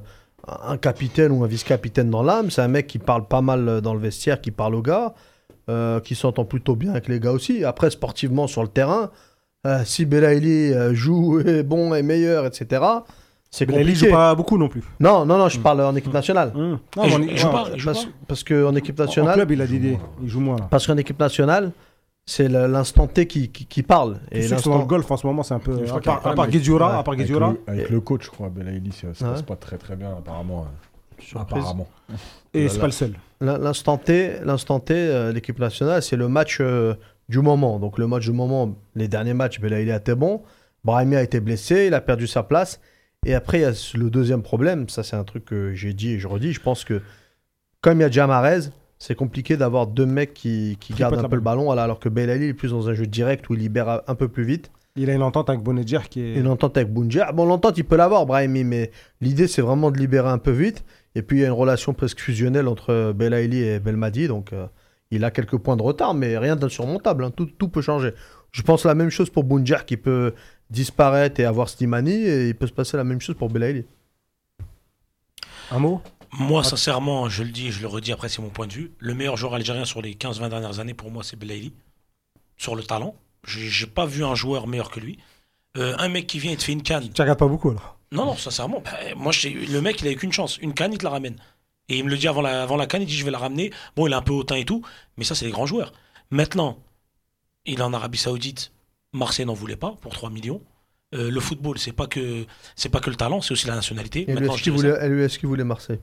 un 0.48 0.76
capitaine 0.76 1.30
ou 1.30 1.44
un 1.44 1.46
vice-capitaine 1.46 2.10
dans 2.10 2.24
l'âme. 2.24 2.50
C'est 2.50 2.62
un 2.62 2.68
mec 2.68 2.88
qui 2.88 2.98
parle 2.98 3.28
pas 3.28 3.40
mal 3.40 3.68
euh, 3.68 3.80
dans 3.80 3.94
le 3.94 4.00
vestiaire, 4.00 4.40
qui 4.40 4.50
parle 4.50 4.74
aux 4.74 4.82
gars, 4.82 5.14
euh, 5.70 6.00
qui 6.00 6.16
s'entend 6.16 6.44
plutôt 6.44 6.74
bien 6.74 6.90
avec 6.90 7.06
les 7.06 7.20
gars 7.20 7.32
aussi. 7.32 7.64
Après, 7.64 7.90
sportivement, 7.90 8.48
sur 8.48 8.62
le 8.62 8.68
terrain, 8.68 9.12
euh, 9.66 9.84
si 9.84 10.06
Belaïli 10.06 10.72
euh, 10.72 10.94
joue, 10.94 11.40
est 11.40 11.62
bon, 11.62 11.94
est 11.94 12.02
meilleur, 12.02 12.46
etc., 12.46 12.82
c'est 13.50 13.66
Mais 13.66 13.74
il 13.74 13.78
compliqué. 13.78 14.06
joue 14.06 14.12
pas 14.12 14.34
beaucoup 14.34 14.58
non 14.58 14.68
plus. 14.68 14.82
Non, 15.00 15.24
non, 15.24 15.38
non, 15.38 15.48
je 15.48 15.58
parle 15.58 15.80
en 15.82 15.94
équipe 15.96 16.12
nationale. 16.12 16.52
Hum. 16.54 16.78
Non, 16.96 17.02
Il 17.02 17.02
mais 17.04 17.08
joue- 17.10 17.16
on- 17.16 17.22
il 17.22 17.36
joue 17.38 17.46
ouais, 17.46 17.52
pas, 17.52 17.66
il 17.74 17.78
joue 17.80 17.86
Parce, 17.86 18.04
pas. 18.04 18.10
parce 18.28 18.44
qu'en 18.44 18.74
équipe 18.74 19.00
En 19.00 19.04
nationale, 19.04 19.34
club, 19.34 19.50
il 19.52 19.60
a 19.62 19.66
d'idées. 19.66 19.98
Il 20.22 20.28
joue 20.28 20.40
moins 20.40 20.56
là. 20.58 20.68
parce 20.70 20.86
qu'en 20.86 20.96
équipe 20.96 21.18
nationale, 21.18 21.72
c'est 22.26 22.48
le- 22.48 22.66
l'instant 22.66 23.06
T 23.06 23.26
qui, 23.26 23.48
qui, 23.48 23.64
qui 23.64 23.82
parle. 23.82 24.18
Et 24.30 24.40
Et 24.40 24.42
ceux 24.42 24.56
qui 24.56 24.62
sont 24.62 24.70
dans 24.70 24.76
le 24.76 24.80
l'instant. 24.82 24.88
golf 24.96 25.10
en 25.10 25.16
ce 25.16 25.26
moment, 25.26 25.42
c'est 25.42 25.54
un 25.54 25.58
peu. 25.60 25.78
Je 25.78 25.84
À 25.84 25.86
crois 25.86 26.00
qu'il 26.00 26.10
y 26.10 26.14
a 26.14 26.16
part, 26.18 26.26
un 26.26 26.32
à 26.32 26.34
part 26.34 26.44
problème 26.46 26.54
avec- 26.54 26.98
à 26.98 27.02
part 27.02 27.14
Avec, 27.14 27.26
Guedioura. 27.26 27.52
le, 27.52 27.60
avec 27.72 27.90
le 27.90 28.00
coach, 28.00 28.24
je 28.26 28.30
crois, 28.30 28.48
Belaïli, 28.50 28.92
ça 28.92 29.14
se 29.14 29.24
Ouais. 29.24 29.30
passe 29.30 29.42
pas 29.42 29.56
très 29.56 29.78
très 29.78 29.96
bien, 29.96 30.10
apparemment. 30.10 30.66
Surprise. 31.18 31.58
Apparemment. 31.62 31.88
Et 32.54 32.60
Voilà. 32.60 32.68
c'est 32.72 32.78
pas 32.80 32.86
le 32.86 32.92
seul. 32.92 33.12
L'in- 33.40 33.58
L'instant 33.58 33.96
T, 33.98 34.32
l'instant 34.44 34.78
T, 34.78 34.94
euh, 34.94 35.32
l'équipe 35.32 35.58
nationale, 35.58 36.02
c'est 36.02 36.16
le 36.16 36.28
match 36.28 36.58
euh, 36.60 36.94
du 37.28 37.40
moment. 37.40 37.78
Donc 37.78 37.98
le 37.98 38.06
match 38.06 38.24
du 38.24 38.32
moment, 38.32 38.74
les 38.94 39.08
derniers 39.08 39.34
matchs, 39.34 39.58
a 39.62 39.96
été 39.96 40.14
bon. 40.14 40.42
Brahimi 40.84 41.16
a 41.16 41.22
été 41.22 41.40
blessé, 41.40 41.86
il 41.88 41.94
a 41.94 42.00
perdu 42.00 42.26
sa 42.26 42.42
place. 42.42 42.80
Et 43.26 43.34
après, 43.34 43.58
il 43.58 43.62
y 43.62 43.64
a 43.64 43.72
le 43.94 44.10
deuxième 44.10 44.42
problème. 44.42 44.88
Ça, 44.88 45.02
c'est 45.02 45.16
un 45.16 45.24
truc 45.24 45.44
que 45.44 45.74
j'ai 45.74 45.92
dit 45.92 46.12
et 46.12 46.18
je 46.18 46.28
redis. 46.28 46.52
Je 46.52 46.60
pense 46.60 46.84
que 46.84 47.02
comme 47.80 47.98
il 47.98 48.02
y 48.02 48.04
a 48.04 48.10
Jamarez, 48.10 48.70
c'est 48.98 49.14
compliqué 49.14 49.56
d'avoir 49.56 49.86
deux 49.86 50.06
mecs 50.06 50.34
qui, 50.34 50.76
gardent 50.96 51.18
un 51.18 51.28
peu 51.28 51.36
le 51.36 51.42
ballon, 51.42 51.70
alors 51.70 52.00
que 52.00 52.08
Belali 52.08 52.46
est 52.46 52.54
plus 52.54 52.70
dans 52.70 52.88
un 52.88 52.94
jeu 52.94 53.06
direct 53.06 53.48
où 53.48 53.54
il 53.54 53.60
libère 53.60 54.02
un 54.06 54.14
peu 54.14 54.28
plus 54.28 54.44
vite. 54.44 54.70
Il 54.96 55.10
a 55.10 55.14
une 55.14 55.22
entente 55.22 55.48
avec 55.48 55.62
Bonedjer 55.62 56.00
qui 56.10 56.20
est. 56.20 56.34
Et 56.34 56.42
l'entente 56.42 56.76
avec 56.76 56.92
Bounja. 56.92 57.30
Bon, 57.30 57.46
l'entente, 57.46 57.78
il 57.78 57.84
peut 57.84 57.96
l'avoir, 57.96 58.26
Brahimi, 58.26 58.64
mais 58.64 58.90
l'idée, 59.20 59.46
c'est 59.46 59.62
vraiment 59.62 59.92
de 59.92 59.98
libérer 59.98 60.28
un 60.28 60.38
peu 60.38 60.50
vite. 60.50 60.84
Et 61.14 61.22
puis, 61.22 61.38
il 61.38 61.40
y 61.42 61.44
a 61.44 61.46
une 61.46 61.52
relation 61.52 61.94
presque 61.94 62.18
fusionnelle 62.18 62.66
entre 62.66 63.12
Belaïli 63.12 63.62
et 63.62 63.78
Belmadi. 63.78 64.26
Donc, 64.26 64.52
euh, 64.52 64.66
il 65.12 65.24
a 65.24 65.30
quelques 65.30 65.56
points 65.56 65.76
de 65.76 65.82
retard, 65.82 66.14
mais 66.14 66.36
rien 66.36 66.56
d'insurmontable. 66.56 67.24
hein. 67.24 67.30
Tout, 67.30 67.46
tout 67.46 67.68
peut 67.68 67.80
changer. 67.80 68.12
Je 68.50 68.62
pense 68.62 68.84
la 68.84 68.96
même 68.96 69.10
chose 69.10 69.30
pour 69.30 69.44
Bounja, 69.44 69.80
qui 69.80 69.96
peut 69.96 70.34
disparaître 70.70 71.40
et 71.40 71.44
avoir 71.44 71.68
Slimani. 71.68 72.12
Et 72.12 72.48
il 72.48 72.54
peut 72.54 72.66
se 72.66 72.72
passer 72.72 72.96
la 72.96 73.04
même 73.04 73.20
chose 73.20 73.36
pour 73.36 73.48
Belaïli. 73.48 73.84
Un 75.70 75.78
mot? 75.78 76.02
Moi, 76.32 76.62
sincèrement, 76.62 77.28
je 77.28 77.42
le 77.42 77.50
dis 77.50 77.68
et 77.68 77.70
je 77.70 77.80
le 77.80 77.86
redis, 77.86 78.12
après, 78.12 78.28
c'est 78.28 78.42
mon 78.42 78.50
point 78.50 78.66
de 78.66 78.72
vue. 78.72 78.92
Le 78.98 79.14
meilleur 79.14 79.36
joueur 79.36 79.54
algérien 79.54 79.84
sur 79.84 80.02
les 80.02 80.14
15-20 80.14 80.50
dernières 80.50 80.78
années, 80.78 80.94
pour 80.94 81.10
moi, 81.10 81.22
c'est 81.24 81.36
Belaïli. 81.36 81.72
Sur 82.56 82.74
le 82.74 82.82
talent. 82.82 83.14
J'ai 83.44 83.86
pas 83.86 84.04
vu 84.04 84.24
un 84.24 84.34
joueur 84.34 84.66
meilleur 84.66 84.90
que 84.90 85.00
lui. 85.00 85.18
Euh, 85.76 85.94
un 85.98 86.08
mec 86.08 86.26
qui 86.26 86.38
vient 86.38 86.52
et 86.52 86.56
te 86.56 86.64
fait 86.64 86.72
une 86.72 86.82
canne. 86.82 87.08
Tu 87.12 87.22
regardes 87.22 87.38
pas 87.38 87.46
beaucoup 87.46 87.70
alors? 87.70 87.98
Non, 88.10 88.24
non, 88.24 88.36
sincèrement, 88.36 88.80
bah, 88.82 88.92
moi, 89.16 89.32
le 89.44 89.80
mec, 89.80 90.00
il 90.00 90.08
a 90.08 90.10
eu 90.10 90.16
qu'une 90.16 90.32
chance. 90.32 90.58
Une 90.58 90.74
canne, 90.74 90.92
il 90.92 90.98
te 90.98 91.04
la 91.04 91.10
ramène. 91.10 91.36
Et 91.88 91.98
il 91.98 92.04
me 92.04 92.10
le 92.10 92.16
dit 92.16 92.28
avant 92.28 92.42
la, 92.42 92.62
avant 92.62 92.76
la 92.76 92.86
canne, 92.86 93.02
il 93.02 93.06
dit 93.06 93.16
je 93.16 93.24
vais 93.24 93.30
la 93.30 93.38
ramener. 93.38 93.70
Bon, 93.96 94.06
il 94.06 94.12
est 94.12 94.16
un 94.16 94.22
peu 94.22 94.32
hautain 94.32 94.56
et 94.56 94.64
tout, 94.64 94.82
mais 95.16 95.24
ça, 95.24 95.34
c'est 95.34 95.46
les 95.46 95.50
grands 95.50 95.66
joueurs. 95.66 95.92
Maintenant, 96.30 96.78
il 97.64 97.78
est 97.78 97.82
en 97.82 97.92
Arabie 97.92 98.18
Saoudite. 98.18 98.72
Marseille 99.12 99.46
n'en 99.46 99.54
voulait 99.54 99.76
pas 99.76 99.94
pour 100.00 100.12
3 100.12 100.30
millions. 100.30 100.60
Euh, 101.14 101.30
le 101.30 101.40
football, 101.40 101.78
c'est 101.78 101.92
pas 101.92 102.06
que 102.06 102.44
c'est 102.76 102.90
pas 102.90 103.00
que 103.00 103.08
le 103.08 103.16
talent, 103.16 103.40
c'est 103.40 103.52
aussi 103.52 103.66
la 103.66 103.74
nationalité. 103.74 104.26
Et 104.28 104.34
lui, 104.34 104.46
est-ce 104.46 104.58
je 104.58 104.62
qu'il 104.64 104.72
voulait, 104.72 104.94
et 105.02 105.08
lui, 105.08 105.22
est-ce 105.24 105.38
qu'il 105.38 105.48
voulait 105.48 105.64
Marseille? 105.64 105.98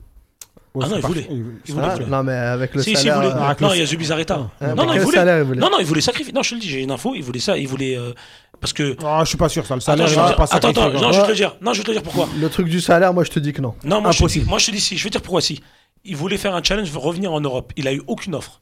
Ouais, 0.74 0.84
Ah 0.84 0.88
non, 0.90 0.96
il 0.96 1.00
parti. 1.02 1.20
voulait. 1.22 1.28
Il- 1.68 1.74
Ah. 1.80 1.96
Non, 2.08 2.22
mais 2.24 2.32
avec 2.32 2.74
le 2.74 2.82
Si, 2.82 2.90
si, 2.90 2.90
il 2.90 2.96
salaire. 2.98 3.14
voulait. 3.14 3.28
euh, 3.28 3.44
avec 3.46 3.60
non, 3.60 3.68
le- 3.68 3.76
il 3.76 3.78
y 3.78 3.82
a 3.82 3.86
Zubizarreta. 3.86 4.34
hein, 4.34 4.50
non, 4.74 4.84
non, 4.84 4.92
il 4.92 5.00
voulait. 5.00 5.16
salaire 5.16 5.38
il 5.38 5.44
voulait 5.44 5.60
Non, 5.60 5.70
non, 5.70 5.78
il 5.78 5.86
voulait 5.86 6.00
sacrifier. 6.00 6.32
Non, 6.32 6.42
je 6.42 6.50
te 6.50 6.54
le 6.56 6.60
dis, 6.60 6.68
j'ai 6.68 6.82
une 6.82 6.90
info. 6.90 7.14
Il 7.14 7.22
voulait 7.22 7.38
ça. 7.40 7.56
Il 7.56 7.68
voulait. 7.68 7.96
euh, 7.96 8.12
parce 8.60 8.72
que. 8.72 8.96
Ah, 9.04 9.20
je 9.22 9.28
suis 9.28 9.38
pas 9.38 9.48
sûr 9.48 9.64
ça. 9.64 9.74
Le 9.74 9.78
Attends, 9.78 9.84
salaire, 9.86 10.08
je 10.08 10.14
te 10.14 10.20
dire- 10.26 10.36
pas 10.36 10.44
attends, 10.44 10.68
attends, 10.68 10.90
non, 10.90 11.12
je 11.12 11.18
vais 11.20 11.24
te 11.24 11.28
le 11.30 11.34
dire. 11.36 11.56
Non, 11.62 11.72
je 11.72 11.78
vais 11.78 11.84
te 11.84 11.90
le 11.90 11.94
dire 11.94 12.02
pourquoi. 12.02 12.28
Le 12.38 12.48
truc 12.50 12.68
du 12.68 12.80
salaire, 12.80 13.14
moi, 13.14 13.22
je 13.24 13.30
te 13.30 13.38
dis 13.38 13.52
que 13.52 13.62
non. 13.62 13.74
Non, 13.84 14.00
moi 14.02 14.10
je, 14.10 14.16
te 14.16 14.18
dis, 14.18 14.24
Impossible. 14.24 14.46
moi 14.48 14.58
je 14.58 14.66
te 14.66 14.70
dis 14.72 14.80
si. 14.80 14.96
Je 14.98 15.04
vais 15.04 15.10
te 15.10 15.14
dire 15.14 15.22
pourquoi 15.22 15.40
si. 15.40 15.62
Il 16.04 16.16
voulait 16.16 16.36
faire 16.36 16.54
un 16.54 16.62
challenge, 16.62 16.94
revenir 16.96 17.32
en 17.32 17.40
Europe. 17.40 17.72
Il 17.76 17.86
a 17.88 17.92
eu 17.94 18.02
aucune 18.08 18.34
offre. 18.34 18.60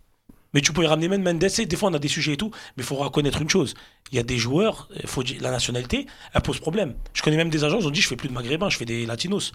Mais 0.55 0.61
tu 0.61 0.73
y 0.83 0.87
ramener 0.87 1.09
même 1.09 1.23
Mendes. 1.23 1.39
Des 1.41 1.77
fois, 1.77 1.91
on 1.91 1.95
a 1.95 1.99
des 1.99 2.09
sujets 2.09 2.33
et 2.35 2.37
tout. 2.37 2.51
Mais 2.77 2.83
il 2.83 2.85
faut 2.85 2.95
reconnaître 2.95 3.43
une 3.43 3.51
chose. 3.51 3.75
Il 4.13 4.17
y 4.17 4.21
a 4.21 4.23
des 4.23 4.39
joueurs, 4.39 4.89
il 5.03 5.09
faut 5.09 5.23
la 5.41 5.51
nationalité, 5.51 6.07
elle 6.33 6.41
pose 6.43 6.61
problème. 6.61 6.95
Je 7.13 7.23
connais 7.23 7.37
même 7.37 7.51
des 7.51 7.65
agents, 7.65 7.79
ils 7.81 7.87
ont 7.87 7.91
dit 7.91 8.01
je 8.01 8.09
fais 8.09 8.17
plus 8.17 8.29
de 8.29 8.35
maghrébins, 8.35 8.69
je 8.71 8.77
fais 8.77 8.85
des 8.85 9.05
latinos. 9.07 9.53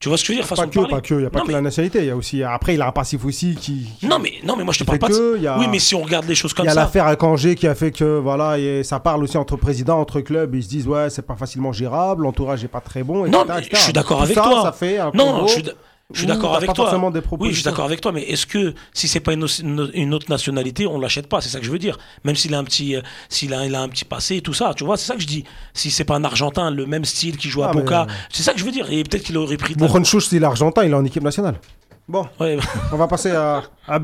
Tu 0.00 0.08
vois 0.08 0.16
ce 0.16 0.22
que 0.22 0.28
je 0.32 0.38
veux 0.38 0.44
dire 0.44 0.48
Pas 0.56 0.66
que, 0.68 0.88
pas 0.88 1.00
que, 1.00 1.14
il 1.14 1.20
n'y 1.22 1.26
a 1.26 1.30
pas 1.30 1.40
Non, 1.40 1.44
que 1.44 1.48
mais- 1.48 1.54
la 1.54 1.60
nationalité, 1.60 1.98
il 1.98 2.04
y 2.04 2.10
a 2.10 2.14
aussi. 2.16 2.40
Après, 2.44 2.74
il 2.74 2.80
a 2.82 2.86
un 2.86 2.92
passif 2.92 3.24
aussi 3.24 3.56
qui. 3.56 3.88
qui- 3.98 4.06
Non 4.06 4.20
mais, 4.20 4.34
non, 4.44 4.54
mais 4.54 4.62
moi 4.62 4.72
je 4.72 4.78
te 4.78 4.84
qui 4.84 4.86
parle 4.86 5.00
pas 5.00 5.08
de 5.08 5.12
que, 5.12 5.36
il 5.38 5.42
y 5.42 5.48
a- 5.48 5.58
Oui, 5.58 5.66
mais 5.68 5.80
si 5.80 5.96
on 5.96 6.02
regarde 6.02 6.24
les 6.28 6.36
choses 6.36 6.52
Il 6.52 6.54
comme 6.54 6.66
y 6.66 6.68
a 6.68 6.72
ça. 6.74 6.82
l'affaire 6.82 7.06
à 7.08 7.16
Angers 7.24 7.56
qui 7.56 7.66
a 7.66 7.74
fait 7.74 7.90
que 7.90 8.04
voilà, 8.18 8.60
et 8.60 8.84
ça 8.84 9.00
parle 9.00 9.24
aussi 9.24 9.36
entre 9.36 9.56
présidents, 9.56 9.98
entre 9.98 10.20
clubs, 10.20 10.54
ils 10.54 10.62
se 10.62 10.68
disent 10.68 10.86
ouais, 10.86 11.10
c'est 11.10 11.26
pas 11.26 11.34
facilement 11.34 11.72
gérable, 11.72 12.22
l'entourage 12.22 12.62
est 12.62 12.68
pas 12.68 12.80
très 12.80 13.02
bon. 13.02 13.26
Non, 13.28 13.42
etc., 13.42 13.44
mais 13.48 13.58
etc. 13.58 13.70
je 13.72 13.82
suis 13.82 13.92
d'accord 13.92 14.22
avec 14.22 14.36
ça, 14.36 14.42
toi. 14.42 14.62
Ça 14.62 14.70
fait 14.72 14.98
un 14.98 15.10
Non, 15.14 15.32
combo 15.32 15.48
je 15.48 15.52
suis, 15.54 15.62
je 16.14 16.20
suis 16.20 16.26
d'accord 16.26 16.56
avec 16.56 16.68
pas 16.68 16.72
toi. 16.72 16.86
forcément 16.86 17.10
des 17.10 17.20
Oui, 17.38 17.50
je 17.50 17.56
suis 17.56 17.64
d'accord 17.64 17.84
avec 17.84 18.00
toi, 18.00 18.12
mais 18.12 18.22
est-ce 18.22 18.46
que 18.46 18.72
si 18.94 19.08
c'est 19.08 19.20
pas 19.20 19.34
une, 19.34 19.44
autre- 19.44 19.60
une- 19.60 19.90
une 19.92 20.14
autre 20.14 20.30
nationalité, 20.30 20.86
on 20.86 20.98
l'achète 20.98 21.28
pas 21.28 21.42
C'est 21.42 21.50
ça 21.50 21.58
que 21.60 21.66
je 21.66 21.70
veux 21.70 21.78
dire. 21.78 21.98
Même 22.24 22.34
s'il 22.34 22.54
a 22.54 22.58
un 22.58 22.64
petit, 22.64 22.96
euh, 22.96 23.02
s'il 23.28 23.52
a, 23.52 23.66
il 23.66 23.74
a 23.74 23.82
un 23.82 23.90
petit 23.90 24.06
passé 24.06 24.36
et 24.36 24.40
tout 24.40 24.54
ça, 24.54 24.72
tu 24.74 24.84
vois, 24.84 24.96
c'est 24.96 25.04
ça 25.06 25.16
que 25.16 25.20
je 25.20 25.26
dis. 25.26 25.44
Si 25.74 25.90
c'est 25.90 26.04
pas 26.04 26.16
un 26.16 26.24
Argentin, 26.24 26.70
le 26.70 26.86
même 26.86 27.04
style 27.04 27.36
qui 27.36 27.50
joue 27.50 27.62
à 27.62 27.66
Ah, 27.68 27.72
mais- 27.74 27.82
Boca, 27.82 28.06
c'est 28.30 28.42
ça 28.42 28.54
que 28.54 28.58
je 28.58 28.64
veux 28.64 28.70
dire. 28.70 28.90
Et 28.90 29.04
peut-être 29.04 29.22
qu'il 29.22 29.36
aurait 29.36 29.58
pris. 29.58 29.74
de 29.74 29.80
la- 29.82 29.86
Mokhonchouch, 29.86 30.32
il 30.32 30.42
est 30.42 30.46
argentin, 30.46 30.82
il 30.84 30.92
est 30.92 30.94
en 30.94 31.04
équipe 31.04 31.22
nationale. 31.22 31.60
Bon, 32.08 32.26
Ouais, 32.40 32.56
on 32.90 32.96
va 32.96 33.06
passer 33.06 33.32
à, 33.32 33.62
à. 33.86 34.00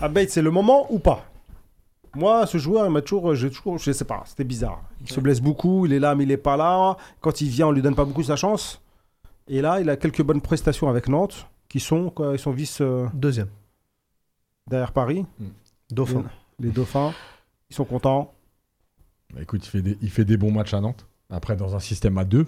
Abeid, 0.00 0.30
c'est 0.30 0.42
le 0.42 0.50
moment 0.50 0.86
ou 0.90 0.98
pas? 0.98 1.24
Moi, 2.18 2.46
ce 2.48 2.58
joueur, 2.58 2.84
il 2.84 2.90
m'a 2.90 3.00
toujours, 3.00 3.32
j'ai 3.36 3.48
toujours, 3.48 3.78
je 3.78 3.92
sais 3.92 4.04
pas, 4.04 4.24
c'était 4.26 4.42
bizarre. 4.42 4.82
Il 5.00 5.08
se 5.08 5.20
blesse 5.20 5.40
beaucoup, 5.40 5.86
il 5.86 5.92
est 5.92 6.00
là, 6.00 6.16
mais 6.16 6.24
il 6.24 6.30
est 6.32 6.36
pas 6.36 6.56
là. 6.56 6.96
Quand 7.20 7.40
il 7.40 7.48
vient, 7.48 7.68
on 7.68 7.70
lui 7.70 7.80
donne 7.80 7.94
pas 7.94 8.04
beaucoup 8.04 8.24
sa 8.24 8.34
chance. 8.34 8.82
Et 9.46 9.60
là, 9.60 9.80
il 9.80 9.88
a 9.88 9.96
quelques 9.96 10.22
bonnes 10.22 10.40
prestations 10.40 10.88
avec 10.88 11.08
Nantes, 11.08 11.46
qui 11.68 11.78
sont, 11.78 12.10
quoi, 12.10 12.32
ils 12.32 12.38
sont 12.40 12.50
vice 12.50 12.78
euh, 12.80 13.06
Deuxième. 13.14 13.46
derrière 14.68 14.90
Paris. 14.90 15.26
Dauphin. 15.90 16.24
Les 16.58 16.70
Dauphins, 16.70 17.14
ils 17.70 17.76
sont 17.76 17.84
contents. 17.84 18.34
Bah, 19.32 19.40
écoute, 19.42 19.64
il 19.64 19.70
fait, 19.70 19.82
des, 19.82 19.96
il 20.02 20.10
fait 20.10 20.24
des 20.24 20.36
bons 20.36 20.50
matchs 20.50 20.74
à 20.74 20.80
Nantes. 20.80 21.06
Après, 21.30 21.54
dans 21.54 21.76
un 21.76 21.80
système 21.80 22.18
à 22.18 22.24
deux, 22.24 22.46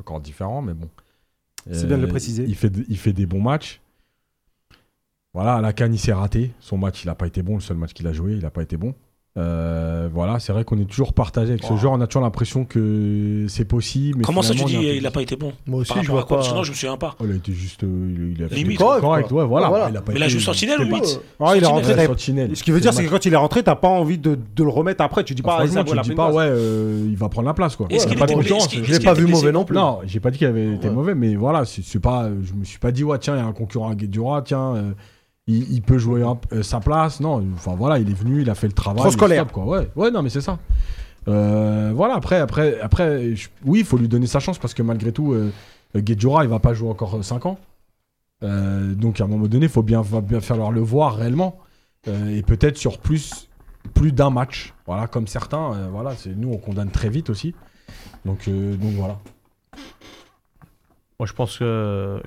encore 0.00 0.20
différent, 0.20 0.62
mais 0.62 0.72
bon. 0.72 0.88
C'est 1.70 1.86
bien 1.86 1.98
de 1.98 2.02
le 2.02 2.08
préciser. 2.08 2.44
Il 2.48 2.56
fait, 2.56 2.72
il 2.88 2.96
fait 2.96 3.12
des 3.12 3.26
bons 3.26 3.42
matchs. 3.42 3.82
Voilà, 5.34 5.54
à 5.56 5.60
la 5.60 5.72
Cannes, 5.72 5.94
il 5.94 5.98
s'est 5.98 6.12
raté. 6.12 6.52
Son 6.60 6.76
match, 6.78 7.04
il 7.04 7.06
n'a 7.06 7.14
pas 7.14 7.26
été 7.26 7.42
bon. 7.42 7.54
Le 7.54 7.60
seul 7.60 7.76
match 7.76 7.92
qu'il 7.92 8.06
a 8.06 8.12
joué, 8.12 8.32
il 8.32 8.40
n'a 8.42 8.50
pas 8.50 8.62
été 8.62 8.76
bon. 8.76 8.94
Euh, 9.36 10.08
voilà, 10.12 10.40
c'est 10.40 10.52
vrai 10.52 10.64
qu'on 10.64 10.76
est 10.80 10.86
toujours 10.90 11.12
partagé 11.12 11.50
avec 11.52 11.62
ce 11.62 11.76
joueur. 11.76 11.92
On 11.92 12.00
a 12.00 12.08
toujours 12.08 12.22
l'impression 12.24 12.64
que 12.64 13.46
c'est 13.48 13.64
possible. 13.64 14.18
Mais 14.18 14.24
Comment 14.24 14.42
ça 14.42 14.54
tu 14.54 14.64
dis 14.64 14.74
peu 14.74 14.82
il 14.82 14.88
a 14.88 14.92
juste. 14.94 15.10
pas 15.10 15.22
été 15.22 15.36
bon 15.36 15.52
Moi 15.68 15.80
aussi, 15.80 15.92
Par 15.94 16.02
je 16.02 16.10
vois 16.10 16.22
à 16.22 16.24
quoi 16.24 16.38
pas. 16.38 16.42
Parce 16.42 16.48
que 16.50 16.54
non, 16.56 16.64
je 16.64 16.70
me 16.72 16.74
souviens 16.74 16.96
pas. 16.96 17.14
Oh, 17.20 17.24
il 17.26 17.32
a 17.32 17.34
été 17.36 17.52
juste. 17.52 17.84
euh, 17.84 18.14
il, 18.16 18.32
il 18.36 18.42
a 18.42 18.48
fait 18.48 18.56
Limite, 18.56 18.78
correct, 18.78 19.00
correct, 19.02 19.28
quoi. 19.28 19.42
ouais, 19.42 19.48
voilà. 19.48 19.68
Voilà. 19.68 19.88
Il 19.88 19.96
a 19.96 20.02
pas 20.02 20.10
Mais 20.12 20.18
il 20.18 20.22
a 20.24 20.28
joué 20.28 20.40
sentinelle 20.40 20.80
ou 20.82 20.90
pas- 20.90 20.96
8 20.96 21.20
Ouais, 21.38 21.58
il 21.58 21.62
est 21.62 21.66
rentré. 21.66 21.94
Ouais. 21.94 22.54
Ce 22.54 22.62
qui 22.64 22.72
veut 22.72 22.80
dire, 22.80 22.92
c'est 22.92 23.04
que 23.04 23.08
quand 23.10 23.24
il 23.24 23.32
est 23.32 23.36
rentré, 23.36 23.62
t'as 23.62 23.76
pas 23.76 23.86
envie 23.88 24.18
de, 24.18 24.34
de 24.56 24.64
le 24.64 24.68
remettre 24.68 25.04
après. 25.04 25.22
Tu 25.22 25.36
dis 25.36 25.42
pas, 25.42 25.58
ah, 25.60 25.66
ça 25.68 25.84
tu 25.84 25.96
dis 26.00 26.14
pas, 26.16 26.32
ouais, 26.32 26.42
euh, 26.48 27.06
il 27.08 27.16
va 27.16 27.28
prendre 27.28 27.46
la 27.46 27.54
place, 27.54 27.76
quoi. 27.76 27.86
Est-ce 27.88 28.06
a 28.06 28.10
qu'il 28.10 28.18
pas 28.18 28.26
de 28.26 28.32
concurrence. 28.32 28.68
Je 28.74 28.80
l'ai 28.92 28.98
pas 28.98 29.14
vu 29.14 29.26
mauvais 29.28 29.52
non 29.52 29.64
plus. 29.64 29.76
Non, 29.76 30.00
j'ai 30.06 30.18
pas 30.18 30.32
dit 30.32 30.38
qu'il 30.38 30.48
avait 30.48 30.74
été 30.74 30.90
mauvais, 30.90 31.14
mais 31.14 31.36
voilà, 31.36 31.64
c'est 31.64 32.00
pas, 32.00 32.28
je 32.42 32.52
me 32.52 32.64
suis 32.64 32.80
pas 32.80 32.90
dit, 32.90 33.04
ouais, 33.04 33.18
tiens, 33.20 33.36
il 33.36 33.38
y 33.38 33.42
a 33.42 33.46
un 33.46 33.52
concurrent 33.52 33.90
à 33.90 33.94
Guedjura, 33.94 34.42
tiens, 34.42 34.74
euh, 34.74 34.92
il, 35.50 35.72
il 35.72 35.82
peut 35.82 35.98
jouer 35.98 36.22
un- 36.22 36.38
euh, 36.52 36.62
sa 36.62 36.80
place. 36.80 37.20
Non, 37.20 37.44
enfin 37.54 37.74
voilà, 37.74 37.98
il 37.98 38.08
est 38.10 38.14
venu, 38.14 38.42
il 38.42 38.50
a 38.50 38.54
fait 38.54 38.66
le 38.68 38.72
travail. 38.72 39.00
Trop 39.02 39.10
scolaire. 39.10 39.42
stop, 39.44 39.52
quoi. 39.52 39.64
Ouais, 39.64 39.90
ouais, 39.96 40.10
non, 40.10 40.22
mais 40.22 40.30
c'est 40.30 40.40
ça. 40.40 40.58
Euh, 41.28 41.92
voilà, 41.94 42.14
après, 42.14 42.38
après, 42.40 42.80
après, 42.80 43.34
je- 43.36 43.48
oui, 43.64 43.80
il 43.80 43.84
faut 43.84 43.98
lui 43.98 44.08
donner 44.08 44.26
sa 44.26 44.40
chance 44.40 44.58
parce 44.58 44.74
que 44.74 44.82
malgré 44.82 45.12
tout, 45.12 45.32
euh, 45.32 45.50
Guedjura, 45.94 46.44
il 46.44 46.50
va 46.50 46.58
pas 46.60 46.72
jouer 46.74 46.88
encore 46.88 47.22
5 47.24 47.46
ans. 47.46 47.58
Euh, 48.42 48.94
donc 48.94 49.20
à 49.20 49.24
un 49.24 49.26
moment 49.26 49.46
donné, 49.48 49.66
il 49.66 49.70
faut 49.70 49.82
bien, 49.82 50.00
va 50.00 50.20
bien 50.22 50.40
falloir 50.40 50.70
le 50.72 50.80
voir 50.80 51.16
réellement. 51.16 51.58
Euh, 52.08 52.34
et 52.34 52.42
peut-être 52.42 52.78
sur 52.78 52.98
plus, 52.98 53.48
plus 53.92 54.12
d'un 54.12 54.30
match. 54.30 54.72
Voilà, 54.86 55.06
comme 55.06 55.26
certains, 55.26 55.74
euh, 55.74 55.88
voilà, 55.92 56.14
c'est 56.16 56.34
nous, 56.34 56.50
on 56.50 56.56
condamne 56.56 56.90
très 56.90 57.10
vite 57.10 57.28
aussi. 57.28 57.54
Donc, 58.24 58.48
euh, 58.48 58.76
donc 58.76 58.92
voilà. 58.94 59.18
Moi, 61.18 61.26
je 61.26 61.32
pense 61.34 61.58
que, 61.58 62.22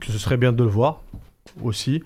que 0.00 0.10
ce 0.12 0.18
serait 0.18 0.38
bien 0.38 0.52
de 0.52 0.62
le 0.64 0.70
voir 0.70 1.02
aussi. 1.62 2.02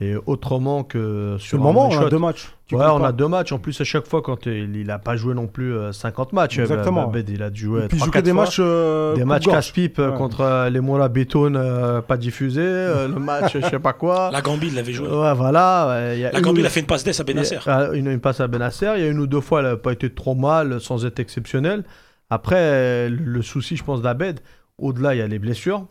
Et 0.00 0.16
autrement 0.26 0.82
que 0.82 1.36
Sur 1.38 1.58
le 1.58 1.62
moment, 1.62 1.88
on 1.88 1.96
a 2.06 2.08
deux 2.10 2.18
matchs. 2.18 2.48
Tu 2.66 2.74
Ouais, 2.74 2.84
on 2.88 2.98
pas. 2.98 3.08
a 3.08 3.12
deux 3.12 3.28
matchs. 3.28 3.52
En 3.52 3.58
plus, 3.60 3.80
à 3.80 3.84
chaque 3.84 4.04
fois, 4.08 4.20
quand 4.20 4.46
il, 4.46 4.74
il 4.74 4.90
a 4.90 4.98
pas 4.98 5.14
joué 5.14 5.32
non 5.32 5.46
plus 5.46 5.72
euh, 5.76 5.92
50 5.92 6.32
matchs, 6.32 6.58
Exactement. 6.58 7.06
Babed, 7.06 7.28
il 7.28 7.40
a 7.40 7.50
dû 7.50 7.60
jouer 7.66 7.86
puis, 7.86 7.98
il 7.98 8.00
3, 8.00 8.06
joue 8.06 8.10
que 8.10 8.18
des 8.18 8.32
matchs. 8.32 8.56
euh, 8.58 9.14
des 9.14 9.24
matchs 9.24 9.46
casse-pipe 9.46 10.00
euh, 10.00 10.10
Ouais. 10.10 10.16
contre 10.16 10.40
euh, 10.40 10.70
les 10.70 10.80
Mola 10.80 11.06
Béton, 11.08 11.54
euh, 11.54 12.00
pas 12.00 12.16
diffusés. 12.16 12.62
euh, 12.64 13.06
le 13.06 13.20
match, 13.20 13.56
je 13.56 13.64
sais 13.68 13.78
pas 13.78 13.92
quoi. 13.92 14.30
La 14.32 14.40
Gambie, 14.40 14.68
il 14.68 14.74
l'avait 14.74 14.92
joué. 14.92 15.06
Ouais, 15.06 15.34
voilà. 15.34 16.14
y 16.16 16.24
a 16.24 16.32
La 16.32 16.40
Gambie, 16.40 16.62
il 16.62 16.66
a 16.66 16.70
fait 16.70 16.80
une 16.80 16.86
passe 16.86 17.04
d'ess 17.04 17.20
à 17.20 17.24
Benasser. 17.24 17.58
il 17.64 17.68
y 17.68 17.72
a 17.72 17.92
Une, 17.92 18.08
une 18.08 18.20
passe 18.20 18.40
à 18.40 18.48
Benasser. 18.48 18.90
Il 18.96 19.02
y 19.02 19.06
a 19.06 19.08
une 19.08 19.20
ou 19.20 19.28
deux 19.28 19.40
fois, 19.40 19.60
elle 19.60 19.66
n'a 19.66 19.76
pas 19.76 19.92
été 19.92 20.10
trop 20.10 20.34
mal, 20.34 20.80
sans 20.80 21.06
être 21.06 21.20
exceptionnelle. 21.20 21.84
Après, 22.28 22.56
euh, 22.58 23.08
le, 23.08 23.40
souci, 23.42 23.76
je 23.76 23.84
pense, 23.84 24.02
d'Abed, 24.02 24.40
au-delà, 24.78 25.14
il 25.14 25.18
y 25.18 25.22
a 25.22 25.28
les 25.28 25.38
blessures, 25.38 25.86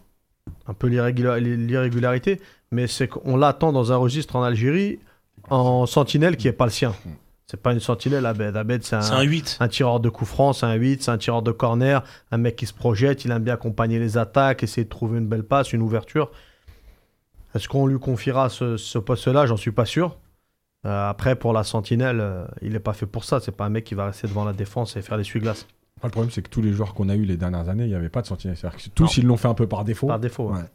un 0.68 0.74
peu 0.74 0.88
l'irrégula- 0.88 1.40
l'irrégularité, 1.40 2.42
mais 2.72 2.88
c'est 2.88 3.08
qu'on 3.08 3.38
l'attend 3.38 3.72
dans 3.72 3.92
un 3.92 3.98
registre 3.98 4.36
en 4.36 4.44
Algérie 4.44 5.00
en 5.50 5.86
sentinelle 5.86 6.38
qui 6.38 6.48
n'est 6.48 6.54
pas 6.54 6.66
le 6.66 6.72
sien. 6.72 6.94
C'est 7.48 7.62
pas 7.62 7.74
une 7.74 7.80
sentinelle, 7.82 8.26
Abed. 8.26 8.56
Abed, 8.56 8.84
c'est 8.84 8.96
un, 8.96 9.12
un 9.12 9.22
8. 9.24 9.58
un 9.60 9.68
tireur 9.68 10.00
de 10.00 10.08
coup 10.10 10.24
franc, 10.26 10.54
c'est 10.54 10.66
un 10.66 10.74
8, 10.76 11.04
c'est 11.04 11.12
un 11.12 11.18
tireur 11.18 11.42
de 11.42 11.52
corner, 11.52 12.02
un 12.32 12.38
mec 12.38 12.56
qui 12.56 12.66
se 12.66 12.74
projette, 12.74 13.26
il 13.26 13.32
aime 13.32 13.44
bien 13.44 13.56
accompagner 13.56 14.00
les 14.00 14.18
attaques, 14.18 14.64
essayer 14.64 14.86
de 14.86 14.90
trouver 14.90 15.20
une 15.20 15.28
belle 15.28 15.44
passe, 15.44 15.74
une 15.74 15.82
ouverture. 15.82 16.32
Est-ce 17.54 17.68
qu'on 17.68 17.88
lui 17.88 18.00
confiera 18.00 18.48
ce, 18.48 18.78
ce 18.78 18.98
poste-là? 18.98 19.46
J'en 19.48 19.58
suis 19.58 19.74
pas 19.74 19.84
sûr. 19.86 20.18
Euh, 20.86 21.10
après, 21.10 21.36
pour 21.36 21.52
la 21.52 21.64
sentinelle, 21.66 22.20
euh, 22.22 22.46
il 22.62 22.72
n'est 22.72 22.80
pas 22.80 22.94
fait 22.94 23.06
pour 23.06 23.26
ça. 23.26 23.42
C'est 23.42 23.52
pas 23.52 23.66
un 23.66 23.70
mec 23.70 23.84
qui 23.84 23.96
va 23.96 24.06
rester 24.06 24.28
devant 24.28 24.46
la 24.46 24.54
défense 24.54 24.96
et 24.96 25.02
faire 25.02 25.18
les 25.18 25.24
glaces 25.24 25.68
Après, 25.98 26.08
le 26.08 26.12
problème, 26.12 26.32
c'est 26.32 26.42
que 26.42 26.50
tous 26.50 26.62
les 26.62 26.72
joueurs 26.72 26.94
qu'on 26.94 27.10
a 27.10 27.16
eu 27.16 27.26
les 27.26 27.36
dernières 27.36 27.68
années, 27.68 27.84
il 27.84 27.90
n'y 27.90 27.96
avait 27.96 28.10
pas 28.10 28.22
de 28.22 28.28
sentinelle. 28.28 28.56
C'est-à-dire 28.56 28.80
que 28.82 28.90
tous, 28.92 29.18
ils 29.18 29.26
l'ont 29.26 29.36
fait 29.38 29.50
un 29.50 29.54
peu 29.54 29.68
par 29.68 29.84
défaut. 29.84 30.08
par 30.08 30.20
défaut. 30.20 30.50
ouais. 30.52 30.60
Ouais. 30.60 30.66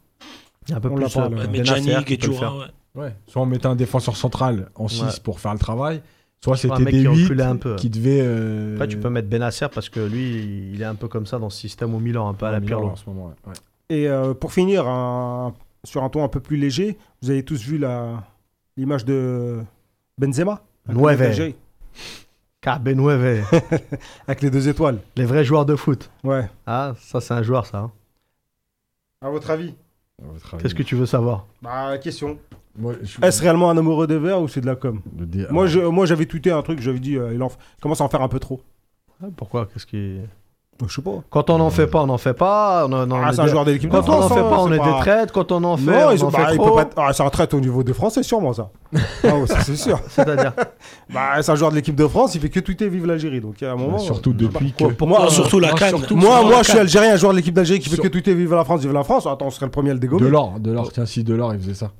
Un 0.73 0.79
peu 0.79 0.89
On 0.89 0.95
plus 0.95 1.03
l'a 1.03 1.09
pas, 1.09 1.25
euh, 1.25 1.29
Ouais, 1.29 1.35
qui 1.37 1.61
peut 1.61 1.97
le 1.97 2.03
Guedjura, 2.03 2.39
faire. 2.39 2.55
ouais. 2.55 3.01
Ouais. 3.03 3.15
Soit 3.27 3.41
on 3.41 3.45
mettait 3.45 3.67
un 3.67 3.75
défenseur 3.75 4.17
central 4.17 4.69
en 4.75 4.87
6 4.87 5.01
Ouais. 5.03 5.09
pour 5.23 5.39
faire 5.39 5.53
le 5.53 5.59
travail, 5.59 6.01
soit 6.43 6.57
c'était 6.57 6.83
des 6.85 6.91
qui 6.91 7.01
8 7.03 7.07
reculait 7.23 7.43
un 7.43 7.55
peu. 7.55 7.75
qui 7.75 7.89
devaient. 7.89 8.21
euh, 8.23 8.73
Après, 8.75 8.87
tu 8.87 8.97
peux 8.97 9.09
mettre 9.09 9.29
Benasser 9.29 9.67
parce 9.73 9.89
que 9.89 9.99
lui, 9.99 10.71
il 10.73 10.81
est 10.81 10.85
un 10.85 10.95
peu 10.95 11.07
comme 11.07 11.25
ça 11.25 11.37
dans 11.39 11.49
ce 11.49 11.59
système 11.59 11.93
au 11.93 11.99
Milan, 11.99 12.27
un 12.27 12.33
peu 12.33 12.45
à 12.47 12.51
la 12.51 12.59
Pirlo. 12.61 12.87
en 12.89 12.95
ce 12.95 13.05
moment. 13.07 13.33
ouais. 13.45 13.53
Et 13.89 14.07
euh, 14.09 14.33
pour 14.33 14.51
finir, 14.51 14.87
un- 14.87 15.53
sur 15.83 16.03
un 16.03 16.09
ton 16.09 16.23
un 16.23 16.27
peu 16.27 16.39
plus 16.41 16.57
léger, 16.57 16.97
vous 17.21 17.29
avez 17.29 17.43
tous 17.43 17.61
vu 17.63 17.77
la- 17.77 18.23
l'image 18.75 19.05
de 19.05 19.59
Benzema 20.17 20.61
Nueve. 20.89 21.53
Carbe 22.61 22.89
Nueve, 22.89 23.45
Avec 24.27 24.41
les 24.41 24.49
deux 24.49 24.67
étoiles. 24.67 24.99
les 25.15 25.25
vrais 25.25 25.45
joueurs 25.45 25.65
de 25.65 25.75
foot. 25.75 26.09
Ouais. 26.23 26.49
Ah, 26.65 26.95
ça, 26.99 27.21
c'est 27.21 27.33
un 27.33 27.43
joueur, 27.43 27.65
ça. 27.67 27.77
hein. 27.77 27.91
À 29.21 29.29
votre 29.29 29.49
avis. 29.51 29.75
Qu'est-ce 30.59 30.75
que 30.75 30.83
tu 30.83 30.95
veux 30.95 31.05
savoir 31.05 31.45
Bah, 31.61 31.97
question. 31.99 32.39
Moi, 32.75 32.93
je- 33.03 33.23
Est-ce 33.25 33.41
réellement 33.41 33.69
un 33.69 33.77
amoureux 33.77 34.07
des 34.07 34.17
Verts 34.19 34.41
ou 34.41 34.47
c'est 34.47 34.61
de 34.61 34.65
la 34.65 34.75
com 34.75 35.01
Moi, 35.51 35.67
je, 35.67 35.79
moi, 35.79 36.05
j'avais 36.05 36.25
tweeté 36.25 36.51
un 36.51 36.61
truc, 36.61 36.79
j'avais 36.79 36.99
dit, 36.99 37.17
euh, 37.17 37.33
il 37.33 37.41
en 37.43 37.47
f- 37.47 37.57
commence 37.81 38.01
à 38.01 38.03
en 38.03 38.09
faire 38.09 38.21
un 38.21 38.27
peu 38.27 38.39
trop. 38.39 38.61
Ah, 39.23 39.27
Pourquoi? 39.35 39.67
Qu'est-ce 39.71 39.85
qui... 39.85 40.19
Je 40.85 40.93
sais 40.93 41.01
pas. 41.01 41.11
Quand 41.31 41.49
on 41.49 41.57
n'en 41.57 41.69
fait 41.71 41.87
pas, 41.87 42.01
on 42.03 42.05
n'en 42.07 42.17
fait 42.19 42.33
pas. 42.33 42.85
On, 42.87 42.93
on- 42.93 43.09
on 43.11 43.15
Ah, 43.23 43.29
est 43.31 43.33
c'est 43.33 43.41
un 43.41 43.47
joueur 43.47 43.65
de 43.65 43.71
l'équipe 43.71 43.89
de 43.89 43.95
Quand 43.97 44.07
on 44.09 44.11
n'en 44.11 44.21
France. 44.27 44.33
fait 44.37 44.43
pas, 44.43 44.59
on 44.59 44.71
est 44.71 44.77
pas- 44.77 44.85
des 44.85 44.99
traites. 44.99 45.31
Quand 45.31 45.51
on 45.51 45.63
en 45.63 45.75
fait, 45.77 45.83
Non, 45.85 45.91
on 46.07 46.11
ils 46.11 46.23
en 46.23 46.27
ont- 46.27 46.29
bah, 46.31 46.45
fait 46.47 46.53
il 46.53 46.57
trop. 46.57 46.75
pas 46.75 46.89
ah, 46.97 47.13
c'est 47.13 47.23
un 47.23 47.29
traite 47.29 47.53
au 47.55 47.59
niveau 47.59 47.81
des 47.83 47.93
Français, 47.93 48.21
sûrement 48.21 48.53
ça. 48.53 48.69
ah, 49.23 49.35
ouais, 49.35 49.47
ça, 49.47 49.61
c'est 49.61 49.75
sûr. 49.75 49.99
C'est-à-dire 50.09 50.53
Bah, 51.11 51.41
c'est 51.41 51.51
un 51.51 51.55
joueur 51.55 51.71
de 51.71 51.75
l'équipe 51.77 51.95
de 51.95 52.07
France, 52.07 52.35
il 52.35 52.41
fait 52.41 52.49
que 52.49 52.59
tweeter 52.59 52.89
vive 52.89 53.05
l'Algérie. 53.07 53.41
Donc 53.41 53.61
à 53.63 53.71
un 53.71 53.75
moment. 53.75 53.97
surtout 53.97 54.29
euh, 54.29 54.33
je 54.39 54.43
sais 54.45 54.51
depuis 54.51 54.73
que- 54.73 54.85
Pour 54.93 55.07
moi, 55.07 55.25
euh, 55.25 55.29
surtout 55.29 55.59
la 55.59 55.71
canne. 55.73 55.89
surtout- 55.97 56.15
moi, 56.15 56.29
Surtout 56.29 56.45
moi 56.45 56.55
la 56.57 56.63
je 56.63 56.69
suis 56.69 56.79
algérien, 56.79 57.13
un 57.13 57.17
joueur 57.17 57.31
de 57.31 57.37
l'équipe 57.37 57.53
d'Algérie 57.55 57.79
qui 57.79 57.89
fait 57.89 57.95
Sur- 57.95 58.03
que 58.03 58.09
tweeter 58.09 58.33
vive 58.35 58.53
la 58.53 58.63
France, 58.63 58.81
vive 58.81 58.93
la 58.93 59.03
France. 59.03 59.25
Attends, 59.25 59.47
on 59.47 59.49
serait 59.49 59.65
le 59.65 59.71
premier 59.71 59.89
à 59.89 59.93
le 59.93 59.99
dégommer. 59.99 60.21
Delors, 60.25 60.59
Delors, 60.59 60.91
tiens, 60.91 61.05
si 61.05 61.23
Delors, 61.23 61.53
il 61.55 61.59
faisait 61.59 61.73
ça. 61.73 61.91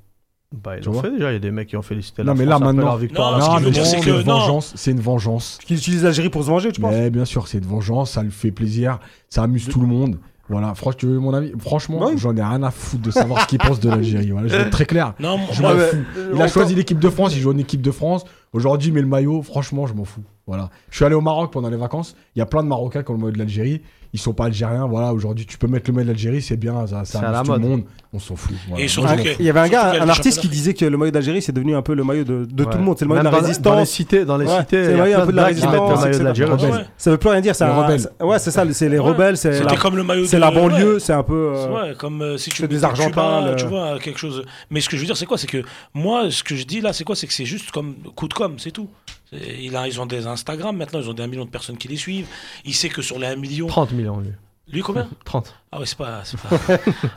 Bah, 0.54 0.78
ils 0.78 0.82
Tu 0.82 0.88
l'ont 0.90 1.02
fait 1.02 1.12
déjà. 1.12 1.30
Il 1.32 1.34
y 1.34 1.36
a 1.36 1.40
des 1.40 1.52
mecs 1.52 1.68
qui 1.68 1.76
ont 1.76 1.82
félicité 1.82 2.22
Non, 2.24 2.28
la 2.28 2.34
mais 2.36 2.46
France 2.46 2.50
là, 2.50 2.56
après 2.56 2.66
maintenant- 2.68 2.86
leur 2.86 2.98
victoire. 2.98 3.38
Non, 3.40 3.46
ce 3.46 3.60
mais 3.60 3.66
veut 3.66 3.72
dire, 3.72 3.84
bon, 3.84 3.90
c'est 3.90 4.00
une 4.10 4.16
non. 4.24 4.24
vengeance. 4.40 4.74
C'est 4.76 4.92
une 4.92 5.00
vengeance. 5.02 5.60
Qui 5.66 5.74
utilise 5.76 6.04
l'Algérie 6.04 6.30
pour 6.30 6.44
se 6.44 6.48
venger, 6.50 6.72
tu 6.72 6.80
penses? 6.80 6.94
Mais 6.94 7.10
bien 7.10 7.26
sûr, 7.26 7.48
c'est 7.50 7.58
une 7.58 7.66
vengeance, 7.66 8.12
ça 8.12 8.24
lui 8.24 8.32
fait 8.32 8.52
plaisir, 8.52 9.00
ça 9.30 9.44
amuse 9.44 9.68
tout 9.68 9.82
le 9.82 9.88
monde. 9.88 10.18
Voilà, 10.50 10.74
franchement, 10.76 10.98
tu 11.00 11.06
veux 11.08 11.20
mon 11.20 11.34
avis? 11.34 11.52
Franchement, 11.60 12.00
oui. 12.08 12.14
j'en 12.18 12.34
ai 12.38 12.42
rien 12.42 12.64
à 12.64 12.72
foutre 12.72 13.04
de 13.04 13.12
savoir 13.12 13.42
ce 13.42 13.48
qu'il 13.48 13.60
pense 13.60 13.82
de 13.82 13.90
l'Algérie. 13.90 14.32
Voilà, 14.32 14.48
je 14.48 14.56
vais 14.56 14.62
être 14.62 14.70
très 14.70 14.86
clair. 14.86 15.14
Non, 15.20 15.38
Je 15.52 15.62
moi, 15.62 15.72
fous. 15.78 15.98
euh, 16.18 16.32
Il 16.34 16.42
a 16.42 16.48
choisi 16.48 16.74
l'équipe 16.74 17.00
de 17.00 17.10
France, 17.10 17.36
il 17.36 17.42
joue 17.42 17.52
en 17.52 17.58
équipe 17.58 17.82
de 17.82 17.92
France. 17.92 18.24
Aujourd'hui, 18.58 18.92
met 18.92 19.02
le 19.02 19.08
maillot. 19.08 19.44
Franchement, 19.44 19.86
je 19.86 19.94
m'en 19.94 20.04
fous. 20.04 20.24
Voilà. 20.48 20.70
Je 20.90 20.96
suis 20.96 21.06
allé 21.06 21.14
au 21.16 21.22
Maroc 21.22 21.52
pendant 21.52 21.70
les 21.70 21.78
vacances. 21.78 22.16
Il 22.36 22.40
y 22.40 22.42
a 22.42 22.46
plein 22.46 22.64
de 22.64 22.68
Marocains 22.68 23.04
qui 23.04 23.12
ont 23.12 23.16
le 23.16 23.20
maillot 23.20 23.34
de 23.34 23.38
l'Algérie. 23.38 23.82
Ils 24.14 24.20
sont 24.20 24.32
pas 24.34 24.46
algériens. 24.46 24.88
Voilà, 24.88 25.14
aujourd'hui, 25.14 25.46
tu 25.46 25.58
peux 25.58 25.68
mettre 25.68 25.90
le 25.90 25.94
maillot 25.94 26.06
de 26.06 26.12
l'Algérie, 26.14 26.42
c'est 26.42 26.56
bien. 26.56 26.88
Ça, 26.88 27.04
ça 27.04 27.20
C'est 27.20 27.26
à 27.26 27.32
la 27.32 27.40
amuse 27.40 27.48
tout 27.50 27.54
le 27.54 27.60
mode. 27.60 27.70
monde. 27.70 27.84
On 28.14 28.20
s'en 28.20 28.38
fout. 28.38 28.56
Voilà. 28.70 28.82
Et 28.84 28.88
surtout 28.88 29.14
que-. 29.16 29.36
Il 29.40 29.46
y 29.46 29.50
avait 29.50 29.60
un 29.60 29.66
Surtout 29.66 29.68
qu'il 29.68 29.70
y 29.70 29.72
gars, 29.72 29.82
a 29.82 30.02
un 30.02 30.06
des 30.06 30.10
artiste 30.10 30.24
qui 30.40 30.48
championnats. 30.48 30.54
disait 30.54 30.74
que 30.74 30.86
le 30.86 30.98
maillot 30.98 31.12
d'Algérie, 31.12 31.42
c'est 31.42 31.52
devenu 31.52 31.76
un 31.76 31.82
peu 31.82 31.94
le 31.94 32.06
maillot 32.06 32.24
de, 32.24 32.46
de 32.46 32.64
tout 32.64 32.78
le 32.78 32.84
monde. 32.86 32.96
C'est 32.98 33.04
le 33.04 33.10
maillot 33.10 33.20
de 33.20 33.26
la 33.26 33.32
dans 33.32 33.38
les- 33.38 33.44
résistance. 33.44 33.64
Dans 33.74 33.80
les 33.80 33.86
cités, 33.86 34.24
dans 34.26 34.38
les 34.38 34.46
Ouais, 34.48 34.60
cités, 34.60 34.86
c'est 34.86 34.92
il 34.94 34.98
y 34.98 35.00
a 35.02 35.04
un 35.04 35.08
plein 35.08 35.26
peu 35.26 35.32
de 35.34 35.36
la 35.38 35.44
blagues 35.44 35.56
qui 35.58 35.62
mettent 35.68 35.74
le 35.74 35.80
résistance, 35.82 36.00
maillot 36.02 36.06
de 36.06 36.08
etc. 36.08 36.24
l'Algérie. 36.24 36.52
Rebelle. 36.52 36.72
Ouais. 36.82 36.88
Ça 36.98 37.12
veut 37.12 37.18
plus 37.18 37.30
rien 37.30 37.42
dire. 37.42 37.56
C'est 37.56 37.66
Les 37.66 37.72
un- 37.72 37.76
rebelles. 37.84 38.00
c'est- 38.00 38.24
Ouais, 38.24 38.40
c'est 38.40 38.52
ça. 38.52 38.64
C'est 38.72 38.90
les 38.90 38.98
Ouais. 39.00 39.06
rebelles. 39.10 39.38
C'est 39.38 39.54
C'était 39.54 39.66
la, 39.66 39.76
comme 39.76 39.98
le 39.98 40.04
maillot 40.04 40.26
c'est 40.26 40.38
de- 40.38 40.42
la 40.42 40.52
banlieue. 40.52 40.94
ouais. 40.94 41.00
C'est 41.02 41.14
un 41.14 41.24
peu. 41.24 41.52
euh, 41.58 41.94
comme 41.96 42.22
euh, 42.22 42.38
si 42.38 42.50
tu 42.50 42.62
c'est 42.62 42.68
des 42.70 42.84
Argentins, 42.86 43.46
le- 43.50 43.56
tu 43.58 43.66
vois, 43.66 44.00
quelque 44.00 44.20
chose. 44.20 44.46
Mais 44.72 44.80
ce 44.80 44.88
que 44.88 44.96
je 44.96 45.02
veux 45.02 45.06
dire, 45.08 45.18
c'est 45.18 45.26
quoi? 45.26 45.38
C'est 45.38 45.48
que 45.48 45.62
moi, 45.94 46.32
ce 46.32 46.44
que 46.44 46.56
je 46.56 46.64
dis 46.66 46.80
là, 46.80 46.94
c'est 46.94 47.04
quoi? 47.04 47.16
C'est 47.18 47.28
que 47.28 47.34
c'est 47.34 47.46
juste 47.46 47.72
comme 47.72 47.96
coup 48.16 48.30
de 48.30 48.34
com'. 48.34 48.47
Com, 48.48 48.56
c'est 48.60 48.72
tout. 48.72 48.90
C'est- 49.32 49.58
Il 49.62 49.76
a, 49.76 49.88
ils 49.88 50.00
ont 50.00 50.06
des 50.06 50.26
Instagram 50.28 50.76
maintenant, 50.76 51.00
ils 51.02 51.10
ont 51.10 51.14
des 51.14 51.24
1 51.24 51.28
million 51.28 51.46
de 51.46 51.50
personnes 51.50 51.78
qui 51.78 51.88
les 51.88 51.98
suivent. 51.98 52.28
Il 52.66 52.74
sait 52.74 52.90
que 52.90 53.02
sur 53.02 53.20
les 53.20 53.28
1 53.28 53.36
million. 53.36 53.68
30 53.68 53.92
millions, 53.92 54.20
lui. 54.20 54.32
Lui, 54.72 54.82
combien 54.82 55.08
30. 55.26 55.54
Ah 55.72 55.80
ouais, 55.80 55.86
c'est 55.86 55.98
pas. 55.98 56.22
C'est 56.24 56.40
pas... 56.40 56.50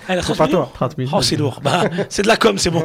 Ah, 0.08 0.14
il 0.14 0.18
a 0.18 0.22
30 0.22 0.36
pas 0.38 0.46
millions 0.46 0.58
toi. 0.58 0.70
30 0.74 0.98
millions. 0.98 1.10
Oh, 1.16 1.22
c'est 1.22 1.36
lourd. 1.36 1.60
Bah, 1.62 1.84
c'est 2.08 2.22
de 2.22 2.28
la 2.28 2.36
com, 2.36 2.58
c'est 2.58 2.70
bon. 2.70 2.84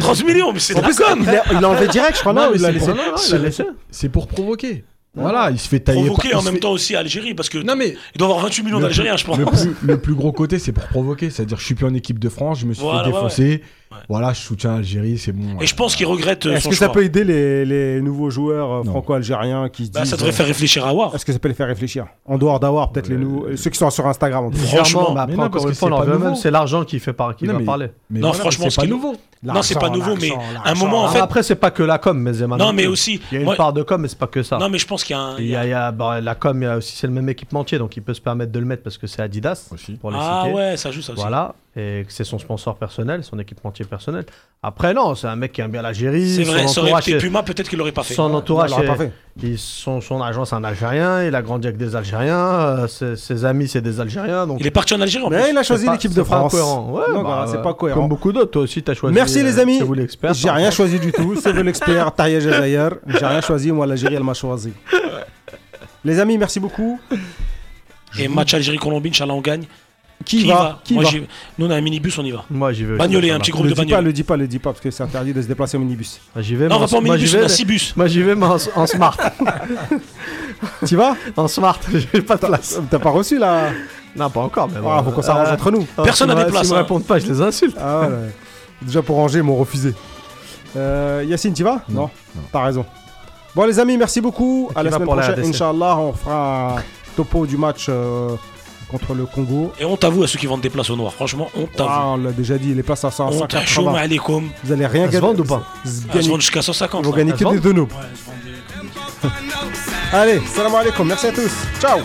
30 0.00 0.24
millions, 0.26 0.52
mais 0.52 0.58
c'est 0.58 0.74
de 0.74 0.80
la 0.80 0.92
com. 0.92 1.20
il 1.22 1.28
a, 1.28 1.42
il 1.52 1.64
a 1.64 1.68
enlevé 1.68 1.88
direct, 1.88 2.16
je 2.16 2.20
crois, 2.20 2.32
non, 2.32 2.46
Non, 2.48 2.52
il 2.54 2.60
l'a 2.62 2.70
laissé. 2.70 3.38
laissé. 3.38 3.64
C'est 3.90 4.08
pour 4.08 4.26
provoquer. 4.26 4.84
Voilà, 5.18 5.50
il 5.50 5.58
se 5.58 5.66
fait 5.66 5.80
tailler. 5.80 6.04
Provoquer 6.04 6.28
par- 6.30 6.40
en 6.40 6.42
même 6.42 6.54
fait- 6.54 6.60
temps 6.60 6.72
aussi 6.72 6.94
Algérie, 6.94 7.32
parce 7.34 7.48
que 7.48 7.56
Non 7.56 7.74
mais 7.74 7.96
il 8.14 8.18
doit 8.18 8.28
avoir 8.28 8.44
28 8.44 8.62
millions 8.64 8.80
d'Algériens, 8.80 9.16
je 9.16 9.24
pense. 9.24 9.38
Le 9.38 9.46
plus, 9.46 9.74
le 9.82 9.98
plus 9.98 10.14
gros 10.14 10.30
côté, 10.30 10.58
c'est 10.58 10.72
pour 10.72 10.84
provoquer. 10.88 11.30
C'est-à-dire, 11.30 11.58
je 11.58 11.64
suis 11.64 11.74
plus 11.74 11.86
en 11.86 11.94
équipe 11.94 12.18
de 12.18 12.28
France, 12.28 12.58
je 12.58 12.66
me 12.66 12.74
suis 12.74 12.82
Voilà, 12.82 13.00
fait 13.04 13.08
ouais, 13.08 13.14
défoncer. 13.14 13.48
Ouais. 13.48 13.62
Voilà, 14.08 14.32
je 14.32 14.40
soutiens 14.40 14.74
l'Algérie, 14.74 15.18
c'est 15.18 15.32
bon. 15.32 15.60
Et 15.60 15.66
je 15.66 15.74
pense 15.74 15.96
qu'il 15.96 16.06
regrette 16.06 16.46
euh, 16.46 16.52
Est-ce 16.54 16.64
son 16.64 16.70
que 16.70 16.76
ça 16.76 16.88
peut 16.88 17.04
aider 17.04 17.24
les, 17.24 17.64
les 17.64 18.00
nouveaux 18.00 18.30
joueurs 18.30 18.70
euh, 18.72 18.82
franco-algériens 18.84 19.68
qui 19.68 19.86
se 19.86 19.90
Bah, 19.90 20.00
disent. 20.00 20.10
ça 20.10 20.16
devrait 20.16 20.30
euh, 20.30 20.34
faire 20.34 20.46
réfléchir 20.46 20.86
à 20.86 20.92
War. 20.92 21.14
Est-ce 21.14 21.24
que 21.24 21.32
ça 21.32 21.38
peut 21.38 21.48
les 21.48 21.54
faire 21.54 21.66
réfléchir 21.68 22.06
En 22.24 22.38
dehors 22.38 22.60
d'Awar, 22.60 22.92
peut-être 22.92 23.08
les 23.08 23.16
nouveaux. 23.16 23.46
Ceux 23.56 23.70
qui 23.70 23.78
sont 23.78 23.90
sur 23.90 24.06
Instagram. 24.06 24.52
Franchement, 24.52 24.76
Franchement, 24.76 25.14
mais 25.14 25.20
après, 25.20 25.32
non, 25.36 25.38
parce 25.50 25.64
encore 25.64 26.00
que 26.00 26.06
une 26.14 26.20
fois, 26.20 26.34
c'est 26.36 26.50
l'argent 26.50 26.84
qui 26.84 26.98
fait 26.98 27.12
par, 27.12 27.34
qui 27.36 27.44
Non, 27.46 27.54
va 27.54 27.58
mais- 27.60 27.64
parler. 27.64 27.86
Mais 28.10 28.20
Non, 28.20 28.28
voilà, 28.28 28.40
franchement, 28.42 28.64
c'est 28.66 28.70
ce 28.70 28.80
pas 28.80 28.86
nouveau. 28.86 29.14
Non, 29.42 29.62
c'est 29.62 29.78
pas 29.78 29.90
nouveau, 29.90 30.16
mais 30.20 30.30
un 30.64 30.74
moment, 30.74 30.98
en 30.98 31.00
Alors 31.02 31.12
fait. 31.12 31.18
Après, 31.20 31.42
c'est 31.42 31.54
pas 31.56 31.70
que 31.70 31.82
la 31.82 31.98
com, 31.98 32.18
mais 32.18 32.32
Zeman. 32.32 32.58
Non, 32.58 32.72
mais 32.72 32.86
aussi. 32.86 33.20
Il 33.30 33.38
y 33.38 33.40
a 33.40 33.44
une 33.50 33.56
part 33.56 33.72
de 33.72 33.82
com, 33.82 34.00
mais 34.00 34.08
c'est 34.08 34.18
pas 34.18 34.26
que 34.26 34.42
ça. 34.42 34.58
Non, 34.58 34.68
mais 34.68 34.78
je 34.78 34.86
pense 34.86 35.04
qu'il 35.04 35.16
y 35.40 35.54
a 35.54 35.92
bah, 35.92 36.20
la 36.20 36.34
com, 36.34 36.60
il 36.62 36.64
y 36.64 36.68
a 36.68 36.76
aussi, 36.78 36.96
c'est 36.96 37.06
le 37.06 37.12
même 37.12 37.28
équipementier, 37.28 37.78
donc 37.78 37.96
il 37.96 38.02
peut 38.02 38.14
se 38.14 38.20
permettre 38.20 38.52
de 38.52 38.58
le 38.58 38.64
mettre 38.66 38.82
parce 38.82 38.98
que 38.98 39.06
c'est 39.06 39.22
Adidas, 39.22 39.68
Aussi. 39.72 39.92
pour 39.94 40.10
les 40.10 40.16
Ah 40.20 40.46
ouais, 40.48 40.76
ça 40.76 40.90
joue 40.90 41.02
ça 41.02 41.12
aussi. 41.12 41.20
Voilà, 41.20 41.54
et 41.78 42.04
que 42.06 42.12
c'est 42.12 42.24
son 42.24 42.38
sponsor 42.38 42.76
personnel, 42.76 43.22
son 43.22 43.38
équipementier 43.38 43.84
personnel. 43.84 44.24
Après, 44.62 44.94
non, 44.94 45.14
c'est 45.14 45.26
un 45.26 45.36
mec 45.36 45.52
qui 45.52 45.60
aime 45.60 45.70
bien 45.70 45.82
l'Algérie. 45.82 46.34
C'est 46.34 46.42
vrai, 46.44 46.62
son 46.62 46.68
ça 46.68 46.80
aurait 46.80 46.90
entourage, 46.92 47.08
été 47.10 47.18
Puma, 47.18 47.42
peut-être 47.42 47.68
qu'il 47.68 47.78
l'aurait 47.78 47.92
pas 47.92 48.02
fait. 48.02 48.14
son 48.14 48.32
entourage, 48.32 48.70
Non, 48.70 48.78
il 48.78 48.86
l'aurait 48.86 48.96
c'est- 48.98 49.04
pas 49.04 49.10
fait. 49.40 49.46
il- 49.48 49.58
son, 49.58 50.00
son 50.00 50.22
agent, 50.22 50.46
c'est 50.46 50.54
un 50.54 50.64
Algérien, 50.64 51.24
il 51.24 51.34
a 51.34 51.42
grandi 51.42 51.66
avec 51.68 51.76
des 51.78 51.94
Algériens, 51.94 52.34
euh, 52.38 52.86
ses, 52.88 53.14
ses 53.16 53.44
amis, 53.44 53.68
c'est 53.68 53.82
des 53.82 54.00
Algériens. 54.00 54.46
Donc 54.46 54.56
Il 54.60 54.66
est 54.66 54.70
parti 54.70 54.94
en 54.94 55.00
Algérie 55.02 55.24
en 55.24 55.28
Mais 55.28 55.42
plus. 55.42 55.50
il 55.52 55.58
a 55.58 55.62
choisi 55.62 55.82
c'est 55.82 55.86
pas- 55.86 55.92
l'équipe 55.92 56.10
c'est 56.12 56.16
de 56.16 56.22
pas 56.22 56.36
France. 56.38 56.54
incohérent. 56.54 56.90
Ouais, 56.92 57.04
bah, 57.12 57.22
bah, 57.22 57.46
c'est 57.52 57.62
pas 57.62 57.74
cohérent. 57.74 58.00
Comme 58.00 58.08
beaucoup 58.08 58.32
d'autres, 58.32 58.50
toi 58.52 58.62
aussi, 58.62 58.82
tu 58.82 58.90
as 58.90 58.94
choisi. 58.94 59.14
Merci 59.14 59.42
les 59.42 59.58
amis. 59.58 59.76
C'est 59.78 59.84
vous 59.84 59.92
l'expert. 59.94 60.32
J'ai 60.32 60.48
rien 60.50 60.70
choisi 60.70 60.98
du 60.98 61.12
tout. 61.12 61.36
C'est 61.38 61.52
vous 61.52 61.62
l'expert. 61.62 62.10
Tahia 62.12 62.40
Jazair. 62.40 62.92
J'ai 63.06 63.26
rien 63.26 63.42
choisi. 63.42 63.70
Moi, 63.70 63.86
l'Algérie, 63.86 64.14
elle 64.14 64.24
m'a 64.24 64.32
choisi. 64.34 64.72
Les 66.04 66.18
amis, 66.20 66.38
merci 66.38 66.58
beaucoup. 66.58 66.98
Et 68.18 68.28
match 68.28 68.54
Algérie-Colombie, 68.54 69.10
Inch'Allah, 69.10 69.34
on 69.34 69.40
gagne. 69.42 69.64
Qui, 70.24 70.42
y 70.42 70.48
va, 70.48 70.80
Qui 70.82 70.94
Moi, 70.94 71.04
va 71.04 71.10
j'y- 71.10 71.26
Nous, 71.58 71.66
on 71.66 71.70
a 71.70 71.76
un 71.76 71.80
minibus, 71.80 72.18
on 72.18 72.24
y 72.24 72.30
va. 72.32 72.44
Moi, 72.50 72.72
j'y 72.72 72.84
vais. 72.84 72.96
Bagnolet, 72.96 73.30
un 73.30 73.38
petit 73.38 73.50
groupe 73.52 73.64
Le 73.64 73.70
de 73.70 73.74
dis 73.74 73.80
pas, 73.80 73.84
bagnoles. 73.86 74.04
le 74.04 74.12
dis 74.12 74.22
pas, 74.24 74.36
le 74.36 74.48
dis 74.48 74.58
pas, 74.58 74.70
parce 74.70 74.80
que 74.80 74.90
c'est 74.90 75.02
interdit 75.02 75.32
de 75.34 75.42
se 75.42 75.46
déplacer 75.46 75.76
en 75.76 75.80
minibus. 75.80 76.20
Bah, 76.34 76.42
J'y 76.42 76.56
vais, 76.56 76.68
Non, 76.68 76.76
on 76.76 76.78
va 76.80 76.88
pas 76.88 76.96
en 76.96 77.00
moi, 77.02 77.14
minibus, 77.14 77.30
j'y 77.30 77.36
on 77.36 77.38
vais, 77.40 77.44
a 77.44 77.48
mais- 77.48 77.54
6 77.54 77.64
bus. 77.64 77.96
Moi, 77.96 78.06
j'y 78.08 78.22
vais, 78.22 78.34
mais 78.34 78.46
en, 78.46 78.56
en 78.74 78.86
smart. 78.86 79.16
Tu 80.86 80.96
vas 80.96 81.14
en 81.36 81.48
smart, 81.48 81.78
j'ai 82.12 82.22
pas 82.22 82.36
de 82.36 82.46
place. 82.46 82.80
T'as 82.90 82.98
pas 82.98 83.10
reçu 83.10 83.38
là 83.38 83.70
Non, 84.16 84.30
pas 84.30 84.40
encore, 84.40 84.68
mais 84.72 84.80
bon. 84.80 84.90
Ah, 84.90 85.02
faut 85.04 85.10
qu'on 85.10 85.22
s'arrange 85.22 85.48
Euh, 85.48 85.54
entre 85.54 85.70
nous. 85.70 85.86
Personne 86.02 86.28
n'a 86.28 86.34
me- 86.34 86.44
des 86.44 86.50
places, 86.50 86.70
me 86.70 86.74
hein. 86.74 86.78
répondent 86.78 87.04
pas, 87.04 87.18
je 87.18 87.26
les 87.26 87.40
insulte. 87.40 87.76
Ah 87.78 88.00
ouais, 88.00 88.06
ouais. 88.06 88.34
Déjà 88.82 89.02
pour 89.02 89.16
ranger, 89.16 89.38
ils 89.38 89.42
m'ont 89.44 89.56
refusé. 89.56 89.94
Euh, 90.76 91.24
Yacine, 91.26 91.52
tu 91.54 91.62
vas 91.62 91.82
Non, 91.88 92.02
non. 92.34 92.42
T'as 92.52 92.62
raison. 92.64 92.84
Bon, 93.54 93.64
les 93.64 93.78
amis, 93.78 93.96
merci 93.96 94.20
beaucoup. 94.20 94.70
À 94.74 94.82
la 94.82 94.90
va 94.90 94.96
semaine 94.98 95.08
prochaine? 95.08 95.44
Inch'Allah, 95.44 95.98
on 95.98 96.12
fera 96.12 96.76
un 96.78 96.82
topo 97.16 97.46
du 97.46 97.56
match 97.56 97.86
euh, 97.88 98.30
contre 98.98 99.14
le 99.14 99.26
Congo. 99.26 99.72
Et 99.78 99.84
on 99.84 99.96
t'avoue 99.96 100.22
à 100.24 100.28
ceux 100.28 100.38
qui 100.38 100.46
vendent 100.46 100.60
des 100.60 100.70
places 100.70 100.90
au 100.90 100.96
noir. 100.96 101.12
Franchement, 101.12 101.50
on 101.56 101.64
Ah, 101.64 101.76
t'avoue. 101.76 101.90
on 101.92 102.16
l'a 102.18 102.32
déjà 102.32 102.58
dit, 102.58 102.74
les 102.74 102.82
places 102.82 103.04
à 103.04 103.10
100, 103.10 103.30
On 103.32 103.46
t'a 103.46 103.64
chaud, 103.64 103.82
180. 103.84 103.94
alaikum. 103.98 104.48
Vous 104.64 104.72
allez 104.72 104.86
rien 104.86 105.06
gagner. 105.08 105.26
ou 105.40 105.44
pas 105.44 105.62
Vous 105.84 105.86
Elles 105.90 105.90
se 105.90 106.06
gagnez- 106.06 106.28
vendent 106.30 106.40
jusqu'à 106.40 106.60
Ils 106.60 106.64
150. 106.64 107.04
vont 107.04 107.10
là. 107.12 107.16
gagner 107.18 107.32
que 107.32 107.44
des 107.54 107.60
deux 107.60 107.72
Allez, 110.12 110.40
salam 110.54 110.74
alaikum, 110.74 111.06
merci 111.08 111.26
à 111.26 111.32
tous. 111.32 111.50
Ciao 111.80 111.98